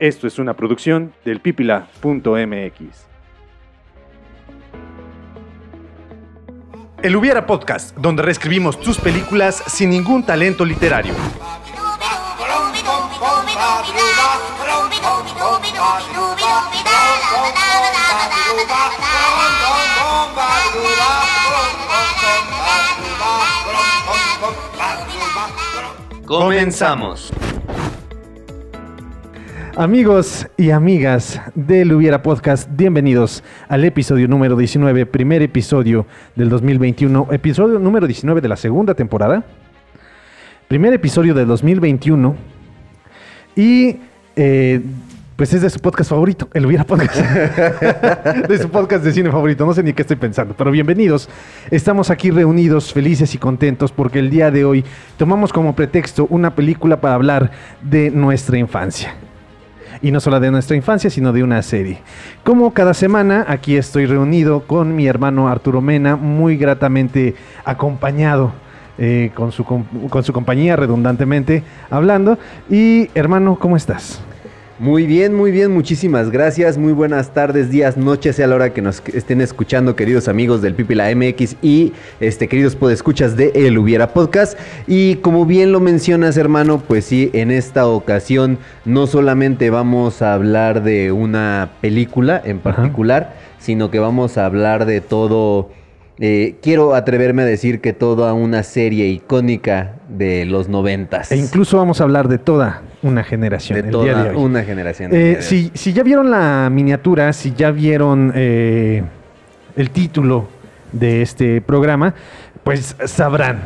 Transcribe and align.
Esto 0.00 0.28
es 0.28 0.38
una 0.38 0.54
producción 0.54 1.12
del 1.24 1.40
pipila.mx. 1.40 3.06
El 7.02 7.16
Hubiera 7.16 7.46
Podcast, 7.46 7.96
donde 7.96 8.22
reescribimos 8.22 8.78
tus 8.80 8.98
películas 8.98 9.62
sin 9.66 9.90
ningún 9.90 10.24
talento 10.24 10.64
literario. 10.64 11.14
Comenzamos. 26.24 27.32
Amigos 29.78 30.48
y 30.56 30.72
amigas 30.72 31.40
del 31.54 31.92
Hubiera 31.92 32.20
Podcast, 32.20 32.68
bienvenidos 32.72 33.44
al 33.68 33.84
episodio 33.84 34.26
número 34.26 34.56
19, 34.56 35.06
primer 35.06 35.40
episodio 35.40 36.04
del 36.34 36.48
2021, 36.48 37.28
episodio 37.30 37.78
número 37.78 38.08
19 38.08 38.40
de 38.40 38.48
la 38.48 38.56
segunda 38.56 38.94
temporada, 38.94 39.44
primer 40.66 40.94
episodio 40.94 41.32
del 41.32 41.46
2021 41.46 42.34
y 43.54 43.98
eh, 44.34 44.80
pues 45.36 45.54
es 45.54 45.62
de 45.62 45.70
su 45.70 45.78
podcast 45.78 46.10
favorito, 46.10 46.48
el 46.54 46.66
Hubiera 46.66 46.82
Podcast, 46.82 47.20
de 48.48 48.58
su 48.58 48.68
podcast 48.70 49.04
de 49.04 49.12
cine 49.12 49.30
favorito, 49.30 49.64
no 49.64 49.74
sé 49.74 49.84
ni 49.84 49.92
qué 49.92 50.02
estoy 50.02 50.16
pensando, 50.16 50.56
pero 50.58 50.72
bienvenidos, 50.72 51.28
estamos 51.70 52.10
aquí 52.10 52.32
reunidos 52.32 52.92
felices 52.92 53.32
y 53.32 53.38
contentos 53.38 53.92
porque 53.92 54.18
el 54.18 54.28
día 54.28 54.50
de 54.50 54.64
hoy 54.64 54.84
tomamos 55.16 55.52
como 55.52 55.76
pretexto 55.76 56.26
una 56.30 56.56
película 56.56 57.00
para 57.00 57.14
hablar 57.14 57.52
de 57.80 58.10
nuestra 58.10 58.58
infancia 58.58 59.14
y 60.02 60.10
no 60.10 60.20
solo 60.20 60.40
de 60.40 60.50
nuestra 60.50 60.76
infancia, 60.76 61.10
sino 61.10 61.32
de 61.32 61.42
una 61.42 61.62
serie. 61.62 61.98
Como 62.44 62.72
cada 62.72 62.94
semana, 62.94 63.44
aquí 63.48 63.76
estoy 63.76 64.06
reunido 64.06 64.60
con 64.60 64.94
mi 64.94 65.06
hermano 65.06 65.48
Arturo 65.48 65.80
Mena, 65.80 66.16
muy 66.16 66.56
gratamente 66.56 67.34
acompañado. 67.64 68.52
eh, 68.98 69.30
con, 69.34 69.52
su, 69.52 69.64
con 69.64 70.24
su 70.24 70.32
compañía 70.32 70.76
redundantemente 70.76 71.62
hablando. 71.88 72.36
Y 72.68 73.08
hermano, 73.14 73.56
¿cómo 73.56 73.76
estás? 73.76 74.20
Muy 74.80 75.06
bien, 75.06 75.34
muy 75.34 75.50
bien, 75.50 75.72
muchísimas 75.72 76.30
gracias. 76.30 76.78
Muy 76.78 76.92
buenas 76.92 77.34
tardes, 77.34 77.68
días, 77.68 77.96
noches, 77.96 78.36
sea 78.36 78.46
la 78.46 78.54
hora 78.54 78.72
que 78.72 78.80
nos 78.80 79.02
estén 79.12 79.40
escuchando, 79.40 79.96
queridos 79.96 80.28
amigos 80.28 80.62
del 80.62 80.76
Pipila 80.76 81.12
MX 81.16 81.56
y 81.62 81.92
este 82.20 82.46
queridos 82.46 82.76
podescuchas 82.76 83.36
de 83.36 83.50
El 83.56 83.76
Hubiera 83.76 84.12
Podcast. 84.12 84.56
Y 84.86 85.16
como 85.16 85.46
bien 85.46 85.72
lo 85.72 85.80
mencionas, 85.80 86.36
hermano, 86.36 86.80
pues 86.86 87.06
sí, 87.06 87.28
en 87.32 87.50
esta 87.50 87.88
ocasión 87.88 88.56
no 88.84 89.08
solamente 89.08 89.68
vamos 89.70 90.22
a 90.22 90.32
hablar 90.34 90.84
de 90.84 91.10
una 91.10 91.72
película 91.80 92.40
en 92.44 92.58
Ajá. 92.58 92.76
particular, 92.76 93.34
sino 93.58 93.90
que 93.90 93.98
vamos 93.98 94.38
a 94.38 94.46
hablar 94.46 94.86
de 94.86 95.00
todo. 95.00 95.70
Eh, 96.20 96.56
quiero 96.62 96.94
atreverme 96.94 97.42
a 97.42 97.44
decir 97.44 97.80
que 97.80 97.92
toda 97.92 98.32
una 98.32 98.64
serie 98.64 99.06
icónica 99.06 99.94
de 100.08 100.44
los 100.46 100.68
noventas. 100.68 101.30
E 101.30 101.36
incluso 101.36 101.76
vamos 101.76 102.00
a 102.00 102.04
hablar 102.04 102.26
de 102.26 102.38
toda 102.38 102.82
una 103.02 103.22
generación 103.22 103.80
de 103.80 103.86
el 103.86 103.90
toda 103.92 104.04
día 104.04 104.22
de 104.24 104.30
hoy. 104.30 104.36
una 104.36 104.64
generación. 104.64 105.14
Eh, 105.14 105.36
de 105.36 105.42
si, 105.42 105.70
si 105.74 105.92
ya 105.92 106.02
vieron 106.02 106.30
la 106.30 106.68
miniatura, 106.72 107.32
si 107.32 107.52
ya 107.52 107.70
vieron 107.70 108.32
eh, 108.34 109.04
el 109.76 109.90
título 109.90 110.48
de 110.90 111.22
este 111.22 111.60
programa, 111.60 112.14
pues 112.64 112.96
sabrán, 113.04 113.60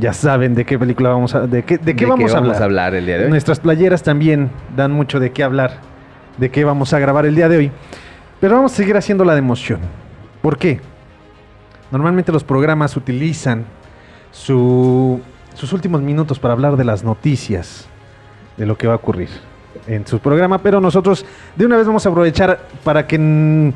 ya 0.00 0.14
saben 0.14 0.54
de 0.54 0.64
qué 0.64 0.78
película 0.78 1.10
vamos 1.10 1.34
a, 1.34 1.46
de 1.46 1.62
qué, 1.62 1.76
de 1.76 1.94
qué 1.94 2.06
vamos, 2.06 2.32
a, 2.32 2.38
hablar. 2.64 2.94
el 2.94 3.04
día 3.04 3.18
de 3.18 3.24
hoy? 3.24 3.30
Nuestras 3.30 3.60
playeras 3.60 4.02
también 4.02 4.50
dan 4.74 4.92
mucho 4.92 5.20
de 5.20 5.30
qué 5.30 5.42
hablar, 5.42 5.72
de 6.38 6.50
qué 6.50 6.64
vamos 6.64 6.94
a 6.94 6.98
grabar 6.98 7.26
el 7.26 7.34
día 7.34 7.50
de 7.50 7.58
hoy. 7.58 7.70
Pero 8.40 8.56
vamos 8.56 8.72
a 8.72 8.76
seguir 8.76 8.96
haciendo 8.96 9.26
la 9.26 9.34
de 9.34 9.40
emoción. 9.40 9.80
¿Por 10.40 10.56
qué? 10.56 10.80
Normalmente 11.92 12.32
los 12.32 12.42
programas 12.42 12.96
utilizan 12.96 13.64
su- 14.32 15.20
sus 15.54 15.72
últimos 15.72 16.00
minutos 16.02 16.38
para 16.38 16.54
hablar 16.54 16.76
de 16.76 16.84
las 16.84 17.04
noticias, 17.04 17.86
de 18.56 18.66
lo 18.66 18.76
que 18.76 18.86
va 18.86 18.94
a 18.94 18.96
ocurrir 18.96 19.28
en 19.86 20.06
su 20.06 20.18
programa, 20.18 20.58
pero 20.58 20.80
nosotros 20.80 21.24
de 21.56 21.66
una 21.66 21.76
vez 21.76 21.86
vamos 21.86 22.04
a 22.04 22.08
aprovechar 22.08 22.60
para 22.82 23.06
que 23.06 23.18
mm, 23.18 23.68
eh, 23.68 23.72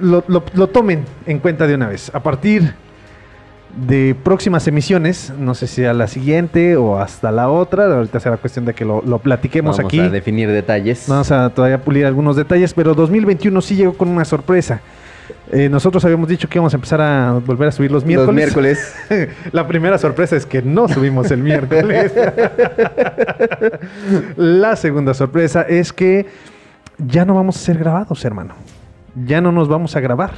lo, 0.00 0.22
lo- 0.28 0.44
lo 0.54 0.66
tomen 0.68 1.04
en 1.26 1.38
cuenta 1.38 1.66
de 1.66 1.74
una 1.74 1.88
vez. 1.88 2.10
A 2.14 2.20
partir 2.22 2.74
de 3.76 4.14
próximas 4.22 4.66
emisiones, 4.68 5.32
no 5.38 5.54
sé 5.54 5.66
si 5.66 5.84
a 5.84 5.92
la 5.92 6.06
siguiente 6.08 6.76
o 6.76 6.98
hasta 6.98 7.30
la 7.30 7.50
otra, 7.50 7.84
ahorita 7.86 8.20
será 8.20 8.36
cuestión 8.38 8.64
de 8.64 8.72
que 8.74 8.84
lo, 8.84 9.02
lo 9.02 9.18
platiquemos 9.18 9.76
Vamos 9.76 9.88
aquí. 9.88 10.00
a 10.00 10.08
definir 10.08 10.50
detalles. 10.50 11.04
Vamos 11.08 11.30
a 11.30 11.50
todavía 11.50 11.82
pulir 11.82 12.06
algunos 12.06 12.36
detalles, 12.36 12.72
pero 12.74 12.94
2021 12.94 13.60
sí 13.60 13.74
llegó 13.76 13.92
con 13.94 14.08
una 14.08 14.24
sorpresa. 14.24 14.80
Eh, 15.52 15.68
nosotros 15.68 16.04
habíamos 16.04 16.28
dicho 16.28 16.48
que 16.48 16.58
íbamos 16.58 16.74
a 16.74 16.76
empezar 16.76 17.00
a 17.00 17.40
volver 17.44 17.68
a 17.68 17.72
subir 17.72 17.92
los 17.92 18.04
miércoles. 18.04 18.26
Los 18.26 18.34
miércoles. 18.34 18.94
La 19.52 19.68
primera 19.68 19.98
sorpresa 19.98 20.36
es 20.36 20.44
que 20.44 20.62
no 20.62 20.88
subimos 20.88 21.30
el 21.30 21.42
miércoles. 21.42 22.12
La 24.36 24.76
segunda 24.76 25.14
sorpresa 25.14 25.62
es 25.62 25.92
que 25.92 26.26
ya 26.98 27.24
no 27.24 27.34
vamos 27.34 27.56
a 27.56 27.60
ser 27.60 27.78
grabados, 27.78 28.24
hermano. 28.24 28.54
Ya 29.24 29.40
no 29.40 29.52
nos 29.52 29.68
vamos 29.68 29.94
a 29.94 30.00
grabar. 30.00 30.32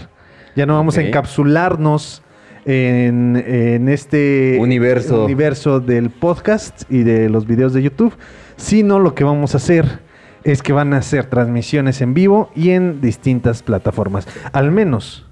Ya 0.54 0.66
no 0.66 0.74
vamos 0.74 0.98
a 0.98 1.02
encapsularnos 1.02 2.22
en, 2.64 3.42
en 3.46 3.88
este 3.88 4.58
Universo. 4.60 5.24
universo 5.24 5.80
del 5.80 6.10
podcast 6.10 6.82
y 6.90 7.02
de 7.02 7.28
los 7.28 7.46
videos 7.46 7.72
de 7.72 7.82
YouTube, 7.82 8.14
sino 8.56 8.98
lo 8.98 9.14
que 9.14 9.24
vamos 9.24 9.54
a 9.54 9.58
hacer 9.58 10.00
es 10.44 10.62
que 10.62 10.72
van 10.72 10.94
a 10.94 10.98
hacer 10.98 11.26
transmisiones 11.26 12.00
en 12.00 12.14
vivo 12.14 12.50
y 12.54 12.70
en 12.70 13.00
distintas 13.00 13.62
plataformas. 13.62 14.26
Al 14.52 14.70
menos 14.70 15.26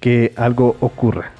que 0.00 0.32
algo 0.36 0.76
ocurra. 0.80 1.32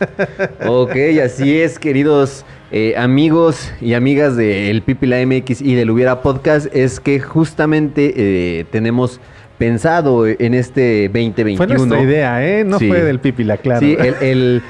ok, 0.66 0.96
así 1.24 1.60
es, 1.60 1.78
queridos 1.78 2.44
eh, 2.72 2.94
amigos 2.96 3.72
y 3.80 3.94
amigas 3.94 4.36
del 4.36 4.82
Pipila 4.82 5.24
MX 5.24 5.60
y 5.62 5.74
del 5.74 5.90
Hubiera 5.90 6.20
Podcast, 6.22 6.66
es 6.74 7.00
que 7.00 7.20
justamente 7.20 8.12
eh, 8.16 8.64
tenemos 8.70 9.20
pensado 9.58 10.26
en 10.26 10.54
este 10.54 11.08
2021. 11.08 11.56
Fue 11.56 11.66
nuestra 11.68 12.02
idea, 12.02 12.44
¿eh? 12.44 12.64
No 12.64 12.78
Sí. 12.78 12.88
fue 12.88 13.02
del 13.02 13.20
Pipila, 13.20 13.56
claro. 13.56 13.80
Sí, 13.80 13.96
el, 13.98 14.14
el- 14.20 14.62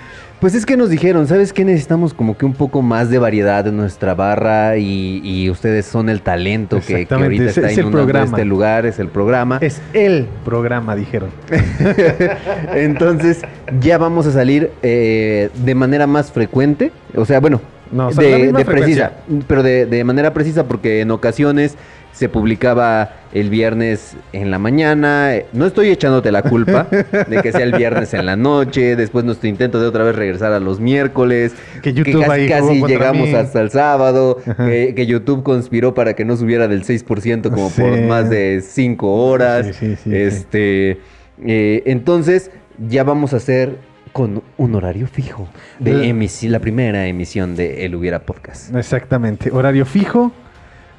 pues 0.45 0.55
es 0.55 0.67
que 0.67 0.77
nos 0.77 0.91
dijeron, 0.91 1.27
¿sabes 1.27 1.55
qué? 1.55 1.65
Necesitamos 1.65 2.13
como 2.13 2.37
que 2.37 2.45
un 2.45 2.53
poco 2.53 2.83
más 2.83 3.09
de 3.09 3.17
variedad 3.19 3.67
en 3.67 3.79
nuestra 3.79 4.15
barra 4.15 4.77
y, 4.77 5.23
y 5.25 5.49
ustedes 5.49 5.87
son 5.87 6.11
el 6.11 6.21
talento 6.21 6.83
que, 6.87 7.07
ahorita 7.09 7.45
es- 7.45 7.57
está 7.57 7.71
es 7.71 7.79
el 7.79 7.85
inundando 7.87 7.91
programa. 8.05 8.25
este 8.37 8.45
lugar, 8.45 8.85
es 8.85 8.99
el 8.99 9.09
programa. 9.09 9.57
Es 9.63 9.81
el 9.95 10.27
programa, 10.45 10.97
dijeron. 10.97 11.31
Entonces 12.75 13.41
ya 13.81 13.97
vamos 13.97 14.27
a 14.27 14.33
salir 14.33 14.71
eh, 14.83 15.49
de 15.65 15.75
manera 15.75 16.07
más 16.07 16.31
frecuente, 16.31 16.93
o 17.17 17.25
sea, 17.25 17.41
bueno, 17.41 17.63
No, 17.91 18.09
o 18.09 18.13
sea, 18.13 18.39
la 18.39 18.59
de, 18.59 18.65
precisa, 18.67 19.13
pero 19.47 19.63
de, 19.63 19.87
de 19.87 20.05
manera 20.05 20.35
precisa 20.35 20.65
porque 20.65 21.01
en 21.01 21.11
ocasiones 21.11 21.77
se 22.25 22.31
publicaba 22.31 23.17
el 23.35 23.51
viernes 23.51 24.17
en 24.33 24.51
la 24.51 24.59
mañana. 24.59 25.31
No 25.53 25.67
estoy 25.67 25.91
echándote 25.91 26.33
la 26.33 26.41
culpa 26.41 26.89
de 27.29 27.43
que 27.43 27.53
sea 27.53 27.65
el 27.65 27.73
viernes 27.73 28.15
en 28.15 28.25
la 28.25 28.35
noche, 28.35 28.97
después 28.97 29.27
nuestro 29.27 29.47
intento 29.47 29.79
de 29.79 29.87
otra 29.87 30.05
vez 30.05 30.17
regresar 30.17 30.55
a 30.55 30.59
los 30.59 30.81
miércoles, 30.81 31.53
Que 31.83 31.93
YouTube 31.93 32.23
casi, 32.23 32.31
ahí 32.31 32.49
casi 32.49 32.81
contra 32.81 32.89
llegamos 32.89 33.29
mí. 33.29 33.35
hasta 33.35 33.61
el 33.61 33.71
sábado, 33.71 34.39
que, 34.57 34.95
que 34.97 35.05
YouTube 35.05 35.43
conspiró 35.43 35.93
para 35.93 36.15
que 36.15 36.25
no 36.25 36.39
subiera 36.39 36.67
del 36.67 36.85
6% 36.85 37.51
como 37.51 37.69
por 37.69 38.01
más 38.01 38.31
de 38.31 38.63
5 38.67 39.27
horas. 39.27 39.77
Sí, 39.79 39.97
sí, 39.97 40.17
este, 40.17 41.01
eh, 41.45 41.83
entonces 41.85 42.51
ya 42.89 43.05
vamos 43.05 43.35
a 43.35 43.37
hacer 43.37 43.77
con 44.13 44.43
un 44.57 44.75
horario 44.77 45.07
fijo 45.09 45.47
de 45.79 46.15
la 46.45 46.61
primera 46.61 47.07
emisión 47.07 47.55
de 47.55 47.85
El 47.85 47.95
Hubiera 47.97 48.21
Podcast. 48.21 48.75
Exactamente. 48.75 49.51
Horario 49.51 49.85
fijo, 49.85 50.33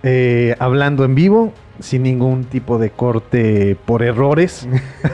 eh, 0.08 0.56
hablando 0.60 1.04
en 1.04 1.16
vivo, 1.16 1.52
sin 1.80 2.04
ningún 2.04 2.46
tipo 2.46 2.78
de 2.78 2.92
corte 2.92 3.76
por 3.86 4.04
errores. 4.04 4.68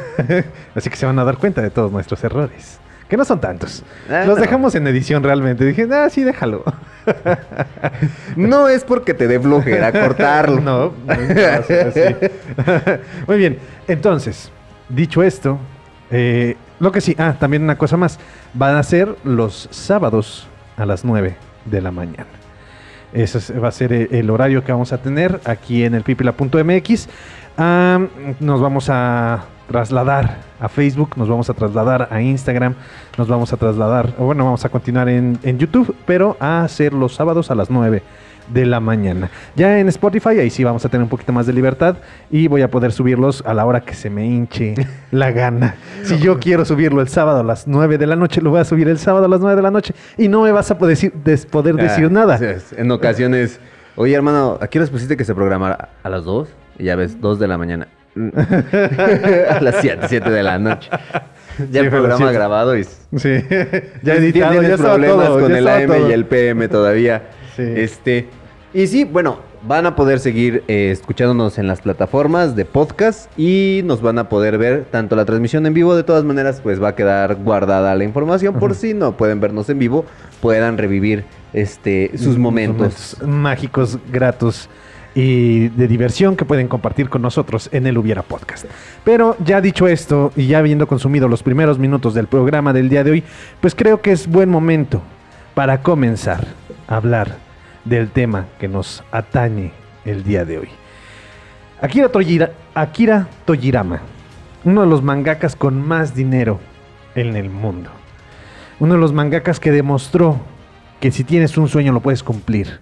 Así 0.76 0.90
que 0.90 0.96
se 0.98 1.06
van 1.06 1.18
a 1.18 1.24
dar 1.24 1.38
cuenta 1.38 1.62
de 1.62 1.70
todos 1.70 1.92
nuestros 1.92 2.22
errores. 2.24 2.78
Que 3.08 3.18
no 3.18 3.26
son 3.26 3.42
tantos. 3.42 3.84
Ah, 4.10 4.24
Los 4.28 4.36
no. 4.38 4.42
dejamos 4.42 4.76
en 4.76 4.86
edición 4.88 5.24
realmente. 5.24 5.66
Dije, 5.66 5.88
ah, 5.92 6.10
sí, 6.10 6.24
déjalo. 6.24 6.64
No 8.36 8.70
es 8.70 8.84
porque 8.84 9.14
te 9.14 9.28
dé 9.28 9.40
flojera 9.40 9.92
cortarlo. 10.04 10.62
no. 10.62 10.94
Muy 13.28 13.38
bien. 13.38 13.58
Entonces, 13.88 14.52
dicho 14.90 15.24
esto, 15.24 15.58
eh, 16.12 16.56
lo 16.80 16.92
que 16.92 17.02
sí, 17.02 17.16
ah, 17.18 17.36
también 17.40 17.64
una 17.64 17.78
cosa 17.78 17.98
más. 17.98 18.20
Van 18.54 18.76
a 18.76 18.84
ser 18.84 19.16
los 19.24 19.68
sábados 19.72 20.48
a 20.78 20.86
las 20.86 21.04
9 21.06 21.36
de 21.66 21.82
la 21.82 21.92
mañana. 21.92 22.28
Ese 23.14 23.38
es- 23.40 23.54
va 23.64 23.68
a 23.68 23.72
ser 23.72 23.92
eh, 23.94 24.08
el 24.12 24.30
horario 24.30 24.64
que 24.64 24.72
vamos 24.72 24.94
a 24.94 24.98
tener 25.00 25.40
aquí 25.46 25.84
en 25.84 25.96
el 25.96 26.04
pipila.mx. 26.04 27.10
Nos 28.40 28.62
vamos 28.62 28.90
a 28.90 29.44
trasladar 29.68 30.38
a 30.60 30.68
Facebook, 30.70 31.12
nos 31.16 31.30
vamos 31.30 31.50
a 31.50 31.54
trasladar 31.54 32.08
a 32.12 32.22
Instagram, 32.22 32.76
nos 33.18 33.28
vamos 33.28 33.54
a 33.54 33.58
trasladar, 33.58 34.14
bueno, 34.18 34.44
vamos 34.46 34.66
a 34.66 34.70
continuar 34.70 35.08
en, 35.10 35.40
en 35.44 35.58
YouTube, 35.60 35.96
pero 36.06 36.36
a 36.40 36.64
hacer 36.64 36.92
los 36.94 37.14
sábados 37.16 37.52
a 37.52 37.56
las 37.56 37.70
9 37.70 38.04
de 38.54 38.66
la 38.66 38.80
mañana. 38.80 39.30
Ya 39.56 39.80
en 39.80 39.88
Spotify, 39.88 40.40
ahí 40.40 40.50
sí 40.50 40.64
vamos 40.64 40.84
a 40.86 40.90
tener 40.90 41.04
un 41.04 41.10
poquito 41.10 41.32
más 41.34 41.46
de 41.48 41.54
libertad 41.54 41.98
y 42.30 42.48
voy 42.48 42.62
a 42.62 42.70
poder 42.70 42.92
subirlos 42.92 43.44
a 43.46 43.54
la 43.54 43.66
hora 43.66 43.82
que 43.82 43.94
se 43.94 44.10
me 44.10 44.26
hinche 44.26 44.76
la 45.12 45.32
gana. 45.32 45.76
Si 46.04 46.18
yo 46.20 46.40
quiero 46.40 46.66
subirlo 46.66 47.02
el 47.02 47.08
sábado 47.08 47.40
a 47.40 47.44
las 47.44 47.68
9 47.68 47.98
de 47.98 48.08
la 48.08 48.16
noche, 48.16 48.42
lo 48.42 48.50
voy 48.52 48.60
a 48.62 48.66
subir 48.66 48.88
el 48.90 48.98
sábado 49.00 49.26
a 49.26 49.28
las 49.28 49.40
9 49.40 49.56
de 49.56 49.62
la 49.62 49.72
noche 49.72 49.94
y 50.18 50.28
no 50.28 50.42
me 50.44 50.52
vas 50.52 50.70
a 50.72 50.78
poder 50.78 50.96
decir, 50.96 51.14
des- 51.24 51.46
poder 51.46 51.76
decir 51.76 52.06
Ah, 52.06 52.10
nada. 52.10 52.38
sí, 52.38 52.46
En 52.78 52.92
ocasiones, 52.92 53.60
oye 53.96 54.14
hermano, 54.16 54.58
¿a 54.62 54.68
qué 54.68 54.80
les 54.80 54.90
pusiste 54.90 55.16
que 55.18 55.24
se 55.26 55.34
programara? 55.36 55.90
¿A 56.04 56.10
las 56.10 56.24
2? 56.26 56.48
Y 56.80 56.86
ya 56.86 56.96
ves, 56.96 57.20
2 57.22 57.40
de 57.40 57.48
la 57.48 57.58
mañana. 57.58 57.88
a 58.16 59.60
las 59.62 59.76
7, 59.82 60.06
7 60.08 60.30
de 60.30 60.44
la 60.44 60.60
noche. 60.60 60.90
Ya 60.92 61.68
Sí, 61.68 61.78
el 61.86 61.90
programa 61.90 62.18
siete. 62.18 62.34
grabado 62.34 62.78
y... 62.78 62.84
Sí, 62.86 63.46
ya 64.02 64.14
editado, 64.16 64.62
ya 64.62 64.78
problemas 64.78 65.26
todo, 65.28 65.40
con 65.42 65.52
ya 65.52 65.58
el 65.58 65.68
AM 65.68 65.88
todo. 65.88 66.10
y 66.10 66.14
el 66.14 66.26
PM 66.26 66.68
todavía. 66.70 67.22
Sí. 67.56 67.64
Este, 67.76 68.28
y 68.74 68.88
sí, 68.88 69.04
bueno, 69.04 69.40
van 69.68 69.86
a 69.86 69.96
poder 69.96 70.20
seguir 70.20 70.64
eh, 70.68 70.92
escuchándonos 70.92 71.58
en 71.58 71.68
las 71.68 71.82
plataformas 71.82 72.56
de 72.56 72.66
podcast 72.66 73.30
y 73.38 73.82
nos 73.84 74.02
van 74.02 74.18
a 74.18 74.30
poder 74.30 74.58
ver 74.58 74.86
tanto 74.90 75.16
la 75.16 75.26
transmisión 75.26 75.66
en 75.66 75.74
vivo. 75.74 75.96
De 75.96 76.04
todas 76.04 76.24
maneras, 76.24 76.62
pues 76.62 76.82
va 76.82 76.90
a 76.90 76.96
quedar 76.96 77.36
guardada 77.36 77.94
la 77.96 78.04
información 78.04 78.60
por 78.60 78.76
si 78.76 78.94
no 78.94 79.18
pueden 79.18 79.40
vernos 79.40 79.70
en 79.70 79.80
vivo, 79.80 80.06
puedan 80.42 80.78
revivir 80.78 81.26
este, 81.54 82.18
sus 82.18 82.38
momentos. 82.38 83.18
mágicos, 83.26 84.00
gratos 84.12 84.70
y 85.14 85.68
de 85.70 85.88
diversión 85.90 86.38
que 86.38 86.46
pueden 86.46 86.70
compartir 86.70 87.10
con 87.10 87.22
nosotros 87.22 87.70
en 87.74 87.86
el 87.86 87.98
Hubiera 87.98 88.22
Podcast. 88.22 88.66
Pero 89.04 89.36
ya 89.44 89.60
dicho 89.60 89.88
esto 89.88 90.32
y 90.38 90.48
ya 90.48 90.60
habiendo 90.60 90.88
consumido 90.88 91.28
los 91.28 91.44
primeros 91.44 91.78
minutos 91.78 92.14
del 92.14 92.28
programa 92.28 92.72
del 92.72 92.88
día 92.88 93.04
de 93.04 93.12
hoy, 93.12 93.24
pues 93.60 93.76
creo 93.76 94.02
que 94.02 94.14
es 94.14 94.28
buen 94.28 94.50
momento 94.50 95.02
para 95.54 95.82
comenzar 95.82 96.48
a 96.88 96.96
hablar 96.96 97.51
del 97.86 98.10
tema 98.10 98.48
que 98.60 98.68
nos 98.68 99.04
atañe 99.12 99.72
el 100.06 100.24
día 100.24 100.46
de 100.46 100.60
hoy. 100.60 100.70
Akira, 101.82 102.12
Akira 102.76 103.28
Tojirama, 103.46 104.02
uno 104.64 104.82
de 104.82 104.88
los 104.88 105.02
mangakas 105.02 105.56
con 105.56 105.86
más 105.86 106.14
dinero 106.16 106.60
en 107.16 107.36
el 107.36 107.50
mundo. 107.50 107.90
Uno 108.80 108.94
de 108.94 109.00
los 109.00 109.14
mangakas 109.14 109.60
que 109.60 109.72
demostró 109.72 110.40
que 111.00 111.12
si 111.12 111.24
tienes 111.24 111.58
un 111.58 111.68
sueño 111.68 111.92
lo 111.92 112.02
puedes 112.02 112.24
cumplir. 112.24 112.80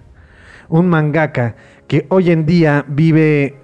Un 0.68 0.88
mangaka 0.88 1.56
que 1.88 2.06
hoy 2.10 2.32
en 2.32 2.46
día 2.46 2.86
vive 2.88 3.58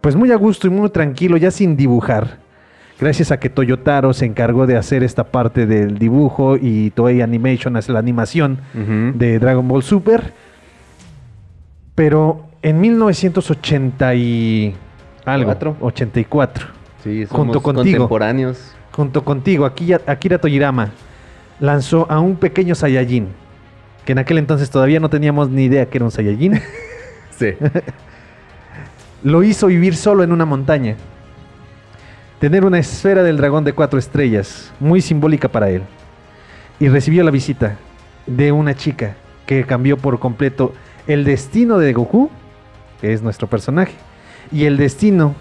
pues 0.00 0.16
muy 0.16 0.32
a 0.32 0.36
gusto 0.36 0.66
y 0.66 0.70
muy 0.70 0.90
tranquilo, 0.90 1.36
ya 1.36 1.50
sin 1.50 1.76
dibujar. 1.76 2.38
Gracias 3.00 3.30
a 3.30 3.38
que 3.38 3.48
Toyotaro 3.48 4.12
se 4.12 4.26
encargó 4.26 4.66
de 4.66 4.76
hacer 4.76 5.04
esta 5.04 5.24
parte 5.24 5.66
del 5.66 5.98
dibujo 5.98 6.56
y 6.56 6.90
Toei 6.90 7.20
Animation 7.20 7.76
hace 7.76 7.92
la 7.92 8.00
animación 8.00 8.58
de 9.14 9.38
Dragon 9.38 9.66
Ball 9.68 9.82
Super. 9.84 10.32
Pero 11.94 12.44
en 12.62 12.80
1980 12.80 14.14
y 14.14 14.74
algo, 15.24 15.46
Cuatro. 15.46 15.76
84, 15.80 16.66
Sí, 17.04 17.24
junto 17.28 17.60
contigo. 17.62 17.84
contemporáneos. 17.98 18.74
junto 18.92 19.24
contigo, 19.24 19.64
Akira, 19.64 20.38
Tojirama 20.40 20.90
lanzó 21.60 22.10
a 22.10 22.18
un 22.18 22.34
pequeño 22.36 22.74
Saiyajin, 22.74 23.28
que 24.04 24.12
en 24.12 24.18
aquel 24.18 24.38
entonces 24.38 24.70
todavía 24.70 24.98
no 24.98 25.08
teníamos 25.08 25.50
ni 25.50 25.64
idea 25.64 25.86
que 25.86 25.98
era 25.98 26.04
un 26.04 26.10
Saiyajin. 26.10 26.60
Sí. 27.38 27.50
Lo 29.22 29.44
hizo 29.44 29.68
vivir 29.68 29.94
solo 29.94 30.24
en 30.24 30.32
una 30.32 30.44
montaña. 30.44 30.96
Tener 32.40 32.64
una 32.64 32.78
esfera 32.78 33.24
del 33.24 33.36
dragón 33.36 33.64
de 33.64 33.72
cuatro 33.72 33.98
estrellas, 33.98 34.72
muy 34.78 35.00
simbólica 35.00 35.48
para 35.48 35.70
él. 35.70 35.82
Y 36.78 36.88
recibió 36.88 37.24
la 37.24 37.32
visita 37.32 37.76
de 38.28 38.52
una 38.52 38.74
chica 38.74 39.16
que 39.44 39.64
cambió 39.64 39.96
por 39.96 40.20
completo 40.20 40.72
el 41.08 41.24
destino 41.24 41.78
de 41.78 41.92
Goku, 41.92 42.30
que 43.00 43.12
es 43.12 43.22
nuestro 43.22 43.48
personaje, 43.48 43.94
y 44.52 44.66
el 44.66 44.76
destino 44.76 45.34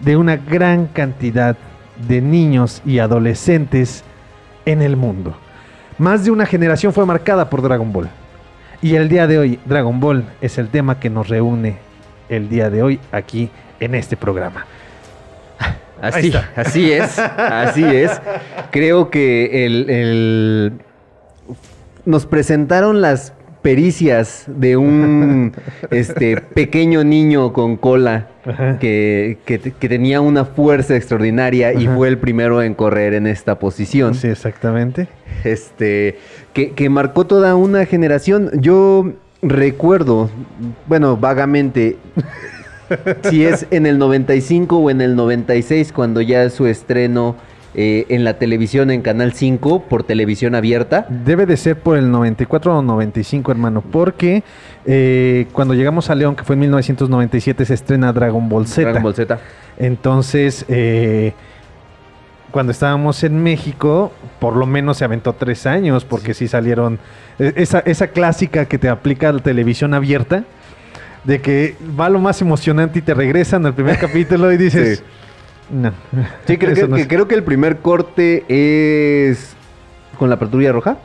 de 0.00 0.16
una 0.16 0.36
gran 0.36 0.86
cantidad 0.86 1.56
de 2.08 2.20
niños 2.20 2.82
y 2.84 2.98
adolescentes 2.98 4.02
en 4.64 4.82
el 4.82 4.96
mundo. 4.96 5.36
Más 5.96 6.24
de 6.24 6.32
una 6.32 6.46
generación 6.46 6.92
fue 6.92 7.06
marcada 7.06 7.48
por 7.48 7.62
Dragon 7.62 7.92
Ball. 7.92 8.08
Y 8.80 8.96
el 8.96 9.08
día 9.08 9.28
de 9.28 9.38
hoy, 9.38 9.60
Dragon 9.64 10.00
Ball 10.00 10.24
es 10.40 10.58
el 10.58 10.70
tema 10.70 10.98
que 10.98 11.08
nos 11.08 11.28
reúne 11.28 11.76
el 12.28 12.48
día 12.48 12.68
de 12.68 12.82
hoy 12.82 12.98
aquí 13.12 13.48
en 13.78 13.94
este 13.94 14.16
programa. 14.16 14.66
Así, 16.02 16.32
así 16.56 16.92
es, 16.92 17.18
así 17.18 17.84
es. 17.84 18.10
Creo 18.70 19.08
que 19.10 19.64
el, 19.66 19.88
el- 19.90 20.72
nos 22.04 22.26
presentaron 22.26 23.00
las 23.00 23.32
pericias 23.62 24.42
de 24.48 24.76
un 24.76 25.52
este 25.92 26.36
pequeño 26.40 27.04
niño 27.04 27.52
con 27.52 27.76
cola 27.76 28.26
que, 28.80 29.38
que- 29.44 29.60
que 29.60 29.88
tenía 29.88 30.20
una 30.20 30.44
fuerza 30.44 30.96
extraordinaria 30.96 31.72
y 31.72 31.86
fue 31.86 32.08
el 32.08 32.18
primero 32.18 32.60
en 32.60 32.74
correr 32.74 33.14
en 33.14 33.28
esta 33.28 33.60
posición. 33.60 34.14
Sí, 34.16 34.26
exactamente. 34.26 35.06
Este, 35.44 36.18
que, 36.52 36.72
que 36.72 36.90
marcó 36.90 37.24
toda 37.26 37.54
una 37.54 37.86
generación. 37.86 38.50
Yo 38.54 39.12
recuerdo, 39.42 40.28
bueno, 40.88 41.16
vagamente, 41.16 41.96
si 43.30 43.44
es 43.44 43.66
en 43.70 43.86
el 43.86 43.98
95 43.98 44.76
o 44.76 44.90
en 44.90 45.00
el 45.00 45.16
96, 45.16 45.92
cuando 45.92 46.20
ya 46.20 46.48
su 46.50 46.66
estreno 46.66 47.36
eh, 47.74 48.04
en 48.10 48.22
la 48.22 48.34
televisión 48.34 48.90
en 48.90 49.00
Canal 49.00 49.32
5 49.32 49.84
por 49.84 50.02
televisión 50.02 50.54
abierta. 50.54 51.06
Debe 51.08 51.46
de 51.46 51.56
ser 51.56 51.78
por 51.78 51.96
el 51.96 52.10
94 52.10 52.78
o 52.78 52.82
95, 52.82 53.50
hermano, 53.50 53.80
porque 53.80 54.44
eh, 54.84 55.46
cuando 55.54 55.72
llegamos 55.72 56.10
a 56.10 56.14
León, 56.14 56.36
que 56.36 56.44
fue 56.44 56.52
en 56.52 56.60
1997, 56.60 57.64
se 57.64 57.72
estrena 57.72 58.12
Dragon 58.12 58.46
Ball 58.46 58.66
Z. 58.66 58.82
Dragon 58.82 59.02
Ball 59.02 59.14
Z. 59.14 59.38
Entonces, 59.78 60.66
eh, 60.68 61.32
cuando 62.50 62.72
estábamos 62.72 63.24
en 63.24 63.42
México, 63.42 64.12
por 64.38 64.54
lo 64.54 64.66
menos 64.66 64.98
se 64.98 65.06
aventó 65.06 65.32
tres 65.32 65.64
años, 65.64 66.04
porque 66.04 66.34
sí, 66.34 66.48
salieron 66.48 66.98
esa, 67.38 67.78
esa 67.78 68.08
clásica 68.08 68.66
que 68.66 68.76
te 68.76 68.90
aplica 68.90 69.32
la 69.32 69.40
televisión 69.40 69.94
abierta, 69.94 70.44
de 71.24 71.40
que 71.40 71.76
va 71.98 72.08
lo 72.08 72.18
más 72.18 72.40
emocionante 72.42 72.98
y 72.98 73.02
te 73.02 73.14
regresan 73.14 73.64
al 73.66 73.74
primer 73.74 73.98
capítulo 74.00 74.50
y 74.52 74.56
dices, 74.56 74.98
Sí. 74.98 75.74
no. 75.74 75.92
Sí, 76.46 76.58
creo 76.58 76.74
que, 76.74 76.88
no 76.88 76.96
que 76.96 77.02
es- 77.02 77.08
creo 77.08 77.28
que 77.28 77.34
el 77.34 77.44
primer 77.44 77.78
corte 77.78 78.44
es 78.48 79.54
con 80.18 80.28
la 80.30 80.38
patrulla 80.38 80.72
roja. 80.72 80.98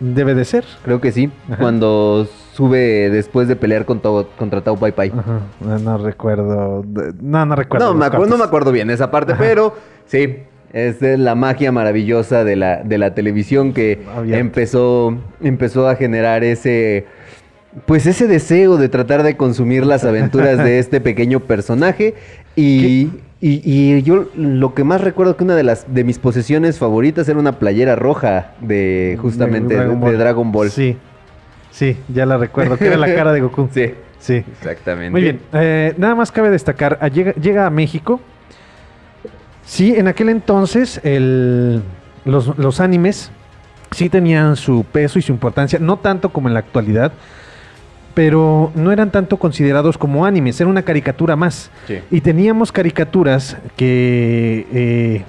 debe 0.00 0.34
de 0.34 0.44
ser. 0.44 0.64
Creo 0.84 1.00
que 1.00 1.12
sí. 1.12 1.30
Ajá. 1.48 1.56
Cuando 1.58 2.28
sube 2.52 3.10
después 3.10 3.48
de 3.48 3.56
pelear 3.56 3.84
con 3.84 4.00
contra 4.00 4.62
Tao 4.62 4.76
Pai 4.76 4.92
Pai. 4.92 5.12
Ajá, 5.16 5.40
no, 5.60 5.78
no 5.78 5.98
recuerdo. 5.98 6.84
No, 7.20 7.46
no 7.46 7.54
recuerdo. 7.56 7.86
No, 7.86 7.94
me 7.94 8.06
acuerdo, 8.06 8.26
no 8.26 8.38
me 8.38 8.44
acuerdo 8.44 8.72
bien 8.72 8.90
esa 8.90 9.10
parte, 9.10 9.32
Ajá. 9.32 9.42
pero 9.42 9.74
sí, 10.06 10.38
es 10.72 11.00
de 11.00 11.16
la 11.18 11.34
magia 11.34 11.70
maravillosa 11.72 12.44
de 12.44 12.56
la, 12.56 12.82
de 12.82 12.98
la 12.98 13.14
televisión 13.14 13.72
que 13.72 14.02
empezó, 14.30 15.16
empezó 15.42 15.88
a 15.88 15.96
generar 15.96 16.44
ese, 16.44 17.06
pues 17.84 18.06
ese 18.06 18.26
deseo 18.26 18.76
de 18.78 18.88
tratar 18.88 19.22
de 19.22 19.36
consumir 19.36 19.84
las 19.84 20.04
aventuras 20.04 20.58
de 20.58 20.78
este 20.78 21.00
pequeño 21.00 21.40
personaje 21.40 22.14
y, 22.56 23.10
y, 23.40 23.60
y 23.64 24.02
yo 24.02 24.26
lo 24.34 24.72
que 24.74 24.82
más 24.84 25.00
recuerdo 25.02 25.36
que 25.36 25.44
una 25.44 25.54
de 25.56 25.62
las 25.62 25.92
de 25.92 26.02
mis 26.04 26.18
posesiones 26.18 26.78
favoritas 26.78 27.28
era 27.28 27.38
una 27.38 27.58
playera 27.58 27.94
roja 27.96 28.52
de 28.60 29.18
justamente 29.20 29.74
de 29.78 29.94
de 29.94 30.12
Dragon 30.16 30.50
Ball. 30.52 30.70
Sí, 30.70 30.96
sí, 31.70 31.98
ya 32.08 32.24
la 32.24 32.38
recuerdo. 32.38 32.78
Que 32.78 32.86
era 32.86 32.96
la 32.96 33.14
cara 33.14 33.32
de 33.32 33.40
Goku. 33.40 33.68
Sí, 33.74 33.92
Sí. 34.18 34.34
exactamente. 34.58 35.10
Muy 35.10 35.20
bien. 35.20 35.40
eh, 35.52 35.92
nada 35.98 36.14
más 36.14 36.32
cabe 36.32 36.48
destacar, 36.50 36.98
llega, 37.12 37.32
llega 37.34 37.66
a 37.66 37.70
México. 37.70 38.20
Sí, 39.64 39.94
en 39.96 40.08
aquel 40.08 40.28
entonces 40.30 41.00
el- 41.04 41.82
los, 42.24 42.56
los 42.58 42.80
animes 42.80 43.30
sí 43.90 44.08
tenían 44.08 44.56
su 44.56 44.84
peso 44.90 45.18
y 45.18 45.22
su 45.22 45.32
importancia, 45.32 45.78
no 45.78 45.98
tanto 45.98 46.30
como 46.30 46.48
en 46.48 46.54
la 46.54 46.60
actualidad, 46.60 47.12
pero 48.16 48.72
no 48.74 48.92
eran 48.92 49.10
tanto 49.10 49.36
considerados 49.36 49.98
como 49.98 50.24
animes, 50.24 50.58
era 50.58 50.70
una 50.70 50.80
caricatura 50.80 51.36
más. 51.36 51.70
Sí. 51.86 51.98
Y 52.10 52.22
teníamos 52.22 52.72
caricaturas 52.72 53.58
que 53.76 54.66
eh, 54.72 55.22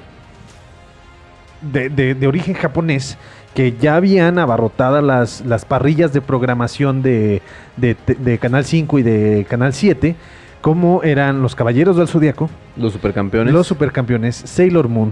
de, 1.62 1.90
de- 1.90 2.16
de 2.16 2.28
origen 2.28 2.54
japonés 2.54 3.18
que 3.54 3.74
ya 3.76 3.96
habían 3.98 4.40
abarrotadas 4.40 5.04
las, 5.04 5.42
las 5.46 5.66
parrillas 5.66 6.14
de 6.14 6.22
programación 6.22 7.02
de, 7.02 7.42
de- 7.76 8.38
Canal 8.40 8.64
5 8.64 9.00
y 9.00 9.04
de 9.04 9.46
Canal 9.50 9.74
7, 9.74 10.16
como 10.62 11.04
eran 11.04 11.42
Los 11.42 11.56
Caballeros 11.56 11.98
del 11.98 12.08
Zodiaco, 12.08 12.50
Los 12.78 12.94
supercampeones. 12.94 13.54
Los 13.54 13.68
Supercampeones, 13.68 14.36
Sailor 14.38 14.88
Moon, 14.88 15.12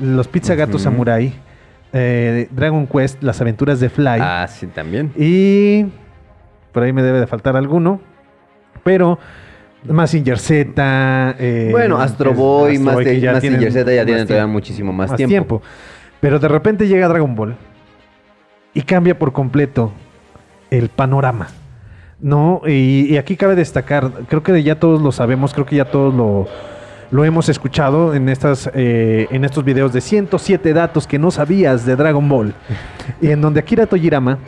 Los 0.00 0.28
Pizzagatos 0.28 0.76
Ujú. 0.76 0.84
Samurai, 0.84 1.34
eh, 1.92 2.48
Dragon 2.52 2.86
Quest, 2.86 3.22
Las 3.22 3.38
Aventuras 3.42 3.80
de 3.80 3.90
Fly. 3.90 4.18
Ah, 4.20 4.46
sí, 4.48 4.66
también. 4.68 5.12
Y 5.18 5.86
por 6.76 6.82
ahí 6.82 6.92
me 6.92 7.02
debe 7.02 7.20
de 7.20 7.26
faltar 7.26 7.56
alguno. 7.56 8.02
Pero 8.84 9.18
Mazinger 9.88 10.38
Z. 10.38 11.34
eh, 11.38 11.68
Bueno, 11.72 11.96
Astro 11.96 12.34
Boy, 12.34 12.72
Astro 12.76 12.92
Boy, 12.92 13.02
Master, 13.06 13.32
Mazinger 13.32 13.72
Z 13.72 13.94
ya 13.94 14.04
tienen 14.04 14.26
todavía 14.26 14.46
muchísimo 14.46 14.92
más, 14.92 15.08
más 15.08 15.16
tiempo. 15.16 15.30
tiempo. 15.30 15.62
Pero 16.20 16.38
de 16.38 16.48
repente 16.48 16.86
llega 16.86 17.08
Dragon 17.08 17.34
Ball 17.34 17.56
y 18.74 18.82
cambia 18.82 19.18
por 19.18 19.32
completo 19.32 19.90
el 20.70 20.90
panorama. 20.90 21.46
No, 22.20 22.60
y, 22.66 23.06
y 23.10 23.16
aquí 23.16 23.36
cabe 23.36 23.54
destacar, 23.54 24.10
creo 24.28 24.42
que 24.42 24.62
ya 24.62 24.78
todos 24.78 25.00
lo 25.00 25.12
sabemos, 25.12 25.54
creo 25.54 25.64
que 25.64 25.76
ya 25.76 25.86
todos 25.86 26.12
lo, 26.14 26.46
lo 27.10 27.24
hemos 27.24 27.48
escuchado 27.48 28.12
en, 28.14 28.28
estas, 28.28 28.70
eh, 28.74 29.28
en 29.30 29.46
estos 29.46 29.64
videos 29.64 29.94
de 29.94 30.02
107 30.02 30.74
datos 30.74 31.06
que 31.06 31.18
no 31.18 31.30
sabías 31.30 31.86
de 31.86 31.96
Dragon 31.96 32.28
Ball, 32.28 32.52
y 33.22 33.30
en 33.30 33.40
donde 33.40 33.60
Akira 33.60 33.86
Tojirama 33.86 34.38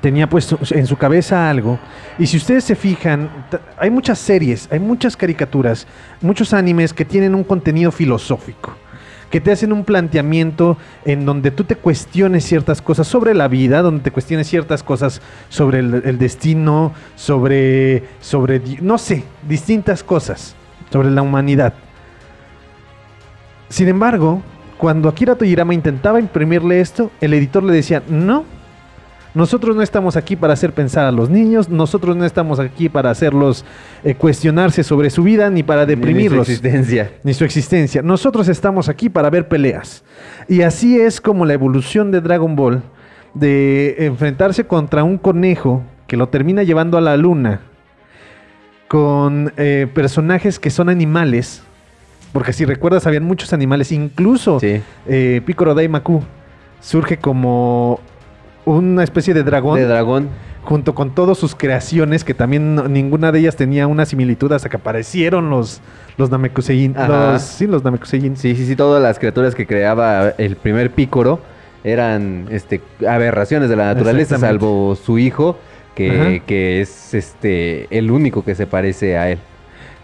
tenía 0.00 0.28
puesto 0.28 0.58
en 0.70 0.86
su 0.86 0.96
cabeza 0.96 1.48
algo. 1.50 1.78
Y 2.18 2.26
si 2.26 2.36
ustedes 2.36 2.64
se 2.64 2.74
fijan, 2.74 3.30
hay 3.78 3.90
muchas 3.90 4.18
series, 4.18 4.68
hay 4.70 4.80
muchas 4.80 5.16
caricaturas, 5.16 5.86
muchos 6.20 6.52
animes 6.52 6.92
que 6.92 7.04
tienen 7.04 7.34
un 7.34 7.44
contenido 7.44 7.92
filosófico, 7.92 8.72
que 9.30 9.40
te 9.40 9.52
hacen 9.52 9.72
un 9.72 9.84
planteamiento 9.84 10.76
en 11.04 11.24
donde 11.24 11.50
tú 11.50 11.64
te 11.64 11.76
cuestiones 11.76 12.44
ciertas 12.44 12.82
cosas 12.82 13.06
sobre 13.06 13.34
la 13.34 13.48
vida, 13.48 13.82
donde 13.82 14.02
te 14.02 14.10
cuestiones 14.10 14.48
ciertas 14.48 14.82
cosas 14.82 15.20
sobre 15.48 15.80
el, 15.80 16.18
destino, 16.18 16.92
sobre, 17.14 18.04
sobre, 18.20 18.60
no 18.80 18.98
sé, 18.98 19.24
distintas 19.46 20.02
cosas 20.02 20.56
sobre 20.90 21.10
la 21.10 21.22
humanidad. 21.22 21.74
Sin 23.68 23.86
embargo, 23.86 24.42
cuando 24.78 25.08
Akira 25.08 25.36
Tojirama 25.36 25.74
intentaba 25.74 26.18
imprimirle 26.18 26.80
esto, 26.80 27.12
el 27.20 27.34
editor 27.34 27.62
le 27.62 27.72
decía, 27.72 28.02
no, 28.08 28.44
nosotros 29.34 29.76
no 29.76 29.82
estamos 29.82 30.16
aquí 30.16 30.34
para 30.36 30.52
hacer 30.54 30.72
pensar 30.72 31.06
a 31.06 31.12
los 31.12 31.30
niños, 31.30 31.68
nosotros 31.68 32.16
no 32.16 32.24
estamos 32.24 32.58
aquí 32.58 32.88
para 32.88 33.10
hacerlos 33.10 33.64
eh, 34.04 34.14
cuestionarse 34.14 34.82
sobre 34.82 35.10
su 35.10 35.22
vida 35.22 35.50
ni 35.50 35.62
para 35.62 35.86
deprimirlos 35.86 36.48
Ni 36.48 36.54
su 36.56 36.60
existencia. 36.66 37.10
ni 37.22 37.34
su 37.34 37.44
existencia. 37.44 38.02
Nosotros 38.02 38.48
estamos 38.48 38.88
aquí 38.88 39.08
para 39.08 39.30
ver 39.30 39.48
peleas. 39.48 40.02
Y 40.48 40.62
así 40.62 40.98
es 41.00 41.20
como 41.20 41.46
la 41.46 41.54
evolución 41.54 42.10
de 42.10 42.20
Dragon 42.20 42.56
Ball, 42.56 42.82
de 43.34 43.94
enfrentarse 44.06 44.64
contra 44.66 45.04
un 45.04 45.16
conejo 45.18 45.82
que 46.08 46.16
lo 46.16 46.28
termina 46.28 46.62
llevando 46.64 46.98
a 46.98 47.00
la 47.00 47.16
luna, 47.16 47.60
con 48.88 49.52
eh, 49.56 49.86
personajes 49.94 50.58
que 50.58 50.70
son 50.70 50.88
animales, 50.88 51.62
porque 52.32 52.52
si 52.52 52.64
recuerdas 52.64 53.06
habían 53.06 53.22
muchos 53.24 53.52
animales, 53.52 53.92
incluso 53.92 54.58
Sí. 54.58 54.80
eh, 55.06 55.40
Daimaku 55.76 56.22
surge 56.80 57.18
como 57.18 58.00
una 58.64 59.02
especie 59.04 59.34
de 59.34 59.42
dragón 59.42 59.76
De 59.78 59.86
dragón. 59.86 60.28
junto 60.62 60.94
con 60.94 61.14
todas 61.14 61.38
sus 61.38 61.54
creaciones, 61.54 62.22
que 62.24 62.34
también 62.34 62.74
no- 62.74 62.88
ninguna 62.88 63.32
de 63.32 63.40
ellas 63.40 63.56
tenía 63.56 63.86
una 63.86 64.04
similitud 64.06 64.52
hasta 64.52 64.68
que 64.68 64.76
aparecieron 64.76 65.48
los, 65.50 65.80
los 66.18 66.30
Namekusein. 66.30 66.94
Los, 67.08 67.42
sí, 67.42 67.66
los 67.66 67.82
Namekusein. 67.84 68.36
Sí, 68.36 68.54
sí, 68.54 68.66
sí, 68.66 68.76
todas 68.76 69.02
las 69.02 69.18
criaturas 69.18 69.54
que 69.54 69.66
creaba 69.66 70.30
el 70.36 70.56
primer 70.56 70.90
pícoro 70.90 71.40
eran 71.82 72.46
este, 72.50 72.82
aberraciones 73.08 73.70
de 73.70 73.76
la 73.76 73.86
naturaleza, 73.94 74.36
salvo 74.38 74.94
su 74.96 75.18
hijo, 75.18 75.56
que, 75.94 76.42
que 76.46 76.80
es 76.82 77.14
este 77.14 77.86
el 77.96 78.10
único 78.10 78.44
que 78.44 78.54
se 78.54 78.66
parece 78.66 79.16
a 79.16 79.30
él. 79.30 79.38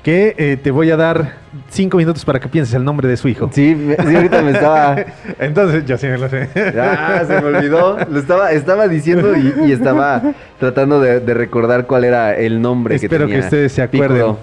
Que 0.06 0.36
eh, 0.38 0.56
te 0.56 0.70
voy 0.70 0.88
a 0.92 0.96
dar 0.96 1.32
cinco 1.68 1.96
minutos 1.96 2.24
para 2.24 2.38
que 2.38 2.46
pienses 2.46 2.72
el 2.76 2.84
nombre 2.84 3.08
de 3.08 3.16
su 3.16 3.26
hijo. 3.26 3.50
Sí, 3.52 3.76
sí, 4.06 4.14
ahorita 4.14 4.40
me 4.40 4.52
estaba. 4.52 4.96
Entonces, 5.40 5.84
yo 5.84 5.98
sí 5.98 6.06
me 6.06 6.16
lo 6.16 6.28
sé. 6.28 6.48
Ah, 6.80 7.24
se 7.26 7.40
me 7.40 7.48
olvidó. 7.48 7.96
Lo 8.08 8.16
estaba, 8.20 8.52
estaba 8.52 8.86
diciendo 8.86 9.36
y, 9.36 9.52
y 9.66 9.72
estaba 9.72 10.22
tratando 10.60 11.00
de, 11.00 11.18
de 11.18 11.34
recordar 11.34 11.88
cuál 11.88 12.04
era 12.04 12.36
el 12.36 12.62
nombre 12.62 13.00
que 13.00 13.06
Espero 13.06 13.24
tenía. 13.24 13.40
que 13.40 13.44
ustedes 13.46 13.72
se 13.72 13.82
acuerden. 13.82 14.16
Piccolo. 14.18 14.38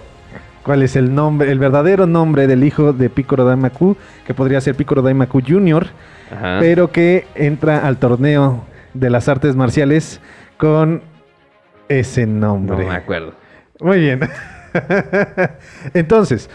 ¿Cuál 0.63 0.83
es 0.83 0.97
el 0.97 1.15
nombre, 1.15 1.49
el 1.49 1.59
verdadero 1.59 2.07
nombre 2.07 2.45
del 2.45 2.65
hijo 2.65 2.91
de 2.91 3.09
Picoro 3.09 3.45
Daimaku? 3.45 3.95
Que 4.27 4.33
podría 4.33 4.59
ser 4.59 4.75
Picoro 4.75 5.01
Daimaku 5.01 5.41
Jr., 5.47 5.87
Ajá. 6.29 6.57
pero 6.59 6.91
que 6.91 7.25
entra 7.35 7.87
al 7.87 7.95
torneo 7.99 8.65
de 8.93 9.09
las 9.09 9.29
artes 9.29 9.55
marciales 9.55 10.19
con 10.57 11.01
ese 11.87 12.25
no 12.27 12.57
nombre. 12.59 12.85
me 12.85 12.95
acuerdo. 12.95 13.31
Muy 13.79 13.99
bien. 14.01 14.19
Entonces, 15.93 16.49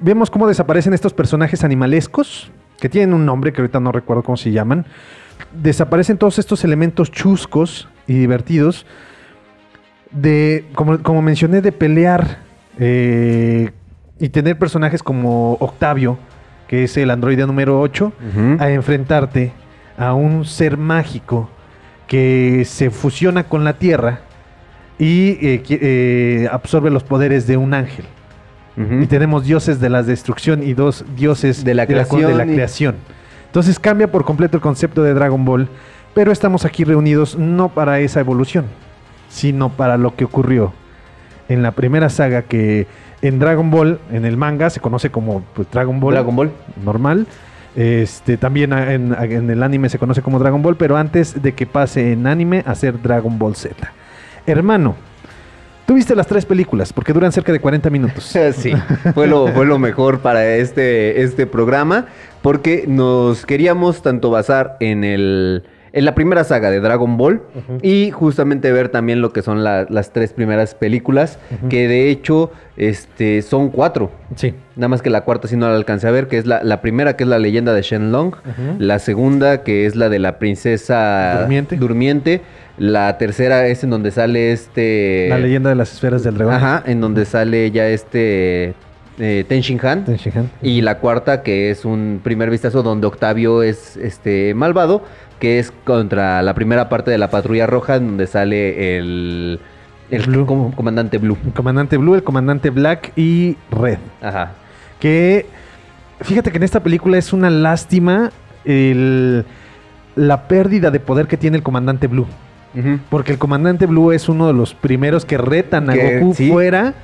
vemos 0.00 0.30
cómo 0.30 0.46
desaparecen 0.48 0.94
estos 0.94 1.12
personajes 1.14 1.64
animalescos, 1.64 2.50
que 2.78 2.88
tienen 2.88 3.14
un 3.14 3.26
nombre 3.26 3.52
que 3.52 3.60
ahorita 3.60 3.80
no 3.80 3.92
recuerdo 3.92 4.22
cómo 4.22 4.36
se 4.36 4.52
llaman. 4.52 4.86
Desaparecen 5.52 6.18
todos 6.18 6.38
estos 6.38 6.64
elementos 6.64 7.10
chuscos 7.10 7.88
y 8.06 8.14
divertidos 8.14 8.86
de, 10.10 10.64
como, 10.74 11.02
como 11.02 11.22
mencioné, 11.22 11.60
de 11.60 11.72
pelear 11.72 12.38
eh, 12.78 13.70
y 14.18 14.28
tener 14.30 14.58
personajes 14.58 15.02
como 15.02 15.54
Octavio, 15.60 16.18
que 16.68 16.84
es 16.84 16.96
el 16.96 17.10
androide 17.10 17.46
número 17.46 17.80
8, 17.80 18.06
Ujú. 18.06 18.56
a 18.62 18.70
enfrentarte 18.70 19.52
a 19.98 20.14
un 20.14 20.44
ser 20.44 20.76
mágico 20.76 21.50
que 22.06 22.64
se 22.66 22.90
fusiona 22.90 23.44
con 23.44 23.64
la 23.64 23.74
Tierra 23.74 24.20
y 25.00 25.30
eh, 25.40 25.62
eh, 25.70 26.48
absorbe 26.52 26.90
los 26.90 27.02
poderes 27.02 27.46
de 27.46 27.56
un 27.56 27.74
ángel. 27.74 28.04
Y 29.02 29.06
tenemos 29.08 29.44
dioses 29.44 29.78
de 29.78 29.90
la 29.90 30.02
destrucción 30.02 30.62
y 30.62 30.72
dos 30.72 31.04
dioses 31.14 31.64
De 31.64 31.74
la 31.74 31.86
creación 31.86 32.22
de 32.22 32.34
la 32.34 32.46
creación. 32.46 32.94
Entonces 33.44 33.78
cambia 33.78 34.10
por 34.10 34.24
completo 34.24 34.56
el 34.56 34.62
concepto 34.62 35.02
de 35.02 35.12
Dragon 35.12 35.44
Ball, 35.44 35.68
pero 36.14 36.32
estamos 36.32 36.64
aquí 36.64 36.84
reunidos 36.84 37.36
no 37.36 37.68
para 37.68 38.00
esa 38.00 38.20
evolución, 38.20 38.64
sino 39.28 39.68
para 39.68 39.98
lo 39.98 40.16
que 40.16 40.24
ocurrió 40.24 40.72
en 41.50 41.62
la 41.62 41.72
primera 41.72 42.08
saga 42.08 42.40
que 42.42 42.86
en 43.20 43.38
Dragon 43.38 43.70
Ball, 43.70 44.00
en 44.12 44.24
el 44.24 44.38
manga, 44.38 44.70
se 44.70 44.80
conoce 44.80 45.10
como 45.10 45.42
pues, 45.52 45.70
Dragon 45.70 46.00
Ball 46.00 46.14
Dragon 46.14 46.36
Ball. 46.36 46.50
normal. 46.82 47.26
Este, 47.76 48.38
también 48.38 48.72
en, 48.72 49.14
en 49.14 49.50
el 49.50 49.62
anime 49.62 49.90
se 49.90 49.98
conoce 49.98 50.22
como 50.22 50.38
Dragon 50.38 50.62
Ball, 50.62 50.76
pero 50.76 50.96
antes 50.96 51.42
de 51.42 51.52
que 51.52 51.66
pase 51.66 52.12
en 52.12 52.26
anime 52.26 52.62
a 52.66 52.74
ser 52.74 53.02
Dragon 53.02 53.38
Ball 53.38 53.56
Z. 53.56 53.92
Hermano, 54.46 54.96
tú 55.86 55.94
viste 55.94 56.14
las 56.14 56.26
tres 56.26 56.46
películas 56.46 56.92
porque 56.92 57.12
duran 57.12 57.32
cerca 57.32 57.52
de 57.52 57.60
40 57.60 57.90
minutos. 57.90 58.36
Sí, 58.54 58.72
fue 59.14 59.26
lo, 59.26 59.48
fue 59.48 59.66
lo 59.66 59.78
mejor 59.78 60.20
para 60.20 60.56
este, 60.56 61.22
este 61.22 61.46
programa 61.46 62.06
porque 62.42 62.84
nos 62.86 63.44
queríamos 63.46 64.02
tanto 64.02 64.30
basar 64.30 64.76
en, 64.80 65.04
el, 65.04 65.64
en 65.92 66.04
la 66.04 66.14
primera 66.14 66.42
saga 66.44 66.70
de 66.70 66.80
Dragon 66.80 67.16
Ball 67.18 67.42
y 67.82 68.10
justamente 68.12 68.72
ver 68.72 68.88
también 68.88 69.20
lo 69.20 69.32
que 69.32 69.42
son 69.42 69.62
la- 69.62 69.86
las 69.90 70.12
tres 70.12 70.32
primeras 70.32 70.74
películas, 70.74 71.38
que 71.68 71.86
de 71.86 72.08
hecho 72.10 72.50
este, 72.78 73.42
son 73.42 73.68
cuatro. 73.68 74.10
Sí. 74.36 74.54
Nada 74.76 74.88
más 74.88 75.02
que 75.02 75.10
la 75.10 75.20
cuarta 75.22 75.48
sí 75.48 75.56
no 75.56 75.68
la 75.68 75.74
alcancé 75.76 76.08
a 76.08 76.12
ver, 76.12 76.28
que 76.28 76.38
es 76.38 76.46
la, 76.46 76.62
la 76.64 76.80
primera 76.80 77.14
que 77.16 77.24
es 77.24 77.28
la 77.28 77.38
leyenda 77.38 77.74
de 77.74 77.82
Shenlong, 77.82 78.28
Ujú. 78.28 78.76
la 78.78 78.98
segunda 79.00 79.62
que 79.62 79.84
es 79.84 79.96
la 79.96 80.08
de 80.08 80.18
la 80.18 80.38
princesa 80.38 81.40
Durmiente. 81.40 81.76
Durmiente, 81.76 82.40
la 82.80 83.18
tercera 83.18 83.66
es 83.66 83.84
en 83.84 83.90
donde 83.90 84.10
sale 84.10 84.52
este... 84.52 85.26
La 85.28 85.38
leyenda 85.38 85.68
de 85.68 85.76
las 85.76 85.92
esferas 85.92 86.24
del 86.24 86.34
dragón. 86.36 86.54
Ajá, 86.54 86.82
en 86.86 87.02
donde 87.02 87.26
sale 87.26 87.70
ya 87.70 87.86
este 87.88 88.72
eh, 89.18 89.44
Ten 89.46 89.60
Shin 89.60 89.78
Han. 89.84 90.06
Ten 90.06 90.16
Shin 90.16 90.32
Han. 90.34 90.50
Y 90.62 90.80
la 90.80 90.96
cuarta, 90.98 91.42
que 91.42 91.70
es 91.70 91.84
un 91.84 92.22
primer 92.24 92.48
vistazo 92.48 92.82
donde 92.82 93.06
Octavio 93.06 93.62
es 93.62 93.98
este 93.98 94.54
malvado, 94.54 95.04
que 95.38 95.58
es 95.58 95.72
contra 95.84 96.40
la 96.40 96.54
primera 96.54 96.88
parte 96.88 97.10
de 97.10 97.18
la 97.18 97.28
patrulla 97.28 97.66
roja, 97.66 97.96
en 97.96 98.06
donde 98.06 98.26
sale 98.26 98.96
el, 98.96 99.60
el 100.10 100.22
Blue. 100.22 100.46
com- 100.46 100.72
comandante 100.72 101.18
Blue. 101.18 101.36
El 101.44 101.52
comandante 101.52 101.98
Blue, 101.98 102.14
el 102.14 102.22
comandante 102.24 102.70
Black 102.70 103.12
y 103.14 103.58
Red. 103.70 103.98
Ajá. 104.22 104.52
Que 105.00 105.44
fíjate 106.22 106.50
que 106.50 106.56
en 106.56 106.62
esta 106.62 106.82
película 106.82 107.18
es 107.18 107.34
una 107.34 107.50
lástima 107.50 108.30
el- 108.64 109.44
la 110.16 110.48
pérdida 110.48 110.90
de 110.90 110.98
poder 110.98 111.26
que 111.26 111.36
tiene 111.36 111.58
el 111.58 111.62
comandante 111.62 112.06
Blue. 112.06 112.26
Porque 113.10 113.32
el 113.32 113.38
comandante 113.38 113.86
Blue 113.86 114.12
es 114.12 114.28
uno 114.28 114.46
de 114.46 114.52
los 114.52 114.74
primeros 114.74 115.24
que 115.24 115.36
retan 115.38 115.90
a 115.90 115.94
Goku 115.96 116.34
sí. 116.34 116.50
fuera 116.50 116.94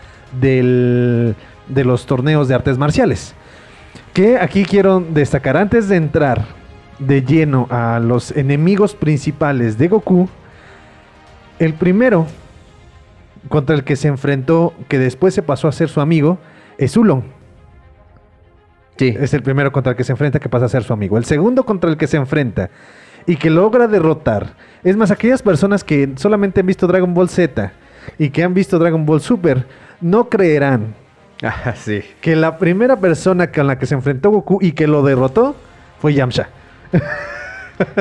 del- 0.40 1.35
de 1.68 1.85
los 1.85 2.06
torneos 2.06 2.46
de 2.49 2.54
artes 2.54 2.78
marciales. 2.78 3.35
Que 4.12 4.38
aquí 4.38 4.64
quiero 4.64 5.00
destacar, 5.00 5.56
antes 5.56 5.88
de 5.88 5.96
entrar 5.96 6.44
de 7.00 7.23
lleno 7.23 7.66
a 7.70 7.99
los 8.00 8.30
enemigos 8.37 8.94
principales 8.94 9.76
de 9.76 9.88
Goku, 9.88 10.28
el 11.58 11.75
primero 11.75 12.26
contra 13.49 13.75
el 13.75 13.85
que 13.85 13.96
se 13.96 14.08
enfrentó, 14.08 14.73
que 14.88 14.99
después 14.99 15.35
se 15.35 15.42
pasó 15.42 15.68
a 15.68 15.73
ser 15.73 15.88
su 15.88 16.00
amigo, 16.00 16.38
es 16.78 16.96
Ulon. 16.96 17.25
Sí. 18.96 19.14
Es 19.18 19.35
el 19.35 19.42
primero 19.42 19.73
contra 19.73 19.90
el 19.90 19.96
que 19.96 20.04
se 20.04 20.12
enfrenta 20.12 20.38
que 20.40 20.49
pasa 20.49 20.64
a 20.66 20.68
ser 20.68 20.82
su 20.82 20.92
amigo. 20.92 21.18
El 21.18 21.25
segundo 21.25 21.64
contra 21.64 21.90
el 21.90 21.96
que 21.96 22.06
se 22.06 22.16
enfrenta 22.16 22.70
y 23.26 23.37
que 23.37 23.50
logra 23.50 23.88
derrotar. 23.88 24.54
Es 24.87 24.97
más, 24.97 25.11
aquellas 25.11 25.43
personas 25.43 25.83
que 25.83 26.09
solamente 26.16 26.61
han 26.61 26.66
visto 26.66 26.87
Dragon 26.87 27.12
Ball 27.12 27.28
Z 27.28 27.73
y 28.19 28.31
que 28.31 28.45
han 28.45 28.55
visto 28.55 28.78
Dragon 28.78 29.05
Ball 29.05 29.21
Super, 29.21 29.66
no 30.00 30.28
creerán 30.28 30.95
Ah, 31.43 31.75
sí. 31.76 32.02
que 32.21 32.37
la 32.37 32.57
primera 32.57 32.97
persona 32.97 33.50
con 33.50 33.66
la 33.66 33.78
que 33.78 33.85
se 33.87 33.95
enfrentó 33.95 34.31
Goku 34.31 34.59
y 34.62 34.73
que 34.73 34.87
lo 34.87 35.02
derrotó 35.02 35.57
fue 36.00 36.14
Yamcha. 36.14 36.49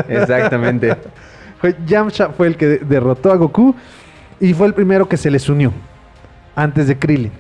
Exactamente. 0.08 0.96
Fue 1.60 1.74
Yamcha 1.88 2.30
fue 2.30 2.48
el 2.48 2.58
que 2.58 2.68
de- 2.68 2.78
derrotó 2.80 3.32
a 3.32 3.36
Goku 3.38 3.74
y 4.42 4.54
fue 4.54 4.68
el 4.68 4.74
primero 4.74 5.08
que 5.08 5.16
se 5.18 5.32
les 5.32 5.48
unió 5.50 5.72
antes 6.56 6.88
de 6.88 6.98
Krillin. 7.00 7.32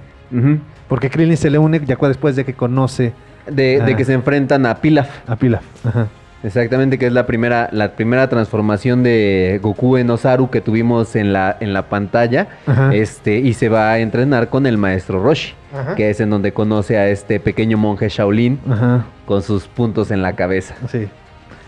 Porque 0.88 1.10
Krillin 1.10 1.36
se 1.38 1.50
le 1.50 1.58
une 1.60 1.82
ya 1.86 1.96
después 2.02 2.36
de 2.36 2.46
que 2.46 2.54
conoce 2.54 3.14
de, 3.46 3.82
de 3.82 3.96
que 3.96 4.06
se 4.06 4.14
enfrentan 4.14 4.66
a 4.66 4.76
Pilaf. 4.76 5.10
a 5.30 5.36
Pilaf. 5.36 5.64
Ajá. 5.86 6.08
Exactamente, 6.46 7.00
que 7.00 7.08
es 7.08 7.12
la 7.14 7.26
primera, 7.26 7.70
la 7.72 7.94
primera 7.96 8.30
transformación 8.30 9.02
de 9.02 9.60
Goku 9.64 9.98
en 9.98 10.10
Osaru 10.12 10.50
que 10.52 10.62
tuvimos 10.62 11.16
en 11.16 11.34
la, 11.34 11.58
en 11.60 11.74
la 11.74 11.90
pantalla. 11.90 12.48
Ajá. 12.68 12.94
Este, 12.94 13.40
y 13.40 13.54
se 13.56 13.68
va 13.68 13.92
a 13.92 14.00
entrenar 14.00 14.50
con 14.50 14.68
el 14.68 14.78
maestro 14.78 15.22
Roshi, 15.24 15.54
Ajá. 15.74 15.96
que 15.96 16.10
es 16.12 16.20
en 16.20 16.30
donde 16.30 16.54
conoce 16.54 16.98
a 16.98 17.10
este 17.10 17.40
pequeño 17.40 17.78
monje 17.78 18.10
Shaolin 18.10 18.60
Ajá. 18.70 19.06
con 19.26 19.42
sus 19.42 19.68
puntos 19.68 20.12
en 20.12 20.22
la 20.22 20.34
cabeza. 20.34 20.76
Sí, 20.92 21.08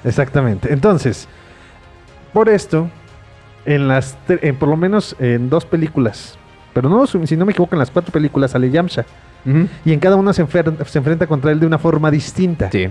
exactamente. 0.05 0.71
Entonces, 0.71 1.27
por 2.31 2.47
esto, 2.47 2.87
en 3.65 3.87
las, 3.87 4.15
en 4.27 4.55
por 4.57 4.69
lo 4.69 4.77
menos 4.77 5.15
en 5.19 5.49
dos 5.49 5.65
películas, 5.65 6.37
pero 6.73 6.87
no, 6.87 7.07
si 7.07 7.35
no 7.35 7.45
me 7.45 7.51
equivoco, 7.53 7.73
en 7.73 7.79
las 7.79 7.89
cuatro 7.89 8.11
películas 8.11 8.51
sale 8.51 8.69
Yamcha. 8.69 9.05
Y 9.85 9.93
en 9.93 9.99
cada 10.01 10.17
una 10.17 10.33
se, 10.33 10.45
se 10.85 10.97
enfrenta 10.99 11.25
contra 11.25 11.51
él 11.51 11.59
de 11.61 11.65
una 11.65 11.77
forma 11.77 12.11
distinta. 12.11 12.69
Sí. 12.69 12.89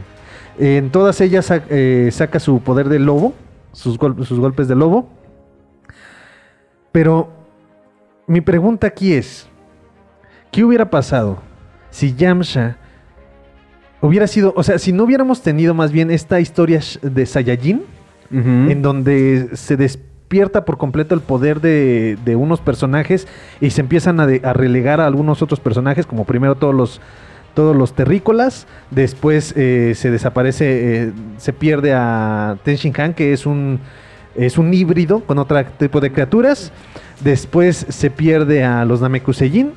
En 0.58 0.90
todas 0.90 1.20
ellas 1.20 1.50
eh, 1.68 2.08
saca 2.12 2.40
su 2.40 2.60
poder 2.60 2.88
de 2.88 2.98
lobo, 2.98 3.34
sus, 3.72 3.98
gol- 3.98 4.24
sus 4.24 4.38
golpes 4.40 4.68
de 4.68 4.74
lobo. 4.76 5.08
Pero 6.92 7.28
mi 8.26 8.40
pregunta 8.40 8.86
aquí 8.86 9.12
es, 9.12 9.46
¿qué 10.50 10.64
hubiera 10.64 10.90
pasado 10.90 11.38
si 11.90 12.14
Yamcha 12.14 12.76
hubiera 14.00 14.26
sido, 14.26 14.52
o 14.56 14.62
sea, 14.62 14.78
si 14.78 14.92
no 14.92 15.04
hubiéramos 15.04 15.42
tenido 15.42 15.74
más 15.74 15.92
bien 15.92 16.10
esta 16.10 16.40
historia 16.40 16.80
de 17.02 17.26
Saiyajin, 17.26 17.82
Ujú. 18.30 18.40
en 18.70 18.82
donde 18.82 19.50
se 19.52 19.76
despierta 19.76 20.64
por 20.64 20.78
completo 20.78 21.14
el 21.14 21.20
poder 21.20 21.60
de, 21.60 22.18
de 22.24 22.34
unos 22.34 22.60
personajes 22.60 23.28
y 23.60 23.70
se 23.70 23.80
empiezan 23.82 24.18
a, 24.18 24.26
de- 24.26 24.40
a 24.42 24.52
relegar 24.52 25.00
a 25.00 25.06
algunos 25.06 25.42
otros 25.42 25.60
personajes, 25.60 26.06
como 26.06 26.24
primero 26.24 26.56
todos 26.56 26.74
los 26.74 27.00
todos 27.56 27.74
los 27.74 27.94
terrícolas, 27.94 28.66
después 28.90 29.54
eh, 29.56 29.94
se 29.96 30.10
desaparece, 30.10 31.06
eh, 31.06 31.12
se 31.38 31.54
pierde 31.54 31.94
a 31.94 32.58
Ten 32.62 32.76
Shin 32.76 32.92
Han, 33.00 33.14
que 33.14 33.32
es 33.32 33.46
un 33.46 33.80
es 34.36 34.58
un 34.58 34.74
híbrido 34.74 35.20
con 35.20 35.38
otro 35.38 35.64
tipo 35.78 35.98
de 36.00 36.12
criaturas, 36.12 36.70
después 37.24 37.86
se 37.88 38.10
pierde 38.10 38.62
a 38.62 38.84
los 38.84 39.00
Namekusein, 39.00 39.72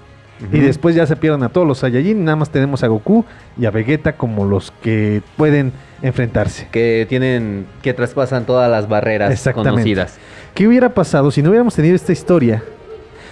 y 0.52 0.60
después 0.60 0.96
ya 0.96 1.06
se 1.06 1.16
pierden 1.16 1.44
a 1.44 1.50
todos 1.50 1.66
los 1.66 1.80
Saiyajin, 1.80 2.24
nada 2.24 2.36
más 2.36 2.50
tenemos 2.50 2.84
a 2.84 2.88
Goku 2.88 3.26
y 3.58 3.66
a 3.66 3.72
Vegeta 3.72 4.18
como 4.18 4.46
los 4.46 4.72
que 4.82 5.22
pueden 5.38 5.72
enfrentarse. 6.02 6.68
que 6.72 7.06
tienen, 7.08 7.66
que 7.82 7.94
traspasan 7.94 8.46
todas 8.46 8.70
las 8.70 8.90
barreras 8.90 9.50
conocidas. 9.54 10.18
¿Qué 10.54 10.68
hubiera 10.68 10.94
pasado 10.94 11.32
si 11.32 11.42
no 11.42 11.50
hubiéramos 11.50 11.76
tenido 11.76 11.96
esta 11.96 12.12
historia 12.12 12.62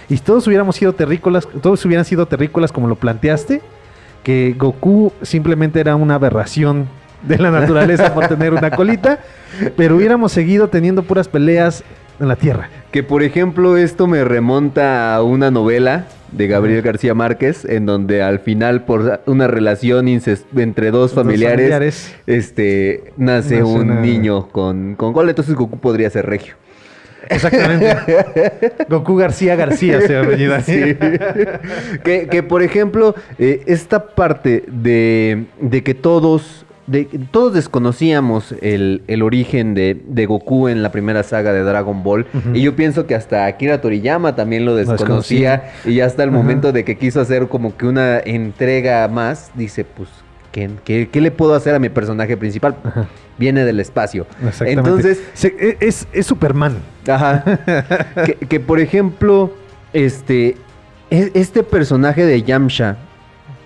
y 0.08 0.16
todos 0.18 0.46
hubiéramos 0.46 0.76
sido 0.76 0.94
terrícolas, 0.94 1.46
todos 1.62 1.84
hubieran 1.84 2.06
sido 2.06 2.26
terrícolas 2.26 2.72
como 2.72 2.88
lo 2.88 2.96
planteaste? 2.96 3.60
Que 4.22 4.54
Goku 4.58 5.12
simplemente 5.22 5.80
era 5.80 5.96
una 5.96 6.16
aberración 6.16 6.86
de 7.22 7.38
la 7.38 7.50
naturaleza 7.50 8.14
por 8.14 8.28
tener 8.28 8.52
una 8.52 8.70
colita, 8.70 9.20
pero 9.76 9.96
hubiéramos 9.96 10.32
seguido 10.32 10.68
teniendo 10.68 11.02
puras 11.02 11.28
peleas 11.28 11.82
en 12.20 12.28
la 12.28 12.36
Tierra. 12.36 12.68
Que 12.90 13.02
por 13.02 13.22
ejemplo 13.22 13.76
esto 13.76 14.06
me 14.06 14.24
remonta 14.24 15.14
a 15.14 15.22
una 15.22 15.50
novela 15.50 16.06
de 16.32 16.46
Gabriel 16.46 16.82
García 16.82 17.14
Márquez, 17.14 17.64
en 17.64 17.86
donde 17.86 18.22
al 18.22 18.40
final 18.40 18.84
por 18.84 19.20
una 19.26 19.46
relación 19.46 20.06
entre 20.08 20.90
dos 20.90 21.12
familiares, 21.14 21.56
familiares. 21.58 22.16
este 22.26 23.12
nace 23.16 23.62
un 23.62 23.90
una- 23.90 24.00
niño 24.00 24.48
con, 24.48 24.94
con 24.94 25.12
gol, 25.12 25.28
entonces 25.28 25.54
Goku 25.54 25.78
podría 25.78 26.10
ser 26.10 26.26
regio. 26.26 26.54
Exactamente. 27.30 27.96
Goku 28.88 29.16
García 29.16 29.56
García 29.56 30.00
se 30.00 30.16
apellida. 30.16 30.60
Sí. 30.60 30.96
que, 32.04 32.28
que, 32.30 32.42
por 32.42 32.62
ejemplo, 32.62 33.14
eh, 33.38 33.62
esta 33.66 34.06
parte 34.14 34.64
de, 34.68 35.44
de 35.60 35.82
que 35.82 35.94
todos, 35.94 36.64
de, 36.86 37.04
todos 37.30 37.54
desconocíamos 37.54 38.54
el, 38.62 39.02
el 39.08 39.22
origen 39.22 39.74
de, 39.74 40.00
de 40.06 40.26
Goku 40.26 40.68
en 40.68 40.82
la 40.82 40.90
primera 40.90 41.22
saga 41.22 41.52
de 41.52 41.62
Dragon 41.62 42.02
Ball. 42.02 42.26
Y 42.54 42.62
yo 42.62 42.74
pienso 42.76 43.06
que 43.06 43.14
hasta 43.14 43.46
Akira 43.46 43.80
Toriyama 43.80 44.34
también 44.34 44.64
lo 44.64 44.74
desconocía. 44.74 45.70
y 45.84 45.94
ya 45.96 46.06
hasta 46.06 46.22
el 46.24 46.30
momento 46.30 46.72
de 46.72 46.84
que 46.84 46.96
quiso 46.96 47.20
hacer 47.20 47.48
como 47.48 47.76
que 47.76 47.86
una 47.86 48.18
entrega 48.20 49.06
más, 49.08 49.50
dice, 49.54 49.84
pues, 49.84 50.08
¿qué, 50.52 50.70
qué, 50.84 51.08
qué 51.12 51.20
le 51.20 51.30
puedo 51.30 51.54
hacer 51.54 51.74
a 51.74 51.78
mi 51.78 51.88
personaje 51.88 52.36
principal? 52.36 52.76
Viene 53.38 53.64
del 53.64 53.78
espacio. 53.80 54.26
Exactamente. 54.46 54.80
Entonces, 54.90 55.22
Se- 55.34 55.54
e- 55.60 55.76
es, 55.80 56.08
es 56.12 56.26
Superman. 56.26 56.76
Ajá. 57.08 57.42
que, 58.26 58.34
que, 58.34 58.60
por 58.60 58.80
ejemplo, 58.80 59.52
este, 59.92 60.56
e- 61.10 61.30
este 61.34 61.62
personaje 61.62 62.24
de 62.24 62.42
Yamcha, 62.42 62.96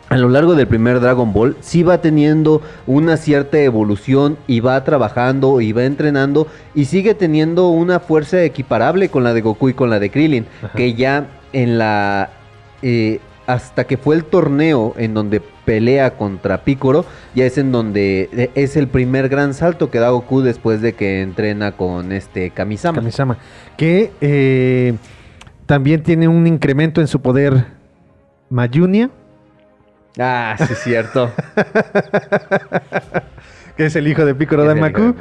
a 0.09 0.17
lo 0.19 0.29
largo 0.29 0.55
del 0.55 0.67
primer 0.67 1.01
Dragon 1.01 1.33
Ball, 1.33 1.57
sí 1.61 1.83
va 1.83 2.01
teniendo 2.03 2.61
una 2.87 3.17
cierta 3.17 3.59
evolución 3.61 4.37
y 4.47 4.61
va 4.61 4.83
trabajando 4.85 5.61
y 5.61 5.73
va 5.73 5.85
entrenando 5.85 6.47
y 6.75 6.85
sigue 6.85 7.15
teniendo 7.15 7.69
una 7.69 7.99
fuerza 7.99 8.43
equiparable 8.43 9.09
con 9.09 9.25
la 9.25 9.33
de 9.33 9.41
Goku 9.41 9.71
y 9.71 9.75
con 9.75 9.89
la 9.91 9.99
de 9.99 10.11
Krillin, 10.11 10.47
Ajá. 10.63 10.73
que 10.77 10.95
ya 10.95 11.27
en 11.55 11.79
la... 11.79 12.29
eh, 12.83 13.21
hasta 13.47 13.85
que 13.85 13.97
fue 13.97 14.17
el 14.17 14.25
torneo 14.25 14.95
en 14.97 15.15
donde 15.15 15.41
pelea 15.65 16.17
contra 16.17 16.65
Piccolo, 16.65 17.05
ya 17.35 17.45
es 17.45 17.59
en 17.59 17.73
donde 17.73 18.29
eh, 18.33 18.51
es 18.55 18.77
el 18.77 18.89
primer 18.89 19.29
gran 19.29 19.55
salto 19.55 19.91
que 19.91 19.99
da 19.99 20.11
Goku 20.11 20.43
después 20.43 20.81
de 20.81 20.95
que 20.95 21.23
entrena 21.23 21.73
con 21.73 22.13
este 22.13 22.51
Kamisama. 22.51 22.99
Kamisama, 22.99 23.39
que 23.77 24.13
eh, 24.21 24.95
también 25.67 26.03
tiene 26.03 26.29
un 26.29 26.47
incremento 26.47 27.01
en 27.01 27.07
su 27.07 27.21
poder 27.21 27.67
Mayunia, 28.51 29.11
Ah, 30.19 30.57
sí, 30.59 30.65
es 30.71 30.79
cierto. 30.81 31.31
que 33.77 33.87
es 33.87 33.97
el 33.97 34.07
hijo 34.07 34.27
de 34.27 34.35
Daimaku. 34.35 35.01
hijo 35.01 35.15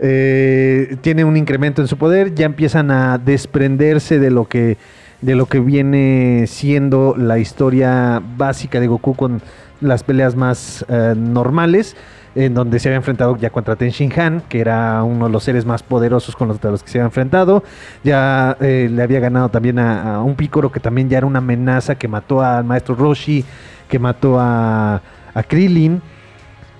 eh, 0.00 0.96
tiene 1.00 1.24
un 1.24 1.36
incremento 1.36 1.82
en 1.82 1.88
su 1.88 1.98
poder, 1.98 2.34
ya 2.34 2.46
empiezan 2.46 2.90
a 2.90 3.18
desprenderse 3.18 4.18
de 4.18 4.30
lo 4.30 4.48
que 4.48 4.78
de 5.20 5.34
lo 5.34 5.46
que 5.46 5.60
viene 5.60 6.44
siendo 6.46 7.14
la 7.16 7.38
historia 7.38 8.22
básica 8.36 8.80
de 8.80 8.86
Goku 8.86 9.14
con 9.14 9.42
las 9.80 10.02
peleas 10.02 10.36
más 10.36 10.84
eh, 10.88 11.14
normales, 11.16 11.96
en 12.34 12.54
donde 12.54 12.78
se 12.78 12.88
había 12.88 12.98
enfrentado 12.98 13.36
ya 13.36 13.50
contra 13.50 13.74
Ten 13.76 13.90
Shin 13.90 14.12
Han, 14.20 14.42
que 14.42 14.60
era 14.60 15.02
uno 15.02 15.26
de 15.26 15.32
los 15.32 15.42
seres 15.42 15.64
más 15.64 15.82
poderosos 15.82 16.36
con 16.36 16.48
los, 16.48 16.58
que 16.58 16.90
se 16.90 16.98
había 16.98 17.06
enfrentado. 17.06 17.64
Ya 18.04 18.56
eh, 18.60 18.88
le 18.90 19.02
había 19.02 19.18
ganado 19.18 19.48
también 19.48 19.78
a, 19.78 20.16
a 20.16 20.22
un 20.22 20.36
Piccolo 20.36 20.70
que 20.70 20.80
también 20.80 21.08
ya 21.08 21.18
era 21.18 21.26
una 21.26 21.38
amenaza, 21.38 21.96
que 21.96 22.06
mató 22.06 22.42
al 22.42 22.64
maestro 22.64 22.94
Roshi, 22.94 23.44
que 23.88 23.98
mató 23.98 24.38
a, 24.38 25.02
a 25.34 25.42
Krillin. 25.42 26.00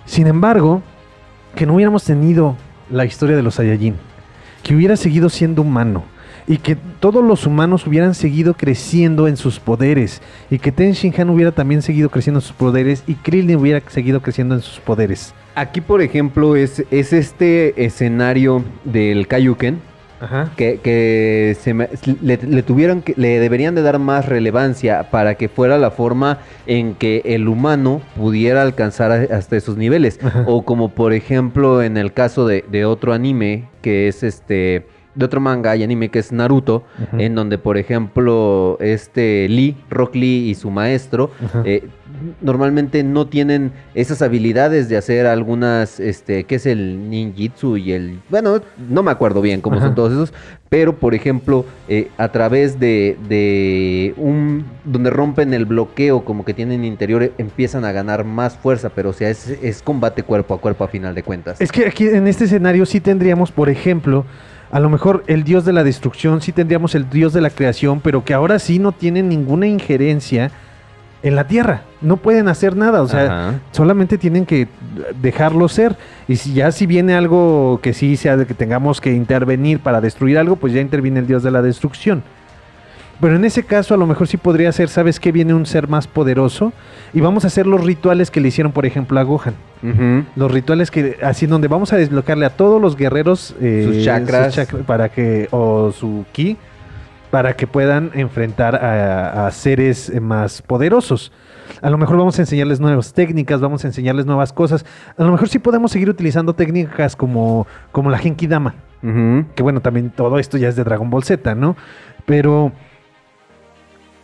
Sin 0.04 0.26
embargo, 0.26 0.82
que 1.54 1.66
no 1.66 1.74
hubiéramos 1.74 2.04
tenido 2.04 2.56
la 2.90 3.04
historia 3.04 3.36
de 3.36 3.42
los 3.42 3.56
Saiyajin, 3.56 3.96
que 4.62 4.76
hubiera 4.76 4.96
seguido 4.96 5.28
siendo 5.28 5.62
humano 5.62 6.04
y 6.48 6.56
que 6.58 6.76
todos 6.98 7.22
los 7.22 7.46
humanos 7.46 7.86
hubieran 7.86 8.14
seguido 8.14 8.54
creciendo 8.54 9.28
en 9.28 9.36
sus 9.36 9.60
poderes 9.60 10.22
y 10.50 10.58
que 10.58 10.72
Ten 10.72 10.92
Shin 10.92 11.12
Han 11.18 11.30
hubiera 11.30 11.52
también 11.52 11.82
seguido 11.82 12.08
creciendo 12.08 12.38
en 12.38 12.42
sus 12.42 12.52
poderes 12.56 13.04
y 13.06 13.14
Krillin 13.14 13.56
hubiera 13.56 13.80
seguido 13.88 14.20
creciendo 14.22 14.54
en 14.54 14.62
sus 14.62 14.80
poderes. 14.80 15.34
Aquí, 15.54 15.80
por 15.80 16.00
ejemplo, 16.00 16.56
es, 16.56 16.82
es 16.90 17.12
este 17.12 17.84
escenario 17.84 18.64
del 18.84 19.26
Kaioken 19.28 19.80
Ajá. 20.20 20.50
que, 20.56 20.80
que 20.82 21.56
se 21.60 21.74
me- 21.74 21.88
le, 22.22 22.38
le 22.38 22.62
tuvieron 22.62 23.02
que, 23.02 23.12
le 23.16 23.38
deberían 23.40 23.74
de 23.74 23.82
dar 23.82 23.98
más 23.98 24.26
relevancia 24.26 25.10
para 25.10 25.34
que 25.34 25.48
fuera 25.48 25.76
la 25.78 25.90
forma 25.90 26.38
en 26.66 26.94
que 26.94 27.22
el 27.24 27.46
humano 27.46 28.00
pudiera 28.16 28.62
alcanzar 28.62 29.12
hasta 29.32 29.56
esos 29.56 29.76
niveles. 29.76 30.18
Ajá. 30.22 30.44
O 30.46 30.62
como 30.64 30.88
por 30.90 31.12
ejemplo 31.12 31.82
en 31.82 31.96
el 31.96 32.12
caso 32.12 32.46
de, 32.46 32.64
de 32.70 32.84
otro 32.84 33.12
anime 33.12 33.68
que 33.82 34.08
es 34.08 34.22
este 34.22 34.86
de 35.18 35.24
otro 35.24 35.40
manga 35.40 35.74
y 35.74 35.82
anime 35.82 36.10
que 36.10 36.20
es 36.20 36.30
Naruto, 36.30 36.84
en 37.18 37.34
donde 37.34 37.58
por 37.58 37.76
ejemplo 37.76 38.78
este 38.80 39.48
Lee, 39.48 39.76
Rock 39.90 40.14
Lee 40.14 40.48
y 40.48 40.54
su 40.54 40.70
maestro 40.70 41.30
eh, 41.64 41.88
normalmente 42.40 43.02
no 43.02 43.26
tienen 43.26 43.72
esas 43.94 44.22
habilidades 44.22 44.88
de 44.88 44.96
hacer 44.96 45.26
algunas, 45.26 46.00
este, 46.00 46.44
¿qué 46.44 46.54
es 46.56 46.66
el 46.66 47.10
ninjitsu 47.10 47.76
y 47.76 47.92
el, 47.92 48.20
bueno, 48.30 48.60
no 48.88 49.02
me 49.02 49.10
acuerdo 49.10 49.40
bien 49.40 49.60
cómo 49.60 49.76
Ajá. 49.76 49.86
son 49.86 49.94
todos 49.94 50.12
esos, 50.12 50.32
pero 50.68 50.96
por 50.96 51.14
ejemplo, 51.14 51.64
eh, 51.88 52.10
a 52.16 52.30
través 52.30 52.78
de, 52.78 53.16
de 53.28 54.14
un, 54.16 54.64
donde 54.84 55.10
rompen 55.10 55.52
el 55.54 55.64
bloqueo, 55.64 56.24
como 56.24 56.44
que 56.44 56.54
tienen 56.54 56.84
interior, 56.84 57.32
empiezan 57.38 57.84
a 57.84 57.92
ganar 57.92 58.24
más 58.24 58.56
fuerza, 58.56 58.90
pero 58.90 59.10
o 59.10 59.12
sea, 59.12 59.30
es, 59.30 59.48
es 59.48 59.82
combate 59.82 60.22
cuerpo 60.22 60.54
a 60.54 60.60
cuerpo 60.60 60.84
a 60.84 60.88
final 60.88 61.14
de 61.14 61.22
cuentas. 61.22 61.60
Es 61.60 61.72
que 61.72 61.86
aquí 61.86 62.06
en 62.06 62.26
este 62.26 62.44
escenario 62.44 62.86
sí 62.86 63.00
tendríamos, 63.00 63.50
por 63.50 63.68
ejemplo, 63.68 64.24
a 64.70 64.80
lo 64.80 64.90
mejor 64.90 65.24
el 65.26 65.44
dios 65.44 65.64
de 65.64 65.72
la 65.72 65.84
destrucción, 65.84 66.40
sí 66.40 66.52
tendríamos 66.52 66.94
el 66.94 67.08
dios 67.08 67.32
de 67.32 67.40
la 67.40 67.50
creación, 67.50 68.00
pero 68.00 68.24
que 68.24 68.34
ahora 68.34 68.58
sí 68.58 68.78
no 68.78 68.92
tienen 68.92 69.28
ninguna 69.28 69.66
injerencia 69.66 70.50
en 71.22 71.34
la 71.34 71.46
tierra. 71.46 71.82
No 72.00 72.16
pueden 72.16 72.48
hacer 72.48 72.76
nada, 72.76 73.02
o 73.02 73.08
sea, 73.08 73.24
Ajá. 73.24 73.60
solamente 73.72 74.18
tienen 74.18 74.46
que 74.46 74.68
dejarlo 75.20 75.68
ser. 75.68 75.96
Y 76.28 76.36
si 76.36 76.52
ya 76.52 76.70
si 76.70 76.86
viene 76.86 77.14
algo 77.14 77.80
que 77.82 77.92
sí 77.92 78.16
sea 78.16 78.36
de 78.36 78.46
que 78.46 78.54
tengamos 78.54 79.00
que 79.00 79.12
intervenir 79.12 79.80
para 79.80 80.00
destruir 80.00 80.38
algo, 80.38 80.56
pues 80.56 80.72
ya 80.72 80.80
interviene 80.80 81.20
el 81.20 81.26
dios 81.26 81.42
de 81.42 81.50
la 81.50 81.62
destrucción. 81.62 82.22
Pero 83.20 83.34
en 83.34 83.44
ese 83.44 83.64
caso 83.64 83.94
a 83.94 83.96
lo 83.96 84.06
mejor 84.06 84.28
sí 84.28 84.36
podría 84.36 84.70
ser, 84.70 84.88
¿sabes 84.88 85.18
qué? 85.18 85.32
Viene 85.32 85.52
un 85.52 85.66
ser 85.66 85.88
más 85.88 86.06
poderoso 86.06 86.72
y 87.12 87.20
vamos 87.20 87.42
a 87.44 87.48
hacer 87.48 87.66
los 87.66 87.84
rituales 87.84 88.30
que 88.30 88.40
le 88.40 88.48
hicieron, 88.48 88.70
por 88.72 88.86
ejemplo, 88.86 89.18
a 89.18 89.22
Gohan. 89.24 89.54
Los 90.36 90.50
rituales 90.52 90.90
que, 90.90 91.18
así 91.22 91.46
donde 91.46 91.66
vamos 91.68 91.92
a 91.92 91.96
desbloquearle 91.96 92.46
a 92.46 92.50
todos 92.50 92.80
los 92.80 92.96
guerreros 92.96 93.54
eh, 93.60 93.84
Sus 93.86 94.04
chakras. 94.04 94.56
para 94.86 95.08
que, 95.08 95.48
o 95.50 95.90
su 95.92 96.24
ki, 96.32 96.56
para 97.30 97.54
que 97.54 97.66
puedan 97.66 98.10
enfrentar 98.14 98.76
a, 98.76 99.46
a 99.46 99.50
seres 99.50 100.10
eh, 100.10 100.20
más 100.20 100.62
poderosos. 100.62 101.32
A 101.82 101.90
lo 101.90 101.98
mejor 101.98 102.16
vamos 102.16 102.38
a 102.38 102.42
enseñarles 102.42 102.80
nuevas 102.80 103.12
técnicas, 103.12 103.60
vamos 103.60 103.84
a 103.84 103.88
enseñarles 103.88 104.26
nuevas 104.26 104.52
cosas. 104.52 104.86
A 105.16 105.24
lo 105.24 105.32
mejor 105.32 105.48
sí 105.48 105.58
podemos 105.58 105.90
seguir 105.92 106.08
utilizando 106.08 106.54
técnicas 106.54 107.14
como, 107.16 107.66
como 107.92 108.10
la 108.10 108.18
Genki 108.18 108.46
Dama. 108.46 108.74
Que 109.54 109.62
bueno, 109.62 109.80
también 109.80 110.10
todo 110.10 110.38
esto 110.38 110.56
ya 110.58 110.68
es 110.68 110.76
de 110.76 110.82
Dragon 110.84 111.08
Ball 111.10 111.22
Z, 111.22 111.54
¿no? 111.54 111.76
Pero 112.26 112.72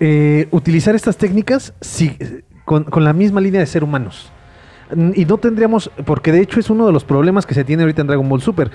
eh, 0.00 0.48
utilizar 0.50 0.94
estas 0.94 1.16
técnicas 1.16 1.72
eh, 2.00 2.42
con, 2.64 2.84
con 2.84 3.04
la 3.04 3.12
misma 3.12 3.40
línea 3.40 3.60
de 3.60 3.66
ser 3.66 3.84
humanos. 3.84 4.30
Y 5.14 5.24
no 5.24 5.38
tendríamos, 5.38 5.90
porque 6.04 6.30
de 6.30 6.40
hecho 6.40 6.60
es 6.60 6.70
uno 6.70 6.86
de 6.86 6.92
los 6.92 7.04
problemas 7.04 7.46
que 7.46 7.54
se 7.54 7.64
tiene 7.64 7.82
ahorita 7.82 8.02
en 8.02 8.06
Dragon 8.06 8.28
Ball 8.28 8.42
Super. 8.42 8.70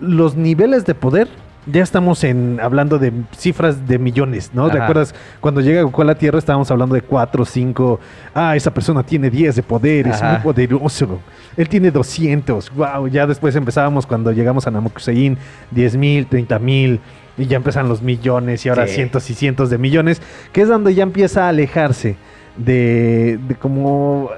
Los 0.00 0.36
niveles 0.36 0.84
de 0.84 0.94
poder, 0.94 1.28
ya 1.66 1.82
estamos 1.82 2.22
en 2.24 2.58
hablando 2.60 2.98
de 2.98 3.12
cifras 3.36 3.86
de 3.86 3.98
millones, 3.98 4.50
¿no? 4.54 4.66
Ajá. 4.66 4.78
¿Recuerdas 4.80 5.14
cuando 5.40 5.60
llega 5.60 5.82
Goku 5.82 6.02
a 6.02 6.04
la 6.04 6.14
Tierra 6.14 6.38
estábamos 6.38 6.70
hablando 6.70 6.94
de 6.94 7.02
4, 7.02 7.44
5, 7.44 8.00
ah, 8.34 8.56
esa 8.56 8.72
persona 8.72 9.02
tiene 9.02 9.30
10 9.30 9.56
de 9.56 9.62
poder, 9.62 10.08
es 10.08 10.22
muy 10.22 10.38
poderoso. 10.42 11.20
Él 11.56 11.68
tiene 11.68 11.90
200, 11.90 12.74
wow, 12.74 13.08
ya 13.08 13.26
después 13.26 13.54
empezábamos 13.56 14.06
cuando 14.06 14.32
llegamos 14.32 14.66
a 14.66 14.70
Namekusei, 14.70 15.36
10 15.70 15.96
mil, 15.96 16.26
30 16.26 16.58
mil, 16.58 17.00
y 17.38 17.46
ya 17.46 17.56
empiezan 17.56 17.88
los 17.88 18.02
millones 18.02 18.64
y 18.64 18.68
ahora 18.68 18.86
Sí. 18.86 18.94
cientos 18.94 19.28
y 19.30 19.34
cientos 19.34 19.70
de 19.70 19.78
millones, 19.78 20.22
que 20.52 20.62
es 20.62 20.68
donde 20.68 20.94
ya 20.94 21.02
empieza 21.02 21.46
a 21.46 21.48
alejarse 21.50 22.16
de, 22.56 23.38
de 23.46 23.54
como, 23.56 24.30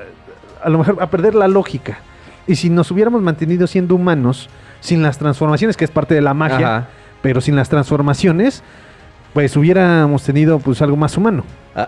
a 0.63 0.69
lo 0.69 0.79
mejor 0.79 0.99
a 1.01 1.09
perder 1.11 1.35
la 1.35 1.49
lógica. 1.49 1.99
Y 2.47 2.57
si 2.57 2.71
nos 2.71 2.91
hubiéramos 2.91 3.23
mantenido 3.23 3.67
siendo 3.67 3.95
humanos, 3.95 4.49
sin 4.81 5.03
las 5.03 5.19
transformaciones, 5.19 5.77
que 5.77 5.85
es 5.85 5.91
parte 5.91 6.15
de 6.15 6.23
la 6.23 6.35
magia, 6.35 6.77
Ajá. 6.77 6.89
pero 7.23 7.41
sin 7.41 7.57
las 7.57 7.69
transformaciones, 7.69 8.63
pues 9.35 9.57
hubiéramos 9.57 10.23
tenido 10.25 10.59
pues 10.59 10.81
algo 10.83 10.97
más 10.97 11.17
humano. 11.17 11.45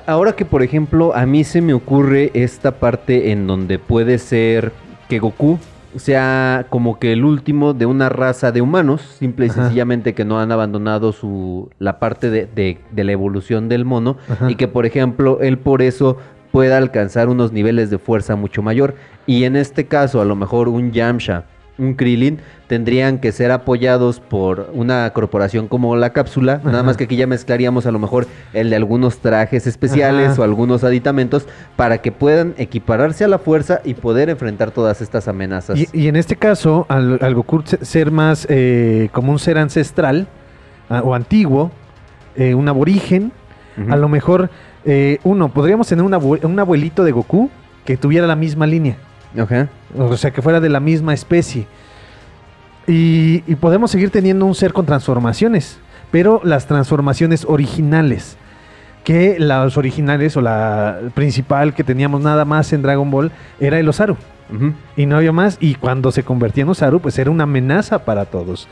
Ahora 0.06 0.34
que, 0.36 0.44
por 0.44 0.62
ejemplo, 0.62 1.14
a 1.16 1.26
mí 1.26 1.42
se 1.42 1.60
me 1.62 1.72
ocurre 1.74 2.30
esta 2.34 2.72
parte 2.72 3.32
en 3.32 3.46
donde 3.46 3.78
puede 3.80 4.18
ser 4.18 4.72
que 5.08 5.18
Goku 5.18 5.58
sea 5.96 6.66
como 6.70 6.98
que 6.98 7.12
el 7.12 7.24
último 7.24 7.74
de 7.74 7.86
una 7.86 8.08
raza 8.08 8.52
de 8.52 8.60
humanos, 8.60 9.02
simple 9.02 9.46
y 9.46 9.50
Ajá. 9.50 9.62
sencillamente 9.64 10.14
que 10.14 10.24
no 10.24 10.38
han 10.40 10.52
abandonado 10.52 11.12
su 11.12 11.70
la 11.78 11.98
parte 11.98 12.30
de, 12.30 12.46
de- 12.54 12.78
de 12.90 13.04
la 13.04 13.12
evolución 13.12 13.68
del 13.68 13.84
mono 13.84 14.16
Ajá. 14.28 14.50
y 14.50 14.54
que, 14.54 14.68
por 14.68 14.86
ejemplo, 14.86 15.38
él 15.40 15.58
por 15.58 15.82
eso 15.82 16.16
pueda 16.52 16.78
alcanzar 16.78 17.28
unos 17.28 17.52
niveles 17.52 17.90
de 17.90 17.98
fuerza 17.98 18.34
mucho 18.36 18.62
mayor. 18.62 18.94
Y 19.26 19.44
en 19.44 19.54
este 19.56 19.86
caso, 19.86 20.20
a 20.20 20.24
lo 20.24 20.34
mejor 20.36 20.68
un 20.68 20.90
Yamcha, 20.92 21.44
un 21.80 21.94
Krillin, 21.94 22.38
tendrían 22.66 23.18
que 23.18 23.32
ser 23.32 23.50
apoyados 23.50 24.20
por 24.20 24.70
una 24.74 25.10
corporación 25.12 25.66
como 25.66 25.96
la 25.96 26.10
cápsula. 26.10 26.60
Nada 26.62 26.82
más 26.82 26.96
que 26.96 27.04
aquí 27.04 27.16
ya 27.16 27.26
mezclaríamos 27.26 27.86
a 27.86 27.90
lo 27.90 27.98
mejor 27.98 28.26
el 28.52 28.70
de 28.70 28.76
algunos 28.76 29.18
trajes 29.18 29.66
especiales 29.66 30.32
Ajá. 30.32 30.40
o 30.40 30.44
algunos 30.44 30.84
aditamentos 30.84 31.46
para 31.76 31.98
que 31.98 32.12
puedan 32.12 32.54
equipararse 32.58 33.24
a 33.24 33.28
la 33.28 33.38
fuerza 33.38 33.80
y 33.84 33.94
poder 33.94 34.28
enfrentar 34.30 34.70
todas 34.70 35.00
estas 35.00 35.26
amenazas. 35.26 35.78
Y, 35.78 35.88
y 35.92 36.06
en 36.08 36.16
este 36.16 36.36
caso, 36.36 36.86
al, 36.88 37.18
al 37.22 37.34
Goku 37.34 37.62
se- 37.64 37.84
ser 37.84 38.10
más 38.10 38.46
eh, 38.50 39.08
como 39.12 39.32
un 39.32 39.38
ser 39.38 39.58
ancestral 39.58 40.28
ah, 40.88 41.02
o 41.04 41.14
antiguo, 41.14 41.70
eh, 42.36 42.54
un 42.54 42.68
aborigen, 42.68 43.32
a 43.88 43.96
lo 43.96 44.08
mejor, 44.10 44.50
eh, 44.84 45.18
uno, 45.24 45.48
podríamos 45.48 45.88
tener 45.88 46.04
un, 46.04 46.12
abue- 46.12 46.44
un 46.44 46.58
abuelito 46.58 47.02
de 47.02 47.12
Goku 47.12 47.48
que 47.86 47.96
tuviera 47.96 48.26
la 48.26 48.36
misma 48.36 48.66
línea. 48.66 48.96
O 49.96 50.16
sea, 50.16 50.30
que 50.30 50.42
fuera 50.42 50.60
de 50.60 50.68
la 50.68 50.80
misma 50.80 51.14
especie. 51.14 51.66
Y, 52.86 53.44
y 53.46 53.54
podemos 53.56 53.90
seguir 53.90 54.10
teniendo 54.10 54.46
un 54.46 54.54
ser 54.54 54.72
con 54.72 54.86
transformaciones, 54.86 55.78
pero 56.10 56.40
las 56.44 56.66
transformaciones 56.66 57.44
originales. 57.48 58.36
Que 59.04 59.38
las 59.38 59.76
originales 59.78 60.36
o 60.36 60.42
la 60.42 60.98
principal 61.14 61.74
que 61.74 61.84
teníamos 61.84 62.20
nada 62.20 62.44
más 62.44 62.72
en 62.72 62.82
Dragon 62.82 63.10
Ball 63.10 63.32
era 63.58 63.78
el 63.78 63.88
Osaru. 63.88 64.16
Y 64.96 65.06
no 65.06 65.16
había 65.16 65.32
más. 65.32 65.56
Y 65.60 65.74
cuando 65.76 66.10
se 66.10 66.22
convertía 66.22 66.64
en 66.64 66.70
Osaru, 66.70 67.00
pues 67.00 67.18
era 67.18 67.30
una 67.30 67.44
amenaza 67.44 68.04
para 68.04 68.24
todos. 68.24 68.68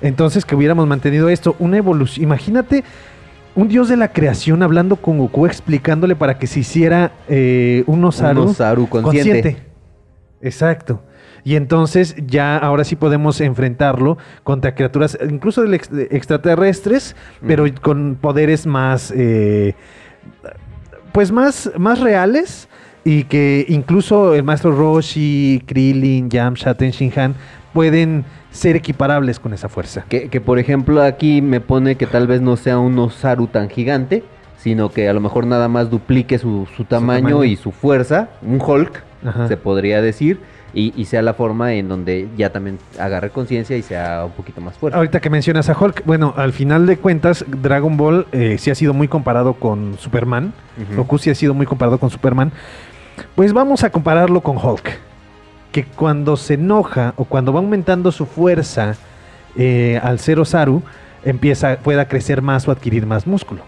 Entonces, 0.00 0.44
que 0.44 0.56
hubiéramos 0.56 0.86
mantenido 0.86 1.28
esto, 1.28 1.54
una 1.58 1.76
evolución. 1.76 2.24
Imagínate 2.24 2.84
un 3.54 3.68
dios 3.68 3.88
de 3.88 3.96
la 3.96 4.08
creación 4.08 4.62
hablando 4.62 4.96
con 4.96 5.18
Goku, 5.18 5.46
explicándole 5.46 6.16
para 6.16 6.38
que 6.38 6.46
se 6.46 6.60
hiciera 6.60 7.12
eh, 7.28 7.84
un 7.86 8.04
Osaru, 8.04 8.42
Un 8.42 8.48
Osaru 8.48 8.88
consciente. 8.88 9.71
Exacto. 10.42 11.02
Y 11.44 11.56
entonces 11.56 12.14
ya 12.26 12.56
ahora 12.56 12.84
sí 12.84 12.94
podemos 12.94 13.40
enfrentarlo 13.40 14.18
contra 14.44 14.74
criaturas, 14.74 15.18
incluso 15.28 15.62
del 15.62 15.74
ex- 15.74 15.90
de 15.90 16.08
extraterrestres, 16.10 17.16
pero 17.46 17.64
con 17.80 18.16
poderes 18.20 18.66
más, 18.66 19.12
eh, 19.16 19.74
pues 21.12 21.32
más, 21.32 21.70
más 21.78 22.00
reales 22.00 22.68
y 23.04 23.24
que 23.24 23.64
incluso 23.68 24.34
el 24.34 24.44
maestro 24.44 24.72
Roshi, 24.72 25.62
Krillin, 25.66 26.30
Yamcha, 26.30 26.74
Tenshinhan 26.74 27.34
pueden 27.72 28.24
ser 28.50 28.76
equiparables 28.76 29.40
con 29.40 29.52
esa 29.52 29.68
fuerza. 29.68 30.04
Que, 30.08 30.28
que, 30.28 30.40
por 30.40 30.58
ejemplo 30.58 31.02
aquí 31.02 31.42
me 31.42 31.60
pone 31.60 31.96
que 31.96 32.06
tal 32.06 32.26
vez 32.26 32.40
no 32.40 32.56
sea 32.56 32.78
un 32.78 32.98
Osaru 32.98 33.46
tan 33.48 33.68
gigante, 33.68 34.22
sino 34.58 34.90
que 34.90 35.08
a 35.08 35.12
lo 35.12 35.20
mejor 35.20 35.46
nada 35.46 35.68
más 35.68 35.90
duplique 35.90 36.38
su, 36.38 36.68
su 36.76 36.84
tamaño, 36.84 37.28
tamaño. 37.28 37.44
y 37.44 37.56
su 37.56 37.72
fuerza, 37.72 38.28
un 38.42 38.60
Hulk, 38.60 39.02
Ajá. 39.24 39.48
se 39.48 39.56
podría 39.56 40.02
decir, 40.02 40.40
y, 40.74 40.92
y 41.00 41.04
sea 41.04 41.20
la 41.22 41.34
forma 41.34 41.74
en 41.74 41.88
donde 41.88 42.28
ya 42.36 42.50
también 42.50 42.78
agarre 42.98 43.30
conciencia 43.30 43.76
y 43.76 43.82
sea 43.82 44.24
un 44.24 44.32
poquito 44.32 44.60
más 44.60 44.76
fuerte. 44.78 44.96
Ahorita 44.96 45.20
que 45.20 45.28
mencionas 45.28 45.68
a 45.68 45.76
Hulk, 45.78 46.04
bueno, 46.06 46.32
al 46.36 46.52
final 46.52 46.86
de 46.86 46.96
cuentas, 46.96 47.44
Dragon 47.46 47.96
Ball 47.96 48.26
eh, 48.32 48.56
sí 48.58 48.70
ha 48.70 48.74
sido 48.74 48.94
muy 48.94 49.06
comparado 49.08 49.54
con 49.54 49.98
Superman. 49.98 50.54
Ujú. 50.82 51.02
Goku 51.02 51.18
sí 51.18 51.30
ha 51.30 51.34
sido 51.34 51.52
muy 51.52 51.66
comparado 51.66 51.98
con 51.98 52.08
Superman. 52.10 52.52
Pues 53.34 53.52
vamos 53.52 53.84
a 53.84 53.90
compararlo 53.90 54.40
con 54.40 54.56
Hulk. 54.56 54.98
Que 55.72 55.84
cuando 55.84 56.36
se 56.36 56.54
enoja 56.54 57.12
o 57.16 57.24
cuando 57.24 57.52
va 57.52 57.60
aumentando 57.60 58.10
su 58.10 58.24
fuerza 58.26 58.96
eh, 59.56 60.00
al 60.02 60.18
ser 60.18 60.40
Osaru, 60.40 60.82
empieza, 61.22 61.76
pueda 61.76 62.08
crecer 62.08 62.40
más 62.40 62.66
o 62.66 62.72
adquirir 62.72 63.04
más 63.04 63.26
músculo. 63.26 63.62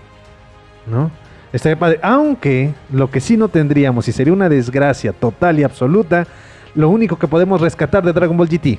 ¿No? 0.87 1.11
Estaría 1.55 1.79
padre. 1.79 2.01
Aunque 2.03 2.75
lo 2.93 3.11
que 3.11 3.21
sí 3.21 3.37
no 3.37 3.49
tendríamos, 3.49 4.09
y 4.09 4.13
sería 4.13 4.33
una 4.33 4.49
desgracia 4.49 5.13
total 5.13 5.59
y 5.61 5.63
absoluta, 5.63 6.27
lo 6.75 6.89
único 6.91 7.17
que 7.19 7.29
podemos 7.29 7.61
rescatar 7.61 8.05
de 8.05 8.13
Dragon 8.13 8.37
Ball 8.37 8.49
GT, 8.49 8.79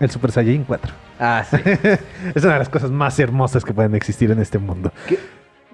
el 0.00 0.10
Super 0.10 0.32
Saiyajin 0.32 0.64
4. 0.64 0.92
Ah, 1.20 1.44
sí. 1.48 1.56
es 2.34 2.42
una 2.42 2.54
de 2.54 2.58
las 2.58 2.68
cosas 2.68 2.90
más 2.90 3.18
hermosas 3.20 3.64
que 3.64 3.72
pueden 3.72 3.94
existir 3.94 4.30
en 4.32 4.40
este 4.40 4.58
mundo. 4.58 4.92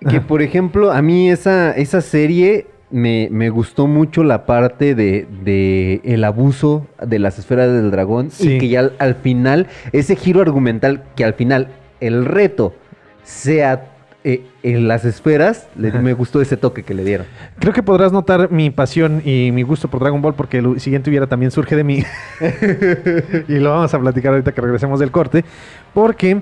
Que 0.08 0.20
por 0.20 0.42
ejemplo, 0.42 0.92
a 0.92 1.00
mí 1.00 1.30
esa, 1.30 1.72
esa 1.72 2.02
serie 2.02 2.66
me, 2.90 3.28
me 3.30 3.48
gustó 3.48 3.86
mucho 3.86 4.22
la 4.22 4.44
parte 4.44 4.94
de, 4.94 5.26
de 5.42 6.02
el 6.04 6.24
abuso 6.24 6.86
de 7.00 7.18
las 7.18 7.38
esferas 7.38 7.72
del 7.72 7.90
dragón 7.90 8.30
Sí. 8.30 8.56
y 8.56 8.58
que 8.58 8.68
ya 8.68 8.80
al, 8.80 8.92
al 8.98 9.14
final, 9.14 9.66
ese 9.92 10.14
giro 10.14 10.42
argumental, 10.42 11.04
que 11.16 11.24
al 11.24 11.32
final 11.32 11.68
el 12.00 12.26
reto 12.26 12.74
sea 13.22 13.93
eh, 14.24 14.42
en 14.62 14.88
las 14.88 15.04
esferas, 15.04 15.68
le- 15.76 15.92
me 15.92 16.14
gustó 16.14 16.40
ese 16.40 16.56
toque 16.56 16.82
que 16.82 16.94
le 16.94 17.04
dieron. 17.04 17.26
Creo 17.58 17.72
que 17.74 17.82
podrás 17.82 18.10
notar 18.10 18.50
mi 18.50 18.70
pasión 18.70 19.20
y 19.24 19.50
mi 19.52 19.62
gusto 19.62 19.88
por 19.88 20.00
Dragon 20.00 20.22
Ball 20.22 20.34
porque 20.34 20.58
el 20.58 20.80
siguiente 20.80 21.10
hubiera 21.10 21.26
también 21.26 21.50
surge 21.50 21.76
de 21.76 21.84
mí. 21.84 22.02
y 23.48 23.58
lo 23.58 23.70
vamos 23.70 23.92
a 23.92 23.98
platicar 24.00 24.32
ahorita 24.32 24.52
que 24.52 24.60
regresemos 24.60 24.98
del 25.00 25.10
corte. 25.10 25.44
Porque, 25.92 26.40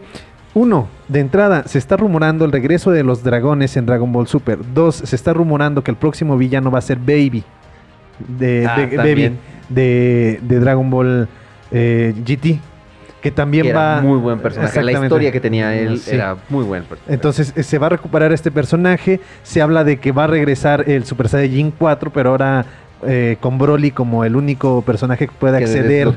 uno, 0.55 0.89
de 1.09 1.21
entrada, 1.21 1.65
se 1.67 1.79
está 1.79 1.97
rumorando 1.97 2.45
el 2.45 2.53
regreso 2.53 2.91
de 2.91 3.03
los 3.03 3.23
dragones 3.25 3.77
en 3.77 3.87
Dragon 3.87 4.13
Ball 4.13 4.27
Super. 4.27 4.59
Dos, 4.75 4.97
se 4.97 5.17
está 5.17 5.33
rumorando 5.33 5.83
que 5.83 5.91
el 5.91 5.97
próximo 5.97 6.37
villano 6.37 6.71
va 6.71 6.79
a 6.79 6.83
ser 6.83 6.99
Baby. 6.99 7.43
De, 8.39 8.67
Ah, 8.69 8.77
de-. 8.79 8.97
Baby. 8.97 9.33
De, 9.69 10.39
de 10.43 10.61
Dragon 10.61 10.89
Ball 10.91 11.29
eh, 11.71 12.15
GT. 12.25 12.61
Que 13.23 13.31
también 13.31 13.65
Que 13.65 13.73
va. 13.73 13.93
era 13.95 14.03
muy 14.03 14.19
buen 14.19 14.41
personaje. 14.41 14.83
La 14.83 14.93
historia 14.93 15.31
que 15.33 15.41
tenía 15.41 15.75
él 15.75 15.99
Sí. 16.01 16.11
era 16.15 16.37
muy 16.49 16.65
buen 16.65 16.83
personaje. 16.83 17.15
Entonces 17.15 17.53
eh, 17.57 17.63
se 17.63 17.79
va 17.79 17.87
a 17.87 17.91
recuperar 17.91 18.33
este 18.33 18.51
personaje. 18.51 19.21
Se 19.45 19.63
habla 19.63 19.85
de 19.85 19.99
que 19.99 20.11
va 20.13 20.25
a 20.25 20.27
regresar 20.27 20.91
el 20.91 21.05
Super 21.05 21.29
Saiyajin 21.29 21.71
4, 21.71 22.13
pero 22.13 22.31
ahora 22.31 22.67
eh, 23.07 23.37
con 23.41 23.59
Broly 23.59 23.91
como 23.91 24.25
el 24.25 24.37
único 24.37 24.83
personaje 24.83 25.27
que 25.27 25.33
puede 25.33 25.59
acceder 25.59 26.09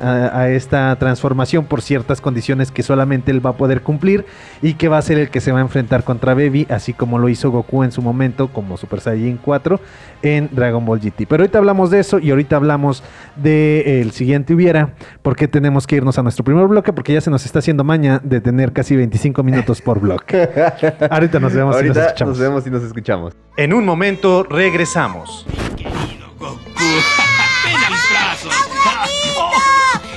a, 0.00 0.38
a 0.38 0.50
esta 0.50 0.96
transformación 0.96 1.64
por 1.64 1.82
ciertas 1.82 2.20
condiciones 2.20 2.70
que 2.70 2.82
solamente 2.82 3.30
él 3.30 3.44
va 3.44 3.50
a 3.50 3.54
poder 3.54 3.82
cumplir 3.82 4.24
y 4.62 4.74
que 4.74 4.88
va 4.88 4.98
a 4.98 5.02
ser 5.02 5.18
el 5.18 5.30
que 5.30 5.40
se 5.40 5.52
va 5.52 5.58
a 5.58 5.62
enfrentar 5.62 6.04
contra 6.04 6.34
Baby, 6.34 6.66
así 6.70 6.92
como 6.92 7.18
lo 7.18 7.28
hizo 7.28 7.50
Goku 7.50 7.84
en 7.84 7.92
su 7.92 8.02
momento 8.02 8.48
como 8.48 8.76
Super 8.76 9.00
Saiyan 9.00 9.38
4 9.38 9.80
en 10.22 10.48
Dragon 10.52 10.84
Ball 10.84 11.00
GT. 11.00 11.26
Pero 11.28 11.42
ahorita 11.42 11.58
hablamos 11.58 11.90
de 11.90 12.00
eso 12.00 12.18
y 12.18 12.30
ahorita 12.30 12.56
hablamos 12.56 13.02
del 13.36 14.10
siguiente 14.12 14.54
hubiera, 14.54 14.94
porque 15.22 15.48
tenemos 15.48 15.86
que 15.86 15.96
irnos 15.96 16.18
a 16.18 16.22
nuestro 16.22 16.44
primer 16.44 16.66
bloque 16.66 16.92
porque 16.92 17.12
ya 17.12 17.20
se 17.20 17.30
nos 17.30 17.44
está 17.44 17.60
haciendo 17.60 17.84
maña 17.84 18.20
de 18.22 18.40
tener 18.40 18.72
casi 18.72 18.96
25 18.96 19.42
minutos 19.42 19.80
por 19.80 20.00
bloque. 20.00 20.48
ahorita 21.10 21.40
nos 21.40 21.52
vemos 21.54 21.82
y 21.82 21.88
nos 21.88 21.96
escuchamos. 21.96 22.38
nos 22.38 22.38
vemos 22.38 22.66
y 22.66 22.70
nos 22.70 22.82
escuchamos. 22.82 23.36
En 23.56 23.72
un 23.72 23.84
momento 23.84 24.42
regresamos. 24.44 25.46
Querido 25.76 26.29
Goku. 26.40 26.56
Ven 27.64 27.76
a 27.76 27.90
mis 27.90 28.08
brazos. 28.08 28.54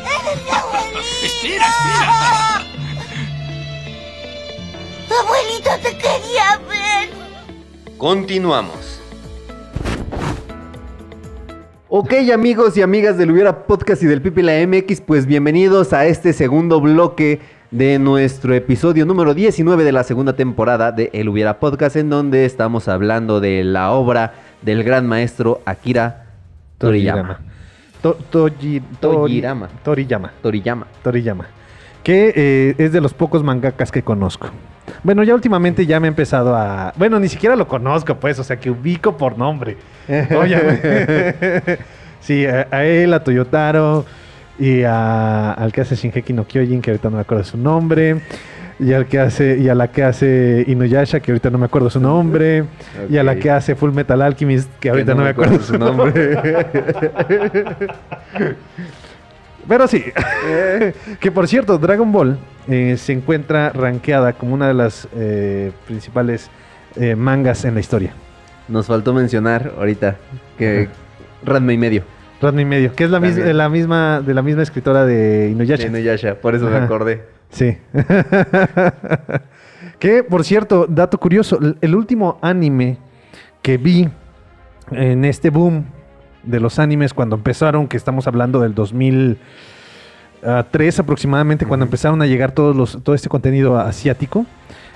¡Eres 0.06 0.38
mi 0.46 0.54
abuelito! 0.54 1.00
espera, 1.22 1.66
espera. 1.68 2.08
Abuelito, 5.20 5.70
te 5.84 5.98
quería 5.98 6.62
ver. 6.70 7.10
Continuamos. 7.98 9.02
Ok 11.90 12.14
amigos 12.34 12.78
y 12.78 12.82
amigas 12.82 13.18
del 13.18 13.32
Hubiera 13.32 13.68
Podcast 13.68 14.02
y 14.02 14.06
del 14.06 14.22
Pipila 14.22 14.54
MX, 14.66 15.02
pues 15.02 15.26
bienvenidos 15.26 15.92
a 15.92 16.06
este 16.06 16.32
segundo 16.32 16.80
bloque 16.80 17.42
de 17.70 18.00
nuestro 18.00 18.54
episodio 18.54 19.06
número 19.06 19.34
19 19.34 19.84
de 19.84 19.92
la 19.92 20.06
segunda 20.06 20.38
temporada 20.38 20.94
de 20.94 21.10
El 21.14 21.28
Hubiera 21.28 21.60
Podcast, 21.60 21.98
en 21.98 22.10
donde 22.10 22.46
estamos 22.46 22.88
hablando 22.88 23.42
de 23.42 23.66
la 23.66 23.92
obra 23.92 24.34
del 24.64 24.84
gran 24.84 25.06
maestro 25.08 25.62
Akira 25.66 26.26
Toriyama. 26.78 27.40
To- 28.02 28.18
Toji- 28.32 28.82
Tori- 29.00 29.16
Tojirama. 29.16 29.70
Toriyama. 29.84 30.32
Toriyama. 30.42 30.88
Toriyama. 31.04 31.46
Que 32.04 32.34
eh, 32.36 32.76
es 32.78 32.92
de 32.92 33.00
los 33.00 33.14
pocos 33.14 33.44
mangakas 33.44 33.92
que 33.92 34.02
conozco. 34.04 34.50
Bueno, 35.04 35.24
ya 35.24 35.34
últimamente 35.34 35.86
ya 35.86 36.00
me 36.02 36.08
he 36.08 36.10
empezado 36.10 36.56
a. 36.56 36.94
Bueno, 36.98 37.20
ni 37.20 37.30
siquiera 37.30 37.56
lo 37.56 37.68
conozco, 37.68 38.16
pues, 38.16 38.38
o 38.40 38.44
sea, 38.44 38.58
que 38.60 38.70
ubico 38.70 39.16
por 39.18 39.38
nombre. 39.38 39.78
Oye, 40.38 41.78
sí, 42.20 42.46
a, 42.46 42.68
a 42.72 42.84
él, 42.84 43.14
a 43.14 43.24
Toyotaro 43.24 44.06
y 44.60 44.84
a- 44.84 45.54
al 45.54 45.72
que 45.72 45.82
hace 45.82 45.96
Shingeki 45.96 46.34
no 46.34 46.46
Kyojin, 46.46 46.82
que 46.82 46.92
ahorita 46.92 47.10
no 47.10 47.16
me 47.18 47.22
acuerdo 47.22 47.44
su 47.46 47.58
nombre. 47.58 48.22
Y 48.80 48.94
al 48.94 49.06
que 49.06 49.20
hace 49.20 49.58
y 49.60 49.70
a 49.70 49.76
la 49.76 49.90
que 49.90 50.04
hace 50.04 50.66
Inuyasha, 50.68 51.20
que 51.20 51.32
ahorita 51.32 51.50
no 51.50 51.58
me 51.58 51.66
acuerdo 51.66 51.90
su 51.90 52.00
nombre. 52.00 52.66
Y 53.10 53.18
a 53.18 53.24
la 53.24 53.36
que 53.36 53.50
hace 53.52 53.76
Full 53.76 53.92
Metal 53.92 54.22
Alchemist, 54.22 54.70
que 54.80 54.90
ahorita 54.90 55.14
no, 55.14 55.24
me 55.24 55.30
acuerdo 55.30 55.60
su 55.60 55.78
nombre. 55.78 56.38
Pero 59.68 59.88
sí. 59.88 60.04
que 61.20 61.32
por 61.32 61.48
cierto, 61.48 61.78
Dragon 61.78 62.12
Ball 62.12 62.38
eh, 62.68 62.96
se 62.98 63.14
encuentra 63.14 63.70
rankeada 63.70 64.34
como 64.34 64.54
una 64.54 64.68
de 64.68 64.74
las 64.74 65.08
eh, 65.16 65.72
principales 65.88 66.50
eh, 66.96 67.16
mangas 67.16 67.64
en 67.66 67.76
la 67.76 67.80
historia. 67.80 68.14
Nos 68.68 68.88
faltó 68.88 69.14
mencionar 69.14 69.74
ahorita 69.78 70.18
que 70.58 70.90
Ranma 71.46 71.74
y 71.74 71.78
medio. 71.78 72.04
Ranma 72.42 72.62
y 72.62 72.66
medio, 72.66 72.94
que 72.94 73.06
es 73.06 73.10
la, 73.10 73.20
mis- 73.20 73.38
la 73.38 73.70
misma 73.70 74.22
de 74.22 74.34
la 74.34 74.42
misma 74.42 74.64
escritora 74.64 75.06
de 75.06 75.50
Inuyasha. 75.52 75.84
De 75.84 75.90
Inuyasha, 75.90 76.36
por 76.36 76.56
eso 76.56 76.70
me 76.70 76.78
acordé. 76.78 77.24
Sí. 77.54 77.78
que, 80.00 80.24
por 80.24 80.44
cierto, 80.44 80.86
dato 80.90 81.18
curioso, 81.20 81.60
el- 81.82 81.96
último 81.96 82.38
anime 82.42 82.98
que 83.62 83.78
vi 83.78 84.10
en 84.92 85.24
este 85.26 85.50
boom 85.50 85.86
de 86.44 86.60
los 86.60 86.80
animes 86.80 87.14
cuando 87.14 87.36
empezaron, 87.36 87.88
que 87.88 87.96
estamos 87.96 88.28
hablando 88.28 88.60
del 88.60 88.74
2003 88.76 91.00
aproximadamente, 91.00 91.66
cuando 91.66 91.86
empezaron 91.86 92.22
a 92.22 92.26
llegar 92.26 92.52
todos 92.52 92.76
los, 92.76 93.02
todo 93.04 93.16
este 93.16 93.30
contenido 93.30 93.78
asiático, 93.80 94.46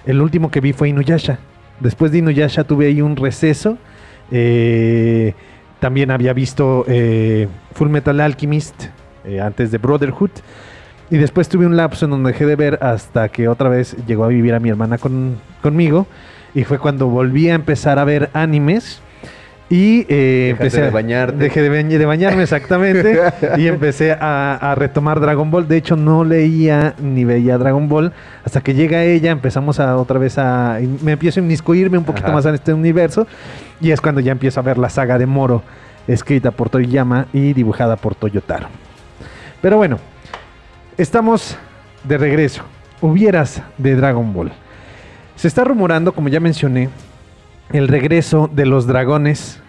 el 0.05 0.21
último 0.21 0.51
que 0.51 0.59
vi 0.59 0.73
fue 0.73 0.89
Inuyasha. 0.89 1.39
Después 1.79 2.11
de 2.11 2.17
Inuyasha 2.19 2.65
tuve 2.65 2.87
ahí 2.87 3.01
un 3.01 3.15
receso. 3.15 3.77
eh, 4.31 5.33
también 5.79 6.09
había 6.09 6.33
visto 6.33 6.85
eh, 6.87 7.47
Full 7.75 7.89
Metal 7.89 8.19
Alchemist 8.19 8.85
eh, 9.25 9.39
antes 9.39 9.69
de 9.69 9.77
Brotherhood. 9.77 10.31
Y 11.09 11.17
después 11.17 11.47
tuve 11.47 11.65
un 11.65 11.77
lapso 11.77 12.05
en 12.05 12.11
donde 12.11 12.31
dejé 12.33 12.45
de 12.45 12.55
ver 12.55 12.79
hasta 12.81 13.29
que 13.29 13.47
otra 13.47 13.69
vez 13.69 13.95
llegó 14.07 14.25
a 14.25 14.27
vivir 14.27 14.53
a 14.53 14.59
mi 14.59 14.69
hermana 14.69 14.97
con- 14.97 15.37
conmigo. 15.61 16.05
Y 16.53 16.63
fue 16.63 16.79
cuando 16.79 17.07
volví 17.07 17.49
a 17.49 17.53
empezar 17.55 17.97
a 17.99 18.03
ver 18.03 18.29
animes. 18.33 19.01
Y 19.69 20.05
eh, 20.07 20.49
empecé 20.51 20.81
de 20.81 20.87
a- 20.87 20.91
bañarte. 20.91 21.37
Dejé 21.37 21.61
de, 21.61 21.69
bañ- 21.69 21.97
de 21.97 22.05
bañarme 22.05 22.43
exactamente. 22.43 23.19
y 23.57 23.67
empecé 23.67 24.13
a, 24.13 24.55
a 24.55 24.75
retomar 24.75 25.19
Dragon 25.19 25.49
Ball. 25.51 25.67
De 25.67 25.77
hecho, 25.77 25.95
no 25.95 26.23
leía 26.23 26.93
ni 27.01 27.23
veía 27.25 27.57
Dragon 27.57 27.87
Ball. 27.87 28.11
Hasta 28.45 28.61
que 28.61 28.73
llega 28.73 29.03
ella, 29.03 29.31
empezamos 29.31 29.79
a 29.79 29.95
otra 29.97 30.19
vez 30.19 30.37
a. 30.37 30.77
Me 31.03 31.13
empiezo 31.13 31.39
a 31.39 31.43
inmiscuirme 31.43 31.97
un 31.97 32.05
poquito 32.05 32.27
Ajá. 32.27 32.35
más 32.35 32.45
en 32.45 32.55
este 32.55 32.73
universo. 32.73 33.27
Y 33.81 33.91
es 33.91 34.01
cuando 34.01 34.19
ya 34.21 34.31
empiezo 34.33 34.59
a 34.59 34.63
ver 34.63 34.77
la 34.77 34.89
saga 34.89 35.17
de 35.17 35.25
Moro, 35.25 35.63
escrita 36.07 36.51
por 36.51 36.69
Toriyama 36.69 37.27
y 37.33 37.51
dibujada 37.53 37.95
por 37.97 38.15
Toyotaro. 38.15 38.67
Pero 39.61 39.75
bueno, 39.77 39.99
estamos 40.97 41.57
de 42.03 42.17
regreso. 42.17 42.63
Hubieras 43.01 43.61
de 43.77 43.95
Dragon 43.95 44.33
Ball. 44.33 44.51
Se 45.35 45.47
está 45.47 45.63
rumorando, 45.63 46.13
como 46.13 46.29
ya 46.29 46.39
mencioné, 46.39 46.89
el 47.71 47.87
regreso 47.87 48.49
de 48.53 48.65
los 48.65 48.87
dragones 48.87 49.59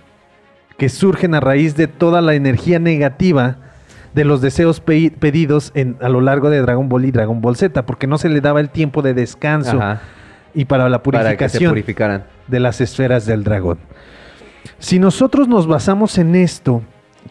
que 0.79 0.89
surgen 0.89 1.35
a 1.35 1.41
raíz 1.41 1.75
de 1.77 1.89
toda 1.89 2.21
la 2.23 2.35
energía 2.35 2.79
negativa 2.79 3.57
de 4.15 4.25
los 4.25 4.41
deseos 4.41 4.81
pe- 4.81 5.11
pedidos 5.19 5.73
en, 5.75 5.97
a 6.01 6.09
lo 6.09 6.21
largo 6.21 6.49
de 6.51 6.61
Dragon 6.63 6.89
Ball 6.89 7.05
y 7.05 7.11
Dragon 7.11 7.41
Ball 7.41 7.57
Z, 7.57 7.85
porque 7.85 8.07
no 8.07 8.17
se 8.17 8.29
le 8.29 8.41
daba 8.41 8.61
el 8.61 8.71
tiempo 8.71 9.03
de 9.03 9.13
descanso 9.13 9.77
Ajá, 9.77 10.01
y 10.55 10.65
para 10.65 10.89
la 10.89 11.03
purificación 11.03 11.75
de 12.47 12.61
las 12.61 12.81
esferas 12.81 13.27
del 13.27 13.45
dragón. 13.45 13.79
Si 14.79 14.99
nosotros 14.99 15.49
nos 15.49 15.67
basamos 15.67 16.17
en 16.19 16.35
esto, 16.37 16.83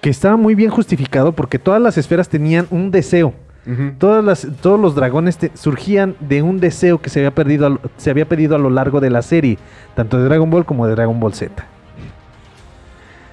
que 0.02 0.10
estaba 0.10 0.38
muy 0.38 0.54
bien 0.54 0.70
justificado 0.70 1.32
porque 1.32 1.58
todas 1.58 1.82
las 1.82 1.98
esferas 1.98 2.30
tenían 2.30 2.68
un 2.70 2.92
deseo. 2.92 3.34
Todas 3.98 4.24
las, 4.24 4.48
todos 4.62 4.80
los 4.80 4.96
dragones 4.96 5.38
te- 5.38 5.52
surgían 5.54 6.16
de 6.22 6.42
un 6.42 6.60
deseo 6.62 7.02
que 7.02 7.10
se 7.10 7.20
había, 7.20 7.32
perdido 7.32 7.68
a 7.68 7.80
se 7.98 8.10
había 8.10 8.26
pedido 8.26 8.56
a 8.56 8.60
lo 8.60 8.70
largo 8.70 9.02
de 9.02 9.10
la 9.10 9.22
serie, 9.22 9.58
tanto 9.94 10.18
de 10.18 10.24
Dragon 10.24 10.50
Ball 10.50 10.64
como 10.66 10.88
de 10.88 10.96
Dragon 10.96 11.20
Ball 11.20 11.34
Z. 11.34 11.66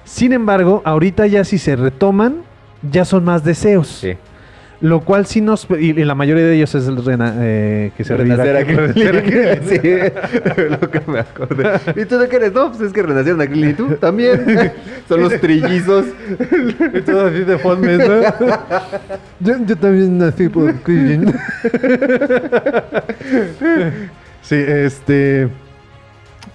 Sin 0.03 0.33
embargo, 0.33 0.81
ahorita 0.85 1.25
ya 1.27 1.43
si 1.43 1.57
se 1.57 1.75
retoman, 1.75 2.41
ya 2.91 3.05
son 3.05 3.23
más 3.23 3.43
deseos. 3.43 3.87
Sí. 3.87 4.15
Lo 4.81 4.99
cual 5.01 5.25
sí 5.25 5.39
nos... 5.41 5.67
Y, 5.79 5.91
y 5.99 6.03
la 6.03 6.15
mayoría 6.15 6.43
de 6.45 6.55
ellos 6.55 6.75
es 6.75 6.87
el 6.87 7.03
rena, 7.03 7.33
eh, 7.39 7.91
que 7.95 8.03
se 8.03 8.15
renacer 8.17 8.55
a 8.57 8.59
reviva- 8.61 8.81
renacer 8.93 9.15
a 9.17 9.23
Krillin. 9.23 9.59
Krillin. 9.69 10.13
Sí, 10.59 10.67
lo 10.81 10.91
que 10.91 11.01
me 11.07 11.19
acordé. 11.19 11.79
¿Y 12.01 12.05
tú 12.05 12.17
de 12.19 12.27
qué 12.27 12.35
eres? 12.35 12.53
No, 12.53 12.69
pues 12.71 12.81
es 12.81 12.93
que 12.93 13.01
renacieron 13.01 13.39
a 13.41 13.47
Krillin. 13.47 13.69
¿Y 13.69 13.73
tú? 13.73 13.87
También. 13.95 14.73
Son 15.07 15.21
los 15.21 15.39
trillizos. 15.39 16.05
Y 16.93 17.01
todo 17.01 17.27
así 17.27 17.39
de 17.45 17.57
Fonmes, 17.57 17.99
¿no? 17.99 18.21
yo, 19.39 19.55
yo 19.65 19.75
también 19.77 20.17
nací 20.17 20.49
por 20.49 20.73
Krillin. 20.81 21.33
sí, 24.41 24.55
este... 24.55 25.49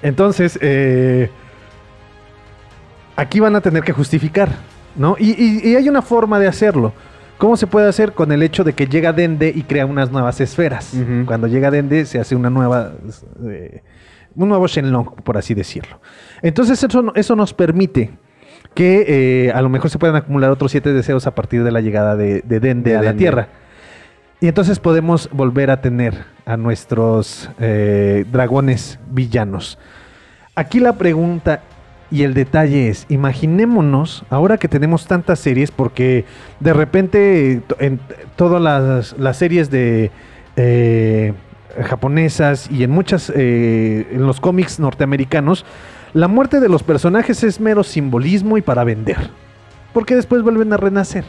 Entonces, 0.03 0.59
eh, 0.63 1.31
aquí 3.17 3.39
van 3.41 3.55
a 3.57 3.61
tener 3.61 3.83
que 3.83 3.93
justificar, 3.93 4.49
¿no? 4.97 5.17
Y, 5.19 5.31
y- 5.33 5.71
y 5.71 5.77
hay 5.77 5.89
una 5.89 6.01
forma 6.03 6.39
de 6.39 6.47
hacerlo. 6.49 6.93
¿Cómo 7.41 7.57
se 7.57 7.67
puede 7.67 7.89
hacer? 7.89 8.13
Con 8.13 8.33
el 8.33 8.43
hecho 8.43 8.65
de 8.65 8.75
que 8.75 8.87
llega 8.87 9.15
Dende 9.15 9.51
y 9.55 9.63
crea 9.63 9.87
unas 9.87 10.13
nuevas 10.13 10.43
esferas. 10.43 10.95
Cuando 11.25 11.47
llega 11.47 11.71
Dende 11.71 12.05
se 12.05 12.21
hace 12.21 12.37
una 12.37 12.51
nueva... 12.51 12.93
eh, 13.49 13.83
un 14.35 14.51
nuevo 14.51 14.67
Shenlong, 14.67 15.23
por 15.25 15.39
así 15.39 15.55
decirlo. 15.55 16.03
Entonces 16.43 16.83
eso, 16.83 17.13
eso 17.15 17.37
nos 17.37 17.55
permite 17.55 18.11
que 18.75 19.47
eh, 19.47 19.53
a 19.53 19.63
lo 19.63 19.71
mejor 19.71 19.89
se 19.89 19.99
puedan 19.99 20.17
acumular 20.17 20.51
otros 20.51 20.71
siete 20.71 20.93
deseos 20.93 21.27
a 21.27 21.35
partir 21.35 21.65
de 21.65 21.73
la 21.73 21.81
llegada 21.81 22.15
de, 22.15 22.43
de 22.43 22.61
Dende 22.61 22.91
De 22.91 22.99
a 22.99 23.03
la. 23.03 23.15
Tierra. 23.15 23.49
Y 24.43 24.47
entonces 24.47 24.79
podemos 24.79 25.31
volver 25.33 25.71
a 25.71 25.81
tener 25.81 26.25
a 26.45 26.59
nuestros 26.59 27.51
eh, 27.59 28.27
dragones 28.31 28.99
villanos. 29.11 29.79
Aquí 30.55 30.79
la 30.79 30.93
pregunta 30.99 31.63
y 32.11 32.25
el 32.25 32.35
detalle 32.35 32.89
es, 32.89 33.07
imaginémonos, 33.09 34.25
ahora 34.31 34.59
que 34.59 34.69
tenemos 34.69 35.07
tantas 35.07 35.39
series, 35.39 35.71
porque 35.71 36.25
de 36.59 36.73
repente 36.73 37.63
en 37.79 38.01
todas 38.37 38.61
las, 38.61 39.17
las 39.19 39.37
series 39.37 39.71
de 39.71 40.11
eh, 40.57 41.33
japonesas 41.85 42.69
y 42.71 42.83
en 42.83 42.91
muchas, 42.91 43.33
eh, 43.35 44.09
en 44.13 44.27
los 44.27 44.41
cómics 44.41 44.81
norteamericanos, 44.81 45.65
la 46.13 46.27
muerte 46.27 46.59
de 46.59 46.69
los 46.69 46.83
personajes 46.83 47.45
es 47.45 47.61
mero 47.61 47.85
simbolismo 47.85 48.59
y 48.59 48.63
para 48.63 48.83
vender. 48.83 49.31
Porque 49.93 50.17
después 50.17 50.43
vuelven 50.43 50.73
a 50.73 50.77
renacer. 50.77 51.25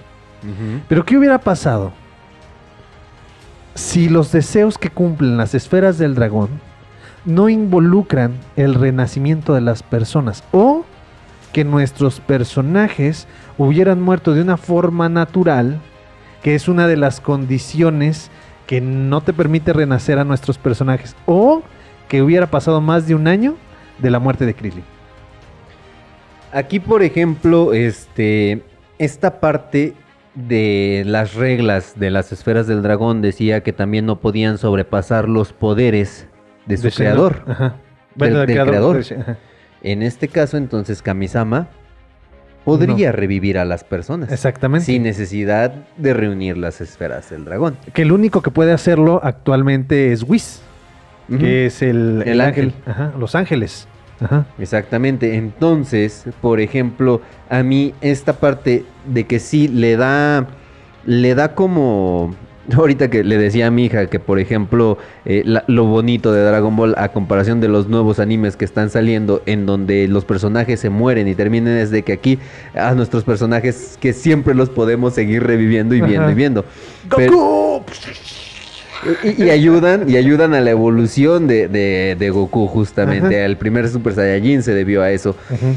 Pero 0.90 1.06
¿qué 1.06 1.18
hubiera 1.18 1.38
pasado 1.38 1.94
si 3.76 4.10
los 4.10 4.32
deseos 4.32 4.80
que 4.80 4.90
cumplen 4.90 5.38
las 5.38 5.54
esferas 5.54 6.00
del 6.00 6.16
dragón 6.16 6.50
no 7.26 7.50
involucran 7.50 8.34
el 8.56 8.76
renacimiento 8.76 9.54
de 9.54 9.62
las 9.62 9.84
personas? 9.84 10.44
O 10.52 10.86
que 11.54 11.64
nuestros 11.64 12.20
personajes 12.20 13.28
hubieran 13.58 14.02
muerto 14.02 14.34
de 14.34 14.42
una 14.42 14.58
forma 14.58 15.10
natural, 15.10 15.80
que 16.42 16.56
es 16.56 16.68
una 16.68 16.88
de 16.88 16.98
las 16.98 17.20
condiciones 17.20 18.32
que 18.68 18.82
no 18.82 19.22
te 19.22 19.34
permite 19.34 19.74
renacer 19.74 20.18
a 20.18 20.24
nuestros 20.24 20.58
personajes, 20.58 21.16
o 21.26 21.62
que 22.08 22.22
hubiera 22.22 22.48
pasado 22.48 22.82
más 22.82 23.08
de 23.08 23.16
un 23.16 23.28
año 23.28 23.56
de 24.00 24.10
la 24.10 24.20
muerte 24.20 24.46
de 24.46 24.54
Krillin. 24.54 24.84
Aquí, 26.54 26.80
por 26.80 27.04
ejemplo, 27.04 27.74
este, 27.74 28.64
esta 28.98 29.40
parte 29.40 29.94
de 30.36 31.04
las 31.06 31.34
reglas 31.34 31.94
de 31.98 32.10
las 32.10 32.32
esferas 32.32 32.68
del 32.68 32.82
dragón 32.82 33.22
decía 33.22 33.64
que 33.64 33.74
también 33.74 34.06
no 34.06 34.20
podían 34.20 34.58
sobrepasar 34.58 35.28
los 35.28 35.54
poderes 35.54 36.28
de 36.66 36.78
su 36.78 36.84
De 36.84 36.92
creador. 36.92 37.44
Ajá. 37.48 37.76
Del- 38.16 38.34
del 38.46 38.46
creador. 38.46 39.02
ajá. 39.20 39.38
En 39.84 40.02
este 40.04 40.28
caso, 40.28 40.58
entonces, 40.58 41.02
Kamisama 41.02 41.68
podría 42.64 43.12
revivir 43.12 43.58
a 43.58 43.66
las 43.66 43.84
personas. 43.84 44.32
Exactamente. 44.32 44.86
Sin 44.86 45.04
necesidad 45.04 45.74
de 45.98 46.14
reunir 46.14 46.58
las 46.58 46.80
esferas 46.82 47.30
del 47.32 47.46
dragón. 47.46 47.78
Que 47.94 48.04
el 48.04 48.12
único 48.12 48.42
que 48.42 48.52
puede 48.52 48.72
hacerlo 48.74 49.20
actualmente 49.24 50.12
es 50.12 50.24
Whis, 50.24 50.62
que 51.40 51.66
es 51.66 51.82
el, 51.82 52.24
El 52.26 52.42
ángel. 52.42 52.74
Ajá, 52.86 53.14
Los 53.18 53.34
Ángeles. 53.36 53.88
Ajá. 54.20 54.46
Exactamente. 54.60 55.36
Entonces, 55.36 56.26
por 56.42 56.60
ejemplo, 56.60 57.22
a 57.50 57.64
mí 57.64 57.96
esta 58.02 58.34
parte 58.34 58.86
de 59.08 59.24
que 59.26 59.40
sí 59.40 59.68
le 59.68 59.96
da, 59.98 60.46
le 61.06 61.34
da 61.34 61.56
como... 61.56 62.36
Ahorita 62.76 63.10
que 63.10 63.24
le 63.24 63.38
decía 63.38 63.68
a 63.68 63.72
mi 63.72 63.86
hija 63.86 64.06
que, 64.08 64.20
por 64.20 64.40
ejemplo, 64.40 64.98
eh, 65.26 65.42
la- 65.46 65.64
lo 65.68 65.86
bonito 65.86 66.32
de 66.32 66.44
Dragon 66.44 66.76
Ball 66.76 66.94
a 66.98 67.10
comparación 67.10 67.60
de 67.60 67.68
los 67.68 67.88
nuevos 67.88 68.20
animes 68.20 68.56
que 68.56 68.66
están 68.66 68.90
saliendo, 68.90 69.42
en 69.46 69.66
donde 69.66 70.08
los 70.08 70.26
personajes 70.26 70.80
se 70.80 70.90
mueren 70.90 71.28
y 71.28 71.36
terminan, 71.36 71.78
es 71.78 71.90
de 71.92 72.04
que 72.04 72.14
aquí 72.14 72.40
a 72.76 72.94
nuestros 72.94 73.24
personajes 73.24 73.98
que 74.00 74.14
siempre 74.14 74.54
los 74.54 74.70
podemos 74.70 75.14
seguir 75.14 75.44
reviviendo 75.44 75.96
y 75.96 76.02
viendo 76.02 76.24
Ajá. 76.24 76.32
y 76.32 76.36
viendo. 76.36 76.66
Pero- 77.16 77.84
y, 79.24 79.46
y 79.46 79.50
ayudan, 79.50 80.08
y 80.08 80.16
ayudan 80.18 80.54
a 80.54 80.62
la 80.62 80.70
evolución 80.70 81.48
de, 81.48 81.68
de- 81.68 82.16
de 82.20 82.30
Goku, 82.30 82.68
justamente. 82.68 83.36
Ajá. 83.38 83.46
El 83.46 83.58
primer 83.58 83.90
Super 83.90 84.14
Saiyajin 84.14 84.62
se 84.62 84.76
debió 84.76 85.02
a 85.02 85.10
eso. 85.12 85.36
Ujú. 85.50 85.76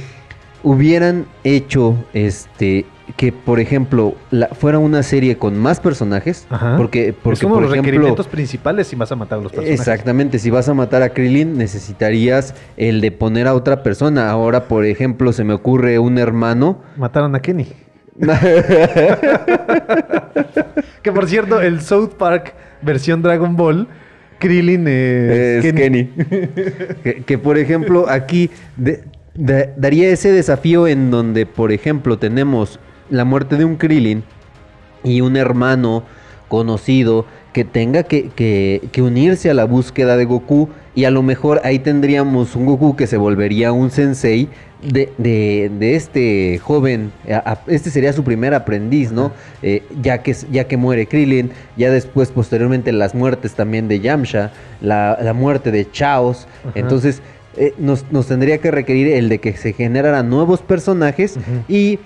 Hubieran 0.65 1.27
hecho 1.45 1.95
este 2.15 2.87
que, 3.19 3.31
por 3.33 3.61
ejemplo, 3.61 4.15
la- 4.31 4.49
fuera 4.49 4.79
una 4.79 5.03
serie 5.03 5.37
con 5.37 5.59
más 5.59 5.79
personajes. 5.79 6.47
Ajá. 6.49 6.77
Porque, 6.79 7.13
porque 7.13 7.35
es 7.39 7.41
por 7.45 7.61
los 7.63 7.71
ejemplo. 7.71 7.83
requerimientos 7.91 8.27
principales 8.27 8.87
si 8.89 8.97
vas 8.97 9.13
a 9.13 9.17
matar 9.17 9.39
a 9.39 9.43
los 9.43 9.53
personajes. 9.53 9.79
Exactamente, 9.79 10.39
si 10.39 10.49
vas 10.51 10.69
a 10.71 10.75
matar 10.75 11.03
a 11.03 11.11
Krillin 11.11 11.57
necesitarías 11.59 12.55
el 12.79 13.01
de 13.03 13.13
poner 13.13 13.47
a 13.47 13.55
otra 13.55 13.83
persona. 13.83 14.31
Ahora, 14.31 14.67
por 14.67 14.87
ejemplo, 14.87 15.33
se 15.35 15.45
me 15.45 15.53
ocurre 15.53 15.99
un 15.99 16.17
hermano. 16.19 16.81
Mataron 16.97 17.35
a 17.37 17.41
Kenny. 17.41 17.67
Que 21.03 21.13
por 21.13 21.29
cierto, 21.29 21.61
el 21.61 21.81
South 21.83 22.13
Park 22.17 22.55
versión 22.81 23.21
Dragon 23.23 23.57
Ball, 23.57 23.87
Krillin 24.39 24.87
es, 24.89 25.65
Es 25.65 25.73
Kenny. 25.75 26.05
que, 27.05 27.23
que, 27.27 27.39
por 27.39 27.59
ejemplo, 27.59 28.07
aquí 28.09 28.51
de- 28.77 29.05
daría 29.35 30.09
ese 30.11 30.31
desafío 30.33 30.87
en 30.87 31.11
donde, 31.11 31.47
por 31.47 31.73
ejemplo, 31.73 32.19
tenemos 32.19 32.79
la 33.11 33.25
muerte 33.25 33.57
de 33.57 33.65
un 33.65 33.77
Krillin 33.77 34.23
y 35.03 35.21
un 35.21 35.37
hermano 35.37 36.05
conocido 36.49 37.27
que 37.53 37.65
tenga 37.65 38.03
que, 38.05 38.29
que- 38.31 38.83
que 38.93 39.03
unirse 39.03 39.51
a 39.51 39.55
la 39.55 39.65
búsqueda 39.65 40.17
de 40.17 40.25
Goku 40.25 40.69
y 40.95 41.05
a 41.05 41.11
lo 41.11 41.23
mejor 41.23 41.61
ahí 41.65 41.79
tendríamos 41.79 42.55
un 42.57 42.67
Goku 42.67 42.97
que 42.97 43.07
se 43.07 43.17
volvería 43.17 43.73
un 43.73 43.91
sensei 43.91 44.49
de, 44.83 45.13
de- 45.19 45.71
de 45.79 45.95
este 45.97 46.59
joven, 46.59 47.11
este 47.67 47.91
sería 47.91 48.13
su 48.13 48.23
primer 48.23 48.55
aprendiz, 48.55 49.11
¿no? 49.13 49.33
Eh, 49.63 49.83
ya, 50.03 50.19
que, 50.23 50.35
ya 50.53 50.65
que 50.65 50.77
muere 50.77 51.07
Krillin, 51.07 51.51
ya 51.77 51.91
después 51.91 52.31
posteriormente 52.31 52.93
las 52.93 53.15
muertes 53.15 53.55
también 53.55 53.89
de 53.89 54.01
Yamcha, 54.01 54.53
la, 54.81 55.19
la 55.23 55.33
muerte 55.33 55.71
de 55.71 55.91
Chaos, 55.91 56.47
Ajá. 56.65 56.73
entonces 56.79 57.23
eh, 57.57 57.75
nos, 57.79 58.05
nos 58.11 58.27
tendría 58.27 58.59
que 58.59 58.71
requerir 58.71 59.09
el 59.09 59.29
de 59.29 59.39
que 59.39 59.57
se 59.57 59.73
generaran 59.73 60.29
nuevos 60.31 60.61
personajes 60.63 61.37
y 61.69 61.99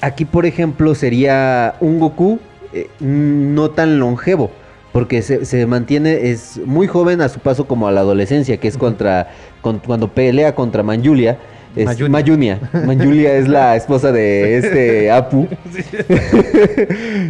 aquí, 0.00 0.24
por 0.24 0.46
ejemplo, 0.46 0.94
sería 0.94 1.74
un 1.80 1.98
Goku 1.98 2.38
eh, 2.72 2.88
no 3.00 3.70
tan 3.70 3.98
longevo. 3.98 4.50
Porque 4.92 5.20
se, 5.22 5.44
se 5.44 5.66
mantiene, 5.66 6.30
es 6.30 6.58
muy 6.64 6.86
joven 6.86 7.20
a 7.20 7.28
su 7.28 7.40
paso 7.40 7.66
como 7.68 7.86
a 7.86 7.92
la 7.92 8.00
adolescencia, 8.00 8.56
que 8.56 8.68
es 8.68 8.78
contra, 8.78 9.28
con- 9.60 9.78
cuando 9.80 10.08
pelea 10.08 10.54
contra 10.54 10.82
Manjulia. 10.82 11.38
Es 11.76 11.84
Mayunia. 11.84 12.10
Mayunia. 12.10 12.60
Manjulia 12.86 13.34
es 13.36 13.46
la 13.48 13.76
esposa 13.76 14.10
de 14.12 14.56
este 14.56 15.10
Apu. 15.10 15.46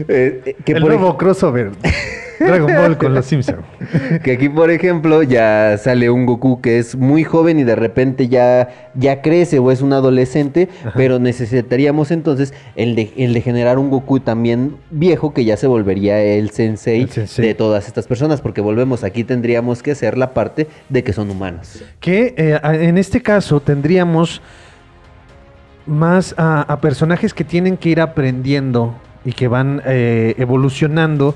Eh, 0.08 0.42
eh, 0.46 0.56
que 0.64 0.72
el 0.72 0.80
por 0.80 0.92
ej- 0.92 0.98
nuevo 0.98 1.16
crossover 1.18 1.70
Dragon 2.38 2.72
Ball 2.74 2.98
con 2.98 3.14
los 3.14 3.26
Simpsons. 3.26 3.64
que 4.22 4.32
aquí, 4.32 4.48
por 4.48 4.70
ejemplo, 4.70 5.22
ya 5.22 5.76
sale 5.78 6.10
un 6.10 6.26
Goku 6.26 6.60
que 6.60 6.78
es 6.78 6.96
muy 6.96 7.24
joven 7.24 7.58
y 7.58 7.64
de 7.64 7.76
repente 7.76 8.28
ya, 8.28 8.68
ya 8.94 9.22
crece 9.22 9.58
o 9.58 9.70
es 9.70 9.82
un 9.82 9.92
adolescente, 9.92 10.68
pero 10.94 11.18
necesitaríamos 11.18 12.10
entonces 12.10 12.54
el 12.76 12.94
de, 12.94 13.12
el 13.16 13.34
de 13.34 13.40
generar 13.40 13.78
un 13.78 13.90
Goku 13.90 14.20
también 14.20 14.76
viejo 14.90 15.32
que 15.34 15.44
ya 15.44 15.56
se 15.56 15.66
volvería 15.66 16.20
el 16.20 16.50
sensei, 16.50 17.02
El 17.02 17.10
sensei. 17.10 17.46
de 17.46 17.54
todas 17.54 17.86
estas 17.86 18.06
personas, 18.06 18.40
porque 18.40 18.60
volvemos, 18.60 19.04
aquí 19.04 19.24
tendríamos 19.24 19.82
que 19.82 19.92
hacer 19.92 20.16
la 20.16 20.34
parte 20.34 20.68
de 20.88 21.04
que 21.04 21.12
son 21.12 21.30
humanos. 21.30 21.82
Que 22.00 22.34
eh, 22.36 22.60
en 22.62 22.98
este 22.98 23.22
caso 23.22 23.60
tendríamos 23.60 24.42
más 25.86 26.34
a, 26.36 26.62
a 26.62 26.80
personajes 26.80 27.32
que 27.32 27.44
tienen 27.44 27.76
que 27.76 27.88
ir 27.88 28.00
aprendiendo 28.00 28.94
y 29.24 29.32
que 29.32 29.48
van 29.48 29.82
eh, 29.84 30.34
evolucionando 30.38 31.34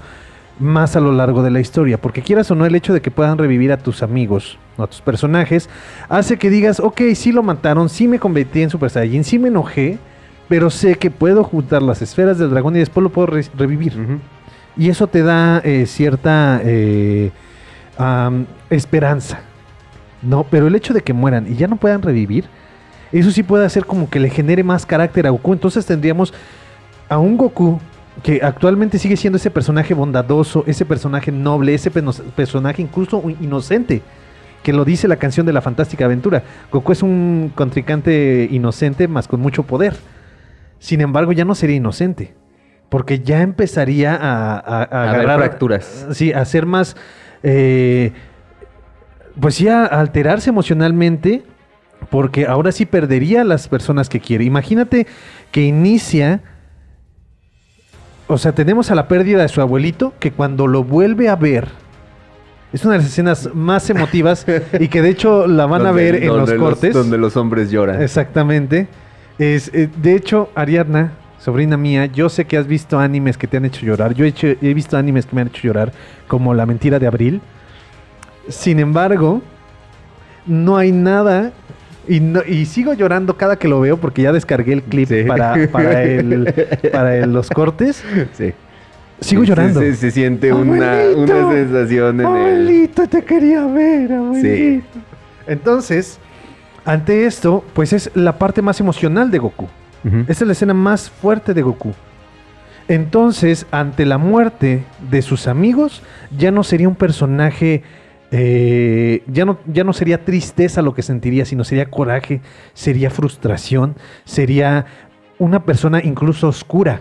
más 0.63 0.97
a 0.97 1.01
lo 1.01 1.13
largo 1.13 1.43
de 1.43 1.51
la 1.51 1.61
historia. 1.61 2.01
Porque 2.01 2.23
quieras 2.23 2.51
o 2.51 2.55
no, 2.55 2.65
el 2.65 2.75
hecho 2.75 2.93
de 2.95 3.03
que 3.03 3.11
puedan 3.11 3.37
revivir 3.39 3.73
a 3.73 3.77
tus 3.77 4.03
amigos 4.03 4.59
o 4.77 4.83
a 4.83 4.87
tus 4.87 5.01
personajes 5.01 5.69
hace 6.09 6.39
que 6.39 6.49
digas, 6.49 6.81
ok, 6.81 7.01
sí 7.15 7.33
lo 7.33 7.43
mataron, 7.43 7.89
sí 7.89 8.09
me 8.09 8.19
convertí 8.19 8.63
en 8.63 8.71
Super 8.71 8.91
Saiyajin, 8.91 9.25
sí 9.25 9.39
me 9.39 9.49
enojé, 9.49 9.99
pero 10.49 10.71
sé 10.71 10.95
que 10.97 11.11
puedo 11.11 11.45
juntar 11.45 11.83
las 11.83 12.01
esferas 12.03 12.39
del 12.39 12.51
dragón 12.51 12.77
y 12.77 12.79
después 12.79 13.03
lo 13.03 13.11
puedo 13.11 13.27
re- 13.27 13.47
revivir. 13.57 13.95
Y 14.77 14.89
eso 14.89 15.07
te 15.07 15.23
da 15.23 15.61
eh, 15.65 15.85
cierta 15.87 16.61
eh, 16.65 17.31
esperanza. 18.71 19.41
No, 20.23 20.45
pero 20.45 20.67
el 20.69 20.75
hecho 20.75 20.95
de 20.95 21.03
que 21.03 21.13
mueran 21.13 21.51
y 21.51 21.57
ya 21.57 21.67
no 21.67 21.77
puedan 21.77 22.01
revivir, 22.03 22.45
eso 23.11 23.31
sí 23.31 23.43
puede 23.43 23.67
hacer 23.67 23.85
como 23.85 24.09
que 24.09 24.21
le 24.21 24.31
genere 24.31 24.63
más 24.63 24.87
carácter 24.87 25.27
a 25.27 25.31
Goku. 25.31 25.53
Entonces 25.53 25.85
tendríamos 25.85 26.33
a 27.09 27.19
un 27.19 27.37
Goku 27.37 27.81
que 28.23 28.41
actualmente 28.43 28.99
sigue 28.99 29.17
siendo 29.17 29.37
ese 29.39 29.51
personaje 29.51 29.95
bondadoso, 29.95 30.65
ese 30.67 30.85
personaje 30.85 31.33
noble, 31.33 31.75
ese 31.75 31.91
personaje 31.91 32.83
incluso 32.83 33.23
inocente, 33.41 34.03
que 34.63 34.73
lo 34.73 34.85
dice 34.85 35.09
la 35.09 35.17
canción 35.17 35.47
de 35.47 35.53
la 35.53 35.61
fantástica 35.63 36.05
aventura. 36.05 36.43
Goku 36.71 36.93
es 36.93 37.03
un 37.03 37.51
contrincante 37.55 38.47
inocente, 38.51 39.09
más 39.09 39.27
con 39.29 39.41
mucho 39.41 39.63
poder. 39.65 39.97
Sin 40.79 41.01
embargo, 41.01 41.33
ya 41.33 41.45
no 41.45 41.55
sería 41.55 41.77
inocente. 41.77 42.35
Porque 42.89 43.21
ya 43.21 43.41
empezaría 43.41 44.15
a, 44.15 44.57
a- 44.59 44.59
a 44.59 44.83
A 44.83 45.11
haber 45.11 45.21
agarrar- 45.23 45.39
fracturas. 45.39 46.07
Sí, 46.13 46.33
a 46.33 46.45
ser 46.45 46.67
más. 46.67 46.95
eh, 47.43 48.13
pues 49.41 49.55
sí, 49.55 49.67
a 49.69 49.87
alterarse 49.87 50.51
emocionalmente. 50.51 51.43
Porque 52.11 52.47
ahora 52.47 52.71
sí 52.73 52.85
perdería 52.85 53.41
a 53.41 53.45
las 53.45 53.69
personas 53.69 54.09
que 54.11 54.21
quiere. 54.21 54.45
Imagínate 54.45 55.07
que 55.51 55.63
inicia. 55.63 56.43
O 58.33 58.39
sea, 58.39 58.53
tenemos 58.53 58.91
a 58.91 58.95
la 58.95 59.09
pérdida 59.09 59.43
de 59.43 59.49
su 59.49 59.61
abuelito. 59.61 60.13
Que 60.19 60.33
cuando 60.33 60.67
lo 60.67 60.85
vuelve 60.85 61.29
a 61.29 61.37
ver. 61.37 61.69
Es 62.73 62.85
una 62.85 62.93
de 62.95 62.99
las 63.01 63.09
escenas 63.09 63.51
más 63.55 63.89
emotivas. 63.91 64.47
y 64.81 64.89
que 64.89 65.03
de 65.03 65.11
hecho 65.11 65.47
la 65.47 65.67
van 65.67 65.87
a 65.87 65.93
ver 65.93 66.17
en 66.17 66.29
los 66.37 66.53
cortes. 66.55 66.95
donde 66.95 67.19
los 67.19 67.37
hombres 67.37 67.71
lloran. 67.71 68.01
Exactamente. 68.03 68.89
Es, 69.39 69.71
eh, 69.75 69.89
de 70.01 70.15
hecho, 70.15 70.51
Ariadna, 70.55 71.13
sobrina 71.39 71.77
mía, 71.77 72.07
yo 72.07 72.29
sé 72.29 72.45
que 72.47 72.57
has 72.57 72.67
visto 72.67 72.99
animes 72.99 73.37
que 73.37 73.47
te 73.47 73.57
han 73.57 73.65
hecho 73.65 73.85
llorar. 73.85 74.15
Yo 74.15 74.25
he, 74.25 74.29
hecho- 74.29 74.47
he 74.61 74.75
visto 74.75 74.97
animes 74.97 75.27
que 75.27 75.35
me 75.37 75.43
han 75.43 75.49
hecho 75.49 75.63
llorar, 75.67 75.93
como 76.29 76.55
La 76.55 76.65
mentira 76.67 76.99
de 76.99 77.07
Abril. 77.07 77.41
Sin 78.49 78.79
embargo, 78.79 79.43
no 80.47 80.77
hay 80.77 80.93
nada. 80.93 81.53
Y, 82.09 82.21
no- 82.21 82.43
y 82.47 82.65
sigo 82.67 82.95
llorando 82.95 83.37
cada 83.37 83.57
que 83.57 83.69
lo 83.69 83.81
veo 83.81 83.97
porque 83.97 84.23
ya 84.23 84.33
descargué 84.33 84.73
el 84.73 84.83
clip 84.83 85.09
Sí. 85.09 85.23
para, 85.25 85.69
para, 85.71 86.03
el- 86.03 86.53
para 86.93 87.17
el- 87.17 87.33
los 87.33 87.49
cortes. 87.51 88.03
Sí. 88.33 88.53
Sigo 89.21 89.43
Sí, 89.43 89.49
llorando. 89.49 89.79
Se, 89.81 89.95
se 89.95 90.11
siente 90.11 90.53
una, 90.53 90.97
una 91.17 91.53
sensación 91.53 92.21
en 92.21 92.27
el... 92.27 92.27
Abuelito, 92.27 93.07
te 93.07 93.23
quería 93.23 93.65
ver, 93.67 94.13
abuelito. 94.13 94.99
Entonces, 95.47 96.19
ante 96.85 97.25
esto, 97.27 97.65
pues 97.73 97.93
es 97.93 98.11
la 98.15 98.37
parte 98.37 98.63
más 98.63 98.81
emocional 98.81 99.31
de 99.31 99.39
Goku. 99.39 99.69
Esa 100.27 100.43
es 100.43 100.47
la 100.49 100.53
escena 100.53 100.75
más 100.75 101.09
fuerte 101.09 101.55
de 101.55 101.63
Goku. 101.63 101.93
Entonces, 102.89 103.67
ante 103.71 104.05
la 104.05 104.19
muerte 104.19 104.83
de 105.09 105.23
sus 105.23 105.47
amigos, 105.47 106.03
ya 106.37 106.51
no 106.51 106.65
sería 106.65 106.89
un 106.89 106.97
personaje 106.97 107.85
eh, 108.35 109.23
ya, 109.27 109.45
no, 109.45 109.59
ya 109.67 109.85
no 109.85 109.93
sería 109.93 110.25
tristeza 110.25 110.81
lo 110.81 110.95
que 110.95 111.03
sentiría, 111.03 111.45
sino 111.45 111.65
sería 111.65 111.91
coraje, 111.91 112.41
sería 112.73 113.11
frustración, 113.11 113.95
sería 114.25 114.87
una 115.39 115.65
persona 115.65 116.01
incluso 116.03 116.49
oscura, 116.49 117.01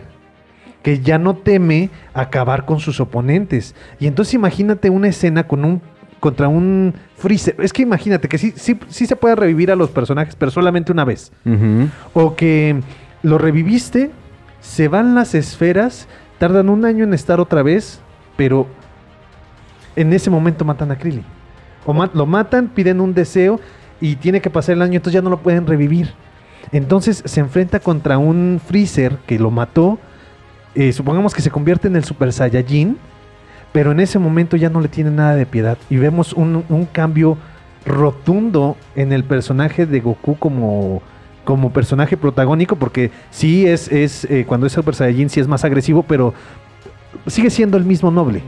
que 0.84 1.00
ya 1.00 1.18
no 1.18 1.38
teme 1.38 1.90
acabar 2.14 2.66
con 2.66 2.82
sus 2.82 3.00
oponentes. 3.00 3.76
Y 3.98 4.08
entonces 4.08 4.34
imagínate 4.34 4.90
una 4.90 5.08
escena 5.08 5.48
con 5.48 5.64
un 5.64 5.82
contra 6.20 6.48
un 6.48 6.94
Freezer. 7.16 7.56
Es 7.60 7.74
que 7.74 7.82
imagínate 7.82 8.28
que 8.28 8.38
sí, 8.38 8.54
sí, 8.56 8.78
sí 8.90 9.08
se 9.08 9.16
puede 9.16 9.36
revivir 9.36 9.72
a 9.72 9.76
los 9.76 9.90
personajes, 9.90 10.36
pero 10.36 10.52
solamente 10.52 10.92
una 10.92 11.06
vez. 11.06 11.32
O 12.14 12.36
que 12.36 12.80
lo 13.24 13.38
reviviste, 13.38 14.12
se 14.60 14.88
van 14.88 15.16
las 15.16 15.34
esferas, 15.34 16.08
tardan 16.38 16.70
un 16.70 16.86
año 16.86 17.04
en 17.06 17.14
estar 17.14 17.40
otra 17.40 17.64
vez, 17.64 18.02
pero 18.38 18.68
en 19.96 20.14
ese 20.14 20.30
momento 20.30 20.66
matan 20.66 20.92
a 20.92 20.98
Krillin. 20.98 21.24
O 21.86 21.94
ma- 21.94 22.12
lo 22.14 22.26
matan, 22.26 22.68
piden 22.70 23.02
un 23.02 23.14
deseo 23.14 23.60
y 24.00 24.16
tiene 24.16 24.42
que 24.42 24.50
pasar 24.50 24.74
el 24.74 24.82
año, 24.82 24.96
entonces 24.96 25.14
ya 25.14 25.22
no 25.22 25.30
lo 25.30 25.40
pueden 25.40 25.66
revivir. 25.68 26.14
Entonces 26.72 27.24
se 27.26 27.40
enfrenta 27.40 27.80
contra 27.80 28.18
un 28.18 28.62
Freezer 28.66 29.18
que 29.26 29.40
lo 29.40 29.52
mató. 29.52 29.98
eh, 30.76 30.94
supongamos 30.94 31.34
que 31.34 31.42
se 31.42 31.52
convierte 31.52 31.88
en 31.90 31.96
el 31.98 32.04
Super 32.06 32.32
Saiyajin, 32.32 32.98
pero 33.74 33.92
en 33.92 34.00
ese 34.00 34.20
momento 34.20 34.56
ya 34.58 34.70
no 34.70 34.80
le 34.80 34.88
tiene 34.88 35.12
nada 35.12 35.36
de 35.36 35.46
piedad. 35.46 35.78
Y 35.90 35.98
vemos 35.98 36.34
un, 36.34 36.64
un 36.70 36.86
cambio 36.86 37.38
rotundo 37.86 38.78
en 38.96 39.12
el 39.12 39.24
personaje 39.24 39.86
de 39.86 40.00
Goku 40.00 40.38
como, 40.38 41.02
como 41.44 41.72
personaje 41.74 42.16
protagónico, 42.16 42.76
porque 42.76 43.12
sí 43.32 43.66
es, 43.68 43.92
es 43.92 44.26
eh, 44.26 44.46
cuando 44.48 44.68
es 44.68 44.74
Super 44.74 44.96
Saiyajin, 44.96 45.30
sí 45.30 45.40
es 45.40 45.48
más 45.48 45.66
agresivo, 45.66 46.04
pero 46.04 46.34
sigue 47.28 47.50
siendo 47.50 47.76
el 47.78 47.84
mismo 47.84 48.12
noble. 48.12 48.44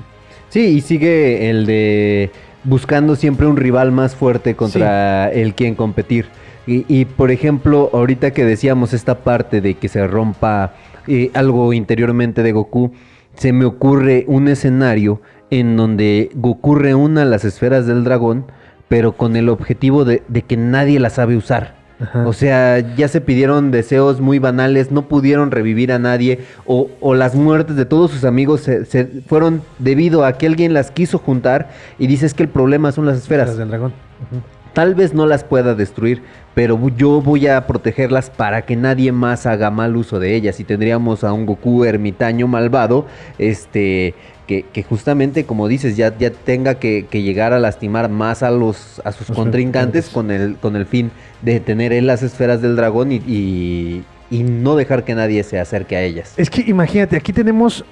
Sí, 0.53 0.67
y 0.67 0.81
sigue 0.81 1.49
el 1.49 1.65
de 1.65 2.29
buscando 2.63 3.15
siempre 3.15 3.47
un 3.47 3.57
rival 3.57 3.91
más 3.91 4.15
fuerte 4.15 4.55
contra 4.55 5.31
el 5.31 5.55
quien 5.55 5.73
competir. 5.73 6.27
Y, 6.67 6.85
y, 6.87 7.05
por 7.05 7.31
ejemplo, 7.31 7.89
ahorita 7.91 8.33
que 8.33 8.45
decíamos 8.45 8.93
esta 8.93 9.23
parte 9.23 9.61
de 9.61 9.73
que 9.73 9.87
se 9.87 10.05
rompa 10.05 10.75
eh, 11.07 11.31
algo 11.33 11.73
interiormente 11.73 12.43
de 12.43 12.51
Goku, 12.51 12.91
se 13.33 13.51
me 13.51 13.65
ocurre 13.65 14.25
un 14.27 14.47
escenario 14.47 15.23
en 15.49 15.75
donde 15.75 16.29
Goku 16.35 16.75
reúna 16.75 17.25
las 17.25 17.45
esferas 17.45 17.87
del 17.87 18.03
dragón, 18.03 18.45
pero 18.87 19.13
con 19.13 19.35
el 19.35 19.49
objetivo 19.49 20.05
de, 20.05 20.21
de 20.27 20.43
que 20.43 20.55
nadie 20.55 20.99
las 20.99 21.13
sabe 21.13 21.35
usar. 21.35 21.82
Ajá. 22.03 22.27
O 22.27 22.33
sea, 22.33 22.79
ya 22.95 23.07
se 23.07 23.21
pidieron 23.21 23.71
deseos 23.71 24.21
muy 24.21 24.37
banales, 24.37 24.91
no 24.91 25.07
pudieron 25.07 25.51
revivir 25.51 25.91
a 25.91 25.99
nadie, 25.99 26.39
o, 26.65 26.89
o 26.99 27.15
las 27.15 27.33
muertes 27.33 27.75
de 27.75 27.85
todos 27.85 28.11
sus 28.11 28.25
amigos 28.25 28.61
se, 28.61 28.85
se 28.85 29.05
fueron 29.27 29.61
debido 29.79 30.25
a 30.25 30.33
que 30.33 30.47
alguien 30.47 30.73
las 30.73 30.91
quiso 30.91 31.17
juntar 31.17 31.69
y 31.97 32.07
dices 32.07 32.33
que 32.33 32.43
el 32.43 32.49
problema 32.49 32.91
son 32.91 33.05
las 33.05 33.17
esferas. 33.17 33.47
Las 33.47 33.57
del 33.57 33.69
dragón. 33.69 33.93
Ujú. 34.29 34.41
Tal 34.73 34.95
vez 34.95 35.13
no 35.13 35.27
las 35.27 35.43
pueda 35.43 35.75
destruir, 35.75 36.23
pero 36.55 36.79
yo 36.97 37.21
voy 37.21 37.47
a 37.47 37.67
protegerlas 37.67 38.29
para 38.31 38.63
que 38.63 38.75
nadie 38.75 39.11
más 39.11 39.45
haga 39.45 39.69
mal 39.69 39.95
uso 39.95 40.19
de 40.19 40.35
ellas. 40.35 40.59
Y 40.59 40.63
tendríamos 40.63 41.23
a 41.23 41.31
un 41.31 41.45
Goku 41.45 41.83
ermitaño 41.85 42.47
malvado, 42.47 43.05
este, 43.37 44.15
que, 44.47 44.63
que 44.63 44.83
justamente, 44.83 45.45
como 45.45 45.67
dices, 45.67 45.95
ya, 45.95 46.17
ya 46.17 46.31
tenga 46.31 46.75
que, 46.75 47.05
que 47.09 47.21
llegar 47.21 47.53
a 47.53 47.59
lastimar 47.59 48.09
más 48.09 48.41
a 48.41 48.49
los 48.49 48.99
a 49.05 49.11
sus 49.11 49.29
Los 49.29 49.37
contrincantes. 49.37 50.09
con 50.09 50.31
el, 50.31 50.57
con 50.57 50.75
el 50.75 50.85
fin 50.87 51.11
de 51.43 51.59
tener 51.59 51.93
él 51.93 52.07
las 52.07 52.23
esferas 52.23 52.61
del 52.61 52.75
dragón 52.75 53.11
y, 53.11 53.17
y, 53.27 54.03
y 54.31 54.43
no 54.43 54.75
dejar 54.75 55.03
que 55.05 55.13
nadie 55.13 55.43
se 55.43 55.59
acerque 55.59 55.95
a 55.95 56.01
ellas. 56.01 56.33
Es 56.37 56.49
que 56.49 56.61
imagínate, 56.61 57.15
aquí 57.15 57.31
tenemos 57.31 57.85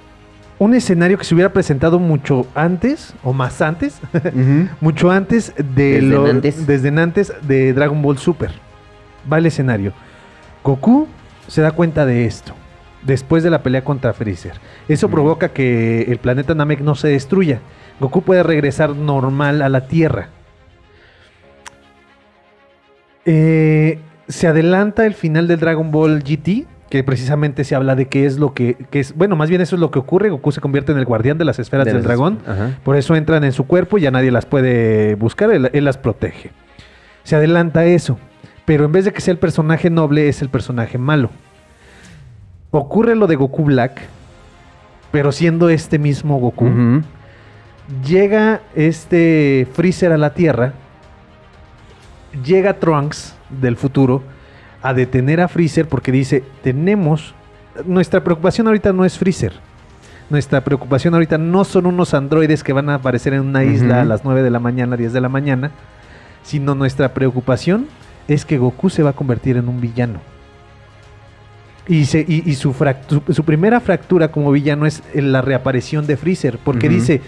un 0.58 0.74
escenario 0.74 1.18
que 1.18 1.24
se 1.24 1.34
hubiera 1.34 1.52
presentado 1.52 1.98
mucho 1.98 2.46
antes, 2.54 3.14
o 3.24 3.32
más 3.32 3.60
antes, 3.62 4.00
mucho 4.80 5.10
antes 5.10 5.52
de 5.56 5.64
Desde 5.94 6.02
lo- 6.02 6.26
antes. 6.26 6.66
desde 6.66 6.88
antes 7.00 7.32
de 7.42 7.72
Dragon 7.72 8.00
Ball 8.00 8.18
Super. 8.18 8.52
Va 9.30 9.38
el 9.38 9.46
escenario. 9.46 9.92
Goku 10.62 11.08
se 11.48 11.62
da 11.62 11.72
cuenta 11.72 12.06
de 12.06 12.24
esto 12.26 12.54
después 13.02 13.42
de 13.42 13.50
la 13.50 13.62
pelea 13.64 13.82
contra 13.82 14.12
Freezer. 14.12 14.52
Eso 14.88 15.08
provoca 15.08 15.48
que 15.48 16.02
el 16.02 16.18
planeta 16.18 16.54
Namek 16.54 16.80
no 16.80 16.94
se 16.94 17.08
destruya. 17.08 17.58
Goku 17.98 18.22
puede 18.22 18.44
regresar 18.44 18.90
normal 18.94 19.60
a 19.62 19.68
la 19.68 19.88
Tierra. 19.88 20.28
Eh, 23.24 23.98
se 24.28 24.46
adelanta 24.48 25.04
el 25.06 25.14
final 25.14 25.46
del 25.48 25.60
Dragon 25.60 25.90
Ball 25.90 26.22
GT, 26.22 26.66
que 26.92 27.02
precisamente 27.02 27.64
se 27.64 27.74
habla 27.74 27.96
de 27.96 28.04
qué 28.06 28.26
es 28.26 28.38
lo 28.38 28.52
que, 28.52 28.74
que 28.90 29.00
es, 29.00 29.16
bueno, 29.16 29.34
más 29.34 29.48
bien 29.48 29.62
eso 29.62 29.76
es 29.76 29.80
lo 29.80 29.90
que 29.90 29.98
ocurre. 29.98 30.28
Goku 30.28 30.52
se 30.52 30.60
convierte 30.60 30.92
en 30.92 30.98
el 30.98 31.06
guardián 31.06 31.38
de 31.38 31.46
las 31.46 31.58
esferas 31.58 31.86
De 31.86 31.92
del 31.92 32.00
las- 32.00 32.04
dragón. 32.06 32.40
Ajá. 32.46 32.72
Por 32.84 32.96
eso 32.96 33.16
entran 33.16 33.44
en 33.44 33.52
su 33.52 33.66
cuerpo 33.66 33.96
y 33.96 34.02
ya 34.02 34.10
nadie 34.10 34.30
las 34.30 34.44
puede 34.44 35.14
buscar, 35.14 35.50
él, 35.52 35.70
él 35.72 35.84
las 35.86 35.96
protege. 35.96 36.50
Se 37.24 37.34
adelanta 37.34 37.86
eso, 37.86 38.18
pero 38.66 38.84
en 38.84 38.92
vez 38.92 39.06
de 39.06 39.12
que 39.14 39.22
sea 39.22 39.32
el 39.32 39.38
personaje 39.38 39.88
noble, 39.88 40.28
es 40.28 40.42
el 40.42 40.50
personaje 40.50 40.98
malo. 40.98 41.30
Ocurre 42.72 43.16
lo 43.16 43.26
de 43.26 43.36
Goku 43.36 43.64
Black, 43.64 43.98
pero 45.12 45.32
siendo 45.32 45.70
este 45.70 45.98
mismo 45.98 46.38
Goku, 46.40 47.00
llega 48.06 48.60
este 48.76 49.66
Freezer 49.72 50.12
a 50.12 50.18
la 50.18 50.34
Tierra, 50.34 50.74
llega 52.44 52.74
Trunks 52.78 53.34
del 53.48 53.76
futuro 53.78 54.22
a 54.82 54.94
detener 54.94 55.40
a 55.40 55.48
Freezer 55.48 55.86
porque 55.88 56.10
dice, 56.12 56.42
tenemos, 56.62 57.34
nuestra 57.86 58.22
preocupación 58.24 58.66
ahorita 58.66 58.92
no 58.92 59.04
es 59.04 59.16
Freezer, 59.18 59.52
nuestra 60.30 60.62
preocupación 60.62 61.14
ahorita 61.14 61.38
no 61.38 61.64
son 61.64 61.86
unos 61.86 62.14
androides 62.14 62.64
que 62.64 62.72
van 62.72 62.88
a 62.88 62.94
aparecer 62.96 63.34
en 63.34 63.40
una 63.42 63.64
isla 63.64 63.96
a 64.00 64.04
las 64.04 64.24
9 64.24 64.42
de 64.42 64.50
la 64.50 64.58
mañana, 64.60 64.96
10 64.96 65.12
de 65.12 65.20
la 65.20 65.28
mañana, 65.28 65.70
sino 66.42 66.74
nuestra 66.74 67.12
preocupación 67.14 67.86
es 68.28 68.44
que 68.44 68.58
Goku 68.58 68.88
se 68.90 69.02
va 69.02 69.10
a 69.10 69.14
convertir 69.14 69.56
en 69.56 69.68
un 69.68 69.80
villano. 69.80 70.20
Y, 71.88 72.04
se- 72.04 72.24
y- 72.26 72.42
y 72.48 72.54
su, 72.54 72.72
primera 73.44 73.80
fractura 73.80 74.28
como 74.30 74.52
villano 74.52 74.86
es 74.86 75.02
en 75.14 75.32
la 75.32 75.42
reaparición 75.42 76.06
de 76.06 76.16
Freezer, 76.16 76.58
porque 76.62 76.88
dice, 76.88 77.20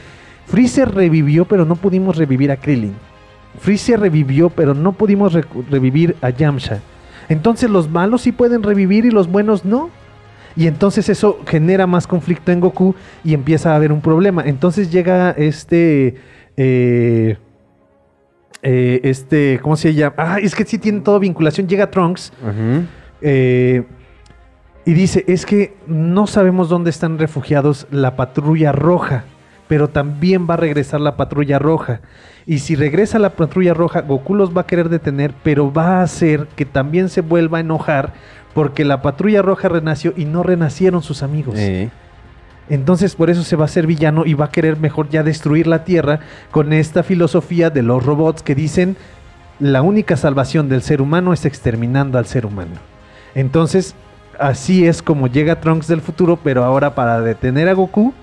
Freezer 0.47 0.95
revivió 0.95 1.45
pero 1.45 1.65
no 1.65 1.75
pudimos 1.77 2.17
revivir 2.17 2.53
a 2.53 2.57
Krillin. 2.57 2.95
Freezer 3.59 3.99
revivió 4.01 4.51
pero 4.51 4.73
no 4.75 4.93
pudimos 4.93 5.37
revivir 5.71 6.17
a 6.23 6.31
Yamcha. 6.31 6.81
Entonces 7.29 7.71
los 7.71 7.89
malos 7.89 8.23
sí 8.23 8.33
pueden 8.33 8.63
revivir 8.63 9.05
y 9.05 9.11
los 9.11 9.29
buenos 9.29 9.65
no. 9.65 9.91
Y 10.57 10.67
entonces 10.67 11.09
eso 11.09 11.41
genera 11.47 11.87
más 11.87 12.07
conflicto 12.07 12.53
en 12.53 12.61
Goku 12.61 12.95
y 13.25 13.35
empieza 13.35 13.73
a 13.73 13.77
haber 13.77 13.93
un 13.93 14.01
problema. 14.01 14.43
Entonces 14.45 14.91
llega 14.91 15.31
este... 15.31 16.17
eh, 16.57 17.37
eh, 18.67 19.01
este, 19.03 19.61
¿cómo 19.63 19.77
se 19.77 19.93
llama? 19.93 20.15
Ah, 20.17 20.39
es 20.41 20.55
que 20.55 20.65
sí 20.65 20.79
tiene 20.79 21.01
todo 21.01 21.21
vinculación. 21.21 21.69
Llega 21.69 21.91
Trunks 21.91 22.33
eh, 23.21 23.85
y 24.87 24.93
dice, 24.95 25.23
es 25.29 25.45
que 25.45 25.77
no 25.87 26.27
sabemos 26.27 26.71
dónde 26.71 26.89
están 26.89 27.19
refugiados 27.19 27.87
la 27.91 28.17
patrulla 28.17 28.73
roja, 28.73 29.25
pero 29.69 29.89
también 29.89 30.47
va 30.49 30.55
a 30.55 30.57
regresar 30.57 31.03
la 31.03 31.15
patrulla 31.15 31.59
roja. 31.59 32.01
Y 32.47 32.59
si 32.59 32.75
regresa 32.77 33.19
la 33.19 33.31
patrulla 33.31 33.73
roja, 33.73 34.03
Goku 34.03 34.35
los 34.35 34.55
va 34.55 34.63
a 34.63 34.67
querer 34.67 34.89
detener, 34.89 35.33
pero 35.43 35.73
va 35.73 36.01
a 36.01 36.03
hacer 36.03 36.47
que 36.57 36.67
también 36.67 37.09
se 37.09 37.23
vuelva 37.23 37.59
a 37.59 37.61
enojar 37.63 38.13
porque 38.53 38.85
la 38.85 39.03
patrulla 39.03 39.43
roja 39.43 39.69
renació 39.69 40.13
y 40.17 40.27
no 40.27 40.43
renacieron 40.43 41.03
sus 41.03 41.23
amigos. 41.23 41.57
Eh. 41.59 41.91
Entonces 42.69 43.15
por 43.15 43.31
eso 43.31 43.43
se 43.43 43.57
va 43.57 43.65
a 43.65 43.67
hacer 43.67 43.87
villano 43.87 44.25
y 44.25 44.35
va 44.35 44.47
a 44.47 44.51
querer 44.51 44.79
mejor 44.79 45.09
ya 45.09 45.23
destruir 45.23 45.67
la 45.67 45.85
Tierra 45.85 46.21
con 46.51 46.73
esta 46.73 47.03
filosofía 47.03 47.71
de 47.71 47.83
los 47.83 48.05
robots 48.05 48.43
que 48.43 48.55
dicen 48.55 48.97
la 49.59 49.83
única 49.83 50.17
salvación 50.17 50.69
del 50.69 50.83
ser 50.83 51.03
humano 51.03 51.33
es 51.33 51.45
exterminando 51.45 52.19
al 52.19 52.27
ser 52.27 52.47
humano. 52.47 52.77
Entonces 53.35 53.95
así 54.39 54.87
es 54.87 55.03
como 55.03 55.27
llega 55.27 55.61
Trunks 55.61 55.89
del 55.89 56.01
futuro, 56.01 56.39
pero 56.43 56.65
ahora 56.65 56.95
para 56.95 57.21
detener 57.21 57.69
a 57.69 57.75
Goku 57.75 58.15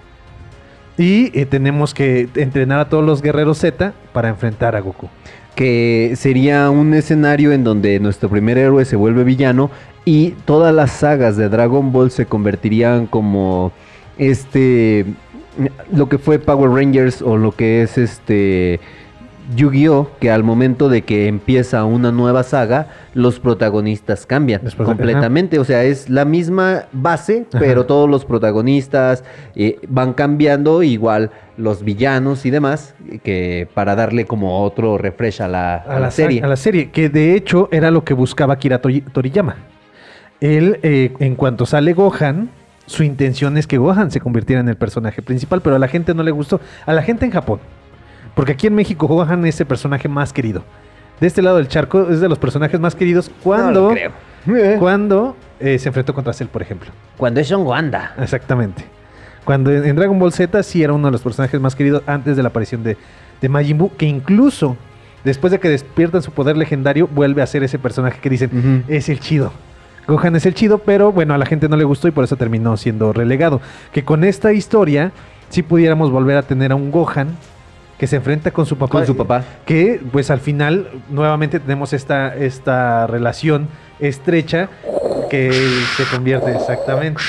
y 1.01 1.31
eh, 1.33 1.47
tenemos 1.47 1.95
que 1.95 2.29
entrenar 2.35 2.79
a 2.79 2.87
todos 2.89 3.03
los 3.03 3.23
guerreros 3.23 3.57
Z 3.57 3.93
para 4.13 4.29
enfrentar 4.29 4.75
a 4.75 4.81
Goku. 4.81 5.09
que 5.55 6.13
sería 6.15 6.69
un 6.69 6.93
escenario 6.93 7.51
en 7.51 7.63
donde 7.63 7.99
nuestro 7.99 8.29
primer 8.29 8.57
héroe 8.57 8.85
se 8.85 8.95
vuelve 8.95 9.23
villano 9.23 9.71
y 10.05 10.31
todas 10.45 10.73
las 10.73 10.91
sagas 10.91 11.35
de 11.37 11.49
Dragon 11.49 11.91
Ball 11.91 12.11
se 12.11 12.25
convertirían 12.25 13.07
como 13.07 13.71
este 14.17 15.05
lo 15.91 16.07
que 16.07 16.19
fue 16.19 16.39
Power 16.39 16.71
Rangers 16.71 17.21
o 17.21 17.35
lo 17.35 17.51
que 17.51 17.81
es 17.81 17.97
este 17.97 18.79
Yu-Gi-Oh 19.55 20.11
que 20.19 20.31
al 20.31 20.43
momento 20.43 20.89
de 20.89 21.01
que 21.03 21.27
empieza 21.27 21.83
una 21.85 22.11
nueva 22.11 22.43
saga 22.43 22.87
los 23.13 23.39
protagonistas 23.39 24.25
cambian 24.25 24.61
completamente, 24.77 25.59
o 25.59 25.63
sea, 25.63 25.83
es 25.83 26.09
la 26.09 26.25
misma 26.25 26.85
base, 26.91 27.45
Ajá. 27.49 27.59
pero 27.59 27.85
todos 27.85 28.09
los 28.09 28.25
protagonistas 28.25 29.23
eh, 29.55 29.79
van 29.87 30.13
cambiando, 30.13 30.83
igual 30.83 31.31
los 31.57 31.83
villanos 31.83 32.45
y 32.45 32.49
demás, 32.49 32.95
que 33.23 33.67
para 33.73 33.95
darle 33.95 34.25
como 34.25 34.63
otro 34.63 34.97
refresh 34.97 35.41
a 35.41 35.47
la, 35.47 35.75
a 35.75 35.99
la 35.99 36.11
serie. 36.11 36.41
A 36.43 36.47
la 36.47 36.55
serie, 36.55 36.89
que 36.91 37.09
de 37.09 37.35
hecho 37.35 37.69
era 37.71 37.91
lo 37.91 38.03
que 38.03 38.13
buscaba 38.13 38.57
Tori- 38.57 39.03
Toriyama. 39.11 39.57
Él, 40.39 40.79
eh, 40.81 41.13
en 41.19 41.35
cuanto 41.35 41.65
sale 41.65 41.93
Gohan, 41.93 42.49
su 42.87 43.03
intención 43.03 43.57
es 43.57 43.67
que 43.67 43.77
Gohan 43.77 44.11
se 44.11 44.19
convirtiera 44.19 44.59
en 44.59 44.67
el 44.69 44.75
personaje 44.75 45.21
principal, 45.21 45.61
pero 45.61 45.75
a 45.75 45.79
la 45.79 45.87
gente 45.87 46.13
no 46.13 46.23
le 46.23 46.31
gustó. 46.31 46.59
A 46.85 46.93
la 46.93 47.03
gente 47.03 47.25
en 47.25 47.31
Japón. 47.31 47.59
Porque 48.35 48.53
aquí 48.53 48.67
en 48.67 48.75
México 48.75 49.07
Gohan 49.07 49.45
es 49.45 49.59
el 49.59 49.67
personaje 49.67 50.07
más 50.07 50.33
querido. 50.33 50.63
De 51.19 51.27
este 51.27 51.41
lado 51.41 51.57
del 51.57 51.67
charco 51.67 52.09
es 52.09 52.19
de 52.21 52.29
los 52.29 52.39
personajes 52.39 52.79
más 52.79 52.95
queridos 52.95 53.29
cuando, 53.43 53.89
No 53.89 53.93
creo. 53.93 54.11
Eh. 54.47 54.77
cuando 54.79 55.35
eh, 55.59 55.77
se 55.77 55.89
enfrentó 55.89 56.13
contra 56.13 56.33
Cell, 56.33 56.47
por 56.47 56.61
ejemplo. 56.61 56.89
Cuando 57.17 57.39
es 57.39 57.47
Son 57.47 57.61
Wanda. 57.65 58.15
Exactamente. 58.17 58.83
Cuando 59.45 59.71
en 59.71 59.95
Dragon 59.95 60.17
Ball 60.17 60.31
Z 60.31 60.63
sí 60.63 60.83
era 60.83 60.93
uno 60.93 61.07
de 61.07 61.11
los 61.11 61.21
personajes 61.21 61.59
más 61.59 61.75
queridos 61.75 62.03
antes 62.07 62.37
de 62.37 62.43
la 62.43 62.49
aparición 62.49 62.83
de, 62.83 62.97
de 63.41 63.49
Majin 63.49 63.77
Buu, 63.77 63.91
que 63.95 64.05
incluso 64.05 64.77
después 65.23 65.51
de 65.51 65.59
que 65.59 65.69
despiertan 65.69 66.21
su 66.21 66.31
poder 66.31 66.57
legendario, 66.57 67.07
vuelve 67.07 67.41
a 67.41 67.47
ser 67.47 67.63
ese 67.63 67.77
personaje 67.79 68.19
que 68.19 68.29
dicen, 68.29 68.83
es 68.87 69.09
el 69.09 69.19
chido. 69.19 69.51
Gohan 70.07 70.35
es 70.35 70.45
el 70.45 70.53
chido, 70.53 70.79
pero 70.79 71.11
bueno, 71.11 71.33
a 71.33 71.37
la 71.37 71.45
gente 71.45 71.69
no 71.69 71.77
le 71.77 71.83
gustó 71.83 72.07
y 72.07 72.11
por 72.11 72.23
eso 72.23 72.35
terminó 72.35 72.75
siendo 72.77 73.13
relegado. 73.13 73.61
Que 73.91 74.03
con 74.03 74.23
esta 74.23 74.51
historia 74.53 75.11
sí 75.49 75.61
pudiéramos 75.61 76.11
volver 76.11 76.37
a 76.37 76.41
tener 76.43 76.71
a 76.71 76.75
un 76.75 76.91
Gohan 76.91 77.29
que 78.01 78.07
se 78.07 78.15
enfrenta 78.15 78.49
con 78.49 78.65
su 78.65 78.75
papá. 78.79 78.91
Con 78.93 79.05
su 79.05 79.15
papá. 79.15 79.43
Que 79.63 80.01
pues 80.11 80.31
al 80.31 80.39
final 80.39 80.87
nuevamente 81.11 81.59
tenemos 81.59 81.93
esta, 81.93 82.35
esta 82.35 83.05
relación 83.05 83.67
estrecha 83.99 84.69
que 85.29 85.51
se 85.95 86.05
convierte 86.05 86.51
exactamente. 86.51 87.21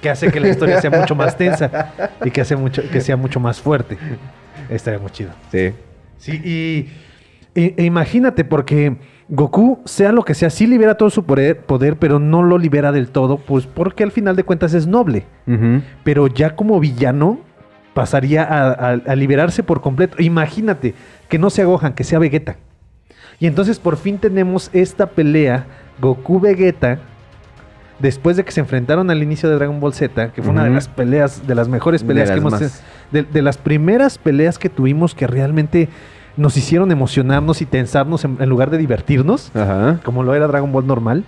Que 0.00 0.08
hace 0.08 0.32
que 0.32 0.40
la 0.40 0.48
historia 0.48 0.80
sea 0.80 0.90
mucho 0.90 1.14
más 1.14 1.36
tensa 1.36 1.92
y 2.24 2.30
que, 2.30 2.40
hace 2.40 2.56
mucho, 2.56 2.80
que 2.90 3.02
sea 3.02 3.18
mucho 3.18 3.40
más 3.40 3.60
fuerte. 3.60 3.98
Estaría 4.70 4.98
muy 4.98 5.10
chido. 5.10 5.32
Sí. 5.52 5.72
Sí, 6.16 6.40
y, 6.42 6.88
e- 7.54 7.74
e 7.76 7.84
imagínate, 7.84 8.42
porque 8.46 8.96
Goku, 9.28 9.80
sea 9.84 10.12
lo 10.12 10.24
que 10.24 10.32
sea, 10.32 10.48
sí 10.48 10.66
libera 10.66 10.94
todo 10.96 11.10
su 11.10 11.24
poder, 11.26 11.58
poder, 11.60 11.96
pero 11.98 12.18
no 12.18 12.42
lo 12.42 12.56
libera 12.56 12.90
del 12.90 13.08
todo, 13.08 13.36
pues 13.36 13.66
porque 13.66 14.02
al 14.02 14.12
final 14.12 14.34
de 14.34 14.44
cuentas 14.44 14.72
es 14.72 14.86
noble. 14.86 15.24
Pero 16.04 16.26
ya 16.28 16.56
como 16.56 16.80
villano, 16.80 17.40
pasaría 17.96 18.42
a, 18.44 18.68
a- 18.72 19.00
a 19.06 19.16
liberarse 19.16 19.62
por 19.62 19.80
completo. 19.80 20.18
Imagínate 20.22 20.94
que 21.30 21.38
no 21.38 21.48
sea 21.48 21.64
Gohan, 21.64 21.94
que 21.94 22.04
sea 22.04 22.18
Vegeta. 22.18 22.56
Y 23.40 23.46
entonces 23.46 23.78
por 23.78 23.96
fin 23.96 24.18
tenemos 24.18 24.68
esta 24.74 25.06
pelea 25.06 25.64
Goku-Vegeta. 26.02 26.98
Después 27.98 28.36
de 28.36 28.44
que 28.44 28.52
se 28.52 28.60
enfrentaron 28.60 29.10
al 29.10 29.22
inicio 29.22 29.48
de 29.48 29.54
Dragon 29.54 29.80
Ball 29.80 29.94
Z, 29.94 30.32
que 30.32 30.42
fue 30.42 30.52
una 30.52 30.64
de 30.64 30.70
las 30.70 30.88
peleas, 30.88 31.46
de 31.46 31.54
las 31.54 31.66
mejores 31.68 32.04
peleas 32.04 32.30
que 32.30 32.36
hemos 32.36 32.60
de, 33.10 33.22
de 33.22 33.40
las 33.42 33.56
primeras 33.56 34.18
peleas 34.18 34.58
que 34.58 34.68
tuvimos 34.68 35.14
que 35.14 35.26
realmente 35.26 35.88
nos 36.36 36.58
hicieron 36.58 36.92
emocionarnos 36.92 37.62
y 37.62 37.64
tensarnos 37.64 38.26
en, 38.26 38.36
en 38.38 38.48
lugar 38.50 38.68
de 38.68 38.76
divertirnos, 38.76 39.50
Ajá. 39.56 40.00
como 40.04 40.22
lo 40.22 40.34
era 40.34 40.46
Dragon 40.46 40.70
Ball 40.70 40.86
normal. 40.86 41.24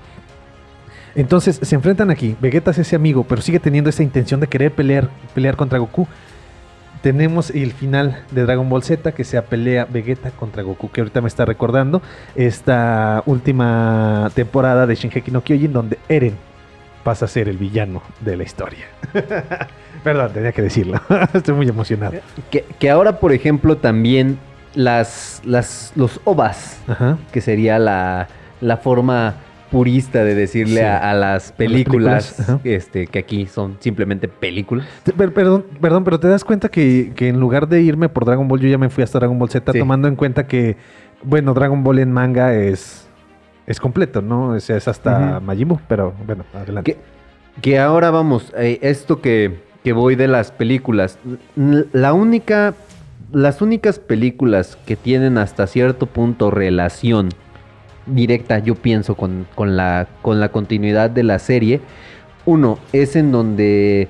Entonces 1.15 1.59
se 1.63 1.75
enfrentan 1.75 2.11
aquí. 2.11 2.37
Vegeta 2.41 2.71
es 2.71 2.79
ese 2.79 2.95
amigo, 2.97 3.25
pero 3.27 3.41
sigue 3.41 3.59
teniendo 3.59 3.89
esa 3.89 4.03
intención 4.03 4.39
de 4.41 4.47
querer 4.47 4.71
pelear, 4.73 5.09
pelear 5.35 5.57
contra 5.57 5.79
Goku. 5.79 6.07
Tenemos 7.03 7.51
el 7.51 7.73
final 7.73 8.25
de 8.33 8.43
Dragon 8.43 8.69
Ball 8.69 8.83
Z, 8.83 9.13
que 9.13 9.25
sea 9.25 9.43
pelea 9.43 9.87
Vegeta 9.89 10.31
contra 10.31 10.63
Goku, 10.63 10.91
que 10.91 11.01
ahorita 11.01 11.21
me 11.21 11.29
está 11.29 11.45
recordando 11.45 12.03
esta 12.35 13.23
última 13.27 14.31
temporada 14.35 14.87
de 14.87 14.95
Shingeki 14.97 15.31
no 15.31 15.43
Kyojin, 15.43 15.73
donde 15.73 15.99
Eren 16.09 16.37
pasa 17.05 17.27
a 17.27 17.29
ser 17.29 17.49
el 17.49 17.57
villano 17.57 18.03
de 18.21 18.37
la 18.37 18.43
historia. 18.43 18.87
Perdón, 20.05 20.33
tenía 20.33 20.53
que 20.53 20.63
decirlo. 20.63 21.01
Estoy 21.33 21.55
muy 21.55 21.69
emocionado. 21.69 22.15
Que, 22.51 22.65
que 22.79 22.91
ahora, 22.91 23.21
por 23.21 23.33
ejemplo, 23.33 23.77
también 23.77 24.39
las, 24.75 25.41
las, 25.45 25.93
los 25.95 26.21
OVAs, 26.25 26.81
Ajá. 26.89 27.17
que 27.33 27.41
sería 27.41 27.79
la, 27.79 28.29
la 28.61 28.77
forma 28.77 29.35
purista 29.71 30.25
de 30.25 30.35
decirle 30.35 30.81
Sí. 30.81 30.87
a, 30.87 31.11
a 31.11 31.15
las 31.15 31.53
películas, 31.53 32.43
este, 32.65 33.07
que 33.07 33.19
aquí 33.19 33.47
son 33.47 33.77
simplemente 33.81 34.29
películas. 34.29 34.87
Per- 35.17 35.33
Perdón, 35.33 35.65
perdón, 35.81 36.05
pero 36.05 36.19
te 36.21 36.29
das 36.29 36.45
cuenta 36.45 36.69
que, 36.69 37.13
que 37.15 37.29
en 37.29 37.39
lugar 37.41 37.69
de 37.69 37.81
irme 37.83 38.09
por 38.09 38.25
Dragon 38.25 38.49
Ball, 38.49 38.61
yo 38.61 38.69
ya 38.69 38.79
me 38.79 38.89
fui 38.89 39.05
hasta 39.05 39.19
Dragon 39.19 39.39
Ball 39.39 39.51
Z, 39.51 39.73
Sí. 39.73 39.79
tomando 39.79 40.09
en 40.09 40.17
cuenta 40.17 40.47
que, 40.47 40.77
bueno, 41.23 41.55
Dragon 41.55 41.83
Ball 41.85 41.99
en 41.99 42.13
manga 42.13 42.55
es, 42.55 43.07
es 43.67 43.79
completo, 43.81 44.23
¿no? 44.23 44.57
Es, 44.57 44.71
es 44.71 44.89
hasta. 44.89 45.41
Majin 45.41 45.69
Buu, 45.69 45.81
pero 45.89 46.15
bueno, 46.27 46.45
adelante. 46.55 46.95
Que, 46.95 47.61
que 47.61 47.79
ahora 47.79 48.11
vamos, 48.11 48.53
eh, 48.57 48.79
esto 48.83 49.21
que, 49.21 49.61
que 49.85 49.93
voy 49.93 50.15
de 50.17 50.29
las 50.29 50.51
películas, 50.53 51.19
la 51.57 52.13
única, 52.13 52.75
las 53.33 53.61
únicas 53.61 53.99
películas 53.99 54.79
que 54.87 54.97
tienen 54.97 55.37
hasta 55.39 55.67
cierto 55.67 56.07
punto 56.07 56.51
relación 56.51 57.29
directa, 58.15 58.59
yo 58.59 58.75
pienso, 58.75 59.15
con, 59.15 59.47
con 59.55 59.77
la, 59.77 60.09
con 60.23 60.41
la 60.41 60.51
continuidad 60.51 61.11
de 61.11 61.23
la 61.23 61.39
serie, 61.39 61.81
uno 62.47 62.79
es 62.93 63.17
en 63.17 63.33
donde 63.33 64.09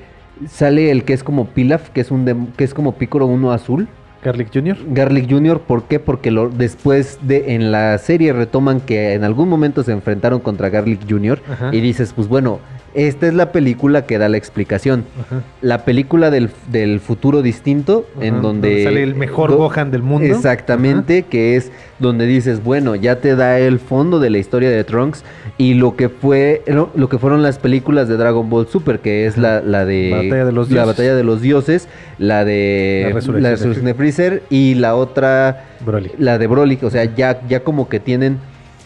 sale 0.49 0.91
el 0.91 1.05
que 1.05 1.13
es 1.13 1.25
como 1.25 1.47
Pilaf, 1.47 1.91
que 1.91 2.01
es, 2.01 2.11
un 2.11 2.53
que 2.57 2.65
es 2.65 2.75
como 2.75 2.93
Piccolo 2.93 3.27
1 3.27 3.53
azul. 3.53 3.89
Garlic 4.23 4.53
Jr. 4.53 4.77
Garlic 4.89 5.31
Jr., 5.31 5.61
¿por 5.61 5.85
qué? 5.85 6.01
Porque 6.01 6.31
lo, 6.31 6.49
después 6.49 7.19
de 7.23 7.55
en 7.55 7.71
la 7.71 7.97
serie 7.99 8.33
retoman 8.33 8.81
que 8.81 9.15
en 9.15 9.23
algún 9.23 9.49
momento 9.49 9.83
se 9.85 9.93
enfrentaron 9.93 10.41
contra 10.41 10.71
Garlic 10.71 11.09
Jr. 11.09 11.41
Ajá. 11.51 11.71
y 11.73 11.81
dices, 11.81 12.13
pues 12.13 12.27
bueno, 12.27 12.59
esta 12.95 13.27
es 13.29 13.35
la 13.35 13.53
película 13.53 14.07
que 14.07 14.19
da 14.19 14.29
la 14.29 14.37
explicación. 14.37 15.05
Ajá. 15.21 15.43
La 15.63 15.85
película 15.85 16.31
del, 16.31 16.51
del 16.71 17.01
futuro 17.01 17.43
distinto, 17.43 18.07
en 18.21 18.43
donde... 18.43 18.85
sale 18.85 19.03
el 19.03 19.15
mejor 19.15 19.51
do- 19.51 19.57
Gohan 19.59 19.91
del 19.91 20.03
mundo. 20.03 20.27
Exactamente, 20.27 21.23
que 21.25 21.57
es 21.57 21.71
donde 21.99 22.27
dices, 22.27 22.63
bueno, 22.63 22.95
ya 22.95 23.21
te 23.21 23.37
da 23.37 23.59
el 23.59 23.79
fondo 23.79 24.21
de 24.21 24.31
la 24.31 24.39
historia 24.39 24.71
de 24.71 24.83
Trunks 24.85 25.25
y 25.59 25.75
lo 25.75 25.97
que 25.97 26.09
fue, 26.09 26.63
lo, 26.67 27.09
que 27.09 27.19
fueron 27.19 27.43
las 27.43 27.59
películas 27.59 28.09
de 28.09 28.17
Dragon 28.17 28.49
Ball 28.49 28.67
Super, 28.69 29.01
que 29.01 29.27
es 29.27 29.37
la, 29.37 29.61
la 29.61 29.85
de 29.85 30.11
Batalla 30.13 30.45
de 30.45 30.53
los 30.53 30.69
la 30.71 30.75
dioses. 30.83 30.97
batalla 30.97 31.15
de 31.17 31.25
los 31.25 31.41
dioses, 31.43 31.89
la 32.19 32.45
de 32.45 33.03
La 33.09 33.15
resurrección 33.15 33.43
la 33.43 33.49
de 33.51 33.55
resurrección 33.57 33.87
de 33.87 33.95
Freezer 33.95 34.43
y 34.51 34.75
la 34.75 34.95
otra 34.95 35.65
Broly. 35.85 36.11
la 36.19 36.39
de 36.39 36.47
Broly, 36.47 36.79
o 36.83 36.91
sea, 36.91 37.05
ya, 37.05 37.41
ya 37.49 37.61
como 37.61 37.89
que 37.89 38.01
tienen 38.01 38.39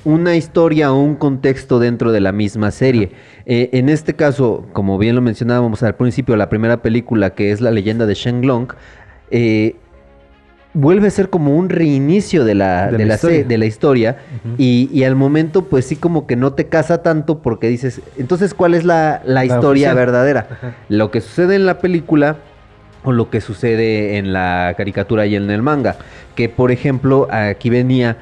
una 0.05 0.35
historia 0.37 0.93
o 0.93 1.01
un 1.01 1.15
contexto 1.15 1.79
dentro 1.79 2.11
de 2.13 2.21
la 2.21 2.33
misma 2.33 2.71
serie. 2.71 3.13
Eh, 3.47 3.71
en 3.73 3.89
este 3.89 4.15
caso, 4.15 4.67
como 4.73 4.99
bien 4.99 5.15
lo 5.15 5.21
mencionábamos 5.21 5.83
al 5.83 5.95
principio, 5.95 6.37
la 6.37 6.49
primera 6.49 6.83
película 6.83 7.31
que 7.31 7.53
es 7.53 7.61
la 7.61 7.71
leyenda 7.71 8.07
de 8.07 8.15
Shenlong, 8.15 8.69
eh, 9.31 9.77
vuelve 10.75 11.07
a 11.07 11.11
ser 11.11 11.29
como 11.29 11.55
un 11.57 11.69
reinicio 11.69 12.45
de 12.45 12.55
la, 12.55 12.91
De 12.91 12.97
de 12.99 13.05
la 13.07 13.15
historia. 13.15 13.39
se- 13.39 13.45
de 13.45 13.59
la 13.59 13.67
historia. 13.67 14.17
Ujú. 14.45 14.55
y, 14.59 14.89
y 14.93 15.05
al 15.05 15.15
momento, 15.17 15.65
pues 15.67 15.85
sí 15.87 15.97
como 15.97 16.27
que 16.27 16.35
no 16.35 16.53
te 16.55 16.67
casa 16.67 17.03
tanto 17.03 17.41
porque 17.43 17.69
dices, 17.69 18.01
entonces, 18.19 18.55
¿cuál 18.55 18.75
es 18.75 18.85
la, 18.85 19.23
la 19.25 19.45
historia 19.45 19.89
oficial. 19.89 19.95
verdadera? 19.97 20.47
Ajá. 20.51 20.75
Lo 20.89 21.11
que 21.11 21.21
sucede 21.21 21.55
en 21.57 21.67
la 21.67 21.79
película 21.79 22.37
o 23.05 23.13
lo 23.13 23.31
que 23.31 23.41
sucede 23.41 24.17
en 24.17 24.33
la 24.33 24.75
caricatura 24.77 25.27
y 25.27 25.35
en 25.37 25.51
el 25.51 25.61
manga. 25.63 25.97
Que 26.37 26.49
por 26.49 26.71
ejemplo, 26.73 27.29
aquí 27.31 27.69
venía 27.69 28.17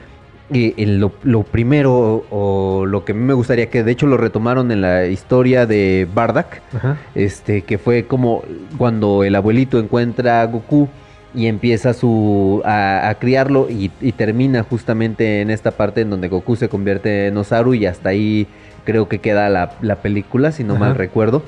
lo, 0.53 1.13
lo 1.23 1.43
primero 1.45 1.95
o, 2.31 2.81
o 2.81 2.87
lo 2.87 3.05
que 3.05 3.13
a 3.13 3.15
mí 3.15 3.23
me 3.23 3.35
gustaría 3.35 3.71
que 3.71 3.85
de 3.85 3.93
hecho 3.93 4.07
lo 4.07 4.17
retomaron 4.17 4.71
en 4.73 4.81
la 4.81 5.07
historia 5.07 5.67
de 5.67 6.09
Bardak. 6.13 6.63
Ajá. 6.75 6.97
Este, 7.15 7.63
que 7.63 7.79
fue 7.79 8.05
como 8.07 8.43
cuando 8.79 9.25
el 9.25 9.35
abuelito 9.37 9.79
encuentra 9.79 10.43
a 10.43 10.47
Goku 10.47 10.89
y 11.35 11.47
empieza 11.47 11.95
su 11.95 12.61
a, 12.65 13.09
a 13.09 13.15
criarlo 13.15 13.69
y, 13.71 13.93
y 14.01 14.13
termina 14.13 14.65
justamente 14.65 15.41
en 15.41 15.51
esta 15.51 15.71
parte 15.71 16.01
en 16.01 16.11
donde 16.11 16.29
Goku 16.29 16.57
se 16.57 16.69
convierte 16.69 17.29
en 17.29 17.37
Osaru 17.37 17.75
y 17.75 17.87
hasta 17.87 18.09
ahí 18.09 18.49
creo 18.85 19.09
que 19.09 19.21
queda 19.21 19.49
la, 19.49 19.75
la 19.83 19.97
película, 19.97 20.51
si 20.51 20.65
no 20.65 20.75
Ajá. 20.75 20.87
mal 20.87 20.95
recuerdo. 20.97 21.43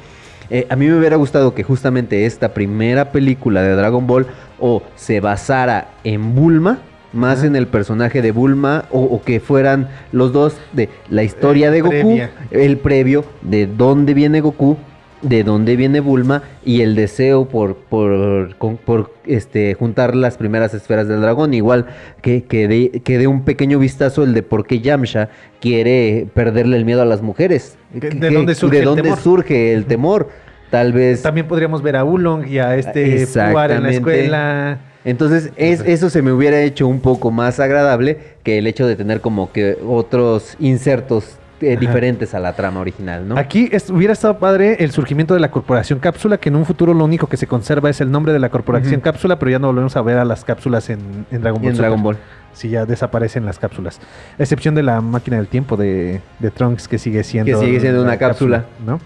Eh, 0.51 0.67
a 0.69 0.77
mí 0.77 0.87
me 0.87 0.99
hubiera 0.99 1.17
gustado 1.17 1.55
que 1.55 1.63
justamente 1.63 2.27
esta 2.27 2.53
primera 2.53 3.11
película 3.11 3.63
de 3.63 3.75
Dragon 3.75 4.07
Ball 4.07 4.27
o 4.61 4.83
se 4.97 5.19
basara 5.21 5.89
en 6.05 6.35
Bulma, 6.35 6.79
más 7.13 7.45
en 7.45 7.57
el 7.57 7.67
personaje 7.67 8.23
de 8.23 8.33
Bulma, 8.33 8.85
o, 8.91 9.01
o 9.03 9.23
que 9.23 9.41
fueran 9.41 9.89
los 10.13 10.33
dos 10.33 10.57
de 10.73 10.89
la 11.11 11.23
historia 11.23 11.71
de 11.71 11.81
Goku, 11.81 11.91
previa. 11.91 12.31
el 12.51 12.79
previo 12.79 13.25
de 13.43 13.67
dónde 13.67 14.15
viene 14.15 14.41
Goku, 14.41 14.77
de 15.21 15.45
dónde 15.45 15.77
viene 15.77 16.01
Bulma 16.01 16.43
y 16.65 16.81
el 16.81 16.97
deseo 16.97 17.45
por, 17.47 17.77
por, 17.77 18.57
con- 18.57 18.77
por, 18.77 19.15
este, 19.25 19.75
juntar 19.75 20.17
las 20.17 20.37
primeras 20.37 20.75
esferas 20.75 21.07
del 21.07 21.21
dragón. 21.21 21.55
Igual 21.55 21.87
que, 22.23 22.43
que, 22.43 22.67
dé, 22.67 22.91
que 23.05 23.19
dé 23.19 23.29
un 23.29 23.43
pequeño 23.45 23.79
vistazo 23.79 24.25
el 24.25 24.35
de 24.35 24.43
por 24.43 24.67
qué 24.67 24.81
Yamcha 24.81 25.29
quiere 25.61 26.27
perderle 26.35 26.77
el 26.77 26.85
miedo 26.85 27.03
a 27.03 27.05
las 27.05 27.23
mujeres. 27.23 27.77
¿De 27.93 28.31
dónde 28.31 28.57
surge 28.57 28.77
de 28.77 28.79
el 28.81 28.85
dónde 28.87 29.03
temor? 29.03 29.19
surge 29.21 29.75
el 29.75 29.85
temor? 29.85 30.29
Tal 30.71 30.93
vez... 30.93 31.23
También 31.23 31.47
podríamos 31.47 31.83
ver 31.83 31.97
a 31.97 32.03
Ulong 32.05 32.49
y 32.49 32.59
a 32.59 32.75
este 32.77 33.25
Puar 33.53 33.71
en 33.71 33.83
la 33.85 33.91
escuela. 33.91 34.79
Entonces, 35.05 35.51
es, 35.57 35.81
eso 35.81 36.11
se 36.11 36.23
me 36.23 36.33
hubiera 36.33 36.61
hecho 36.61 36.87
un 36.87 37.01
poco 37.01 37.31
más 37.31 37.59
agradable 37.61 38.19
que 38.45 38.59
el 38.59 38.67
hecho 38.67 38.87
de 38.87 38.95
tener 38.97 39.21
como 39.21 39.51
que 39.53 39.77
otros 39.87 40.57
insertos 40.61 41.37
eh, 41.61 41.77
diferentes 41.77 42.35
a 42.35 42.41
la 42.41 42.55
trama 42.55 42.81
original, 42.81 43.27
¿no? 43.29 43.37
Aquí 43.39 43.69
es- 43.73 43.89
hubiera 43.91 44.13
estado 44.13 44.39
padre 44.39 44.77
el 44.81 44.91
surgimiento 44.91 45.35
de 45.35 45.41
la 45.41 45.51
corporación 45.51 45.99
cápsula, 46.01 46.39
que 46.39 46.49
en 46.49 46.57
un 46.57 46.65
futuro 46.65 46.93
lo 46.95 47.05
único 47.05 47.29
que 47.29 47.37
se 47.37 47.47
conserva 47.47 47.89
es 47.91 48.01
el 48.01 48.11
nombre 48.11 48.33
de 48.33 48.39
la 48.41 48.49
corporación 48.49 49.01
cápsula, 49.01 49.39
pero 49.39 49.51
ya 49.53 49.59
no 49.61 49.69
volvemos 49.69 49.97
a 49.97 50.03
ver 50.03 50.19
a 50.19 50.25
las 50.25 50.45
cápsulas 50.45 50.91
en, 50.91 50.99
en 51.31 51.41
Dragon 51.41 51.61
Ball. 51.61 51.71
en 51.71 51.77
Super. 51.77 51.89
Dragon 51.89 52.03
Ball. 52.03 52.17
Sí, 52.53 52.69
ya 52.69 52.85
desaparecen 52.85 53.45
las 53.47 53.59
cápsulas. 53.61 54.01
A 54.39 54.43
excepción 54.43 54.75
de 54.75 54.83
la 54.83 55.01
máquina 55.01 55.37
del 55.37 55.47
tiempo 55.47 55.77
de, 55.77 56.21
de 56.41 56.51
Trunks, 56.51 56.87
que 56.89 56.99
sigue 56.99 57.23
siendo. 57.25 57.59
Que 57.61 57.65
sigue 57.65 57.81
siendo 57.81 58.03
una 58.03 58.19
cápsula. 58.19 58.65
¿no? 58.85 59.01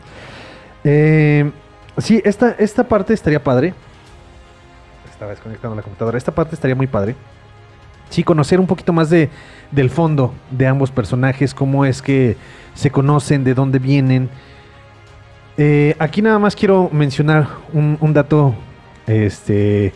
Eh, 0.84 1.50
sí, 1.98 2.20
esta, 2.24 2.54
esta 2.58 2.84
parte 2.84 3.12
estaría 3.14 3.42
padre. 3.42 3.74
Estaba 5.16 5.30
desconectando 5.30 5.74
la 5.74 5.82
computadora. 5.82 6.18
Esta 6.18 6.32
parte 6.32 6.54
estaría 6.54 6.76
muy 6.76 6.86
padre. 6.86 7.16
Sí, 8.10 8.22
conocer 8.22 8.60
un 8.60 8.66
poquito 8.66 8.92
más 8.92 9.08
de, 9.08 9.30
del 9.72 9.88
fondo 9.90 10.34
de 10.50 10.66
ambos 10.66 10.90
personajes, 10.90 11.54
cómo 11.54 11.86
es 11.86 12.02
que 12.02 12.36
se 12.74 12.90
conocen, 12.90 13.42
de 13.42 13.54
dónde 13.54 13.78
vienen. 13.78 14.28
Eh, 15.56 15.96
aquí 15.98 16.20
nada 16.20 16.38
más 16.38 16.54
quiero 16.54 16.90
mencionar 16.92 17.48
un, 17.72 17.96
un 18.00 18.12
dato. 18.12 18.54
Este. 19.06 19.94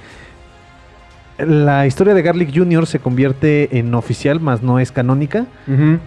La 1.47 1.87
historia 1.87 2.15
de 2.15 2.23
Garlic 2.23 2.55
Jr. 2.55 2.87
se 2.87 2.99
convierte 2.99 3.79
en 3.79 3.95
oficial, 3.95 4.41
más 4.41 4.63
no 4.63 4.79
es 4.79 4.93
canónica, 4.93 5.47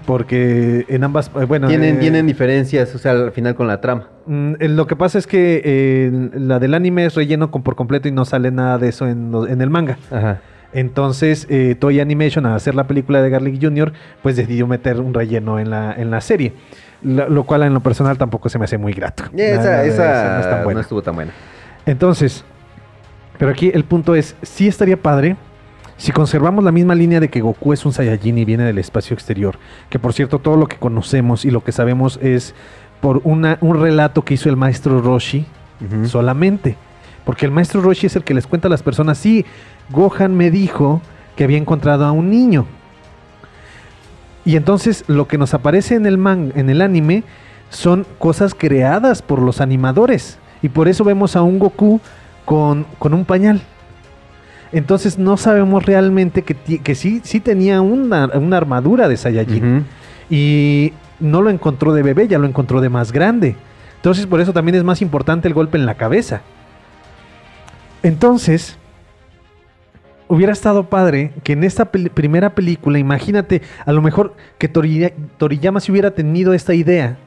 porque 0.06 0.86
en 0.90 1.04
ambas. 1.04 1.32
eh, 1.40 1.46
Bueno, 1.46 1.68
tienen, 1.68 1.96
eh, 1.96 2.00
tienen 2.00 2.28
diferencias, 2.28 2.94
o 2.96 2.98
sea, 2.98 3.12
al 3.12 3.32
final 3.32 3.56
con 3.56 3.68
la 3.68 3.82
trama. 3.82 4.08
Mm, 4.26 4.54
eh, 4.60 4.70
Lo 4.70 4.88
que 4.88 4.96
pasa 4.96 5.18
es 5.18 5.28
que 5.28 5.62
eh, 5.64 6.30
la 6.34 6.60
del 6.60 6.74
anime 6.74 7.06
es 7.06 7.16
relleno 7.16 7.52
con, 7.52 7.64
por 7.64 7.76
completo 7.76 8.08
y 8.08 8.12
no 8.12 8.26
sale 8.26 8.52
nada 8.52 8.78
de 8.78 8.90
eso 8.90 9.08
en, 9.08 9.62
el 9.62 9.70
manga. 9.70 9.98
Ajá. 10.12 10.42
Entonces, 10.74 11.46
eh, 11.50 11.76
Toy 11.80 12.00
Animation, 12.00 12.46
al 12.46 12.56
hacer 12.56 12.74
la 12.74 12.88
película 12.88 13.22
de 13.22 13.30
Garlic 13.30 13.62
Jr., 13.62 13.94
pues 14.24 14.36
decidió 14.36 14.66
meter 14.66 15.00
un 15.00 15.14
relleno 15.14 15.60
en 15.60 15.70
la, 15.70 15.94
en 15.94 16.10
la 16.10 16.20
serie. 16.20 16.54
Lo, 17.04 17.30
lo 17.30 17.44
cual 17.44 17.64
en 17.64 17.74
lo 17.74 17.82
personal 17.82 18.18
tampoco 18.18 18.50
se 18.50 18.58
me 18.58 18.66
hace 18.66 18.78
muy 18.78 18.94
grato. 18.94 19.26
Esa, 19.36 19.62
Nada 19.62 19.86
esa 19.86 20.34
no 20.36 20.40
es 20.40 20.50
tan 20.50 20.74
no 20.74 20.80
estuvo 20.80 21.02
tan 21.02 21.16
buena. 21.16 21.32
Entonces, 21.86 22.44
pero 23.44 23.52
aquí 23.52 23.72
el 23.74 23.84
punto 23.84 24.16
es, 24.16 24.38
sí 24.42 24.70
estaría 24.70 24.96
padre 24.96 25.36
si 25.98 26.14
conservamos 26.14 26.64
la 26.64 26.72
misma 26.72 26.96
línea 26.96 27.20
de 27.20 27.28
que 27.28 27.42
Goku 27.42 27.74
es 27.74 27.86
un 27.86 27.92
Saiyajin 27.92 28.38
y 28.38 28.46
viene 28.46 28.64
del 28.64 28.78
espacio 28.78 29.14
exterior, 29.14 29.60
que 29.90 30.00
por 30.00 30.14
cierto 30.14 30.40
todo 30.40 30.56
lo 30.56 30.68
que 30.68 30.78
conocemos 30.78 31.44
y 31.44 31.52
lo 31.52 31.62
que 31.62 31.74
sabemos 31.74 32.18
es 32.22 32.56
por 33.02 33.20
una, 33.26 33.58
un 33.60 33.82
relato 33.82 34.22
que 34.22 34.36
hizo 34.36 34.48
el 34.48 34.56
maestro 34.56 35.02
Roshi 35.02 35.46
solamente, 36.06 36.78
porque 37.26 37.46
el 37.46 37.52
maestro 37.52 37.82
Roshi 37.82 38.08
es 38.08 38.16
el 38.16 38.24
que 38.24 38.34
les 38.34 38.48
cuenta 38.48 38.70
a 38.70 38.72
las 38.72 38.82
personas, 38.82 39.18
sí, 39.18 39.46
Gohan 39.90 40.34
me 40.38 40.50
dijo 40.50 41.02
que 41.36 41.44
había 41.44 41.58
encontrado 41.58 42.06
a 42.06 42.14
un 42.14 42.30
niño. 42.30 42.66
Y 44.46 44.56
entonces 44.56 45.04
lo 45.08 45.28
que 45.28 45.38
nos 45.38 45.54
aparece 45.54 45.96
en 45.96 46.06
el 46.06 46.18
man, 46.18 46.54
en 46.56 46.70
el 46.70 46.82
anime 46.82 47.26
son 47.70 48.08
cosas 48.20 48.56
creadas 48.58 49.22
por 49.22 49.40
los 49.40 49.60
animadores. 49.60 50.40
Y 50.62 50.70
por 50.70 50.88
eso 50.88 51.04
vemos 51.04 51.36
a 51.36 51.42
un 51.42 51.60
Goku 51.60 52.00
con, 52.46 52.86
con 53.00 53.14
un 53.14 53.26
pañal. 53.26 53.62
Entonces 54.72 55.20
no 55.20 55.38
sabemos 55.38 55.86
realmente 55.86 56.42
que, 56.42 56.56
que 56.56 56.96
sí, 56.96 57.22
sí 57.24 57.40
tenía 57.40 57.82
una, 57.82 58.26
una 58.34 58.58
armadura 58.58 59.08
de 59.08 59.18
Saiyajin. 59.18 59.86
Y 60.30 60.94
no 61.20 61.42
lo 61.42 61.50
encontró 61.52 61.94
de 61.94 62.02
bebé, 62.02 62.28
ya 62.28 62.40
lo 62.40 62.48
encontró 62.48 62.82
de 62.82 62.90
más 62.90 63.12
grande. 63.12 63.56
Entonces 63.98 64.26
por 64.26 64.42
eso 64.42 64.52
también 64.52 64.76
es 64.76 64.84
más 64.84 65.02
importante 65.02 65.48
el 65.48 65.54
golpe 65.54 65.78
en 65.78 65.86
la 65.86 65.96
cabeza. 65.96 66.42
Entonces, 68.02 68.78
hubiera 70.28 70.52
estado 70.52 70.90
padre 70.90 71.32
que 71.44 71.54
en 71.54 71.64
esta 71.64 71.92
pel- 71.92 72.10
primera 72.10 72.54
película, 72.56 72.98
imagínate, 73.00 73.62
a 73.86 73.92
lo 73.94 74.02
mejor 74.02 74.36
que 74.58 74.68
Toriya- 74.72 75.14
Toriyama 75.38 75.80
se 75.80 75.92
hubiera 75.92 76.12
tenido 76.12 76.54
esta 76.54 76.74
idea 76.74 77.18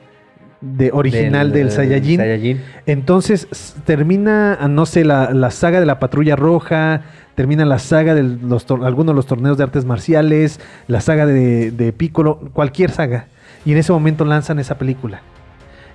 de 0.77 0.91
original 0.93 1.53
del, 1.53 1.71
Saiyajin. 1.71 2.19
Saiyajin. 2.19 2.61
Entonces 2.87 3.75
termina, 3.85 4.57
ah, 4.61 4.69
no 4.69 4.87
sé, 4.87 5.05
la, 5.05 5.31
la 5.33 5.51
saga 5.51 5.81
de 5.81 5.87
la 5.87 5.99
Patrulla 5.99 6.37
Roja, 6.37 7.03
termina 7.35 7.65
la 7.65 7.79
saga 7.79 8.15
de 8.15 8.23
los, 8.23 8.67
algunos 8.71 9.15
de 9.15 9.15
los 9.15 9.27
torneos 9.27 9.59
de 9.59 9.65
artes 9.65 9.85
marciales, 9.85 10.61
la 10.89 11.01
saga 11.01 11.27
de, 11.27 11.71
de 11.71 11.93
Piccolo, 11.93 12.39
cualquier 12.53 12.91
saga. 12.91 13.27
Y 13.65 13.73
en 13.73 13.79
ese 13.79 13.93
momento 13.93 14.25
lanzan 14.25 14.59
esa 14.59 14.79
película. 14.79 15.21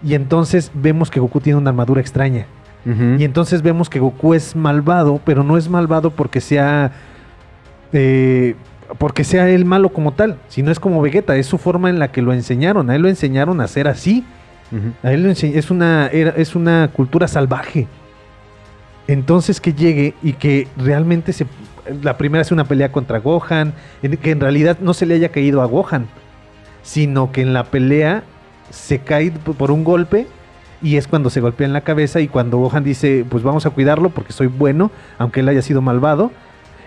Y 0.03 0.15
entonces 0.15 0.71
vemos 0.73 1.09
que 1.11 1.19
Goku 1.19 1.39
tiene 1.41 1.57
una 1.59 1.69
armadura 1.69 2.01
extraña. 2.01 2.45
Y 2.83 3.23
entonces 3.25 3.61
vemos 3.61 3.91
que 3.91 3.99
Goku 3.99 4.33
es 4.33 4.55
malvado, 4.55 5.21
pero 5.23 5.43
no 5.43 5.55
es 5.55 5.69
malvado 5.69 6.09
porque 6.09 6.41
sea. 6.41 6.91
eh, 7.93 8.55
porque 8.97 9.23
sea 9.23 9.47
él 9.49 9.65
malo 9.65 9.89
como 9.89 10.13
tal, 10.13 10.37
sino 10.49 10.71
es 10.71 10.79
como 10.79 11.01
Vegeta, 11.01 11.35
es 11.37 11.45
su 11.45 11.57
forma 11.57 11.89
en 11.89 11.99
la 11.99 12.11
que 12.11 12.21
lo 12.21 12.33
enseñaron. 12.33 12.89
A 12.89 12.95
él 12.95 13.03
lo 13.03 13.07
enseñaron 13.07 13.61
a 13.61 13.67
ser 13.67 13.87
así. 13.87 14.25
A 15.03 15.11
él 15.11 15.23
lo 15.23 15.31
es 15.31 15.71
una, 15.71 16.07
es 16.07 16.55
una 16.55 16.89
cultura 16.93 17.27
salvaje. 17.27 17.87
Entonces 19.07 19.59
que 19.59 19.73
llegue 19.73 20.13
y 20.23 20.33
que 20.33 20.67
realmente 20.77 21.33
se. 21.33 21.45
La 22.03 22.17
primera 22.17 22.41
es 22.41 22.51
una 22.51 22.63
pelea 22.63 22.91
contra 22.91 23.19
Gohan, 23.19 23.73
que 24.21 24.31
en 24.31 24.39
realidad 24.39 24.77
no 24.79 24.93
se 24.93 25.05
le 25.05 25.15
haya 25.15 25.29
caído 25.29 25.61
a 25.61 25.65
Gohan, 25.65 26.07
sino 26.83 27.31
que 27.31 27.41
en 27.41 27.53
la 27.53 27.65
pelea 27.65 28.23
se 28.69 28.99
cae 28.99 29.31
por 29.31 29.71
un 29.71 29.83
golpe 29.83 30.27
y 30.81 30.95
es 30.95 31.07
cuando 31.07 31.29
se 31.29 31.41
golpea 31.41 31.67
en 31.67 31.73
la 31.73 31.81
cabeza 31.81 32.21
y 32.21 32.27
cuando 32.27 32.57
Gohan 32.57 32.83
dice, 32.83 33.25
pues 33.29 33.43
vamos 33.43 33.65
a 33.65 33.69
cuidarlo 33.69 34.09
porque 34.09 34.33
soy 34.33 34.47
bueno, 34.47 34.91
aunque 35.17 35.41
él 35.41 35.49
haya 35.49 35.61
sido 35.61 35.81
malvado. 35.81 36.31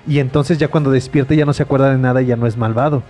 Y 0.06 0.18
entonces 0.18 0.58
ya 0.58 0.68
cuando 0.68 0.90
despierta 0.90 1.34
ya 1.34 1.46
no 1.46 1.52
se 1.52 1.62
acuerda 1.62 1.90
de 1.90 1.98
nada 1.98 2.22
y 2.22 2.26
ya 2.26 2.36
no 2.36 2.46
es 2.46 2.56
malvado. 2.56 3.02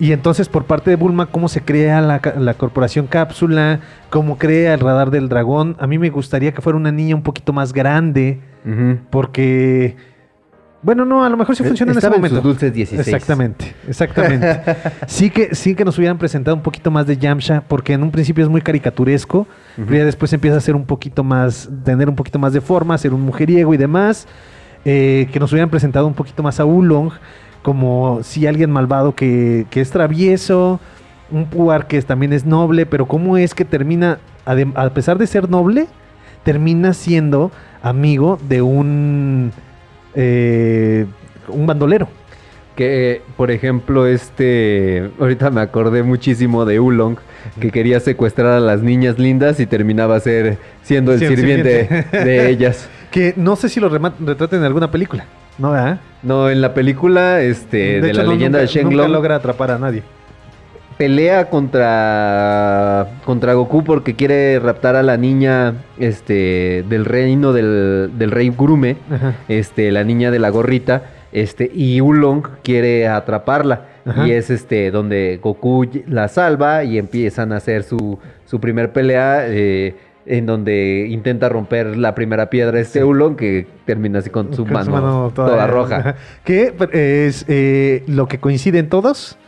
Y 0.00 0.12
entonces 0.12 0.48
por 0.48 0.64
parte 0.64 0.90
de 0.90 0.96
Bulma, 0.96 1.26
cómo 1.26 1.48
se 1.48 1.62
crea 1.62 2.00
la, 2.00 2.54
corporación 2.54 3.06
cápsula, 3.06 3.80
cómo 4.10 4.38
crea 4.38 4.74
el 4.74 4.80
radar 4.80 5.10
del 5.10 5.28
dragón. 5.28 5.76
A 5.80 5.86
mí 5.86 5.98
me 5.98 6.10
gustaría 6.10 6.52
que 6.52 6.62
fuera 6.62 6.76
una 6.76 6.92
niña 6.92 7.16
un 7.16 7.22
poquito 7.22 7.52
más 7.52 7.72
grande, 7.72 8.40
porque... 9.10 9.96
Bueno, 10.80 11.04
no, 11.04 11.24
a 11.24 11.28
lo 11.28 11.36
mejor 11.36 11.56
sí 11.56 11.64
funciona 11.64 11.90
en 11.90 11.98
ese 11.98 12.06
en 12.06 12.12
momento. 12.12 12.36
sus 12.36 12.44
dulces 12.44 12.72
16. 12.72 13.08
Exactamente, 13.08 13.74
exactamente. 13.88 14.60
sí, 15.08 15.28
que, 15.28 15.52
sí 15.56 15.74
que 15.74 15.84
nos 15.84 15.98
hubieran 15.98 16.18
presentado 16.18 16.56
un 16.56 16.62
poquito 16.62 16.92
más 16.92 17.04
de 17.04 17.16
Yamcha, 17.16 17.64
porque 17.66 17.94
en 17.94 18.04
un 18.04 18.12
principio 18.12 18.44
es 18.44 18.50
muy 18.50 18.60
caricaturesco, 18.60 19.48
pero 19.74 19.96
ya 19.96 20.04
después 20.04 20.32
empieza 20.32 20.56
a 20.56 20.60
ser 20.60 20.76
un 20.76 20.86
poquito 20.86 21.24
más, 21.24 21.68
tener 21.84 22.08
un 22.08 22.14
poquito 22.14 22.38
más 22.38 22.52
de 22.52 22.60
forma, 22.60 22.96
ser 22.96 23.12
un 23.12 23.22
mujeriego 23.22 23.74
y 23.74 23.76
demás. 23.76 24.28
Eh, 24.84 25.28
que 25.32 25.40
nos 25.40 25.50
hubieran 25.52 25.68
presentado 25.68 26.06
un 26.06 26.14
poquito 26.14 26.42
más 26.44 26.60
a 26.60 26.64
Oolong, 26.64 27.10
como 27.68 28.20
si 28.22 28.46
alguien 28.46 28.70
malvado 28.70 29.14
que, 29.14 29.66
que 29.68 29.82
es 29.82 29.90
travieso, 29.90 30.80
un 31.30 31.44
Puar 31.44 31.86
que 31.86 32.00
también 32.00 32.32
es 32.32 32.46
noble, 32.46 32.86
pero 32.86 33.04
cómo 33.04 33.36
es 33.36 33.54
que 33.54 33.66
termina, 33.66 34.20
a 34.46 34.88
pesar 34.88 35.18
de 35.18 35.26
ser 35.26 35.50
noble, 35.50 35.86
termina 36.44 36.94
siendo 36.94 37.52
amigo 37.82 38.38
de 38.48 38.62
un, 38.62 39.52
eh, 40.14 41.04
un 41.48 41.66
bandolero. 41.66 42.08
Que, 42.74 43.20
por 43.36 43.50
ejemplo, 43.50 44.06
este. 44.06 45.10
Ahorita 45.20 45.50
me 45.50 45.60
acordé 45.60 46.02
muchísimo 46.02 46.64
de 46.64 46.80
Ulong, 46.80 47.18
que 47.60 47.70
quería 47.70 48.00
secuestrar 48.00 48.52
a 48.52 48.60
las 48.60 48.80
niñas 48.80 49.18
lindas 49.18 49.60
y 49.60 49.66
terminaba 49.66 50.18
ser, 50.20 50.56
siendo 50.82 51.12
el 51.12 51.18
Sí, 51.18 51.26
sirviente 51.26 51.82
sirviente. 51.86 52.24
de 52.24 52.48
ellas. 52.48 52.88
Que 53.10 53.34
no 53.36 53.56
sé 53.56 53.68
si 53.68 53.78
lo 53.78 53.90
retraten 53.90 54.60
en 54.60 54.64
alguna 54.64 54.90
película, 54.90 55.24
¿no? 55.58 55.72
¿verdad? 55.72 56.00
No, 56.22 56.48
en 56.50 56.60
la 56.60 56.74
película 56.74 57.40
este, 57.40 58.00
de, 58.00 58.08
hecho, 58.10 58.18
la 58.18 58.24
no, 58.24 58.30
leyenda 58.32 58.58
nunca, 58.58 58.72
de 58.72 58.80
nunca 58.82 58.88
Shenlong 58.90 59.12
logra 59.12 59.34
atrapar 59.36 59.70
a 59.72 59.78
nadie. 59.78 60.02
pelea 60.96 61.48
contra 61.48 63.06
contra 63.24 63.54
Goku 63.54 63.84
porque 63.84 64.14
quiere 64.14 64.58
raptar 64.58 64.96
a 64.96 65.02
la 65.02 65.16
niña 65.16 65.74
este 65.98 66.84
del 66.88 67.04
reino 67.04 67.52
del, 67.52 68.10
del 68.18 68.30
rey 68.30 68.48
Gurume, 68.48 68.96
Ajá. 69.10 69.34
este 69.48 69.92
la 69.92 70.02
niña 70.04 70.30
de 70.30 70.38
la 70.40 70.50
gorrita, 70.50 71.02
este 71.32 71.70
y 71.72 72.00
Ulong 72.00 72.42
quiere 72.64 73.06
atraparla 73.06 73.82
Ajá. 74.06 74.26
y 74.26 74.32
es 74.32 74.50
este 74.50 74.90
donde 74.90 75.38
Goku 75.42 75.86
la 76.08 76.26
salva 76.28 76.82
y 76.84 76.98
empiezan 76.98 77.52
a 77.52 77.56
hacer 77.58 77.84
su 77.84 78.18
su 78.46 78.58
primer 78.60 78.92
pelea 78.92 79.44
eh, 79.46 79.94
en 80.28 80.46
donde 80.46 81.06
intenta 81.08 81.48
romper 81.48 81.96
la 81.96 82.14
primera 82.14 82.50
piedra 82.50 82.78
este 82.78 83.02
Ulong 83.02 83.36
que 83.36 83.66
termina 83.86 84.18
así 84.20 84.30
con 84.30 84.54
su, 84.54 84.64
Con 84.64 84.72
mano, 84.72 85.32
toda, 85.34 85.66
roja. 85.66 86.16
Que 86.44 86.74
es 86.92 87.44
eh, 87.48 88.04
lo 88.06 88.26
que 88.26 88.38
coinciden 88.38 88.88
todos. 88.88 89.38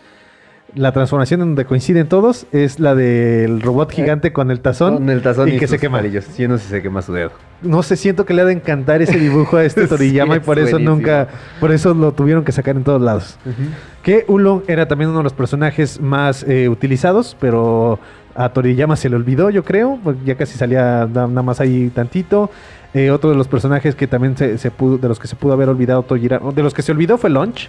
La 0.75 0.93
transformación 0.93 1.41
en 1.41 1.49
donde 1.49 1.65
coinciden 1.65 2.07
todos 2.09 2.47
es 2.53 2.79
la 2.79 2.95
del 2.95 3.61
robot 3.61 3.91
gigante 3.91 4.33
con 4.33 4.51
el 4.51 4.61
tazón. 4.61 4.95
Con 4.99 5.11
el 5.11 5.21
tazón 5.23 5.49
y, 5.49 5.59
que 5.59 5.67
se 5.67 5.79
quema. 5.79 5.99
palillos. 5.99 6.25
Sí, 6.25 6.47
no 6.47 6.59
sé 6.59 6.65
si 6.65 6.71
se 6.71 6.83
quema 6.83 7.03
su 7.03 7.13
dedo. 7.13 7.33
No 7.63 7.83
sé, 7.83 7.97
siento 7.97 8.25
que 8.25 8.35
le 8.35 8.43
ha 8.43 8.45
de 8.45 8.53
encantar 8.53 9.03
ese 9.03 9.19
dibujo 9.19 9.57
a 9.57 9.65
este 9.65 9.83
Sí, 9.85 9.89
Toriyama 9.89 10.35
y 10.35 10.39
es 10.39 10.45
por 10.45 10.59
eso 10.59 10.71
buenísimo. 10.73 10.97
nunca, 10.97 11.29
por 11.59 11.73
eso 11.73 11.93
lo 11.95 12.13
tuvieron 12.13 12.45
que 12.45 12.53
sacar 12.53 12.77
en 12.77 12.85
todos 12.85 13.03
lados. 13.03 13.37
Que 14.03 14.25
Ulong 14.29 14.63
era 14.69 14.87
también 14.87 15.11
uno 15.11 15.19
de 15.19 15.25
los 15.25 15.33
personajes 15.33 16.01
más 16.01 16.45
eh, 16.49 16.69
utilizados, 16.69 17.37
pero 17.41 17.99
a 18.35 18.49
Toriyama 18.51 18.97
se 18.97 19.11
le 19.11 19.17
olvidó, 19.17 19.51
yo 19.51 19.65
creo, 19.65 19.99
porque 20.05 20.21
ya 20.25 20.37
casi 20.37 20.57
salía 20.57 21.07
na- 21.13 21.27
nada 21.27 21.43
más 21.43 21.61
ahí 21.61 21.91
tantito. 21.91 22.51
Eh, 22.95 23.11
otro 23.11 23.31
de 23.31 23.37
los 23.37 23.47
personajes 23.49 23.95
que 23.95 24.07
también 24.07 24.37
se, 24.37 24.57
se 24.59 24.71
pudo, 24.71 24.99
de 24.99 25.09
los 25.09 25.19
que 25.19 25.27
se 25.29 25.37
pudo 25.37 25.53
haber 25.53 25.69
olvidado 25.69 26.03
Toriyama, 26.03 26.53
de 26.53 26.63
los 26.63 26.75
que 26.75 26.83
se 26.83 26.93
olvidó 26.93 27.19
fue 27.19 27.29
Launch, 27.31 27.69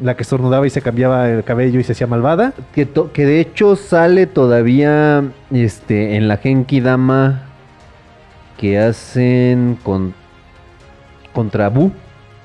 la 0.00 0.14
que 0.16 0.22
estornudaba 0.22 0.66
y 0.66 0.70
se 0.70 0.82
cambiaba 0.82 1.28
el 1.30 1.42
cabello 1.44 1.80
y 1.80 1.84
se 1.84 1.92
hacía 1.92 2.06
malvada. 2.06 2.52
Que, 2.74 2.86
to- 2.86 3.12
que 3.12 3.24
de 3.26 3.40
hecho 3.40 3.76
sale 3.76 4.26
todavía 4.26 5.24
este 5.50 6.16
en 6.16 6.28
la 6.28 6.36
Genki 6.36 6.80
Dama 6.80 7.42
que 8.58 8.78
hacen 8.78 9.78
con 9.82 10.14
contra 11.32 11.66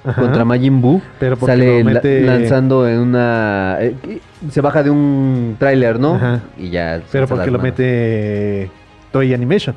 Ajá. 0.04 0.22
contra 0.22 0.44
Majin 0.46 0.82
Buu. 0.82 1.02
Pero 1.20 1.38
porque 1.38 1.54
Sale 1.54 1.84
lo 1.84 1.90
la- 1.90 2.00
mete- 2.02 2.22
lanzando 2.22 2.88
en 2.88 3.00
una 3.00 3.78
eh, 3.80 4.20
se 4.50 4.60
baja 4.62 4.84
de 4.84 4.90
un 4.90 5.56
tráiler, 5.60 6.00
¿no? 6.00 6.16
Ajá. 6.16 6.40
Y 6.58 6.70
ya 6.70 7.02
Pero 7.12 7.28
porque 7.28 7.46
lo 7.52 7.58
manos. 7.60 7.64
mete 7.64 8.70
Toy 9.12 9.34
Animation. 9.34 9.76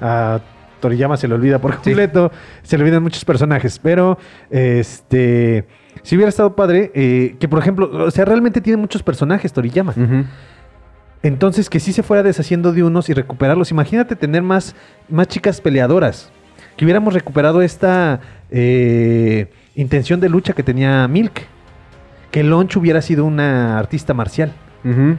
A 0.00 0.40
Toriyama 0.80 1.16
se 1.16 1.26
le 1.26 1.34
olvida 1.34 1.58
por 1.58 1.74
completo, 1.74 2.30
se 2.62 2.78
le 2.78 2.84
olvidan 2.84 3.02
muchos 3.02 3.24
personajes, 3.24 3.78
pero 3.80 4.16
este 4.48 5.66
si 6.02 6.16
hubiera 6.16 6.28
estado 6.28 6.54
padre 6.56 6.90
eh, 6.94 7.36
que 7.38 7.48
por 7.48 7.58
ejemplo, 7.58 7.90
o 8.04 8.10
sea, 8.10 8.24
realmente 8.24 8.60
tiene 8.60 8.76
muchos 8.76 9.02
personajes 9.02 9.52
Toriyama. 9.52 9.94
Entonces, 11.22 11.68
que 11.68 11.80
sí 11.80 11.92
se 11.92 12.02
fuera 12.02 12.22
deshaciendo 12.22 12.72
de 12.72 12.84
unos 12.84 13.08
y 13.08 13.14
recuperarlos. 13.14 13.70
Imagínate 13.70 14.14
tener 14.16 14.42
más, 14.42 14.74
más 15.08 15.26
chicas 15.26 15.60
peleadoras. 15.60 16.30
Que 16.76 16.84
hubiéramos 16.84 17.12
recuperado 17.12 17.60
esta 17.60 18.20
eh, 18.50 19.50
intención 19.74 20.20
de 20.20 20.28
lucha 20.28 20.52
que 20.52 20.62
tenía 20.62 21.08
Milk. 21.08 21.42
Que 22.30 22.44
Lonch 22.44 22.76
hubiera 22.76 23.02
sido 23.02 23.24
una 23.24 23.78
artista 23.78 24.14
marcial. 24.14 24.52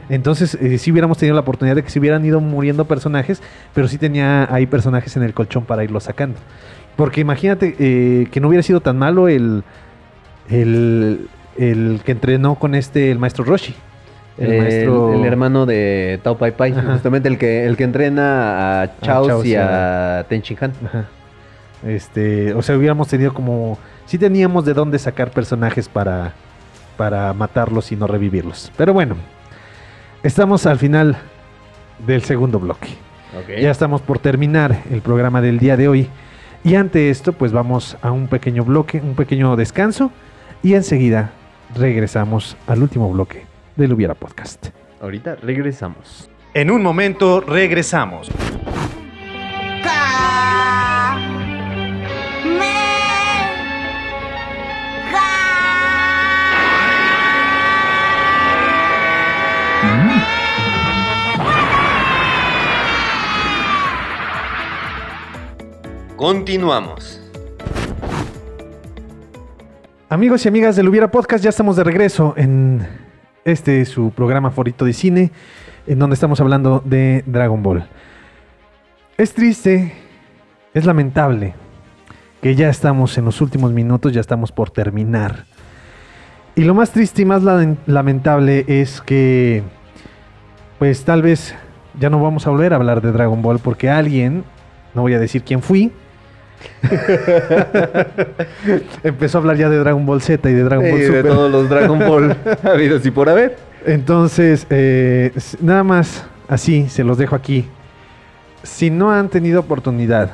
Entonces, 0.08 0.56
eh, 0.56 0.78
sí 0.78 0.90
hubiéramos 0.90 1.18
tenido 1.18 1.34
la 1.34 1.42
oportunidad 1.42 1.76
de 1.76 1.84
que 1.84 1.90
se 1.90 2.00
hubieran 2.00 2.24
ido 2.24 2.40
muriendo 2.40 2.86
personajes, 2.86 3.40
pero 3.72 3.86
sí 3.86 3.98
tenía 3.98 4.52
ahí 4.52 4.66
personajes 4.66 5.16
en 5.16 5.22
el 5.22 5.32
colchón 5.32 5.64
para 5.64 5.84
irlos 5.84 6.04
sacando. 6.04 6.40
Porque 6.96 7.20
imagínate 7.20 7.76
eh, 7.78 8.26
que 8.32 8.40
no 8.40 8.48
hubiera 8.48 8.64
sido 8.64 8.80
tan 8.80 8.98
malo 8.98 9.28
el, 9.28 9.62
el, 10.50 11.28
el 11.56 12.00
que 12.04 12.12
entrenó 12.12 12.54
con 12.56 12.74
este, 12.74 13.10
el 13.10 13.18
maestro 13.18 13.44
Roshi. 13.44 13.74
El, 14.38 14.52
el 14.52 15.24
hermano 15.26 15.66
de 15.66 16.18
Tao 16.22 16.38
Pai 16.38 16.52
Pai, 16.56 16.72
Ajá. 16.72 16.92
justamente 16.92 17.28
el 17.28 17.36
que, 17.36 17.66
el 17.66 17.76
que 17.76 17.84
entrena 17.84 18.82
a 18.82 18.98
Chaos, 19.02 19.26
Chaos 19.26 19.44
y 19.44 19.50
y 19.50 19.54
a 19.56 20.24
Tenchin 20.28 20.56
Han. 20.60 20.72
Ajá. 20.86 21.04
Este, 21.86 22.54
o 22.54 22.62
sea, 22.62 22.76
hubiéramos 22.76 23.08
tenido 23.08 23.34
como. 23.34 23.78
Sí 24.06 24.18
teníamos 24.18 24.64
de 24.64 24.74
dónde 24.74 24.98
sacar 24.98 25.30
personajes 25.30 25.88
para, 25.88 26.32
para 26.96 27.32
matarlos 27.32 27.92
y 27.92 27.96
no 27.96 28.06
revivirlos. 28.06 28.72
Pero 28.76 28.92
bueno, 28.92 29.16
estamos 30.22 30.66
al 30.66 30.78
final 30.78 31.16
del 32.06 32.22
segundo 32.22 32.58
bloque. 32.58 32.88
Ya 33.60 33.70
estamos 33.70 34.00
por 34.02 34.18
terminar 34.18 34.82
el 34.90 35.02
programa 35.02 35.40
del 35.40 35.58
día 35.58 35.76
de 35.76 35.86
hoy. 35.86 36.08
Y 36.64 36.74
ante 36.74 37.10
esto, 37.10 37.32
pues 37.32 37.52
vamos 37.52 37.96
a 38.02 38.10
un 38.10 38.26
pequeño 38.26 38.64
bloque, 38.64 39.00
un 39.00 39.14
pequeño 39.14 39.54
descanso. 39.56 40.10
Y 40.62 40.74
enseguida 40.74 41.32
regresamos 41.74 42.56
al 42.66 42.82
último 42.82 43.10
bloque 43.10 43.46
del 43.76 43.94
Hubiera 43.94 44.14
Podcast. 44.14 44.68
Ahorita 45.00 45.36
regresamos. 45.36 46.28
En 46.52 46.70
un 46.70 46.82
momento 46.82 47.40
regresamos. 47.40 48.28
Continuamos. 66.16 67.19
Amigos 70.12 70.44
y 70.44 70.48
amigas 70.48 70.74
del 70.74 70.88
Hubiera 70.88 71.10
Podcast, 71.10 71.44
ya 71.44 71.50
estamos 71.50 71.76
de 71.76 71.84
regreso 71.84 72.34
en 72.36 72.84
este 73.44 73.84
su 73.84 74.10
programa 74.10 74.50
favorito 74.50 74.84
de 74.84 74.92
cine, 74.92 75.30
en 75.86 75.98
donde 76.00 76.14
estamos 76.14 76.40
hablando 76.40 76.82
de 76.84 77.22
Dragon 77.26 77.62
Ball. 77.62 77.86
Es 79.16 79.32
triste, 79.34 79.92
es 80.74 80.84
lamentable 80.84 81.54
que 82.42 82.56
ya 82.56 82.68
estamos 82.68 83.16
en 83.18 83.24
los 83.24 83.40
últimos 83.40 83.72
minutos, 83.72 84.12
ya 84.12 84.20
estamos 84.20 84.50
por 84.50 84.70
terminar. 84.70 85.44
Y 86.56 86.64
lo 86.64 86.74
más 86.74 86.90
triste 86.90 87.22
y 87.22 87.24
más 87.24 87.44
la- 87.44 87.76
lamentable 87.86 88.64
es 88.66 89.00
que, 89.02 89.62
pues 90.80 91.04
tal 91.04 91.22
vez 91.22 91.54
ya 92.00 92.10
no 92.10 92.20
vamos 92.20 92.48
a 92.48 92.50
volver 92.50 92.72
a 92.72 92.76
hablar 92.76 93.00
de 93.00 93.12
Dragon 93.12 93.42
Ball 93.42 93.60
porque 93.60 93.88
alguien, 93.88 94.42
no 94.92 95.02
voy 95.02 95.14
a 95.14 95.20
decir 95.20 95.44
quién 95.44 95.62
fui, 95.62 95.92
empezó 99.04 99.38
a 99.38 99.40
hablar 99.40 99.56
ya 99.56 99.68
de 99.68 99.78
Dragon 99.78 100.04
Ball 100.04 100.22
Z 100.22 100.50
y 100.50 100.54
de 100.54 100.62
Dragon 100.62 100.90
Ball 100.90 101.00
de 101.00 101.06
Super. 101.06 101.26
todos 101.26 101.50
los 101.50 101.68
Dragon 101.68 101.98
Ball 101.98 102.36
habidos 102.62 103.04
y 103.06 103.10
por 103.10 103.28
haber. 103.28 103.56
Entonces, 103.86 104.66
eh, 104.70 105.32
nada 105.60 105.84
más 105.84 106.24
así, 106.48 106.88
se 106.88 107.04
los 107.04 107.18
dejo 107.18 107.36
aquí. 107.36 107.66
Si 108.62 108.90
no 108.90 109.12
han 109.12 109.28
tenido 109.28 109.60
oportunidad 109.60 110.32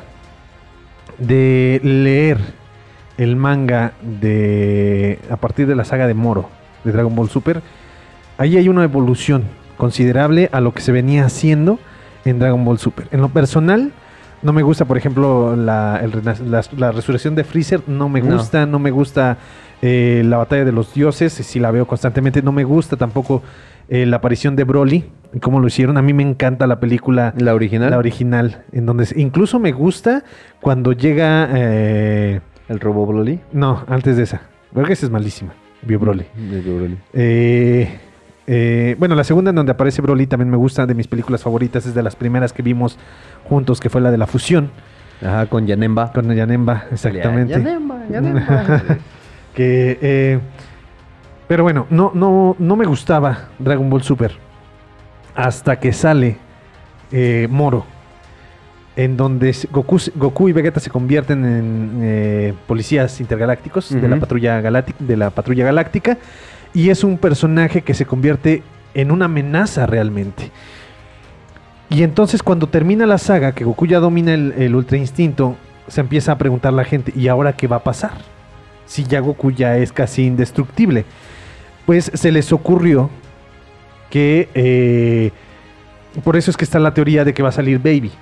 de 1.18 1.81
leer 1.83 2.39
el 3.18 3.37
manga 3.37 3.93
de 4.03 5.18
a 5.31 5.37
partir 5.37 5.66
de 5.66 5.74
la 5.74 5.85
saga 5.85 6.07
de 6.07 6.14
Moro 6.14 6.51
de 6.85 6.93
Dragon 6.93 7.14
Ball 7.14 7.31
Super, 7.31 7.62
ahí 8.37 8.57
hay 8.57 8.68
una 8.68 8.85
evolución 8.85 9.45
considerable 9.77 10.49
a 10.53 10.61
lo 10.61 10.72
que 10.72 10.81
se 10.81 10.93
venía 10.93 11.24
haciendo 11.24 11.79
en 12.24 12.39
Dragon 12.39 12.64
Ball 12.64 12.79
Super. 12.79 13.09
En 13.12 13.20
lo 13.20 13.29
personal, 13.29 13.93
no 14.43 14.53
me 14.53 14.62
gusta, 14.62 14.84
por 14.84 14.97
ejemplo, 14.97 15.57
la, 15.57 16.01
el 16.03 16.12
la- 16.51 16.62
la 16.76 16.93
resurrección 16.93 17.34
de 17.34 17.45
Freezer, 17.45 17.80
no 17.87 18.09
me 18.09 18.20
gusta, 18.20 18.66
no, 18.66 18.78
me 18.78 18.91
gusta 18.91 19.39
eh, 19.82 20.22
la 20.24 20.37
batalla 20.39 20.64
de 20.64 20.72
los 20.72 20.93
dioses, 20.95 21.32
si 21.32 21.59
la 21.61 21.70
veo 21.70 21.87
constantemente, 21.87 22.43
no 22.43 22.53
me 22.53 22.64
gusta 22.64 22.97
tampoco 22.97 23.43
eh, 23.89 24.07
la 24.07 24.16
aparición 24.16 24.57
de 24.57 24.64
Broly, 24.64 25.05
cómo 25.43 25.61
lo 25.61 25.66
hicieron. 25.66 25.97
A 25.97 26.03
mí 26.03 26.12
me 26.12 26.22
encanta 26.22 26.66
la 26.66 26.80
película 26.80 27.34
La 27.39 27.55
original. 27.55 27.91
la 27.91 27.99
original, 27.99 28.64
en 28.72 28.87
donde 28.87 29.07
incluso 29.16 29.59
me 29.59 29.72
gusta 29.72 30.24
cuando 30.61 30.93
llega. 30.93 31.49
eh, 31.53 32.41
El 32.68 32.80
Robo 32.80 33.07
Broly. 33.07 33.41
no, 33.53 33.84
antes 33.89 34.16
de 34.16 34.22
esa. 34.24 34.43
Creo 34.72 34.84
que 34.87 34.93
esa 34.95 35.07
es 35.07 35.12
malísima. 35.12 35.53
Bio 35.82 35.99
Broly. 36.01 36.24
El 36.37 36.62
Broly. 36.62 36.99
Eh, 37.12 37.89
eh, 38.47 38.97
bueno, 38.99 39.14
la 39.14 39.24
segunda 39.24 39.51
en 39.51 39.57
donde 39.57 39.72
aparece 39.72 40.03
Broly 40.03 40.26
también 40.26 40.51
me 40.51 40.57
gusta, 40.57 40.86
de 40.86 40.94
mis 40.94 41.09
películas 41.09 41.42
favoritas, 41.42 41.86
es 41.86 41.94
de 41.94 42.03
las 42.03 42.16
primeras 42.16 42.53
que 42.53 42.62
vimos 42.62 42.99
juntos, 43.44 43.80
que 43.80 43.90
fue 43.90 44.01
la 44.01 44.11
de 44.11 44.18
la 44.18 44.26
fusión 44.26 44.70
Ajá, 45.22 45.47
con 45.47 45.66
Yanemba. 45.66 46.12
con 46.12 46.32
Yanemba, 46.32 46.84
exactamente. 46.92 47.55
Yanemba, 47.55 48.07
Yanemba. 48.11 48.82
que, 49.55 49.99
eh, 50.01 50.38
pero 51.49 51.62
bueno, 51.62 51.86
no, 51.90 52.12
no, 52.14 52.57
no 52.59 52.76
me 52.76 52.86
gustaba 52.86 53.49
Dragon 53.59 53.88
Ball 53.88 54.03
Super 54.03 54.32
hasta 55.34 55.78
que 55.78 55.92
sale 55.92 56.38
eh, 57.12 57.47
Moro, 57.51 57.84
en 58.97 59.16
donde 59.16 59.55
Goku, 59.70 59.99
Goku 60.14 60.49
y 60.49 60.53
Vegeta 60.53 60.80
se 60.80 60.90
convierten 60.90 61.44
en 61.44 61.99
eh, 62.03 62.55
policías 62.66 63.20
intergalácticos 63.20 63.90
de, 63.90 64.09
la 64.09 64.16
patrulla 64.16 64.61
galáctica, 64.62 64.99
de 64.99 65.16
la 65.16 65.30
patrulla 65.30 65.64
galáctica 65.66 66.16
y 66.77 66.91
es 66.91 67.05
un 67.05 67.16
personaje 67.16 67.81
que 67.81 67.95
se 67.95 68.05
convierte 68.05 68.62
en 68.93 69.11
una 69.11 69.24
amenaza 69.24 69.87
realmente. 69.87 70.51
Y 71.89 72.03
entonces 72.03 72.43
cuando 72.43 72.68
termina 72.68 73.07
la 73.07 73.16
saga, 73.16 73.53
que 73.53 73.64
Goku 73.64 73.87
ya 73.87 73.99
domina 73.99 74.35
el, 74.35 74.74
Ultra 74.74 74.99
Instinto, 74.99 75.57
se 75.89 76.03
empieza 76.03 76.33
a 76.33 76.39
preguntar 76.39 76.74
la 76.74 76.85
gente, 76.85 77.14
¿y 77.16 77.29
ahora 77.29 77.55
qué 77.55 77.66
va 77.66 77.77
a 77.77 77.83
pasar? 77.83 78.11
Si 78.85 79.05
ya 79.05 79.20
Goku 79.20 79.53
ya 79.53 79.79
es 79.79 79.91
casi 79.91 80.27
indestructible. 80.27 81.07
Pues 81.87 82.11
se 82.12 82.31
les 82.31 82.53
ocurrió 82.53 83.09
que... 84.11 84.51
eh, 84.53 85.31
por 86.22 86.37
eso 86.37 86.51
es 86.51 86.59
que 86.59 86.64
está 86.64 86.79
la 86.79 86.93
teoría 86.93 87.24
de 87.24 87.33
que 87.33 87.43
va 87.43 87.49
a 87.49 87.53
salir 87.53 87.79
Baby. 87.79 88.12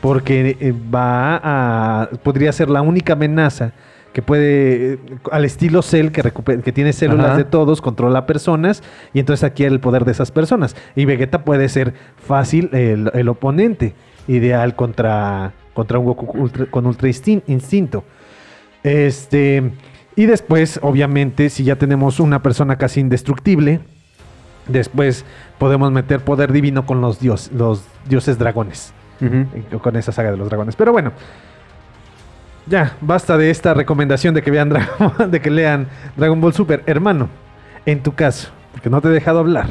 Porque 0.00 0.56
eh, 0.60 0.72
va 0.72 1.40
a... 1.42 2.08
Podría 2.22 2.52
ser 2.52 2.70
la 2.70 2.82
única 2.82 3.14
amenaza 3.14 3.72
que 4.18 4.22
puede... 4.22 4.94
eh, 4.94 4.98
Al 5.30 5.44
estilo 5.44 5.80
Cell, 5.80 6.08
que, 6.08 6.32
que 6.64 6.72
tiene 6.72 6.92
células 6.92 7.26
Ajá. 7.26 7.36
de 7.36 7.44
todos, 7.44 7.80
controla 7.80 8.26
personas, 8.26 8.82
y 9.14 9.20
entonces 9.20 9.44
adquiere 9.44 9.72
el 9.72 9.78
poder 9.78 10.04
de 10.04 10.10
esas 10.10 10.32
personas. 10.32 10.74
Y 10.96 11.04
Vegeta 11.04 11.44
puede 11.44 11.68
ser 11.68 11.94
fácil 12.16 12.68
el, 12.72 13.12
el 13.14 13.28
oponente 13.28 13.94
ideal 14.26 14.74
contra, 14.74 15.52
contra 15.72 16.00
un 16.00 16.06
Goku 16.06 16.36
ultra- 16.36 16.66
con 16.66 16.84
Ultra 16.86 17.08
Instin- 17.08 17.44
Instinto. 17.46 18.02
Este, 18.82 19.70
y 20.16 20.26
después, 20.26 20.80
obviamente, 20.82 21.48
si 21.48 21.62
ya 21.62 21.76
tenemos 21.76 22.18
una 22.18 22.42
persona 22.42 22.76
casi 22.76 22.98
indestructible, 22.98 23.78
después 24.66 25.24
podemos 25.58 25.92
meter 25.92 26.24
poder 26.24 26.52
divino 26.52 26.86
con 26.86 27.00
los, 27.00 27.20
dios, 27.20 27.52
los 27.54 27.84
dioses 28.08 28.36
dragones, 28.36 28.92
con 29.80 29.94
esa 29.94 30.10
saga 30.10 30.32
de 30.32 30.36
los 30.36 30.48
dragones. 30.48 30.74
Pero 30.74 30.90
bueno, 30.90 31.12
ya, 32.68 32.96
basta 33.00 33.36
de 33.36 33.50
esta 33.50 33.74
recomendación 33.74 34.34
de 34.34 34.42
que 34.42 34.50
vean 34.50 34.68
Dragon, 34.68 35.12
de 35.30 35.40
que 35.40 35.50
lean 35.50 35.86
Dragon 36.16 36.40
Ball 36.40 36.52
Super. 36.52 36.82
Hermano, 36.86 37.28
en 37.86 38.02
tu 38.02 38.14
caso, 38.14 38.50
porque 38.72 38.90
no 38.90 39.00
te 39.00 39.08
he 39.08 39.12
dejado 39.12 39.40
hablar. 39.40 39.70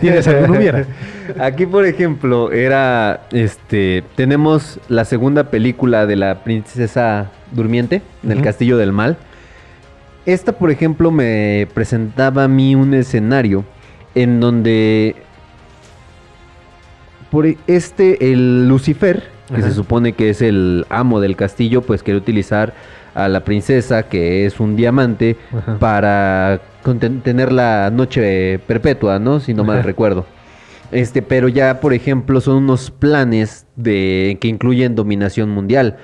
¿Tienes 0.00 0.28
algún 0.28 0.58
hubiera? 0.58 0.84
Aquí, 1.40 1.64
por 1.64 1.86
ejemplo, 1.86 2.52
era 2.52 3.22
este. 3.32 4.04
Tenemos 4.16 4.78
la 4.88 5.06
segunda 5.06 5.44
película 5.44 6.04
de 6.04 6.16
la 6.16 6.44
princesa 6.44 7.30
durmiente 7.52 8.02
en 8.22 8.32
el 8.32 8.42
castillo 8.42 8.76
del 8.76 8.92
mal. 8.92 9.16
Esta, 10.26 10.52
por 10.52 10.70
ejemplo, 10.70 11.10
me 11.10 11.66
presentaba 11.72 12.44
a 12.44 12.48
mí 12.48 12.74
un 12.74 12.92
escenario 12.92 13.64
en 14.14 14.40
donde 14.40 15.16
por 17.30 17.46
este 17.66 18.30
el 18.30 18.68
Lucifer, 18.68 19.31
que 19.52 19.60
Ajá. 19.60 19.68
se 19.68 19.74
supone 19.74 20.12
que 20.14 20.30
es 20.30 20.42
el 20.42 20.86
amo 20.88 21.20
del 21.20 21.36
castillo, 21.36 21.82
pues 21.82 22.02
quiere 22.02 22.18
utilizar 22.18 22.74
a 23.14 23.28
la 23.28 23.44
princesa, 23.44 24.04
que 24.04 24.46
es 24.46 24.58
un 24.60 24.74
diamante, 24.76 25.36
Ajá. 25.56 25.78
para 25.78 26.60
tener 27.22 27.52
la 27.52 27.90
noche 27.92 28.58
perpetua, 28.66 29.18
¿no? 29.18 29.38
Si 29.40 29.54
no 29.54 29.64
mal 29.64 29.78
Ajá. 29.78 29.86
recuerdo. 29.86 30.26
Este, 30.90 31.22
pero 31.22 31.48
ya, 31.48 31.80
por 31.80 31.94
ejemplo, 31.94 32.40
son 32.40 32.56
unos 32.56 32.90
planes 32.90 33.66
de 33.76 34.36
que 34.40 34.48
incluyen 34.48 34.94
dominación 34.94 35.48
mundial. 35.50 35.96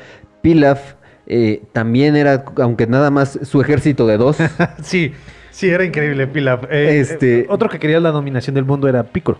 Pilaf 0.42 0.94
eh, 1.26 1.62
también 1.72 2.16
era, 2.16 2.44
aunque 2.56 2.86
nada 2.86 3.10
más 3.10 3.38
su 3.42 3.60
ejército 3.60 4.06
de 4.06 4.16
dos. 4.16 4.38
sí, 4.82 5.12
sí, 5.50 5.68
era 5.68 5.84
increíble, 5.84 6.26
Pilaf. 6.26 6.64
Eh, 6.70 7.00
Este- 7.00 7.40
eh, 7.40 7.46
otro 7.50 7.68
que 7.68 7.78
quería 7.78 8.00
la 8.00 8.10
dominación 8.12 8.54
del 8.54 8.64
mundo 8.64 8.88
era 8.88 9.02
Piccolo. 9.02 9.38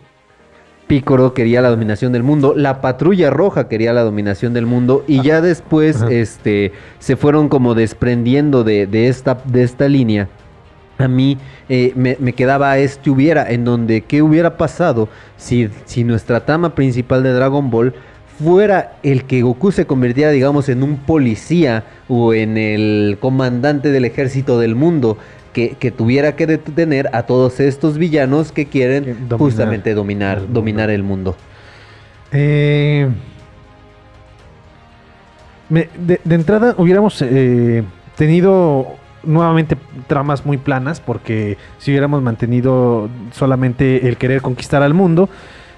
Pícoro 0.89 1.34
quería 1.34 1.61
la 1.61 1.68
dominación 1.68 2.12
del 2.12 2.22
mundo, 2.22 2.55
la 2.57 2.80
patrulla 2.80 3.30
roja 3.30 3.68
quería 3.68 3.93
la 3.93 4.03
dominación 4.03 4.55
del 4.55 4.66
mundo 4.66 5.05
y 5.07 5.22
ya 5.22 5.41
después 5.41 6.03
Ajá. 6.03 6.11
este, 6.11 6.72
se 6.99 7.16
fueron 7.16 7.49
como 7.49 7.74
desprendiendo 7.74 8.64
de, 8.64 8.86
de 8.86 9.09
esta, 9.09 9.39
de 9.45 9.62
esta 9.62 9.86
línea. 9.86 10.28
A 10.97 11.07
mí 11.07 11.39
eh, 11.68 11.93
me, 11.95 12.16
me 12.18 12.32
quedaba 12.32 12.76
este 12.78 13.11
hubiera, 13.11 13.49
en 13.49 13.64
donde 13.64 14.01
qué 14.01 14.22
hubiera 14.22 14.57
pasado 14.57 15.09
si, 15.36 15.68
si 15.84 16.03
nuestra 16.03 16.45
trama 16.45 16.74
principal 16.74 17.22
de 17.22 17.32
Dragon 17.32 17.70
Ball 17.70 17.95
fuera 18.43 18.97
el 19.03 19.24
que 19.24 19.43
Goku 19.43 19.72
se 19.72 19.86
convirtiera, 19.86 20.30
digamos, 20.30 20.68
en 20.68 20.82
un 20.82 20.97
policía 20.97 21.84
o 22.09 22.34
en 22.34 22.57
el 22.57 23.18
comandante 23.20 23.91
del 23.91 24.05
ejército 24.05 24.59
del 24.59 24.74
mundo. 24.74 25.18
Que, 25.59 25.70
que 25.70 25.90
tuviera 25.90 26.36
que 26.36 26.46
detener 26.46 27.11
a 27.12 27.24
todos 27.24 27.59
estos 27.59 27.98
villanos 27.98 28.52
que 28.52 28.66
quieren 28.66 29.04
dominar 29.28 29.38
justamente 29.40 29.92
dominar, 29.92 30.36
el 30.38 30.42
mundo. 30.44 30.54
dominar 30.61 30.90
el 30.90 31.02
mundo. 31.02 31.36
Eh, 32.30 33.09
me- 35.68 35.88
de, 35.98 36.20
de 36.22 36.34
entrada 36.36 36.76
hubiéramos 36.78 37.20
eh, 37.22 37.82
tenido 38.16 38.86
nuevamente 39.24 39.76
tramas 40.06 40.46
muy 40.46 40.59
planas 40.59 41.00
porque 41.00 41.59
si 41.78 41.90
hubiéramos 41.90 42.22
mantenido 42.22 43.09
solamente 43.32 44.06
el 44.09 44.16
querer 44.16 44.40
conquistar 44.40 44.84
al 44.84 44.94
mundo 44.94 45.28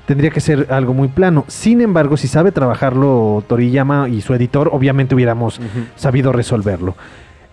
tendría 0.05 0.28
que 0.31 0.41
ser 0.41 0.66
algo 0.70 0.93
muy 0.93 1.09
plano. 1.09 1.47
Sin 1.49 1.81
embargo, 1.81 2.18
si 2.18 2.28
sabe 2.28 2.53
trabajarlo 2.53 3.43
Toriyama 3.49 4.11
y 4.11 4.20
su 4.20 4.35
editor, 4.35 4.68
obviamente 4.72 5.14
hubiéramos 5.14 5.59
sabido 5.97 6.33
resolverlo. 6.33 6.97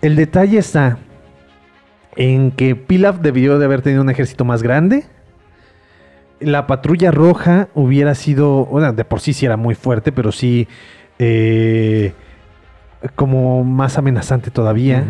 El 0.02 0.14
detalle 0.14 0.58
está 0.58 0.98
en 2.16 2.50
que 2.50 2.74
Pilaf 2.76 3.18
debió 3.20 3.58
de 3.58 3.64
haber 3.64 3.82
tenido 3.82 4.02
un 4.02 4.10
ejército 4.10 4.44
más 4.44 4.62
grande. 4.62 5.04
La 6.40 6.66
patrulla 6.66 7.10
roja 7.10 7.68
hubiera 7.74 8.14
sido, 8.14 8.66
bueno, 8.66 8.92
de 8.92 9.04
por 9.04 9.20
sí 9.20 9.32
sí 9.32 9.44
era 9.46 9.56
muy 9.56 9.74
fuerte, 9.74 10.12
pero 10.12 10.30
sí 10.32 10.68
eh, 11.18 12.12
como 13.16 13.64
más 13.64 13.98
amenazante 13.98 14.50
todavía. 14.50 15.04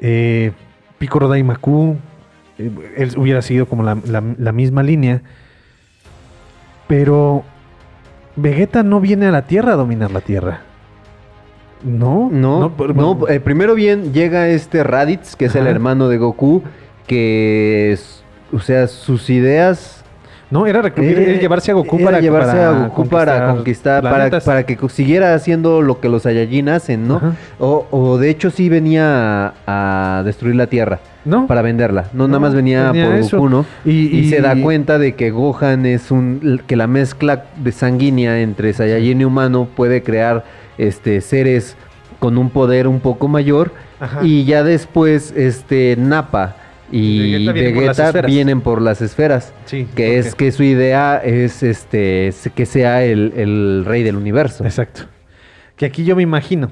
Eh, 0.00 0.52
Picoro 0.98 1.28
Daimaku, 1.28 1.96
eh, 2.58 2.70
él 2.96 3.12
hubiera 3.16 3.40
sido 3.42 3.66
como 3.66 3.82
la, 3.82 3.96
la- 4.06 4.22
la 4.38 4.52
misma 4.52 4.82
línea. 4.82 5.22
Pero 6.86 7.42
Vegeta 8.36 8.82
no 8.82 9.00
viene 9.00 9.26
a 9.26 9.30
la 9.30 9.46
Tierra 9.46 9.72
a 9.72 9.76
dominar 9.76 10.10
la 10.10 10.20
Tierra. 10.20 10.60
No, 11.84 12.30
No, 12.32 12.72
pero- 12.76 12.94
no, 12.94 13.28
eh, 13.28 13.40
primero 13.40 13.74
bien 13.74 14.12
llega 14.12 14.48
este 14.48 14.82
Raditz, 14.82 15.36
que 15.36 15.44
es 15.46 15.54
el 15.54 15.66
hermano 15.66 16.08
de 16.08 16.16
Goku, 16.18 16.62
que 17.06 17.92
es, 17.92 18.22
o 18.52 18.58
sea, 18.60 18.88
sus 18.88 19.28
ideas 19.30 20.00
no, 20.50 20.66
era 20.66 20.82
reclu- 20.82 21.02
eh, 21.02 21.30
era 21.32 21.40
llevarse 21.40 21.70
a 21.72 21.74
Goku 21.74 21.98
para 22.02 22.20
llevarse 22.20 22.56
a 22.58 22.70
Goku 22.70 23.08
para 23.08 23.54
conquistar, 23.54 24.02
para, 24.02 24.30
para 24.40 24.62
que 24.64 24.78
siguiera 24.88 25.34
haciendo 25.34 25.82
lo 25.82 26.00
que 26.00 26.08
los 26.08 26.22
Saiyajin 26.22 26.68
hacen, 26.68 27.08
¿no? 27.08 27.20
O, 27.58 27.86
o 27.90 28.18
de 28.18 28.30
hecho 28.30 28.50
sí 28.50 28.68
venía 28.68 29.52
a, 29.66 30.18
a 30.18 30.22
destruir 30.22 30.54
la 30.54 30.66
Tierra 30.68 31.00
¿No? 31.24 31.46
para 31.46 31.62
venderla, 31.62 32.02
no, 32.12 32.24
No, 32.24 32.28
nada 32.28 32.40
más 32.40 32.54
venía, 32.54 32.92
venía 32.92 33.06
por 33.06 33.14
eso. 33.16 33.36
Goku, 33.38 33.48
¿no? 33.48 33.66
Y, 33.84 34.16
Y, 34.18 34.30
se 34.30 34.40
da 34.40 34.54
cuenta 34.60 34.98
de 34.98 35.14
que 35.14 35.30
Gohan 35.30 35.86
es 35.86 36.10
un 36.10 36.60
que 36.66 36.76
la 36.76 36.86
mezcla 36.86 37.44
de 37.56 37.72
sanguínea 37.72 38.40
entre 38.40 38.72
Saiyajin 38.74 39.22
y 39.22 39.24
humano 39.24 39.66
puede 39.74 40.02
crear 40.02 40.44
este 40.78 41.20
seres 41.20 41.76
con 42.18 42.38
un 42.38 42.50
poder 42.50 42.86
un 42.88 43.00
poco 43.00 43.28
mayor 43.28 43.72
Ajá. 44.00 44.20
y 44.24 44.44
ya 44.44 44.62
después 44.62 45.32
este 45.36 45.96
Nappa 45.98 46.56
y 46.90 47.46
Vegeta 47.46 48.12
viene 48.12 48.26
vienen 48.26 48.60
por 48.60 48.80
las 48.80 49.00
esferas, 49.02 49.52
Sí, 49.64 49.88
que 49.96 50.18
es 50.18 50.34
que 50.34 50.52
su 50.52 50.62
idea 50.62 51.20
es 51.24 51.62
este 51.62 52.28
es 52.28 52.48
que 52.54 52.66
sea 52.66 53.02
el, 53.04 53.32
el 53.36 53.84
rey 53.84 54.02
del 54.02 54.16
universo. 54.16 54.64
Exacto. 54.64 55.02
Que 55.76 55.86
aquí 55.86 56.04
yo 56.04 56.14
me 56.14 56.22
imagino. 56.22 56.70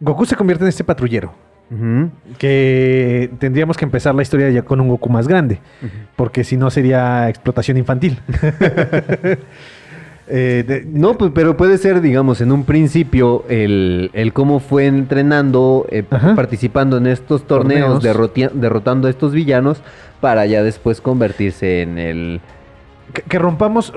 Goku 0.00 0.24
se 0.24 0.36
convierte 0.36 0.64
en 0.64 0.68
este 0.68 0.84
patrullero. 0.84 1.32
Que 2.38 3.30
tendríamos 3.38 3.76
que 3.76 3.84
empezar 3.84 4.14
la 4.14 4.22
historia 4.22 4.48
ya 4.48 4.62
con 4.62 4.80
un 4.80 4.88
Goku 4.88 5.10
más 5.10 5.28
grande. 5.28 5.60
Porque 6.16 6.42
si 6.42 6.56
no 6.56 6.70
sería 6.70 7.28
explotación 7.28 7.76
infantil. 7.76 8.18
Eh, 10.30 10.64
de- 10.66 10.84
No, 10.86 11.16
pues, 11.16 11.30
pero 11.34 11.56
puede 11.56 11.78
ser, 11.78 12.00
digamos, 12.00 12.40
en 12.40 12.52
un 12.52 12.64
principio 12.64 13.44
el, 13.48 14.10
el 14.12 14.32
cómo 14.32 14.60
fue 14.60 14.86
entrenando, 14.86 15.86
eh, 15.90 16.02
participando 16.36 16.98
en 16.98 17.06
estos 17.06 17.46
torneos, 17.46 18.02
derrotando 18.54 19.06
a 19.08 19.10
estos 19.10 19.32
villanos, 19.32 19.80
para 20.20 20.44
ya 20.46 20.62
después 20.62 21.00
convertirse 21.00 21.82
en 21.82 21.98
el... 21.98 22.40
que, 23.14 23.22
que 23.22 23.38
rompamos. 23.38 23.92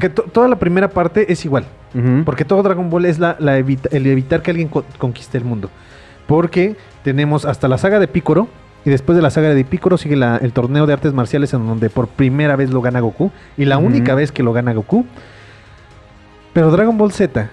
Que 0.00 0.08
to- 0.08 0.22
toda 0.32 0.48
la 0.48 0.58
primera 0.58 0.88
parte 0.88 1.32
es 1.32 1.44
igual. 1.44 1.64
Porque 2.24 2.44
todo 2.44 2.62
Dragon 2.62 2.88
Ball 2.90 3.04
es 3.04 3.18
la, 3.18 3.36
la 3.38 3.58
evita- 3.58 3.88
el 3.92 4.06
evitar 4.06 4.42
que 4.42 4.50
alguien 4.50 4.68
co- 4.68 4.84
conquiste 4.98 5.38
el 5.38 5.44
mundo. 5.44 5.70
Porque 6.26 6.76
tenemos 7.04 7.44
hasta 7.44 7.68
la 7.68 7.78
saga 7.78 7.98
de 8.00 8.08
Picoro. 8.08 8.48
Y 8.84 8.88
después 8.90 9.14
de 9.14 9.20
la 9.22 9.28
saga 9.30 9.52
de 9.54 9.64
Picoro 9.64 9.98
sigue 9.98 10.16
la- 10.16 10.38
el 10.38 10.52
torneo 10.52 10.86
de 10.86 10.92
artes 10.94 11.12
marciales 11.12 11.52
en 11.52 11.66
donde 11.66 11.90
por 11.90 12.08
primera 12.08 12.56
vez 12.56 12.70
lo 12.70 12.80
gana 12.80 13.00
Goku. 13.00 13.30
Y 13.58 13.66
la 13.66 13.78
única 13.78 14.14
vez 14.14 14.32
que 14.32 14.42
lo 14.42 14.52
gana 14.52 14.72
Goku. 14.72 15.04
Pero 16.52 16.70
Dragon 16.70 16.96
Ball 16.98 17.12
Z, 17.12 17.48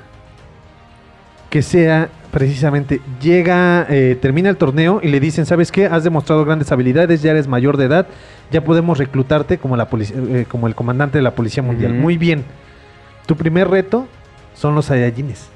que 1.50 1.62
sea 1.62 2.10
precisamente, 2.32 3.00
llega, 3.22 3.86
eh, 3.89 4.18
termina 4.20 4.50
el 4.50 4.58
torneo 4.58 5.00
y 5.02 5.08
le 5.08 5.20
dicen, 5.20 5.45
¿sabes 5.45 5.72
qué? 5.72 5.86
Has 5.86 6.04
demostrado 6.04 6.43
grandes 6.45 6.72
habilidades, 6.72 7.22
ya 7.22 7.32
eres 7.32 7.48
mayor 7.48 7.78
de 7.78 7.86
edad, 7.86 8.08
ya 8.52 8.64
podemos 8.64 8.98
reclutarte 8.98 9.58
como, 9.58 9.78
la 9.78 9.88
eh, 9.91 10.45
como 10.48 10.68
el 10.68 10.76
comandante 10.76 11.18
de 11.18 11.22
la 11.22 11.36
Policía 11.36 11.64
Mundial. 11.64 11.93
Muy 11.93 12.18
bien. 12.18 12.43
Tu 13.26 13.36
primer 13.36 13.70
reto 13.70 14.08
son 14.56 14.76
los 14.76 14.86
Saiyajines. 14.86 15.50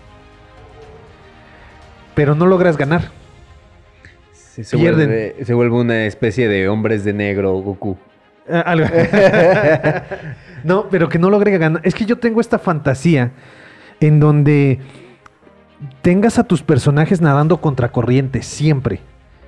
Pero 2.16 2.36
no 2.36 2.46
logras 2.46 2.78
ganar. 2.78 3.10
Se, 4.34 4.64
se 4.64 4.78
pierden. 4.78 5.08
vuelve, 5.08 5.46
se 5.46 5.54
vuelve 5.54 5.76
una 5.76 6.06
especie 6.06 6.48
de 6.48 6.68
hombres 6.68 7.04
de 7.04 7.14
negro 7.14 7.54
Goku. 7.54 7.98
Ah, 8.52 8.62
algo. 8.62 8.88
no, 10.64 10.90
pero 10.90 11.10
que 11.10 11.20
no 11.20 11.30
logre 11.30 11.58
ganar. 11.58 11.82
Es 11.84 11.96
que 11.96 12.06
yo 12.06 12.18
tengo 12.18 12.42
esta 12.42 12.60
fantasía 12.60 13.32
en 14.00 14.20
donde 14.20 14.80
tengas 16.02 16.40
a 16.40 16.44
tus 16.44 16.62
personajes 16.62 17.22
nadando 17.22 17.62
contracorriente, 17.62 18.42
siempre. 18.42 19.02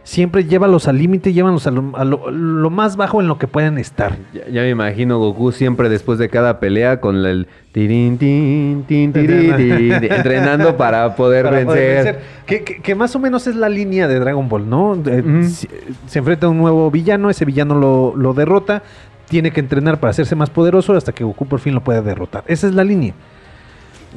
Siempre 0.06 0.43
llévalos 0.43 0.89
al 0.89 0.97
límite, 0.97 1.32
llévalos 1.32 1.66
a, 1.66 1.72
lo, 1.72 1.95
a 1.95 2.04
lo- 2.04 2.30
lo 2.30 2.70
más 2.70 2.97
bajo 2.97 3.22
en 3.22 3.28
lo 3.30 3.38
que 3.38 3.47
puedan 3.47 3.78
estar. 3.78 4.18
Ya, 4.34 4.41
ya 4.49 4.62
me 4.64 4.70
imagino 4.70 5.18
Goku 5.18 5.54
siempre 5.54 5.88
después 5.88 6.20
de 6.20 6.28
cada 6.28 6.60
pelea 6.60 6.99
con 6.99 7.26
el 7.26 7.47
tin, 7.72 8.18
tirín, 8.18 8.84
tin, 8.86 9.14
entrenando 9.16 10.76
para 10.76 11.16
poder 11.16 11.45
Para 11.45 11.56
vencer. 11.58 11.66
poder 11.66 12.04
vencer. 12.06 12.20
Que, 12.45 12.64
que- 12.66 12.82
que 12.82 12.95
más 12.95 13.16
o 13.16 13.20
menos 13.20 13.47
es 13.47 13.56
la 13.56 13.70
línea 13.70 14.10
de 14.10 14.20
Dragon 14.20 14.49
Ball, 14.49 14.70
¿no? 14.70 14.91
Ujú. 14.91 15.43
se, 15.45 15.70
se 16.08 16.20
enfrenta 16.20 16.47
a 16.47 16.49
un 16.49 16.58
nuevo 16.58 16.91
villano, 16.91 17.30
ese 17.30 17.45
villano 17.45 17.76
lo, 17.76 18.14
lo 18.18 18.34
derrota, 18.34 18.84
tiene 19.30 19.51
que 19.51 19.62
entrenar 19.62 20.01
para 20.01 20.12
hacerse 20.12 20.36
más 20.36 20.49
poderoso 20.49 20.93
hasta 20.95 21.14
que 21.14 21.24
Goku 21.24 21.45
por 21.45 21.62
fin 21.62 21.74
lo 21.74 21.82
puede 21.82 22.01
derrotar. 22.01 22.43
Esa 22.47 22.68
es 22.68 22.74
la 22.76 22.84
línea. 22.84 23.14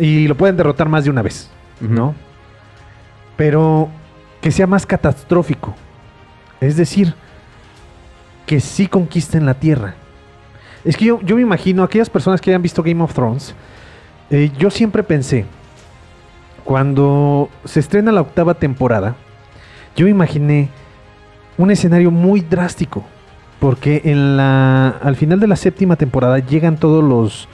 Y 0.01 0.27
lo 0.27 0.35
pueden 0.35 0.57
derrotar 0.57 0.89
más 0.89 1.05
de 1.05 1.11
una 1.11 1.23
vez, 1.23 1.49
¿no? 1.81 2.13
Pero 3.37 3.89
que 4.41 4.51
sea 4.51 4.67
más 4.67 4.87
catastrófico. 4.87 5.75
Es 6.61 6.77
decir, 6.77 7.15
que 8.47 8.61
sí 8.61 8.87
conquisten 8.87 9.45
la 9.45 9.55
Tierra. 9.55 9.95
Es 10.85 10.97
que 10.97 11.07
yo, 11.07 11.21
yo 11.23 11.37
me 11.37 11.43
imagino, 11.43 11.83
aquellas 11.83 12.09
personas 12.09 12.41
que 12.41 12.51
hayan 12.51 12.63
visto 12.63 12.83
Game 12.83 13.03
of 13.03 13.13
Thrones, 13.13 13.55
eh, 14.31 14.51
yo 14.59 14.71
siempre 14.71 15.03
pensé, 15.03 15.45
cuando 16.65 17.49
se 17.65 17.81
estrena 17.81 18.13
la 18.13 18.21
octava 18.21 18.55
temporada, 18.55 19.17
yo 19.97 20.05
me 20.05 20.11
imaginé 20.11 20.69
un 21.59 21.71
escenario 21.71 22.11
muy 22.11 22.41
drástico. 22.41 23.05
Porque 23.59 24.03
en 24.05 24.37
la, 24.37 24.89
al 24.89 25.17
final 25.17 25.41
de 25.41 25.47
la 25.47 25.57
séptima 25.57 25.97
temporada 25.97 26.39
llegan 26.39 26.77
todos 26.77 27.03
los, 27.03 27.49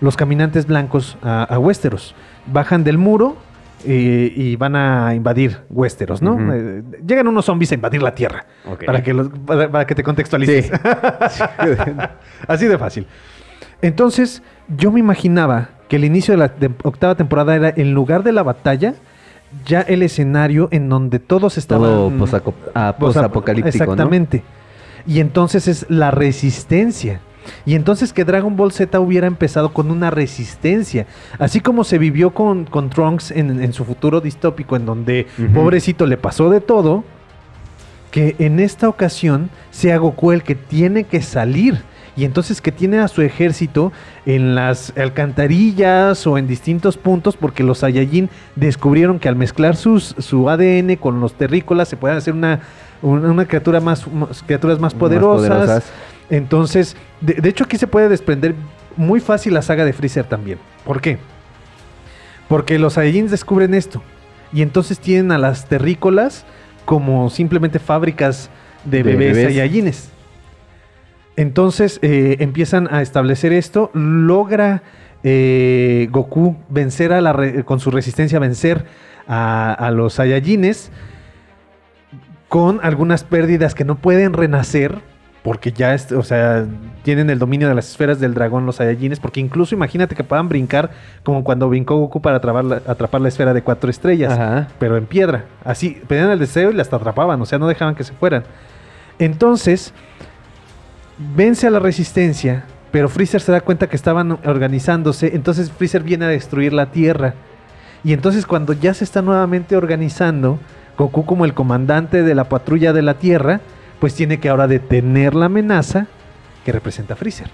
los 0.00 0.16
caminantes 0.16 0.66
blancos 0.66 1.18
a, 1.20 1.42
a 1.42 1.58
Westeros. 1.58 2.14
Bajan 2.46 2.84
del 2.84 2.96
muro 2.96 3.36
y 3.84 4.56
van 4.56 4.74
a 4.76 5.14
invadir 5.14 5.58
Westeros, 5.70 6.20
¿no? 6.20 6.36
Eh, 6.52 6.82
llegan 7.06 7.28
unos 7.28 7.44
zombies 7.44 7.70
a 7.72 7.74
invadir 7.76 8.02
la 8.02 8.14
Tierra. 8.14 8.44
Para, 8.84 9.02
que 9.02 9.14
los- 9.14 9.28
para, 9.28 9.70
para 9.70 9.86
que 9.86 9.94
te 9.94 10.02
contextualices. 10.02 10.66
Sí. 10.66 10.72
Así 12.48 12.66
de 12.66 12.78
fácil. 12.78 13.06
Entonces, 13.82 14.42
yo 14.76 14.90
me 14.90 15.00
imaginaba 15.00 15.70
que 15.88 15.96
el 15.96 16.04
inicio 16.04 16.32
de 16.32 16.38
la 16.38 16.52
octava 16.82 17.14
temporada 17.14 17.54
era 17.54 17.72
en 17.76 17.94
lugar 17.94 18.22
de 18.24 18.32
la 18.32 18.42
batalla, 18.42 18.94
ya 19.64 19.80
el 19.82 20.02
escenario 20.02 20.68
en 20.72 20.88
donde 20.88 21.18
todos 21.20 21.56
estaban. 21.56 21.88
Todo 21.88 22.06
ah, 22.74 22.94
Posa- 22.98 23.22
posapocalíptico, 23.22 23.84
¿no? 23.86 23.92
Exactamente. 23.92 24.42
Y 25.06 25.20
entonces 25.20 25.68
es 25.68 25.86
la 25.88 26.10
resistencia 26.10 27.20
Y 27.66 27.74
entonces 27.74 28.12
que 28.12 28.24
Dragon 28.24 28.56
Ball 28.56 28.72
Z 28.72 28.98
hubiera 29.00 29.26
empezado 29.26 29.72
con 29.72 29.90
una 29.90 30.10
resistencia. 30.10 31.06
Así 31.38 31.60
como 31.60 31.84
se 31.84 31.98
vivió 31.98 32.30
con, 32.30 32.64
con 32.64 32.90
Trunks 32.90 33.30
en, 33.30 33.62
en 33.62 33.72
su 33.72 33.84
futuro 33.84 34.20
distópico, 34.20 34.76
en 34.76 34.86
donde 34.86 35.26
pobrecito 35.54 36.06
le 36.06 36.16
pasó 36.16 36.50
de 36.50 36.60
todo. 36.60 37.04
Que 38.10 38.36
en 38.38 38.58
esta 38.58 38.88
ocasión 38.88 39.50
sea 39.70 39.98
Goku 39.98 40.32
el 40.32 40.42
que 40.42 40.54
tiene 40.54 41.04
que 41.04 41.20
salir. 41.20 41.82
Y 42.16 42.24
entonces 42.24 42.60
que 42.60 42.72
tiene 42.72 42.98
a 42.98 43.06
su 43.06 43.22
ejército 43.22 43.92
en 44.26 44.54
las 44.56 44.92
alcantarillas 44.96 46.26
o 46.26 46.36
en 46.36 46.48
distintos 46.48 46.96
puntos 46.96 47.36
porque 47.36 47.62
los 47.62 47.78
Saiyajin 47.78 48.28
descubrieron 48.56 49.20
que 49.20 49.28
al 49.28 49.36
mezclar 49.36 49.76
sus, 49.76 50.16
su 50.18 50.50
ADN 50.50 50.96
con 50.96 51.20
los 51.20 51.34
terrícolas 51.34 51.86
se 51.88 51.96
pueden 51.96 52.16
hacer 52.16 52.34
una, 52.34 52.60
una, 53.02 53.30
una 53.30 53.44
criatura 53.46 53.78
más, 53.80 54.10
más- 54.12 54.42
criaturas 54.42 54.80
más 54.80 54.94
Más 54.94 54.98
poderosas. 55.00 55.92
Entonces, 56.30 56.96
de, 57.20 57.34
de 57.34 57.48
hecho 57.48 57.64
aquí 57.64 57.76
se 57.78 57.86
puede 57.86 58.08
desprender 58.08 58.54
muy 58.96 59.20
fácil 59.20 59.54
la 59.54 59.62
saga 59.62 59.84
de 59.84 59.92
Freezer 59.92 60.24
también. 60.24 60.58
¿Por 60.84 61.00
qué? 61.00 61.18
Porque 62.48 62.78
los 62.78 62.94
Saiyajins 62.94 63.30
descubren 63.30 63.74
esto. 63.74 64.02
Y 64.52 64.62
entonces 64.62 64.98
tienen 64.98 65.32
a 65.32 65.38
las 65.38 65.66
terrícolas 65.68 66.44
como 66.84 67.28
simplemente 67.30 67.78
fábricas 67.78 68.50
de, 68.84 68.98
De 68.98 69.02
bebés, 69.12 69.36
bebés. 69.36 69.44
Saiyajines. 69.54 70.10
Entonces 71.36 71.98
eh, 72.02 72.36
empiezan 72.40 72.92
a 72.92 73.02
establecer 73.02 73.52
esto. 73.52 73.90
Logra 73.94 74.82
eh, 75.22 76.08
Goku 76.10 76.56
vencer 76.68 77.12
a 77.12 77.20
la 77.20 77.32
re- 77.32 77.64
con 77.64 77.80
su 77.80 77.90
resistencia 77.90 78.38
vencer 78.38 78.86
a, 79.26 79.72
a 79.72 79.90
los 79.90 80.14
Saiyajines 80.14 80.90
con 82.48 82.80
algunas 82.82 83.24
pérdidas 83.24 83.74
que 83.74 83.84
no 83.84 83.96
pueden 83.96 84.32
renacer 84.32 84.98
porque 85.42 85.72
ya 85.72 85.94
es, 85.94 86.10
o 86.12 86.22
sea, 86.22 86.66
tienen 87.02 87.30
el 87.30 87.38
dominio 87.38 87.68
de 87.68 87.74
las 87.74 87.88
esferas 87.88 88.20
del 88.20 88.34
dragón 88.34 88.66
los 88.66 88.76
Saiyajines, 88.76 89.20
porque 89.20 89.40
incluso 89.40 89.74
imagínate 89.74 90.14
que 90.14 90.24
puedan 90.24 90.48
brincar 90.48 90.90
como 91.22 91.44
cuando 91.44 91.68
brincó 91.68 91.96
Goku 91.96 92.20
para 92.20 92.36
atrapar 92.38 92.64
la, 92.64 92.76
atrapar 92.86 93.20
la 93.20 93.28
esfera 93.28 93.54
de 93.54 93.62
cuatro 93.62 93.88
estrellas, 93.88 94.32
Ajá. 94.32 94.68
pero 94.78 94.96
en 94.96 95.06
piedra. 95.06 95.44
Así, 95.64 96.00
pedían 96.06 96.30
el 96.30 96.38
deseo 96.38 96.70
y 96.70 96.74
la 96.74 96.82
hasta 96.82 96.96
atrapaban, 96.96 97.40
o 97.40 97.46
sea, 97.46 97.58
no 97.58 97.68
dejaban 97.68 97.94
que 97.94 98.04
se 98.04 98.12
fueran. 98.12 98.44
Entonces, 99.18 99.92
vence 101.18 101.66
a 101.66 101.70
la 101.70 101.78
resistencia, 101.78 102.64
pero 102.90 103.08
Freezer 103.08 103.40
se 103.40 103.52
da 103.52 103.60
cuenta 103.60 103.88
que 103.88 103.96
estaban 103.96 104.38
organizándose, 104.44 105.34
entonces 105.34 105.70
Freezer 105.70 106.02
viene 106.02 106.24
a 106.24 106.28
destruir 106.28 106.72
la 106.72 106.86
Tierra. 106.86 107.34
Y 108.04 108.12
entonces 108.12 108.46
cuando 108.46 108.72
ya 108.72 108.94
se 108.94 109.04
está 109.04 109.22
nuevamente 109.22 109.76
organizando, 109.76 110.58
Goku 110.96 111.24
como 111.24 111.44
el 111.44 111.54
comandante 111.54 112.22
de 112.22 112.34
la 112.34 112.48
patrulla 112.48 112.92
de 112.92 113.02
la 113.02 113.14
Tierra, 113.14 113.60
pues 114.00 114.14
tiene 114.14 114.38
que 114.38 114.48
ahora 114.48 114.66
detener 114.68 115.34
la 115.34 115.46
amenaza 115.46 116.06
que 116.64 116.72
representa 116.72 117.16
Freezer. 117.16 117.48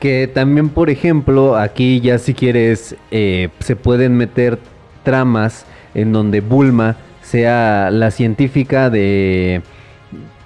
Que 0.00 0.26
también, 0.32 0.68
por 0.68 0.90
ejemplo, 0.90 1.56
aquí 1.56 2.00
ya 2.00 2.18
si 2.18 2.34
quieres, 2.34 2.96
eh, 3.10 3.48
se 3.60 3.76
pueden 3.76 4.16
meter 4.16 4.58
tramas 5.02 5.66
en 5.94 6.12
donde 6.12 6.40
Bulma 6.40 6.96
sea 7.22 7.90
la 7.90 8.10
científica 8.10 8.90
de, 8.90 9.62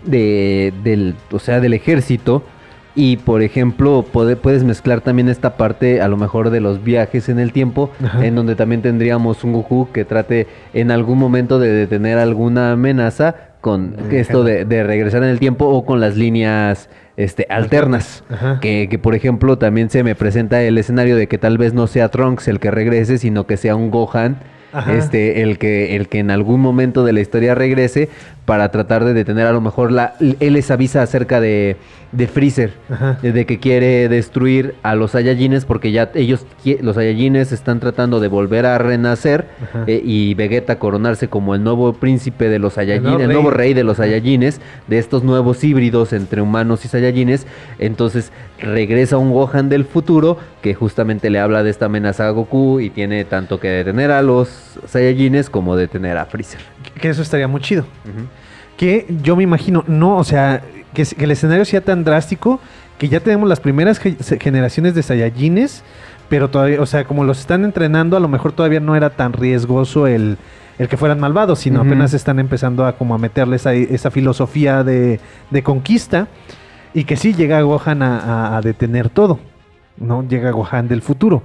de 0.04 0.72
del, 0.84 1.14
o 1.32 1.38
sea, 1.38 1.60
del 1.60 1.74
ejército. 1.74 2.44
Y 2.94 3.16
por 3.18 3.42
ejemplo, 3.42 4.04
puede- 4.10 4.34
puedes 4.34 4.64
mezclar 4.64 5.00
también 5.02 5.28
esta 5.28 5.56
parte 5.56 6.00
a 6.00 6.08
lo 6.08 6.16
mejor 6.16 6.50
de 6.50 6.60
los 6.60 6.82
viajes 6.82 7.28
en 7.28 7.38
el 7.38 7.52
tiempo, 7.52 7.92
Ajá. 8.04 8.26
en 8.26 8.34
donde 8.34 8.56
también 8.56 8.82
tendríamos 8.82 9.44
un 9.44 9.52
Goku 9.52 9.88
que 9.92 10.04
trate 10.04 10.48
en 10.74 10.90
algún 10.90 11.16
momento 11.18 11.60
de 11.60 11.68
detener 11.72 12.18
alguna 12.18 12.72
amenaza 12.72 13.36
con 13.60 13.96
esto 14.10 14.44
de, 14.44 14.64
de 14.64 14.82
regresar 14.84 15.22
en 15.22 15.30
el 15.30 15.38
tiempo 15.38 15.66
o 15.66 15.84
con 15.84 16.00
las 16.00 16.16
líneas 16.16 16.88
este, 17.18 17.46
alternas. 17.50 18.22
Que, 18.60 18.88
que, 18.88 18.98
por 18.98 19.14
ejemplo 19.14 19.58
también 19.58 19.90
se 19.90 20.04
me 20.04 20.14
presenta 20.14 20.62
el 20.62 20.78
escenario 20.78 21.16
de 21.16 21.26
que 21.26 21.36
tal 21.36 21.58
vez 21.58 21.74
no 21.74 21.86
sea 21.88 22.08
Trunks 22.08 22.46
el 22.48 22.60
que 22.60 22.70
regrese, 22.70 23.18
sino 23.18 23.46
que 23.46 23.56
sea 23.56 23.74
un 23.74 23.90
Gohan, 23.90 24.38
Ajá. 24.72 24.94
este, 24.94 25.42
el 25.42 25.58
que, 25.58 25.96
el 25.96 26.08
que 26.08 26.20
en 26.20 26.30
algún 26.30 26.60
momento 26.60 27.04
de 27.04 27.12
la 27.12 27.20
historia 27.20 27.56
regrese 27.56 28.08
para 28.44 28.70
tratar 28.70 29.04
de 29.04 29.14
detener 29.14 29.46
a 29.46 29.52
lo 29.52 29.60
mejor 29.60 29.90
la, 29.90 30.14
él 30.20 30.52
les 30.52 30.70
avisa 30.70 31.02
acerca 31.02 31.40
de, 31.40 31.76
de 32.10 32.26
Freezer, 32.26 32.72
Ajá. 32.90 33.18
de 33.22 33.44
que 33.44 33.58
quiere 33.58 34.08
destruir 34.08 34.74
a 34.82 34.94
los 34.94 35.10
Saiyajines 35.10 35.66
porque 35.66 35.92
ya 35.92 36.10
ellos, 36.14 36.46
los 36.80 36.94
Saiyajines 36.96 37.52
están 37.52 37.80
tratando 37.80 38.18
de 38.18 38.28
volver 38.28 38.64
a 38.64 38.78
renacer 38.78 39.46
eh, 39.86 40.00
y 40.02 40.32
Vegeta 40.34 40.78
coronarse 40.78 41.28
como 41.28 41.54
el 41.54 41.62
nuevo 41.62 41.92
príncipe 41.92 42.48
de 42.48 42.58
los 42.58 42.72
Saiyajines, 42.74 43.20
el 43.20 43.28
nuevo 43.32 43.50
rey. 43.50 43.68
rey 43.68 43.74
de 43.74 43.84
los 43.84 43.98
Saiyajines, 43.98 44.60
de 44.86 44.98
estos 44.98 45.22
nuevos 45.22 45.62
híbridos 45.64 46.14
entre 46.14 46.40
humanos 46.40 46.84
y 46.86 46.88
Saiyajines. 46.88 47.46
Entonces 47.78 48.32
regresa 48.58 49.18
un 49.18 49.30
Gohan 49.32 49.68
del 49.68 49.84
futuro 49.84 50.38
que 50.62 50.72
justamente 50.74 51.28
le 51.28 51.38
habla 51.40 51.62
de 51.62 51.68
esta 51.70 51.86
amenaza 51.86 52.26
a 52.26 52.30
Goku 52.30 52.80
y 52.80 52.88
tiene 52.90 53.24
tanto 53.26 53.60
que 53.60 53.68
detener 53.68 54.10
a 54.12 54.22
los 54.22 54.78
Saiyajines 54.86 55.50
como 55.50 55.76
detener 55.76 56.16
a 56.16 56.24
Freezer. 56.24 56.60
Que 57.00 57.10
eso 57.10 57.20
estaría 57.20 57.48
muy 57.48 57.60
chido. 57.60 57.84
que 58.78 59.06
yo 59.22 59.36
me 59.36 59.42
imagino, 59.42 59.84
no, 59.88 60.16
o 60.16 60.24
sea, 60.24 60.62
que, 60.94 61.06
el 61.18 61.30
escenario 61.30 61.64
sea 61.64 61.80
tan 61.80 62.04
drástico 62.04 62.60
que 62.98 63.08
ya 63.08 63.20
tenemos 63.20 63.48
las 63.48 63.60
primeras 63.60 63.98
generaciones 63.98 64.94
de 64.94 65.02
Saiyajines, 65.02 65.82
pero 66.28 66.50
todavía, 66.50 66.80
o 66.82 66.86
sea, 66.86 67.04
como 67.04 67.24
los 67.24 67.38
están 67.40 67.64
entrenando, 67.64 68.16
a 68.16 68.20
lo 68.20 68.28
mejor 68.28 68.52
todavía 68.52 68.80
no 68.80 68.96
era 68.96 69.10
tan 69.10 69.32
riesgoso 69.32 70.06
el, 70.06 70.36
el 70.78 70.88
que 70.88 70.96
fueran 70.96 71.20
malvados, 71.20 71.60
sino 71.60 71.80
apenas 71.80 72.12
están 72.14 72.38
empezando 72.38 72.84
a 72.84 72.96
como 72.96 73.14
a 73.14 73.18
meterle 73.18 73.56
esa, 73.56 73.72
esa 73.72 74.10
filosofía 74.10 74.82
de, 74.84 75.20
de 75.50 75.62
conquista 75.62 76.28
y 76.92 77.04
que 77.04 77.16
sí 77.16 77.34
llega 77.34 77.60
Gohan 77.62 78.02
a, 78.02 78.18
a- 78.18 78.56
a 78.56 78.60
detener 78.60 79.08
todo, 79.08 79.38
¿no? 79.96 80.26
Llega 80.28 80.50
Gohan 80.50 80.88
del 80.88 81.02
futuro. 81.02 81.42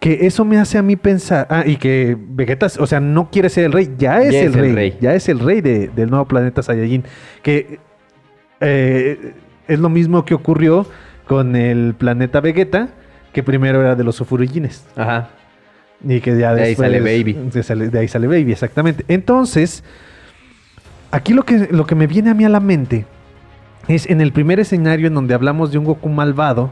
Que 0.00 0.26
eso 0.26 0.44
me 0.44 0.58
hace 0.58 0.76
a 0.78 0.82
mí 0.82 0.96
pensar, 0.96 1.46
ah, 1.50 1.62
y 1.64 1.76
que 1.76 2.16
Vegeta, 2.18 2.66
o 2.78 2.86
sea, 2.86 3.00
no 3.00 3.30
quiere 3.30 3.48
ser 3.48 3.64
el 3.64 3.72
rey, 3.72 3.94
ya 3.96 4.20
es, 4.20 4.34
el, 4.34 4.52
rey, 4.74 4.96
ya 5.00 5.14
es 5.14 5.28
el 5.28 5.38
rey 5.38 5.60
de- 5.60 5.88
del 5.88 6.10
nuevo 6.10 6.24
planeta 6.26 6.62
Saiyajin. 6.62 7.04
Que 7.42 7.78
eh, 8.60 9.34
es 9.68 9.78
lo 9.78 9.88
mismo 9.88 10.24
que 10.24 10.34
ocurrió 10.34 10.86
con 11.26 11.56
el 11.56 11.94
planeta 11.94 12.40
Vegeta, 12.40 12.88
que 13.32 13.42
primero 13.42 13.80
era 13.80 13.94
de 13.94 14.04
los 14.04 14.16
Sufuriyines. 14.16 14.84
Ajá. 14.96 15.28
Y 16.06 16.20
que 16.20 16.36
ya 16.38 16.54
De 16.54 16.62
ahí 16.64 16.74
sale 16.74 17.00
Baby. 17.00 17.32
De, 17.52 17.62
sale- 17.62 17.88
de 17.88 17.98
ahí 17.98 18.08
sale 18.08 18.26
Baby, 18.26 18.52
exactamente. 18.52 19.04
Entonces, 19.08 19.82
aquí 21.10 21.32
lo 21.32 21.44
que, 21.44 21.68
lo 21.70 21.86
que 21.86 21.94
me 21.94 22.06
viene 22.06 22.30
a 22.30 22.34
mí 22.34 22.44
a 22.44 22.48
la 22.48 22.60
mente 22.60 23.06
es 23.88 24.08
en 24.08 24.20
el 24.20 24.32
primer 24.32 24.60
escenario 24.60 25.06
en 25.06 25.14
donde 25.14 25.34
hablamos 25.34 25.70
de 25.72 25.78
un 25.78 25.84
Goku 25.84 26.08
malvado, 26.08 26.70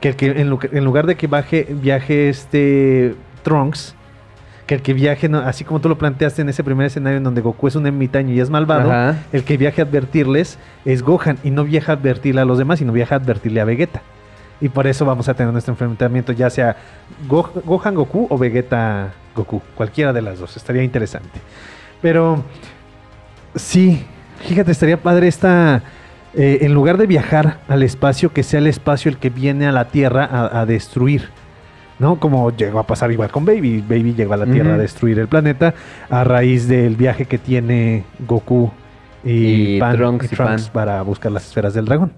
que, 0.00 0.10
el 0.10 0.16
que 0.16 0.26
en, 0.26 0.58
en 0.72 0.84
lugar 0.84 1.06
de 1.06 1.16
que 1.16 1.26
baje, 1.26 1.66
viaje 1.70 2.28
este 2.28 3.14
Trunks, 3.42 3.94
que 4.66 4.74
el 4.74 4.82
que 4.82 4.94
viaje, 4.94 5.28
no- 5.28 5.38
así 5.38 5.62
como 5.64 5.80
tú 5.80 5.88
lo 5.88 5.96
planteaste 5.96 6.42
en 6.42 6.48
ese 6.48 6.64
primer 6.64 6.86
escenario 6.86 7.18
en 7.18 7.24
donde 7.24 7.40
Goku 7.40 7.68
es 7.68 7.76
un 7.76 7.86
ermitaño 7.86 8.32
y 8.34 8.40
es 8.40 8.50
malvado, 8.50 8.90
Ajá. 8.90 9.18
el 9.32 9.44
que 9.44 9.56
viaje 9.56 9.80
a 9.80 9.84
advertirles 9.84 10.58
es 10.84 11.02
Gohan 11.02 11.38
y 11.44 11.50
no 11.50 11.62
viaja 11.64 11.92
a 11.92 11.94
advertirle 11.94 12.40
a 12.40 12.44
los 12.44 12.58
demás, 12.58 12.80
sino 12.80 12.92
viaja 12.92 13.14
a 13.14 13.18
advertirle 13.18 13.60
a 13.60 13.64
Vegeta. 13.64 14.02
Y 14.60 14.68
por 14.70 14.86
eso 14.86 15.04
vamos 15.04 15.28
a 15.28 15.34
tener 15.34 15.52
nuestro 15.52 15.72
enfrentamiento, 15.72 16.32
ya 16.32 16.50
sea 16.50 16.76
Go- 17.28 17.52
Gohan 17.64 17.94
Goku 17.94 18.26
o 18.30 18.38
Vegeta 18.38 19.12
Goku, 19.36 19.62
cualquiera 19.74 20.12
de 20.12 20.22
las 20.22 20.38
dos, 20.40 20.56
estaría 20.56 20.82
interesante. 20.82 21.40
Pero 22.02 22.42
sí, 23.54 24.04
fíjate, 24.40 24.72
estaría 24.72 24.96
padre 24.96 25.28
esta, 25.28 25.82
eh, 26.34 26.58
en 26.62 26.74
lugar 26.74 26.96
de 26.96 27.06
viajar 27.06 27.58
al 27.68 27.82
espacio, 27.82 28.32
que 28.32 28.42
sea 28.42 28.58
el 28.58 28.66
espacio 28.66 29.10
el 29.10 29.18
que 29.18 29.30
viene 29.30 29.66
a 29.66 29.72
la 29.72 29.86
Tierra 29.86 30.24
a, 30.24 30.60
a 30.60 30.66
destruir. 30.66 31.28
¿No? 31.98 32.20
Como 32.20 32.50
llegó 32.54 32.78
a 32.78 32.86
pasar 32.86 33.10
igual 33.10 33.30
con 33.30 33.44
Baby. 33.44 33.80
Baby 33.80 34.14
llegó 34.14 34.34
a 34.34 34.36
la 34.36 34.46
Tierra 34.46 34.74
a 34.74 34.78
destruir 34.78 35.18
el 35.18 35.28
planeta 35.28 35.74
a 36.10 36.24
raíz 36.24 36.68
del 36.68 36.94
viaje 36.96 37.24
que 37.24 37.38
tiene 37.38 38.04
Goku 38.26 38.70
y, 39.24 39.76
Y 39.76 39.80
Pan, 39.80 39.96
Trunks 39.96 40.24
y 40.30 40.34
y 40.34 40.36
Trunks 40.36 40.62
Pan. 40.64 40.72
para 40.72 41.02
buscar 41.02 41.32
las 41.32 41.46
esferas 41.46 41.72
del 41.74 41.86
dragón. 41.86 42.12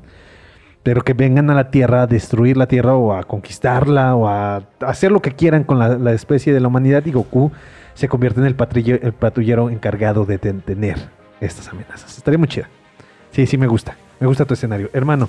Pero 0.82 1.02
que 1.02 1.12
vengan 1.12 1.50
a 1.50 1.54
la 1.54 1.70
Tierra 1.70 2.02
a 2.02 2.06
destruir 2.06 2.56
la 2.56 2.66
Tierra 2.66 2.94
o 2.94 3.12
a 3.12 3.22
conquistarla 3.24 4.14
o 4.16 4.28
a 4.28 4.62
hacer 4.80 5.12
lo 5.12 5.20
que 5.22 5.32
quieran 5.32 5.64
con 5.64 5.78
la, 5.78 5.96
la 5.98 6.12
especie 6.12 6.52
de 6.52 6.60
la 6.60 6.68
humanidad 6.68 7.04
y 7.06 7.12
Goku 7.12 7.52
se 7.94 8.08
convierte 8.08 8.40
en 8.40 8.46
el 8.46 8.54
patrullero 8.54 9.70
encargado 9.70 10.24
de 10.24 10.38
detener 10.38 10.98
estas 11.40 11.68
amenazas. 11.68 12.16
Estaría 12.16 12.38
muy 12.38 12.48
chida. 12.48 12.68
Sí, 13.32 13.46
sí 13.46 13.58
me 13.58 13.66
gusta. 13.66 13.96
Me 14.20 14.26
gusta 14.26 14.44
tu 14.44 14.54
escenario. 14.54 14.88
Hermano, 14.92 15.28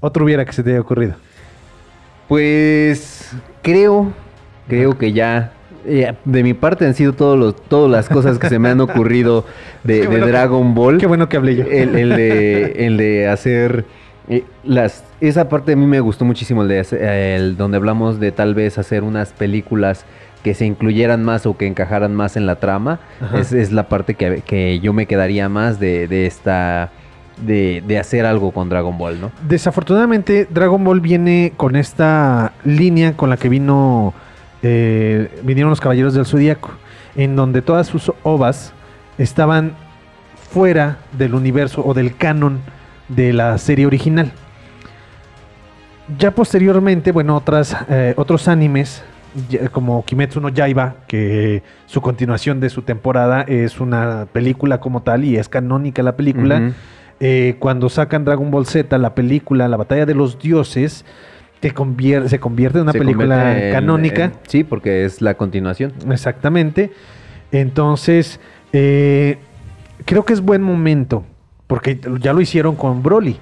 otro 0.00 0.24
hubiera 0.24 0.44
que 0.44 0.52
se 0.52 0.62
te 0.62 0.70
haya 0.70 0.80
ocurrido. 0.80 1.14
Pues 2.28 3.30
creo, 3.62 4.12
creo 4.68 4.98
que 4.98 5.12
ya 5.12 5.52
eh, 5.86 6.12
de 6.24 6.42
mi 6.42 6.54
parte 6.54 6.84
han 6.84 6.94
sido 6.94 7.12
todos 7.12 7.38
los, 7.38 7.56
todas 7.56 7.90
las 7.90 8.08
cosas 8.08 8.38
que 8.38 8.48
se 8.48 8.58
me 8.58 8.68
han 8.68 8.80
ocurrido 8.80 9.44
de, 9.84 9.94
Qué 9.94 10.00
de 10.02 10.06
bueno 10.08 10.26
que- 10.26 10.32
Dragon 10.32 10.74
Ball. 10.74 10.98
Qué 10.98 11.06
bueno 11.06 11.28
que 11.28 11.36
hablé 11.36 11.56
yo. 11.56 11.64
El, 11.64 11.94
el 11.96 12.08
de, 12.10 12.86
el 12.86 12.96
de 12.96 13.28
hacer 13.28 13.84
eh, 14.28 14.44
las 14.64 15.04
esa 15.20 15.48
parte 15.48 15.72
a 15.72 15.76
mí 15.76 15.86
me 15.86 16.00
gustó 16.00 16.24
muchísimo 16.24 16.62
el 16.62 16.68
de 16.68 17.34
el 17.36 17.56
donde 17.56 17.76
hablamos 17.76 18.18
de 18.18 18.32
tal 18.32 18.54
vez 18.54 18.76
hacer 18.76 19.04
unas 19.04 19.32
películas 19.32 20.04
que 20.42 20.52
se 20.54 20.66
incluyeran 20.66 21.22
más 21.24 21.46
o 21.46 21.56
que 21.56 21.66
encajaran 21.66 22.14
más 22.14 22.36
en 22.36 22.44
la 22.46 22.56
trama 22.56 23.00
es, 23.34 23.52
es 23.52 23.70
la 23.72 23.88
parte 23.88 24.14
que, 24.14 24.42
que 24.44 24.78
yo 24.80 24.92
me 24.92 25.06
quedaría 25.06 25.48
más 25.48 25.78
de, 25.80 26.06
de 26.08 26.26
esta 26.26 26.90
de, 27.36 27.82
de 27.86 27.98
hacer 27.98 28.26
algo 28.26 28.52
con 28.52 28.68
Dragon 28.68 28.96
Ball, 28.96 29.20
¿no? 29.20 29.30
Desafortunadamente, 29.46 30.46
Dragon 30.50 30.82
Ball 30.82 31.00
viene 31.00 31.52
con 31.56 31.76
esta 31.76 32.52
línea 32.64 33.16
con 33.16 33.30
la 33.30 33.36
que 33.36 33.48
vino 33.48 34.14
eh, 34.62 35.28
vinieron 35.42 35.70
los 35.70 35.80
Caballeros 35.80 36.14
del 36.14 36.26
Zodíaco, 36.26 36.70
en 37.14 37.36
donde 37.36 37.62
todas 37.62 37.86
sus 37.86 38.10
ovas 38.22 38.72
estaban 39.18 39.74
fuera 40.50 40.98
del 41.12 41.34
universo 41.34 41.84
o 41.84 41.94
del 41.94 42.16
canon 42.16 42.60
de 43.08 43.32
la 43.32 43.58
serie 43.58 43.86
original. 43.86 44.32
Ya 46.18 46.30
posteriormente, 46.30 47.12
bueno, 47.12 47.36
otras, 47.36 47.76
eh, 47.88 48.14
otros 48.16 48.48
animes 48.48 49.04
como 49.70 50.04
Kimetsu 50.04 50.40
no 50.40 50.48
Yaiba, 50.48 50.94
que 51.06 51.62
su 51.84 52.00
continuación 52.00 52.58
de 52.58 52.70
su 52.70 52.82
temporada 52.82 53.42
es 53.42 53.80
una 53.80 54.26
película 54.32 54.80
como 54.80 55.02
tal 55.02 55.24
y 55.24 55.36
es 55.36 55.48
canónica 55.48 56.02
la 56.02 56.16
película. 56.16 56.72
Eh, 57.20 57.56
cuando 57.58 57.88
sacan 57.88 58.24
Dragon 58.24 58.50
Ball 58.50 58.66
Z, 58.66 58.96
la 58.98 59.14
película, 59.14 59.68
la 59.68 59.76
batalla 59.76 60.04
de 60.06 60.14
los 60.14 60.38
dioses, 60.38 61.04
convier- 61.74 62.28
se 62.28 62.38
convierte 62.38 62.78
en 62.78 62.82
una 62.82 62.92
Se 62.92 62.98
película 62.98 63.58
en- 63.58 63.72
canónica. 63.72 64.24
en- 64.26 64.32
sí, 64.46 64.62
porque 64.64 65.04
es 65.04 65.20
la 65.20 65.34
continuación. 65.34 65.92
Exactamente. 66.10 66.92
Entonces, 67.52 68.40
eh, 68.72 69.38
creo 70.04 70.24
que 70.24 70.32
es 70.32 70.40
buen 70.40 70.62
momento, 70.62 71.24
porque 71.66 71.98
ya 72.20 72.32
lo 72.32 72.40
hicieron 72.40 72.76
con 72.76 73.02
Broly. 73.02 73.38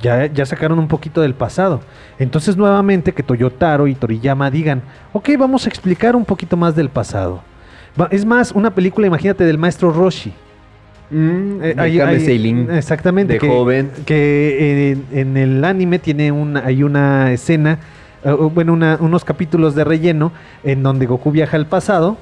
Ya, 0.00 0.26
ya 0.26 0.44
sacaron 0.46 0.78
un 0.78 0.88
poquito 0.88 1.20
del 1.20 1.34
pasado. 1.34 1.80
Entonces, 2.18 2.56
nuevamente, 2.56 3.12
que 3.12 3.22
Toyotaro 3.22 3.86
y 3.86 3.94
Toriyama 3.94 4.50
digan, 4.50 4.82
ok, 5.12 5.30
vamos 5.38 5.66
a 5.66 5.68
explicar 5.68 6.16
un 6.16 6.24
poquito 6.24 6.56
más 6.56 6.74
del 6.74 6.88
pasado. 6.88 7.42
Es 8.10 8.24
más, 8.24 8.50
una 8.52 8.74
película, 8.74 9.06
imagínate, 9.06 9.44
del 9.44 9.58
maestro 9.58 9.92
Roshi. 9.92 10.32
Mm, 11.10 11.62
Eh, 11.62 11.74
hay- 11.78 12.20
Seiling. 12.20 12.68
Exactamente. 12.70 13.34
de 13.34 13.38
que, 13.38 13.48
joven. 13.48 13.90
Que 14.06 14.92
en, 14.92 15.04
en 15.18 15.36
el 15.36 15.64
anime 15.64 15.98
tiene 15.98 16.32
una, 16.32 16.64
hay 16.64 16.82
una 16.82 17.30
escena, 17.32 17.78
eh, 18.24 18.30
bueno, 18.32 18.72
una- 18.72 18.96
unos 19.00 19.24
capítulos 19.24 19.74
de 19.74 19.84
relleno 19.84 20.32
en 20.64 20.82
donde 20.82 21.06
Goku 21.06 21.30
viaja 21.30 21.56
al 21.56 21.66
pasado 21.66 22.16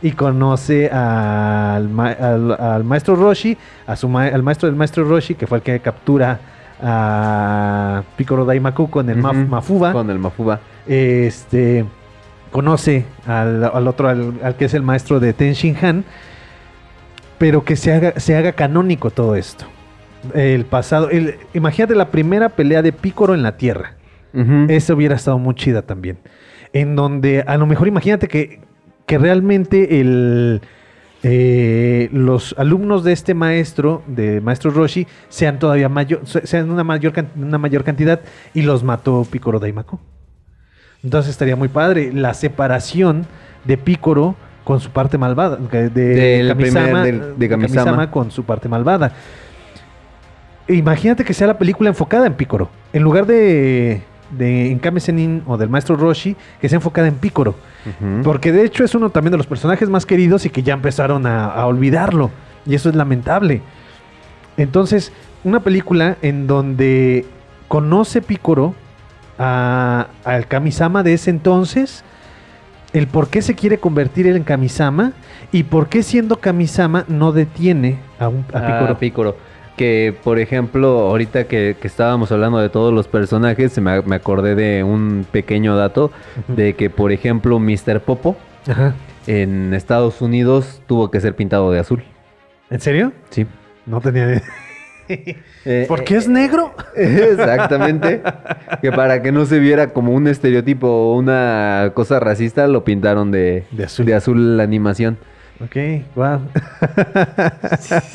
y 0.00 0.12
conoce 0.12 0.88
al, 0.90 1.88
ma- 1.88 2.10
al- 2.12 2.52
al 2.58 2.84
maestro 2.84 3.14
Roshi, 3.16 3.56
a 3.86 3.94
su 3.96 4.08
ma- 4.08 4.26
al 4.26 4.42
maestro 4.42 4.66
del 4.68 4.76
maestro 4.76 5.04
Roshi, 5.04 5.34
que 5.34 5.46
fue 5.46 5.58
el 5.58 5.62
que 5.62 5.78
captura 5.80 6.40
a 6.82 8.02
Piccolo 8.16 8.44
Daimaku 8.44 8.90
con 8.90 9.08
el 9.08 9.18
Mafuba. 9.18 9.92
Con 9.92 10.10
el 10.10 10.18
Mafuba. 10.18 10.58
Este 10.86 11.84
conoce 12.50 13.04
al, 13.26 13.64
al 13.64 13.88
otro, 13.88 14.08
al, 14.08 14.34
al 14.42 14.56
que 14.56 14.66
es 14.66 14.74
el 14.74 14.82
maestro 14.82 15.20
de 15.20 15.32
Ten 15.32 15.52
Shin 15.54 15.76
Han, 15.80 16.04
pero 17.42 17.64
que 17.64 17.74
se 17.74 17.92
haga, 17.92 18.20
se 18.20 18.36
haga 18.36 18.52
canónico 18.52 19.10
todo 19.10 19.34
esto. 19.34 19.64
El 20.32 20.64
pasado, 20.64 21.10
el- 21.10 21.34
imagínate 21.54 21.96
la 21.96 22.12
primera 22.12 22.50
pelea 22.50 22.82
de 22.82 22.92
Picoro 22.92 23.34
en 23.34 23.42
la 23.42 23.56
Tierra. 23.56 23.96
Ujú. 24.32 24.66
Esa 24.68 24.94
hubiera 24.94 25.16
estado 25.16 25.40
muy 25.40 25.56
chida 25.56 25.82
también. 25.82 26.18
En 26.72 26.94
donde 26.94 27.42
a 27.44 27.56
lo 27.56 27.66
mejor 27.66 27.88
imagínate 27.88 28.28
que, 28.28 28.60
que 29.06 29.18
realmente 29.18 30.00
el, 30.00 30.60
eh, 31.24 32.10
los 32.12 32.54
alumnos 32.58 33.02
de 33.02 33.12
este 33.12 33.34
maestro, 33.34 34.04
de 34.06 34.40
maestro 34.40 34.70
Roshi, 34.70 35.08
sean 35.28 35.58
todavía 35.58 35.88
mayor, 35.88 36.20
se- 36.24 36.46
sean 36.46 36.70
una 36.70 36.84
mayor, 36.84 37.12
una 37.34 37.58
mayor 37.58 37.82
cantidad 37.82 38.20
y 38.54 38.62
los 38.62 38.84
mató 38.84 39.26
Picoro 39.28 39.58
Daimaku. 39.58 39.98
Entonces 41.02 41.32
estaría 41.32 41.56
muy 41.56 41.66
padre 41.66 42.12
la 42.12 42.34
separación 42.34 43.26
de 43.64 43.78
Picoro 43.78 44.36
con 44.64 44.80
su 44.80 44.90
parte 44.90 45.18
malvada, 45.18 45.56
de, 45.56 45.88
Del 45.90 46.48
Kamisama, 46.48 46.84
primer- 47.02 47.04
del- 47.04 47.38
de 47.38 47.48
Kamisama. 47.48 48.10
con 48.10 48.30
su 48.30 48.44
parte 48.44 48.68
malvada. 48.68 49.12
Imagínate 50.68 51.24
que 51.24 51.34
sea 51.34 51.46
la 51.48 51.58
película 51.58 51.88
enfocada 51.90 52.26
en 52.26 52.34
Picoro. 52.34 52.70
En 52.92 53.02
lugar 53.02 53.26
de, 53.26 54.02
de 54.30 54.70
Enkame 54.70 55.00
Sennin 55.00 55.42
o 55.46 55.56
del 55.56 55.68
maestro 55.68 55.96
Roshi, 55.96 56.36
que 56.60 56.68
sea 56.68 56.76
enfocada 56.76 57.08
en 57.08 57.14
Picoro. 57.16 57.54
Porque 58.22 58.52
de 58.52 58.64
hecho 58.64 58.84
es 58.84 58.94
uno 58.94 59.10
también 59.10 59.32
de 59.32 59.38
los 59.38 59.46
personajes 59.48 59.88
más 59.90 60.06
queridos 60.06 60.46
y 60.46 60.50
que 60.50 60.62
ya 60.62 60.74
empezaron 60.74 61.26
a, 61.26 61.46
a 61.46 61.66
olvidarlo. 61.66 62.30
Y 62.64 62.76
eso 62.76 62.88
es 62.88 62.94
lamentable. 62.94 63.60
Entonces, 64.56 65.12
una 65.42 65.60
película 65.60 66.16
en 66.22 66.46
donde 66.46 67.26
conoce 67.66 68.22
Picoro 68.22 68.74
a- 69.40 70.06
al 70.24 70.46
Kamisama 70.46 71.02
de 71.02 71.14
ese 71.14 71.30
entonces, 71.30 72.04
el 72.92 73.06
por 73.06 73.28
qué 73.28 73.42
se 73.42 73.54
quiere 73.54 73.78
convertir 73.78 74.26
él 74.26 74.36
en 74.36 74.44
Kamisama 74.44 75.12
y 75.50 75.64
por 75.64 75.88
qué 75.88 76.02
siendo 76.02 76.36
Kamisama 76.36 77.04
no 77.08 77.32
detiene 77.32 77.98
a, 78.18 78.28
un, 78.28 78.44
a 78.52 78.60
Picoro. 78.60 78.92
Ah, 78.92 78.98
Picoro. 78.98 79.36
Que, 79.76 80.14
por 80.22 80.38
ejemplo, 80.38 81.00
ahorita 81.00 81.44
que, 81.44 81.76
que 81.80 81.86
estábamos 81.88 82.30
hablando 82.30 82.58
de 82.58 82.68
todos 82.68 82.92
los 82.92 83.08
personajes, 83.08 83.72
se 83.72 83.80
me, 83.80 84.02
me 84.02 84.16
acordé 84.16 84.54
de 84.54 84.84
un 84.84 85.26
pequeño 85.30 85.76
dato, 85.76 86.10
de 86.48 86.74
que, 86.74 86.90
por 86.90 87.10
ejemplo, 87.10 87.58
Mr. 87.58 88.00
Popo 88.00 88.36
Ajá. 88.68 88.94
en 89.26 89.72
Estados 89.72 90.20
Unidos 90.20 90.82
tuvo 90.86 91.10
que 91.10 91.20
ser 91.20 91.34
pintado 91.34 91.70
de 91.72 91.78
azul. 91.78 92.04
¿En 92.68 92.80
serio? 92.80 93.12
Sí. 93.30 93.46
No 93.86 94.00
tenía 94.00 94.24
idea. 94.24 94.42
Eh, 95.64 95.84
¿Por 95.88 96.04
qué 96.04 96.16
es 96.16 96.28
negro? 96.28 96.74
Exactamente. 96.96 98.22
que 98.80 98.90
para 98.92 99.22
que 99.22 99.32
no 99.32 99.44
se 99.46 99.58
viera 99.58 99.88
como 99.92 100.12
un 100.12 100.26
estereotipo 100.28 100.86
o 100.88 101.16
una 101.16 101.92
cosa 101.94 102.18
racista, 102.20 102.66
lo 102.66 102.84
pintaron 102.84 103.30
de, 103.30 103.64
De 103.70 103.84
azul. 103.84 104.06
de 104.06 104.14
azul 104.14 104.56
la 104.56 104.62
animación. 104.62 105.18
Ok, 105.64 105.76
wow. 106.16 106.40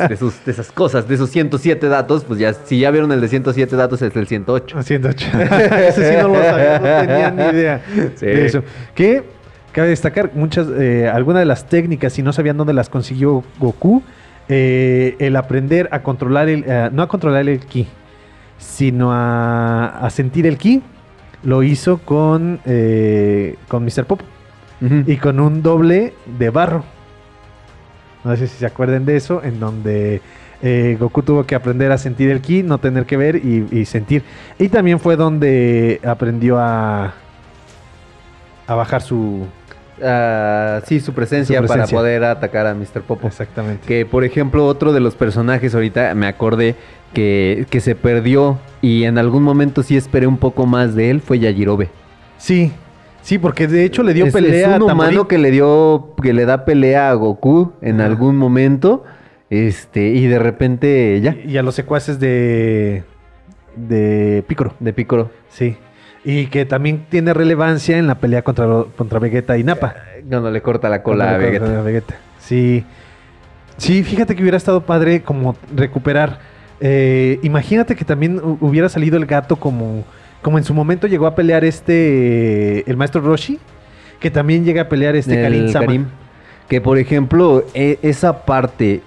De, 0.10 0.18
sus- 0.18 0.44
de 0.46 0.52
esas 0.52 0.72
cosas, 0.72 1.08
de 1.08 1.16
esos 1.16 1.30
107 1.30 1.88
datos, 1.88 2.24
pues 2.26 2.40
ya, 2.40 2.54
si 2.54 2.80
ya 2.80 2.92
vieron 2.92 3.12
el 3.12 3.22
de 3.22 3.28
107 3.30 3.76
datos, 3.76 4.02
es 4.02 4.16
el 4.16 4.28
108. 4.28 4.84
108. 4.84 5.28
Ese 5.88 6.12
sí 6.12 6.18
no 6.22 6.28
lo 6.30 6.44
sabía, 6.44 6.80
no 6.80 7.08
tenía 7.08 7.32
ni 7.32 7.58
idea 7.58 7.82
Sí. 8.16 8.26
de 8.26 8.46
eso. 8.46 8.64
Que 8.96 9.24
cabe 9.72 9.90
destacar 9.90 10.32
muchas, 10.34 10.68
eh, 10.78 11.10
algunas 11.14 11.42
de 11.42 11.46
las 11.46 11.68
técnicas, 11.70 12.12
si 12.14 12.22
no 12.22 12.34
sabían 12.34 12.58
dónde 12.58 12.74
las 12.74 12.90
consiguió 12.90 13.44
Goku, 13.60 14.04
eh, 14.50 15.16
el 15.20 15.36
aprender 15.36 15.90
a 15.92 16.02
controlar 16.04 16.50
el, 16.50 16.64
eh, 16.68 16.90
no 16.92 17.02
a 17.04 17.08
controlar 17.08 17.48
el 17.48 17.60
ki, 17.60 17.88
sino 18.58 19.12
a, 19.12 20.00
a 20.00 20.10
sentir 20.10 20.48
el 20.48 20.58
ki, 20.58 20.82
lo 21.44 21.64
hizo 21.64 22.00
con, 22.00 22.60
eh, 22.66 23.56
con 23.68 23.84
Mr. 23.84 24.06
Pop 24.06 24.22
Ujú. 24.82 25.04
y 25.06 25.18
con 25.18 25.40
un 25.40 25.62
doble 25.62 26.14
de 26.38 26.50
barro. 26.50 26.84
No 28.24 28.36
sé 28.36 28.48
si 28.48 28.58
se 28.58 28.66
acuerdan 28.66 29.06
de 29.06 29.16
eso, 29.16 29.42
en 29.44 29.60
donde 29.60 30.22
eh, 30.62 30.98
Goku 31.00 31.22
tuvo 31.22 31.46
que 31.46 31.56
aprender 31.56 31.92
a 31.92 31.98
sentir 31.98 32.30
el 32.30 32.42
ki, 32.42 32.64
no 32.64 32.78
tener 32.80 33.06
que 33.06 33.16
ver 33.16 33.36
y, 33.38 33.68
y 33.72 33.86
sentir. 33.86 34.24
Y 34.60 34.70
también 34.70 35.00
fue 35.00 35.16
donde 35.16 36.02
aprendió 36.06 36.58
a, 36.60 37.14
a 38.66 38.76
bajar 38.76 39.02
su... 39.02 39.48
Ah, 40.04 40.82
sí, 40.86 41.00
su 41.00 41.14
presencia, 41.14 41.60
Su 41.60 41.66
presencia. 41.68 41.96
para 41.96 42.02
poder 42.02 42.24
atacar 42.24 42.68
a 42.68 42.74
Mr. 42.76 43.02
Popo. 43.02 43.28
Exactamente. 43.28 43.88
Que, 43.88 44.06
por 44.06 44.24
ejemplo, 44.24 44.66
otro 44.66 44.94
de 44.94 45.00
los 45.00 45.16
personajes 45.16 45.74
ahorita 45.74 46.14
me 46.16 46.28
acordé 46.28 46.76
que, 47.14 47.66
que 47.70 47.80
se 47.80 47.96
perdió 47.96 48.60
y 48.82 49.06
en 49.06 49.18
algún 49.18 49.44
momento 49.44 49.82
sí 49.84 49.98
esperé 49.98 50.28
un 50.28 50.38
poco 50.38 50.66
más 50.66 50.94
de 50.96 51.10
él, 51.10 51.22
fue 51.22 51.40
Yajirobe. 51.40 51.90
Sí, 52.38 52.72
sí, 53.22 53.40
porque 53.40 53.68
de 53.68 53.86
hecho 53.86 54.04
le 54.04 54.14
dio 54.14 54.28
es, 54.28 54.34
pelea 54.34 54.76
es 54.76 54.82
un 54.82 54.90
a 54.90 54.94
humano 54.94 55.28
que 55.28 55.38
le 55.40 55.50
dio, 55.52 56.14
que 56.22 56.34
le 56.34 56.46
da 56.46 56.66
pelea 56.66 57.10
a 57.10 57.14
Goku 57.16 57.74
en 57.82 58.00
algún 58.02 58.38
momento, 58.38 59.04
este, 59.50 60.10
y 60.10 60.28
de 60.28 60.38
repente 60.40 61.20
ya, 61.22 61.36
Y 61.44 61.58
a 61.58 61.64
los 61.64 61.74
secuaces 61.74 62.20
de, 62.20 63.04
de 63.76 64.44
Piccolo. 64.48 64.74
de 64.80 64.94
Piccolo. 64.94 65.32
Sí. 65.50 65.78
Y 66.30 66.48
que 66.48 66.66
también 66.66 67.06
tiene 67.10 67.34
relevancia 67.34 67.98
en 67.98 68.06
la 68.08 68.16
pelea 68.16 68.42
contra, 68.42 68.66
contra 68.98 69.18
Vegeta 69.20 69.58
y 69.58 69.64
Nappa. 69.64 69.96
Cuando 70.28 70.52
le 70.52 70.62
corta 70.62 70.90
la 70.90 71.02
cola 71.02 71.36
a 71.36 71.38
Vegeta. 71.38 71.80
a 71.80 71.82
Vegeta. 71.82 72.16
Sí. 72.40 72.84
Sí, 73.78 74.04
fíjate 74.04 74.36
que 74.36 74.42
hubiera 74.42 74.58
estado 74.58 74.82
padre 74.82 75.22
como 75.22 75.56
recuperar. 75.74 76.40
eh, 76.82 77.40
imagínate 77.44 77.96
que 77.96 78.04
también 78.04 78.40
hu- 78.42 78.58
hubiera 78.60 78.90
salido 78.90 79.16
el 79.18 79.26
gato 79.26 79.56
como, 79.56 80.04
como 80.42 80.58
en 80.58 80.66
su 80.66 80.74
momento 80.74 81.08
llegó 81.08 81.28
a 81.28 81.34
pelear 81.36 81.64
este, 81.64 82.90
el 82.90 82.98
maestro 82.98 83.22
Roshi, 83.22 83.58
que 84.20 84.30
también 84.30 84.66
llega 84.66 84.82
a 84.82 84.90
pelear 84.90 85.16
este 85.16 85.36
El 85.36 85.44
Karin 85.44 85.70
Sama. 85.72 85.86
Karim. 85.86 86.06
Que 86.68 86.82
por 86.82 86.98
ejemplo, 86.98 87.64
e- 87.74 88.00
esa 88.02 88.44
parte. 88.46 89.02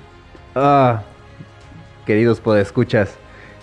Ah, 0.55 1.03
queridos 2.07 2.41
podescuchas. 2.41 3.19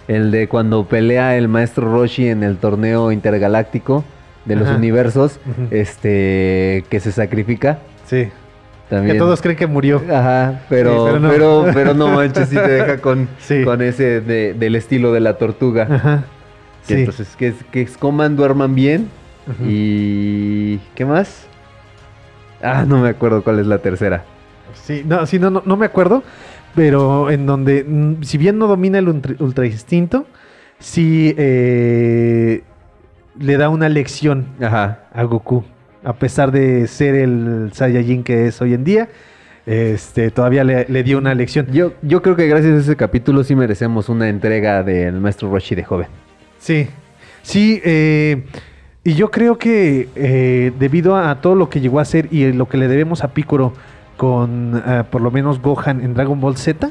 El 0.07 0.31
de 0.31 0.47
cuando 0.47 0.85
pelea 0.85 1.35
el 1.37 1.47
maestro 1.47 1.91
Roshi 1.91 2.29
en 2.29 2.43
el 2.43 2.57
torneo 2.57 3.11
intergaláctico 3.11 4.03
de 4.45 4.55
los 4.55 4.67
Ajá. 4.69 4.77
universos. 4.77 5.39
Este. 5.71 6.85
que 6.89 6.99
se 6.99 7.11
sacrifica. 7.11 7.79
Sí. 8.05 8.29
También. 8.89 9.15
Que 9.15 9.19
todos 9.19 9.41
creen 9.41 9.57
que 9.57 9.67
murió. 9.67 10.01
Ajá, 10.09 10.61
pero, 10.69 11.07
Sí, 11.13 11.19
pero 11.29 11.65
no. 11.65 11.73
pero, 11.73 11.93
no 11.93 12.07
manches, 12.07 12.47
sí 12.47 12.55
te 12.55 12.67
deja 12.69 12.97
con, 12.99 13.27
Sí. 13.39 13.63
con 13.65 13.81
ese 13.81 14.21
de- 14.21 14.53
del 14.53 14.75
estilo 14.77 15.11
de 15.11 15.19
la 15.19 15.33
tortuga. 15.37 15.87
Ajá. 15.91 16.23
Que 16.87 16.93
Sí. 16.93 16.99
Entonces, 17.01 17.35
que, 17.35 17.53
que 17.71 17.85
coman, 17.99 18.37
duerman 18.37 18.73
bien. 18.75 19.09
Y. 19.65 20.77
¿Qué 20.95 21.03
más? 21.05 21.45
Ah, 22.63 22.85
no 22.87 22.99
me 22.99 23.09
acuerdo 23.09 23.43
cuál 23.43 23.59
es 23.59 23.67
la 23.67 23.79
tercera. 23.79 24.23
Sí, 24.73 25.03
no, 25.05 25.25
sí, 25.25 25.37
no, 25.39 25.49
no, 25.49 25.61
no 25.65 25.75
me 25.77 25.85
acuerdo. 25.85 26.23
Pero 26.77 27.31
en 27.31 27.47
donde, 27.47 27.83
mm, 27.83 28.21
si 28.21 28.37
bien 28.37 28.59
no 28.59 28.67
domina 28.67 28.99
el 28.99 29.09
ultra, 29.09 29.33
ultra 29.39 29.65
instinto, 29.65 30.27
sí 30.77 31.33
eh, 31.35 32.61
le 33.39 33.57
da 33.57 33.69
una 33.69 33.89
lección 33.89 34.45
Ajá. 34.61 34.99
a 35.11 35.23
Goku. 35.23 35.63
A 36.03 36.13
pesar 36.13 36.51
de 36.51 36.85
ser 36.85 37.15
el 37.15 37.71
Saiyajin 37.73 38.23
que 38.23 38.45
es 38.45 38.61
hoy 38.61 38.75
en 38.75 38.83
día, 38.83 39.09
este, 39.65 40.29
todavía 40.29 40.63
le, 40.63 40.85
le 40.87 41.01
dio 41.01 41.17
una 41.17 41.33
lección. 41.33 41.65
Yo, 41.71 41.93
yo 42.03 42.21
creo 42.21 42.35
que 42.35 42.47
gracias 42.47 42.73
a 42.75 42.77
ese 42.77 42.95
capítulo 42.95 43.43
sí 43.43 43.55
merecemos 43.55 44.07
una 44.07 44.29
entrega 44.29 44.83
del 44.83 45.19
maestro 45.19 45.49
Roshi 45.49 45.73
de 45.73 45.83
joven. 45.83 46.09
Sí, 46.59 46.89
sí, 47.41 47.81
eh, 47.83 48.43
y 49.03 49.15
yo 49.15 49.31
creo 49.31 49.57
que 49.57 50.09
eh, 50.15 50.71
debido 50.77 51.15
a 51.15 51.41
todo 51.41 51.55
lo 51.55 51.71
que 51.71 51.81
llegó 51.81 51.97
a 51.97 52.03
hacer 52.03 52.27
y 52.29 52.51
lo 52.51 52.69
que 52.69 52.77
le 52.77 52.87
debemos 52.87 53.23
a 53.23 53.29
Piccolo 53.29 53.73
con 54.17 54.81
eh, 54.85 55.03
por 55.09 55.21
lo 55.21 55.31
menos 55.31 55.61
Gohan 55.61 56.01
en 56.01 56.13
Dragon 56.13 56.39
Ball 56.41 56.57
Z, 56.57 56.89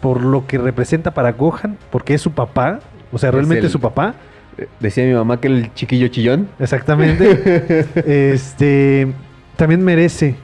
por 0.00 0.22
lo 0.22 0.46
que 0.46 0.58
representa 0.58 1.12
para 1.12 1.32
Gohan, 1.32 1.76
porque 1.90 2.14
es 2.14 2.20
su 2.20 2.32
papá, 2.32 2.80
o 3.12 3.18
sea, 3.18 3.28
Es 3.28 3.34
realmente 3.34 3.60
el- 3.60 3.66
es 3.66 3.72
su 3.72 3.80
papá, 3.80 4.14
Eh, 4.58 4.66
Decía 4.80 5.04
mi 5.04 5.14
mamá 5.14 5.40
que 5.40 5.46
el 5.46 5.72
chiquillo 5.74 6.08
chillón. 6.08 6.48
exactamente, 6.58 7.86
este, 8.32 9.12
también 9.56 9.82
merece 9.84 10.34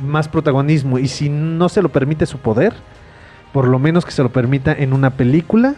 más 0.00 0.28
protagonismo 0.28 0.98
y 0.98 1.08
si 1.08 1.28
no 1.28 1.68
se 1.68 1.80
lo 1.82 1.88
permite 1.88 2.26
su 2.26 2.38
poder, 2.38 2.74
por 3.52 3.66
lo 3.68 3.78
menos 3.78 4.04
que 4.04 4.10
se 4.12 4.22
lo 4.22 4.28
permita 4.30 4.72
en 4.72 4.92
una 4.92 5.10
película 5.10 5.74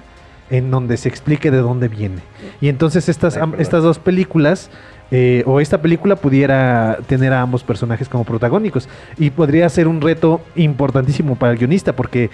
en 0.51 0.71
donde 0.71 0.97
se 0.97 1.09
explique 1.09 1.51
de 1.51 1.59
dónde 1.59 1.89
viene. 1.89 2.21
Y 2.61 2.69
entonces 2.69 3.09
estas, 3.09 3.37
Ay, 3.37 3.53
estas 3.59 3.83
dos 3.83 3.99
películas, 3.99 4.71
eh, 5.11 5.43
o 5.47 5.61
esta 5.61 5.81
película 5.81 6.17
pudiera 6.17 6.99
tener 7.07 7.33
a 7.33 7.41
ambos 7.43 7.63
personajes 7.63 8.09
como 8.09 8.25
protagónicos. 8.25 8.89
Y 9.19 9.31
podría 9.31 9.69
ser 9.69 9.87
un 9.89 10.01
reto 10.01 10.41
importantísimo 10.57 11.37
para 11.37 11.53
el 11.53 11.59
guionista, 11.59 11.95
porque 11.95 12.31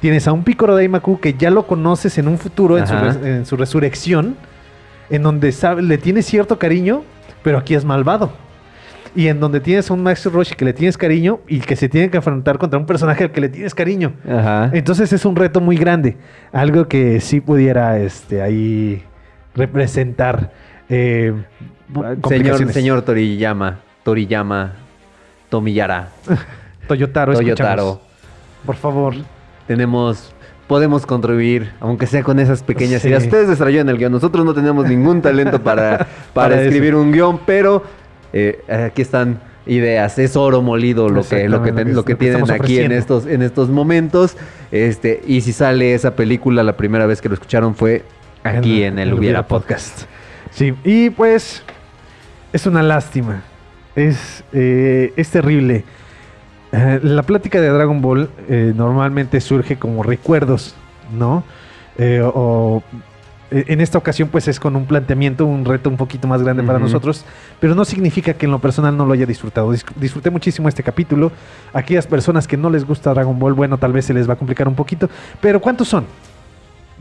tienes 0.00 0.26
a 0.28 0.32
un 0.32 0.42
Piccolo 0.44 0.74
Daimaku 0.74 1.20
que 1.20 1.34
ya 1.34 1.50
lo 1.50 1.66
conoces 1.66 2.18
en 2.18 2.28
un 2.28 2.38
futuro, 2.38 2.76
en 2.78 2.86
su, 2.86 2.94
en 2.94 3.44
resurrección, 3.58 4.36
en 5.10 5.22
donde 5.22 5.52
sabe- 5.52 5.82
le 5.82 5.96
tienes 5.98 6.26
cierto 6.26 6.58
cariño, 6.58 7.02
pero 7.42 7.58
aquí 7.58 7.74
es 7.74 7.84
malvado. 7.84 8.32
Y 9.14 9.28
en 9.28 9.40
donde 9.40 9.60
tienes 9.60 9.90
a 9.90 9.94
un 9.94 10.02
Max 10.02 10.24
Roshi 10.24 10.54
que 10.54 10.64
le 10.64 10.72
tienes 10.72 10.96
cariño 10.96 11.40
y 11.46 11.60
que 11.60 11.76
se 11.76 11.86
tiene 11.88 12.08
que 12.08 12.16
enfrentar 12.16 12.56
contra 12.56 12.78
un 12.78 12.86
personaje 12.86 13.24
al 13.24 13.30
que 13.30 13.42
le 13.42 13.50
tienes 13.50 13.74
cariño. 13.74 14.14
Ajá. 14.26 14.70
Entonces 14.72 15.12
es 15.12 15.26
un 15.26 15.36
reto 15.36 15.60
muy 15.60 15.76
grande. 15.76 16.16
Algo 16.50 16.88
que 16.88 17.20
sí 17.20 17.40
pudiera 17.42 17.98
este, 17.98 18.40
ahí 18.40 19.02
representar. 19.54 20.50
eh, 20.88 21.32
señor, 21.92 22.20
complicaciones. 22.20 22.74
señor 22.74 23.02
Toriyama. 23.02 23.78
Toriyama. 24.02 24.72
Tomiyara. 25.48 26.08
Toyotaro, 26.88 27.34
Toyotaro. 27.34 28.00
Por 28.66 28.76
favor. 28.76 29.14
Tenemos. 29.66 30.32
Podemos 30.66 31.04
contribuir, 31.04 31.72
aunque 31.80 32.06
sea 32.06 32.22
con 32.22 32.38
esas 32.38 32.62
pequeñas 32.62 33.02
Sí. 33.02 33.08
ideas. 33.08 33.24
Ustedes 33.24 33.48
desarrollan 33.48 33.88
el 33.90 33.98
guion. 33.98 34.12
Nosotros 34.12 34.44
no 34.44 34.54
tenemos 34.54 34.88
ningún 34.88 35.20
talento 35.20 35.62
para, 35.62 35.98
para, 35.98 36.06
Para 36.32 36.54
eso. 36.54 36.64
escribir 36.64 36.94
un 36.94 37.12
guion, 37.12 37.40
pero 37.44 37.82
eh, 38.32 38.62
aquí 38.68 39.02
están 39.02 39.40
ideas. 39.66 40.18
Es 40.18 40.34
oro 40.36 40.62
molido 40.62 41.08
lo 41.10 41.22
que, 41.24 41.46
lo 41.48 41.62
que, 41.62 41.68
Exactamente, 41.70 41.84
ten- 41.84 41.94
lo 41.96 42.04
que 42.04 42.12
lo 42.12 42.18
que 42.18 42.24
tienen 42.24 42.50
aquí 42.50 42.78
en 42.78 42.92
estos, 42.92 43.26
en 43.26 43.42
estos 43.42 43.68
momentos. 43.68 44.36
Este, 44.70 45.20
y 45.26 45.42
si 45.42 45.52
sale 45.52 45.92
esa 45.94 46.16
película, 46.16 46.62
la 46.62 46.76
primera 46.76 47.04
vez 47.06 47.20
que 47.20 47.28
lo 47.28 47.34
escucharon 47.34 47.74
fue 47.74 48.02
aquí 48.42 48.82
en, 48.84 48.98
el 48.98 49.12
Hubiera 49.12 49.46
Podcast. 49.46 50.04
Sí, 50.52 50.72
y 50.84 51.10
pues 51.10 51.62
es 52.52 52.66
una 52.66 52.82
lástima. 52.82 53.42
Es, 53.94 54.44
eh, 54.52 55.12
es 55.16 55.30
terrible. 55.30 55.84
Eh, 56.72 57.00
la 57.02 57.22
plática 57.22 57.60
de 57.60 57.68
Dragon 57.68 58.00
Ball 58.00 58.30
eh, 58.48 58.72
normalmente 58.74 59.40
surge 59.40 59.76
como 59.76 60.02
recuerdos, 60.02 60.74
¿no? 61.12 61.44
Eh, 61.98 62.22
o 62.24 62.82
eh, 63.50 63.64
en 63.68 63.82
esta 63.82 63.98
ocasión 63.98 64.30
pues 64.30 64.48
es 64.48 64.58
con 64.58 64.74
un 64.76 64.86
planteamiento, 64.86 65.44
un 65.44 65.66
reto 65.66 65.90
un 65.90 65.98
poquito 65.98 66.26
más 66.26 66.42
grande 66.42 66.62
para 66.62 66.78
nosotros, 66.78 67.26
pero 67.60 67.74
no 67.74 67.84
significa 67.84 68.32
que 68.32 68.46
en 68.46 68.52
lo 68.52 68.58
personal 68.60 68.96
no 68.96 69.04
lo 69.04 69.12
haya 69.12 69.26
disfrutado. 69.26 69.70
Dis- 69.74 69.84
disfruté 69.96 70.30
muchísimo 70.30 70.70
este 70.70 70.82
capítulo. 70.82 71.30
Aquellas 71.74 72.06
personas 72.06 72.48
que 72.48 72.56
no 72.56 72.70
les 72.70 72.86
gusta 72.86 73.12
Dragon 73.12 73.38
Ball, 73.38 73.52
bueno, 73.52 73.76
tal 73.76 73.92
vez 73.92 74.06
se 74.06 74.14
les 74.14 74.26
va 74.26 74.32
a 74.32 74.36
complicar 74.36 74.66
un 74.66 74.74
poquito, 74.74 75.10
pero 75.42 75.60
¿cuántos 75.60 75.88
son? 75.88 76.06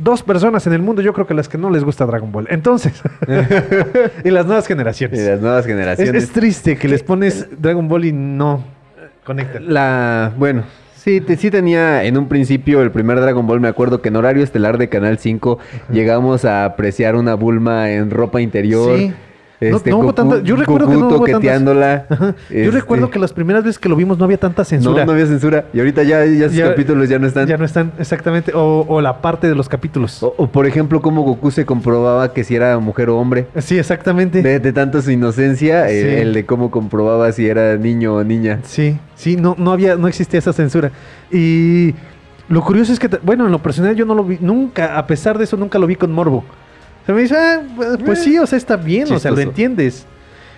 Dos 0.03 0.23
personas 0.23 0.65
en 0.67 0.73
el 0.73 0.81
mundo, 0.81 1.01
yo 1.01 1.13
creo 1.13 1.27
que 1.27 1.33
las 1.33 1.47
que 1.49 1.57
no 1.57 1.69
les 1.69 1.83
gusta 1.83 2.05
Dragon 2.05 2.31
Ball. 2.31 2.47
Entonces, 2.49 2.93
y 4.23 4.29
las 4.31 4.45
nuevas 4.45 4.65
Y 4.65 4.67
generaciones. 4.67 5.19
las 5.19 5.39
nuevas 5.41 5.61
Es, 5.61 5.67
generaciones. 5.67 6.23
es 6.23 6.29
triste 6.31 6.77
que 6.77 6.87
les 6.87 7.03
pones 7.03 7.47
Dragon 7.61 7.87
Ball 7.87 8.05
y 8.05 8.11
no 8.11 8.63
conectan. 9.23 9.71
La, 9.73 10.31
bueno, 10.37 10.63
sí, 10.95 11.21
te- 11.21 11.37
sí 11.37 11.51
tenía 11.51 12.03
en 12.03 12.17
un 12.17 12.27
principio 12.27 12.81
el 12.81 12.91
primer 12.91 13.19
Dragon 13.19 13.45
Ball, 13.45 13.59
me 13.59 13.67
acuerdo 13.67 14.01
que 14.01 14.09
en 14.09 14.15
horario 14.15 14.43
estelar 14.43 14.77
de 14.77 14.89
Canal 14.89 15.17
5 15.19 15.59
llegamos 15.91 16.45
a 16.45 16.65
apreciar 16.65 17.15
una 17.15 17.35
Bulma 17.35 17.91
en 17.91 18.09
ropa 18.11 18.41
interior. 18.41 18.97
Sí. 18.97 19.13
No- 19.61 19.79
no 19.85 19.97
hubo 19.99 20.09
Goku- 20.09 20.15
tanta- 20.15 20.41
yo 20.41 20.55
recuerdo 20.55 20.87
que 20.87 20.93
Goku 20.95 20.99
no 20.99 21.07
hubo 21.15 21.15
tantas- 21.25 21.33
toqueteándola. 21.33 22.05
Yo 22.49 22.55
Este, 22.57 22.71
recuerdo 22.71 23.09
que 23.11 23.19
las 23.19 23.31
primeras 23.31 23.63
veces 23.63 23.77
que 23.77 23.87
lo 23.89 23.95
vimos 23.95 24.17
no 24.17 24.25
había 24.25 24.37
tanta 24.39 24.63
no, 24.63 24.65
censura. 24.65 25.05
no 25.05 25.11
había 25.11 25.27
censura. 25.27 25.65
Y 25.71 25.77
ahorita 25.79 26.01
ya, 26.01 26.25
ya 26.25 26.47
Ya- 26.47 26.69
capítulos 26.69 27.07
ya 27.09 27.19
no 27.19 27.27
están. 27.27 27.47
Ya 27.47 27.57
no 27.57 27.65
están, 27.65 27.91
exactamente. 27.99 28.53
O, 28.55 28.85
o 28.87 29.01
la 29.01 29.21
parte 29.21 29.47
de 29.47 29.53
los 29.53 29.69
capítulos. 29.69 30.23
O, 30.23 30.33
o, 30.35 30.47
por 30.47 30.65
ejemplo, 30.65 30.99
cómo 31.01 31.21
Goku 31.21 31.51
se 31.51 31.65
comprobaba 31.65 32.33
que 32.33 32.43
si 32.43 32.55
era 32.55 32.79
mujer 32.79 33.09
o 33.09 33.17
hombre. 33.19 33.47
Sí, 33.59 33.77
exactamente. 33.77 34.41
De, 34.41 34.59
de 34.59 34.73
tanta 34.73 34.99
su 35.01 35.11
inocencia, 35.11 35.89
eh, 35.91 36.23
el 36.23 36.33
de 36.33 36.43
cómo 36.45 36.71
comprobaba 36.71 37.31
si 37.31 37.47
era 37.47 37.77
niño 37.77 38.15
o 38.15 38.23
niña. 38.23 38.61
Sí, 38.63 38.97
sí, 39.15 39.35
no, 39.35 39.55
no 39.59 39.71
había, 39.71 39.95
no 39.95 40.07
existía 40.07 40.39
esa 40.39 40.53
censura. 40.53 40.91
Y 41.31 41.93
lo 42.49 42.61
curioso 42.63 42.91
es 42.93 42.99
que, 42.99 43.07
bueno, 43.23 43.45
en 43.45 43.51
lo 43.51 43.59
personal 43.59 43.95
yo 43.95 44.05
no 44.05 44.15
lo 44.15 44.23
vi, 44.23 44.37
nunca, 44.41 44.97
a 44.97 45.05
pesar 45.07 45.37
de 45.37 45.43
eso, 45.43 45.55
nunca 45.55 45.77
lo 45.79 45.85
vi 45.87 45.95
con 45.95 46.11
morbo. 46.11 46.43
Se 47.05 47.13
me 47.13 47.21
dice, 47.21 47.35
ah, 47.37 47.61
pues- 47.75 47.97
pues 48.05 48.23
sí, 48.23 48.37
o 48.37 48.45
sea, 48.45 48.57
está 48.57 48.75
bien, 48.77 49.11
o 49.11 49.19
sea, 49.19 49.31
lo 49.31 49.39
entiendes. 49.39 50.05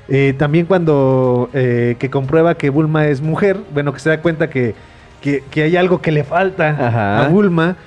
Eh, 0.10 0.34
también 0.38 0.66
cuando 0.66 1.50
eh, 1.54 1.96
que 1.98 2.10
comprueba 2.10 2.56
que 2.56 2.70
Bulma 2.70 3.08
es 3.08 3.22
mujer, 3.22 3.58
bueno, 3.74 3.94
que 3.94 4.00
se 4.00 4.10
da 4.10 4.22
cuenta 4.22 4.50
que, 4.50 4.76
que, 5.22 5.42
que 5.50 5.64
hay 5.64 5.78
algo 5.78 6.02
que 6.02 6.12
le 6.12 6.26
falta 6.26 6.70
Ajá. 6.72 7.26
a 7.26 7.30
Bulma 7.30 7.78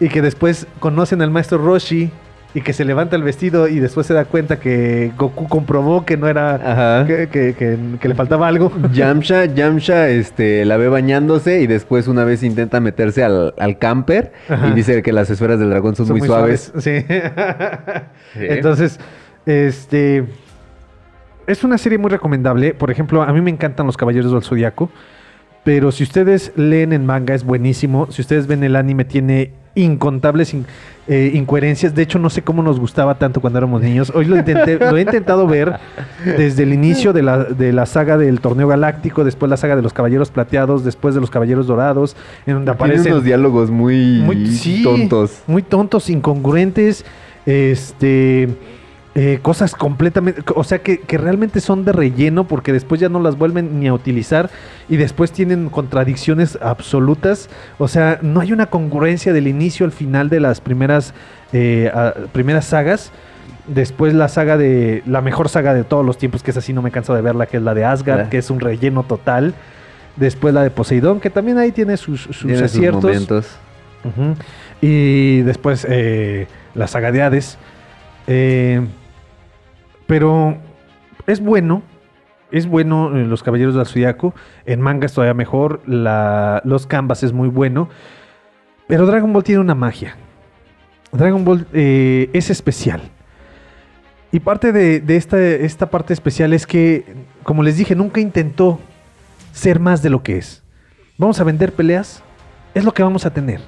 y 0.00 0.08
que 0.08 0.22
después 0.22 0.66
conocen 0.80 1.20
al 1.20 1.30
maestro 1.30 1.58
Roshi 1.58 2.10
y 2.54 2.62
que 2.62 2.72
se 2.72 2.84
levanta 2.86 3.14
el 3.14 3.22
vestido 3.22 3.68
y 3.68 3.78
después 3.78 4.06
se 4.06 4.14
da 4.14 4.24
cuenta 4.24 4.58
que 4.58 5.12
Goku 5.18 5.48
comprobó 5.48 6.06
que 6.06 6.16
no 6.16 6.28
era, 6.28 7.04
que, 7.06 7.28
que- 7.28 7.54
que- 7.54 7.78
que 8.00 8.08
le 8.08 8.14
faltaba 8.14 8.48
algo. 8.48 8.72
Yamcha, 8.92 9.44
Yamcha 9.44 10.08
este, 10.08 10.64
la 10.64 10.76
ve 10.78 10.88
bañándose 10.88 11.60
y 11.60 11.66
después 11.66 12.08
una 12.08 12.24
vez 12.24 12.42
intenta 12.42 12.80
meterse 12.80 13.22
al, 13.22 13.54
al 13.58 13.78
camper 13.78 14.32
Ajá. 14.48 14.68
y 14.68 14.72
dice 14.72 15.02
que 15.02 15.12
las 15.12 15.28
esferas 15.28 15.58
del 15.60 15.68
dragón 15.70 15.94
son, 15.94 16.06
Son 16.06 16.16
muy, 16.18 16.26
suaves. 16.26 16.72
Sí. 16.78 17.04
Sí. 18.34 18.40
Entonces, 18.40 18.98
este. 19.46 20.24
Es 21.46 21.64
una 21.64 21.78
serie 21.78 21.96
muy 21.98 22.10
recomendable. 22.10 22.74
Por 22.74 22.90
ejemplo, 22.90 23.22
a 23.22 23.32
mí 23.32 23.40
me 23.40 23.50
encantan 23.50 23.86
los 23.86 23.96
Caballeros 23.96 24.30
del 24.32 24.42
Zodiaco. 24.42 24.90
Pero 25.64 25.92
si 25.92 26.02
ustedes 26.02 26.52
leen 26.56 26.92
en 26.92 27.06
manga, 27.06 27.34
es 27.34 27.44
buenísimo. 27.44 28.06
Si 28.10 28.20
ustedes 28.22 28.46
ven 28.46 28.62
el 28.64 28.76
anime, 28.76 29.04
tiene 29.06 29.52
incontables 29.74 30.54
in- 30.54 30.66
eh, 31.06 31.30
incoherencias. 31.34 31.94
De 31.94 32.02
hecho, 32.02 32.18
no 32.18 32.28
sé 32.30 32.42
cómo 32.42 32.62
nos 32.62 32.78
gustaba 32.78 33.16
tanto 33.18 33.40
cuando 33.40 33.58
éramos 33.58 33.80
niños. 33.80 34.12
Hoy 34.14 34.26
lo, 34.26 34.36
intenté, 34.36 34.78
lo 34.78 34.96
he 34.96 35.00
intentado 35.02 35.46
ver 35.46 35.78
desde 36.24 36.64
el 36.64 36.72
inicio 36.74 37.12
de 37.12 37.22
la, 37.22 37.44
de 37.44 37.72
la 37.72 37.86
saga 37.86 38.18
del 38.18 38.40
Torneo 38.40 38.68
Galáctico, 38.68 39.24
después 39.24 39.48
la 39.48 39.56
saga 39.56 39.74
de 39.76 39.82
los 39.82 39.92
Caballeros 39.92 40.30
Plateados, 40.30 40.84
después 40.84 41.14
de 41.14 41.20
los 41.20 41.30
Caballeros 41.30 41.66
Dorados, 41.66 42.14
en 42.46 42.54
donde 42.54 42.72
Tiene 42.72 42.76
aparecen 42.92 43.12
unos 43.12 43.24
diálogos 43.24 43.70
muy, 43.70 44.20
muy 44.24 44.46
sí, 44.48 44.82
tontos. 44.82 45.42
Muy 45.46 45.62
tontos, 45.62 46.10
incongruentes. 46.10 47.04
Este. 47.46 48.48
Eh, 49.20 49.40
cosas 49.42 49.74
completamente. 49.74 50.42
O 50.54 50.62
sea, 50.62 50.78
que, 50.78 51.00
que 51.00 51.18
realmente 51.18 51.60
son 51.60 51.84
de 51.84 51.90
relleno 51.90 52.46
porque 52.46 52.72
después 52.72 53.00
ya 53.00 53.08
no 53.08 53.18
las 53.18 53.36
vuelven 53.36 53.80
ni 53.80 53.88
a 53.88 53.92
utilizar 53.92 54.48
y 54.88 54.96
después 54.96 55.32
tienen 55.32 55.70
contradicciones 55.70 56.56
absolutas. 56.62 57.50
O 57.78 57.88
sea, 57.88 58.20
no 58.22 58.38
hay 58.38 58.52
una 58.52 58.66
congruencia 58.66 59.32
del 59.32 59.48
inicio 59.48 59.84
al 59.86 59.90
final 59.90 60.28
de 60.28 60.38
las 60.38 60.60
primeras, 60.60 61.14
eh, 61.52 61.90
primeras 62.30 62.66
sagas. 62.66 63.10
Después 63.66 64.14
la 64.14 64.28
saga 64.28 64.56
de. 64.56 65.02
La 65.04 65.20
mejor 65.20 65.48
saga 65.48 65.74
de 65.74 65.82
todos 65.82 66.06
los 66.06 66.16
tiempos, 66.16 66.44
que 66.44 66.52
es 66.52 66.56
así, 66.56 66.72
no 66.72 66.80
me 66.80 66.92
canso 66.92 67.12
de 67.12 67.20
verla, 67.20 67.46
que 67.46 67.56
es 67.56 67.62
la 67.64 67.74
de 67.74 67.84
Asgard, 67.84 68.28
que 68.28 68.38
es 68.38 68.50
un 68.50 68.60
relleno 68.60 69.02
total. 69.02 69.52
Después 70.14 70.54
la 70.54 70.62
de 70.62 70.70
Poseidón, 70.70 71.18
que 71.18 71.30
también 71.30 71.58
ahí 71.58 71.72
tiene 71.72 71.96
sus, 71.96 72.20
sus 72.20 72.42
Tiene 72.42 72.58
sus 72.58 72.66
aciertos. 72.66 73.58
Y 74.80 75.40
después 75.40 75.84
eh, 75.90 76.46
la 76.76 76.86
saga 76.86 77.10
de 77.10 77.22
Hades. 77.22 77.58
Eh, 78.28 78.86
pero 80.08 80.56
es 81.28 81.38
bueno. 81.38 81.82
Es 82.50 82.66
bueno 82.66 83.14
eh, 83.14 83.26
Los 83.26 83.44
Caballeros 83.44 83.74
del 83.76 83.86
Zodiaco. 83.86 84.34
En 84.64 84.80
manga 84.80 85.06
es 85.06 85.12
todavía 85.12 85.34
mejor. 85.34 85.82
Los 85.86 86.86
Canvas 86.88 87.22
es 87.22 87.32
muy 87.32 87.48
bueno. 87.48 87.90
Pero 88.88 89.06
Dragon 89.06 89.32
Ball 89.32 89.44
tiene 89.44 89.60
una 89.60 89.74
magia. 89.76 90.16
Dragon 91.12 91.44
Ball 91.44 91.66
eh, 91.74 92.30
es 92.32 92.48
especial. 92.48 93.02
Y 94.32 94.40
parte 94.40 94.72
de, 94.72 95.00
de 95.00 95.16
esta, 95.16 95.38
esta 95.38 95.90
parte 95.90 96.14
especial 96.14 96.54
es 96.54 96.66
que, 96.66 97.04
como 97.42 97.62
les 97.62 97.76
dije, 97.76 97.94
nunca 97.94 98.20
intentó 98.20 98.80
ser 99.52 99.78
más 99.78 100.02
de 100.02 100.08
lo 100.10 100.22
que 100.22 100.38
es. 100.38 100.62
Vamos 101.18 101.38
a 101.40 101.44
vender 101.44 101.74
peleas. 101.74 102.22
es 102.74 102.84
lo 102.84 102.94
que 102.94 103.02
vamos 103.02 103.26
a 103.26 103.30
tener. 103.30 103.60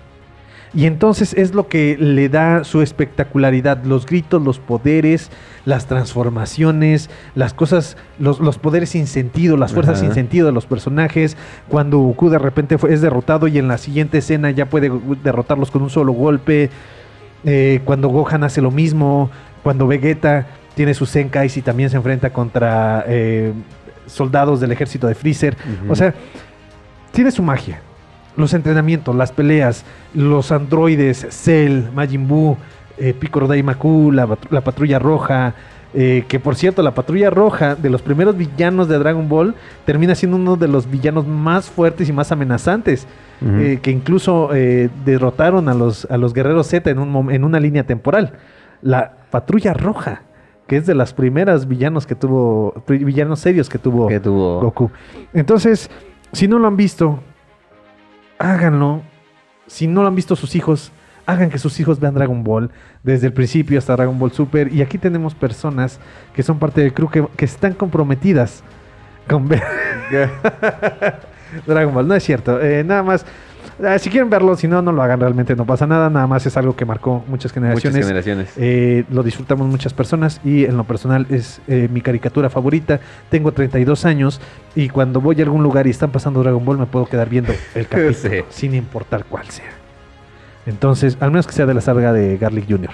Y 0.72 0.86
entonces 0.86 1.34
es 1.34 1.52
lo 1.52 1.66
que 1.66 1.96
le 1.98 2.28
da 2.28 2.62
su 2.62 2.80
espectacularidad, 2.80 3.82
los 3.84 4.06
gritos, 4.06 4.40
los 4.40 4.60
poderes, 4.60 5.30
las 5.64 5.86
transformaciones, 5.86 7.10
las 7.34 7.54
cosas, 7.54 7.96
los, 8.20 8.38
los 8.38 8.58
poderes 8.58 8.90
sin 8.90 9.08
sentido, 9.08 9.56
las 9.56 9.72
fuerzas 9.72 9.96
Ajá. 9.98 10.04
sin 10.06 10.14
sentido 10.14 10.46
de 10.46 10.52
los 10.52 10.66
personajes, 10.66 11.36
cuando 11.68 11.98
Goku 11.98 12.30
de 12.30 12.38
repente 12.38 12.78
fue- 12.78 12.92
es 12.94 13.00
derrotado 13.00 13.48
y 13.48 13.58
en 13.58 13.66
la 13.66 13.78
siguiente 13.78 14.18
escena 14.18 14.52
ya 14.52 14.66
puede 14.66 14.92
derrotarlos 15.24 15.72
con 15.72 15.82
un 15.82 15.90
solo 15.90 16.12
golpe, 16.12 16.70
eh, 17.44 17.80
cuando 17.84 18.08
Gohan 18.08 18.44
hace 18.44 18.60
lo 18.62 18.70
mismo, 18.70 19.28
cuando 19.64 19.88
Vegeta 19.88 20.46
tiene 20.76 20.94
sus 20.94 21.10
Zenkais 21.10 21.56
y 21.56 21.62
también 21.62 21.90
se 21.90 21.96
enfrenta 21.96 22.32
contra 22.32 23.04
eh, 23.08 23.52
soldados 24.06 24.60
del 24.60 24.70
ejército 24.72 25.08
de 25.08 25.14
Freezer. 25.16 25.56
O 25.88 25.96
sea, 25.96 26.14
tiene 27.12 27.30
su 27.32 27.42
magia. 27.42 27.80
Los 28.40 28.54
entrenamientos, 28.54 29.14
las 29.14 29.30
peleas, 29.32 29.84
los 30.14 30.50
androides, 30.50 31.26
Cell, 31.30 31.90
Majin 31.94 32.26
Buu, 32.26 32.56
eh, 32.98 33.14
Piccolo 33.14 33.46
Daimaku, 33.46 34.10
la, 34.12 34.26
la 34.50 34.60
Patrulla 34.62 34.98
Roja. 34.98 35.54
eh, 35.92 36.24
que 36.28 36.38
por 36.38 36.54
cierto, 36.54 36.82
la 36.82 36.92
Patrulla 36.94 37.30
Roja, 37.30 37.74
de 37.74 37.90
los 37.90 38.00
primeros 38.00 38.36
villanos 38.36 38.86
de 38.88 38.96
Dragon 38.98 39.28
Ball, 39.28 39.54
termina 39.84 40.14
siendo 40.14 40.36
uno 40.36 40.56
de 40.56 40.68
los 40.68 40.88
villanos 40.88 41.26
más 41.26 41.68
fuertes 41.68 42.08
y 42.08 42.12
más 42.12 42.30
amenazantes. 42.32 43.06
Eh, 43.42 43.78
que 43.80 43.90
incluso 43.90 44.50
eh, 44.52 44.90
derrotaron 45.06 45.70
a 45.70 45.74
los, 45.74 46.04
a 46.10 46.18
los 46.18 46.34
guerreros 46.34 46.66
Z 46.66 46.90
en, 46.90 46.98
un 46.98 47.32
en 47.32 47.42
una 47.42 47.58
línea 47.58 47.84
temporal. 47.84 48.34
La 48.82 49.14
Patrulla 49.30 49.72
Roja, 49.72 50.24
que 50.66 50.76
es 50.76 50.84
de 50.86 50.94
las 50.94 51.14
primeras 51.14 51.66
villanos 51.66 52.06
que 52.06 52.14
tuvo, 52.14 52.74
villanos 52.86 53.40
serios 53.40 53.70
que 53.70 53.78
tuvo 53.78 54.08
que 54.08 54.20
tuvo. 54.20 54.60
Goku. 54.60 54.90
Entonces, 55.32 55.90
si 56.32 56.48
no 56.48 56.58
lo 56.58 56.68
han 56.68 56.76
visto, 56.76 57.20
háganlo. 58.40 59.02
Si 59.66 59.86
no 59.86 60.02
lo 60.02 60.08
han 60.08 60.16
visto 60.16 60.34
sus 60.34 60.56
hijos, 60.56 60.90
hagan 61.26 61.50
que 61.50 61.58
sus 61.58 61.78
hijos 61.78 62.00
vean 62.00 62.14
Dragon 62.14 62.42
Ball 62.42 62.70
desde 63.04 63.28
el 63.28 63.32
principio 63.32 63.78
hasta 63.78 63.94
Dragon 63.94 64.18
Ball 64.18 64.32
Super. 64.32 64.72
Y 64.72 64.82
aquí 64.82 64.98
tenemos 64.98 65.34
personas 65.34 66.00
que 66.34 66.42
son 66.42 66.58
parte 66.58 66.80
del 66.80 66.92
crew 66.92 67.08
que, 67.08 67.24
que 67.36 67.44
están 67.44 67.74
comprometidas 67.74 68.64
con 69.28 69.46
ver 69.46 69.62
Dragon 71.66 71.94
Ball. 71.94 72.08
No 72.08 72.14
es 72.14 72.24
cierto. 72.24 72.60
eh, 72.60 72.82
nada 72.82 73.04
más. 73.04 73.24
Eh, 73.82 73.98
si 73.98 74.10
quieren 74.10 74.30
verlo, 74.30 74.56
si 74.56 74.68
no, 74.68 74.82
no 74.82 74.92
lo 74.92 75.02
hagan. 75.02 75.20
Realmente 75.20 75.54
no 75.56 75.64
pasa 75.66 75.86
nada. 75.86 76.10
Nada 76.10 76.26
más 76.26 76.44
es 76.46 76.56
algo 76.56 76.76
que 76.76 76.84
marcó 76.84 77.24
muchas 77.28 77.30
Muchas 77.30 77.52
generaciones. 77.52 78.06
generaciones. 78.06 78.52
Eh, 78.56 79.04
lo 79.10 79.22
disfrutamos 79.22 79.66
muchas 79.66 79.92
personas 79.94 80.40
y 80.44 80.64
en 80.64 80.76
lo 80.76 80.84
personal 80.84 81.26
es 81.30 81.60
eh, 81.68 81.88
mi 81.92 82.00
caricatura 82.00 82.50
favorita. 82.50 83.00
Tengo 83.30 83.52
32 83.52 84.04
años 84.04 84.40
y 84.74 84.88
cuando 84.88 85.20
voy 85.20 85.38
a 85.40 85.42
algún 85.44 85.62
lugar 85.62 85.86
y 85.86 85.90
están 85.90 86.10
pasando 86.10 86.42
Dragon 86.42 86.64
Ball 86.64 86.78
me 86.78 86.86
puedo 86.86 87.06
quedar 87.06 87.28
viendo 87.28 87.52
el 87.74 87.86
capítulo 87.88 88.14
Sí. 88.14 88.44
sin 88.50 88.74
importar 88.74 89.24
cuál 89.24 89.46
sea. 89.48 89.70
Entonces, 90.66 91.16
al 91.20 91.30
menos 91.30 91.46
que 91.46 91.52
sea 91.52 91.66
de 91.66 91.74
la 91.74 91.80
saga 91.80 92.12
de 92.12 92.36
Garlic 92.38 92.68
Jr. 92.68 92.90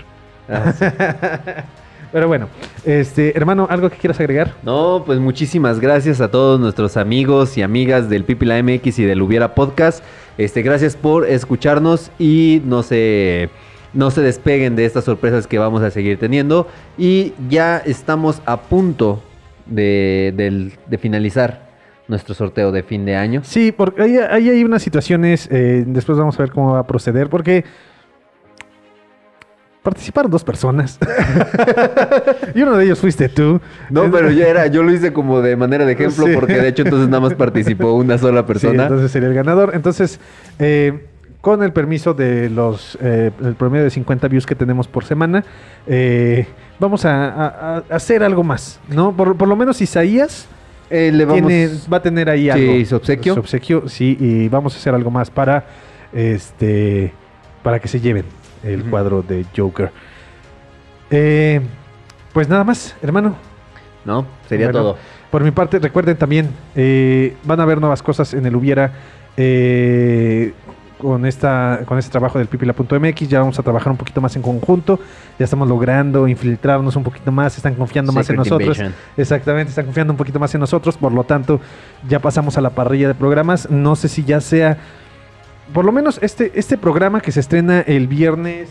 Ah, 0.49 0.73
sí. 0.73 0.85
Pero 2.13 2.29
bueno, 2.29 2.49
este 2.85 3.37
hermano, 3.37 3.67
¿algo 3.69 3.91
que 3.91 3.97
quieras 3.97 4.19
agregar? 4.21 4.55
No, 4.63 5.03
pues 5.05 5.19
muchísimas 5.19 5.81
gracias 5.81 6.21
a 6.21 6.31
todos 6.31 6.59
nuestros 6.61 6.97
amigos 6.97 7.57
y 7.59 7.63
amigas 7.63 8.09
del 8.09 8.25
Pipila 8.25 8.63
MX 8.63 8.99
y 9.01 9.05
del 9.05 9.21
Hubiera 9.23 9.55
Podcast. 9.55 10.03
Este, 10.39 10.63
gracias 10.63 10.97
por 10.97 11.27
escucharnos 11.27 12.11
y 12.19 12.63
no 12.65 12.83
se, 12.83 13.51
no 13.93 14.11
se 14.11 14.23
despeguen 14.23 14.77
de 14.77 14.85
estas 14.87 15.05
sorpresas 15.05 15.47
que 15.47 15.59
vamos 15.59 15.83
a 15.83 15.91
seguir 15.91 16.19
teniendo. 16.19 16.69
Y 16.97 17.33
ya 17.49 17.79
estamos 17.79 18.41
a 18.47 18.61
punto 18.63 19.23
de, 19.67 20.33
del- 20.37 20.73
de 20.87 20.99
finalizar 20.99 21.67
nuestro 22.09 22.35
sorteo 22.35 22.71
de 22.71 22.83
fin 22.85 23.05
de 23.05 23.17
año. 23.17 23.41
Sí, 23.45 23.73
porque 23.73 24.03
ahí, 24.03 24.17
ahí 24.19 24.49
hay 24.49 24.63
unas 24.65 24.81
situaciones, 24.83 25.49
eh, 25.51 25.83
después 25.87 26.17
vamos 26.17 26.39
a 26.39 26.43
ver 26.45 26.53
cómo 26.53 26.73
va 26.75 26.79
a 26.79 26.87
proceder, 26.87 27.29
porque 27.29 27.65
participaron 29.87 30.29
dos 30.33 30.43
personas. 30.43 30.99
y 32.57 32.63
uno 32.63 32.77
de 32.77 32.85
ellos 32.87 32.99
fuiste 32.99 33.29
tú. 33.29 33.61
No, 33.89 34.11
pero 34.11 34.33
yo 34.33 34.45
era, 34.45 34.67
yo 34.67 34.83
lo 34.83 34.93
hice 34.93 35.13
como 35.13 35.41
de 35.41 35.55
manera 35.55 35.85
de 35.87 35.93
ejemplo, 35.93 36.27
Sí. 36.27 36.33
porque 36.35 36.55
de 36.55 36.67
hecho 36.69 36.83
entonces 36.83 37.09
nada 37.09 37.21
más 37.21 37.35
participó 37.35 37.93
una 37.95 38.19
sola 38.19 38.41
Sí, 38.41 38.47
persona. 38.49 38.83
entonces 38.83 39.13
sería 39.13 39.29
el 39.29 39.35
ganador. 39.35 39.71
Entonces, 39.75 40.19
eh, 40.59 41.07
con 41.41 41.63
el 41.63 41.73
permiso 41.73 42.15
de 42.15 42.51
los 42.51 42.99
eh, 43.01 43.31
el 43.45 43.55
promedio 43.55 43.85
de 43.85 43.91
50 43.91 44.27
views 44.27 44.45
que 44.45 44.57
tenemos 44.57 44.89
por 44.89 45.05
semana, 45.05 45.45
eh, 45.87 46.49
vamos 46.81 47.05
a, 47.05 47.29
a- 47.29 47.77
a 47.79 47.83
hacer 47.91 48.25
algo 48.25 48.43
más, 48.43 48.81
¿no? 48.89 49.13
Por, 49.17 49.37
por 49.37 49.47
lo 49.47 49.55
menos 49.55 49.81
Isaías 49.81 50.49
Eh, 50.91 51.13
le 51.15 51.25
vamos- 51.25 51.47
tiene- 51.47 51.71
va 51.93 51.99
a 51.99 52.03
tener 52.03 52.29
ahí 52.29 52.45
Sí, 52.45 52.51
algo. 52.51 52.85
su 52.87 52.97
obsequio. 52.97 53.35
Su 53.35 53.41
obsequio, 53.41 53.89
sí, 53.89 54.17
y 54.19 54.49
vamos 54.49 54.75
a 54.75 54.79
hacer 54.79 54.95
algo 54.95 55.13
más 55.13 55.31
para 55.31 55.65
este 56.13 57.13
para 57.63 57.79
que 57.79 57.87
se 57.89 58.01
lleven 58.01 58.25
el 58.67 58.85
cuadro 58.85 59.23
de 59.23 59.47
Joker. 59.57 59.91
Eh, 61.11 61.61
pues 62.33 62.49
nada 62.49 62.65
más, 62.65 62.95
hermano. 63.03 63.37
No, 64.05 64.27
sería 64.49 64.67
Bueno, 64.67 64.81
todo. 64.81 64.97
Por 65.31 65.43
mi 65.43 65.51
parte, 65.51 65.79
recuerden 65.79 66.17
también, 66.17 66.51
eh, 66.75 67.37
van 67.45 67.61
a 67.61 67.65
haber 67.65 67.81
nuevas 67.81 68.03
cosas 68.03 68.33
en 68.35 68.47
el 68.47 68.55
Hubiera 68.55 68.93
eh, 69.37 70.55
con, 70.99 71.27
esta, 71.27 71.81
con 71.85 71.99
este 71.99 72.11
trabajo 72.11 72.39
del 72.39 72.47
pipila.mx. 72.47 73.29
Ya 73.29 73.41
vamos 73.41 73.59
a 73.59 73.63
trabajar 73.63 73.91
un 73.91 73.99
poquito 73.99 74.21
más 74.21 74.35
en 74.37 74.43
conjunto. 74.43 74.99
Ya 75.39 75.45
estamos 75.45 75.69
logrando 75.69 76.27
infiltrarnos 76.29 76.95
un 76.97 77.03
poquito 77.03 77.33
más. 77.33 77.57
Están 77.57 77.75
confiando 77.75 78.13
más 78.13 78.31
en 78.31 78.37
nosotros. 78.37 78.79
Invasion. 78.79 78.95
Exactamente, 79.17 79.71
están 79.71 79.85
confiando 79.85 80.13
un 80.13 80.17
poquito 80.17 80.39
más 80.39 80.55
en 80.55 80.61
nosotros. 80.61 80.97
Por 80.97 81.13
lo 81.13 81.25
tanto, 81.25 81.61
ya 82.09 82.21
pasamos 82.21 82.57
a 82.57 82.61
la 82.61 82.71
parrilla 82.71 83.09
de 83.09 83.15
programas. 83.15 83.69
No 83.71 83.97
sé 83.97 84.09
si 84.09 84.25
ya 84.25 84.41
sea. 84.41 84.79
Por 85.73 85.85
lo 85.85 85.93
menos 85.93 86.19
este, 86.23 86.53
este 86.55 86.79
programa 86.79 87.21
que 87.21 87.33
se 87.33 87.41
estrena 87.41 87.81
el 87.81 88.07
viernes 88.07 88.69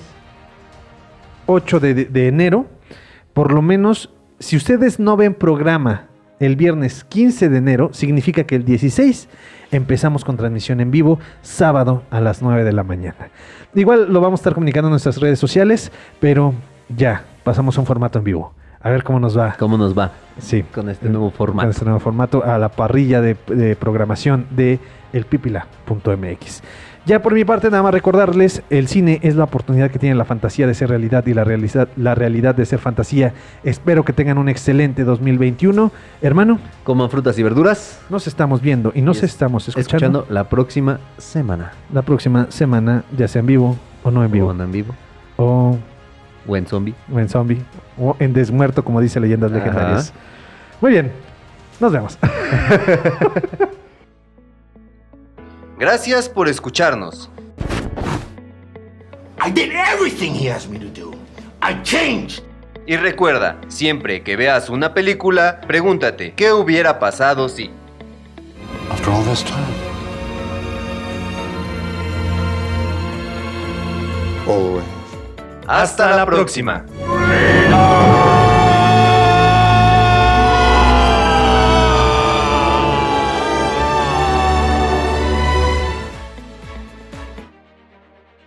8 1.45 1.79
de, 1.79 1.93
de- 1.93 2.05
de 2.05 2.27
enero. 2.27 2.65
Por 3.33 3.51
lo 3.53 3.61
menos, 3.61 4.11
si 4.39 4.55
ustedes 4.55 4.99
no 4.99 5.17
ven 5.17 5.33
programa 5.33 6.07
el 6.39 6.55
viernes 6.55 7.03
15 7.03 7.49
de 7.49 7.57
enero, 7.57 7.89
significa 7.93 8.43
que 8.45 8.55
el 8.55 8.65
16 8.65 9.27
empezamos 9.71 10.23
con 10.25 10.37
transmisión 10.37 10.79
en 10.79 10.91
vivo, 10.91 11.19
sábado 11.41 12.03
a 12.11 12.21
las 12.21 12.41
9 12.41 12.63
de 12.63 12.71
la 12.73 12.83
mañana. 12.83 13.29
Igual 13.73 14.11
lo 14.11 14.21
vamos 14.21 14.39
a 14.39 14.41
estar 14.41 14.53
comunicando 14.53 14.87
en 14.87 14.91
nuestras 14.91 15.17
redes 15.19 15.37
sociales, 15.39 15.91
pero 16.19 16.53
ya, 16.95 17.23
pasamos 17.43 17.77
a 17.77 17.81
un 17.81 17.87
formato 17.87 18.19
en 18.19 18.25
vivo. 18.25 18.53
A 18.81 18.89
ver 18.89 19.03
cómo 19.03 19.19
nos 19.19 19.37
va. 19.37 19.55
¿Cómo 19.57 19.77
nos 19.77 19.97
va 19.97 20.11
Sí, 20.37 20.61
con 20.63 20.89
este 20.89 21.09
nuevo 21.09 21.29
con 21.31 21.37
formato? 21.37 21.69
este 21.69 21.85
nuevo 21.85 21.99
formato 21.99 22.43
a 22.45 22.57
la 22.59 22.69
parrilla 22.69 23.19
de, 23.21 23.35
de 23.47 23.75
programación 23.75 24.45
de 24.51 24.79
elpipila.mx. 25.13 26.61
Ya 27.05 27.21
por 27.21 27.35
mi 27.35 27.45
parte, 27.45 27.69
nada 27.69 27.83
más 27.83 27.93
recordarles, 27.93 28.63
el 28.71 28.87
cine 28.87 29.19
es 29.21 29.35
la 29.35 29.43
oportunidad 29.43 29.91
que 29.91 29.99
tiene 29.99 30.15
la 30.15 30.25
fantasía 30.25 30.65
de 30.65 30.73
ser 30.73 30.89
realidad 30.89 31.23
y 31.27 31.35
la 31.35 31.43
realidad, 31.43 31.87
la 31.97 32.15
realidad 32.15 32.55
de 32.55 32.65
ser 32.65 32.79
fantasía. 32.79 33.31
Espero 33.63 34.03
que 34.03 34.11
tengan 34.11 34.39
un 34.39 34.49
excelente 34.49 35.03
2021. 35.03 35.91
Hermano, 36.23 36.57
Coman 36.83 37.11
frutas 37.11 37.37
y 37.37 37.43
verduras. 37.43 37.99
nos 38.09 38.25
estamos 38.25 38.59
viendo 38.59 38.91
y 38.95 39.01
nos 39.03 39.17
Y 39.17 39.25
es- 39.25 39.33
estamos 39.33 39.67
escuchando, 39.67 39.87
Escuchando 40.21 40.25
la 40.33 40.45
próxima 40.49 40.99
semana. 41.19 41.73
la 41.93 42.01
próxima 42.01 42.47
semana, 42.49 43.03
ya 43.15 43.27
sea 43.27 43.41
en 43.41 43.45
vivo 43.45 43.77
o 44.03 44.09
no 44.09 44.23
en 44.23 44.31
O 44.31 44.33
vivo, 44.33 44.51
en 44.51 44.71
vivo. 44.71 44.95
o, 45.37 45.77
O 46.47 46.57
en 46.57 46.65
zombie. 46.65 46.95
o 47.13 47.19
en 47.19 47.29
zombie, 47.29 47.61
o 47.99 48.15
en 48.17 48.33
desmuerto, 48.33 48.83
como 48.83 48.99
dice 48.99 49.19
Leyendas 49.19 49.51
Ajá. 49.51 49.59
Legendarias. 49.59 50.11
Muy 50.81 50.89
bien, 50.91 51.11
nos 51.79 51.91
vemos. 51.91 52.17
Gracias 55.77 56.29
por 56.29 56.47
escucharnos. 56.47 57.29
I 59.39 59.51
did 59.51 59.71
everything 59.71 60.33
he 60.33 60.49
asked 60.49 60.71
me 60.71 60.79
to 60.79 60.87
do. 60.87 61.13
I 61.61 61.81
changed. 61.83 62.43
Y 62.87 62.97
recuerda, 62.97 63.57
siempre 63.67 64.23
que 64.23 64.35
veas 64.35 64.69
una 64.69 64.93
película, 64.93 65.59
pregúntate, 65.67 66.33
¿qué 66.35 66.51
hubiera 66.51 66.99
pasado 66.99 67.49
si? 67.49 67.71
After 68.91 69.09
all 69.09 69.23
this 69.25 69.43
time. 69.43 69.85
Hasta, 75.67 76.15
la 76.15 76.25
próxima. 76.25 76.85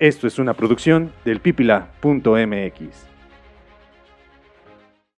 Esto 0.01 0.29
es 0.29 0.39
una 0.39 0.55
producción 0.55 1.13
del 1.25 1.41
pipila.mx. 1.41 3.08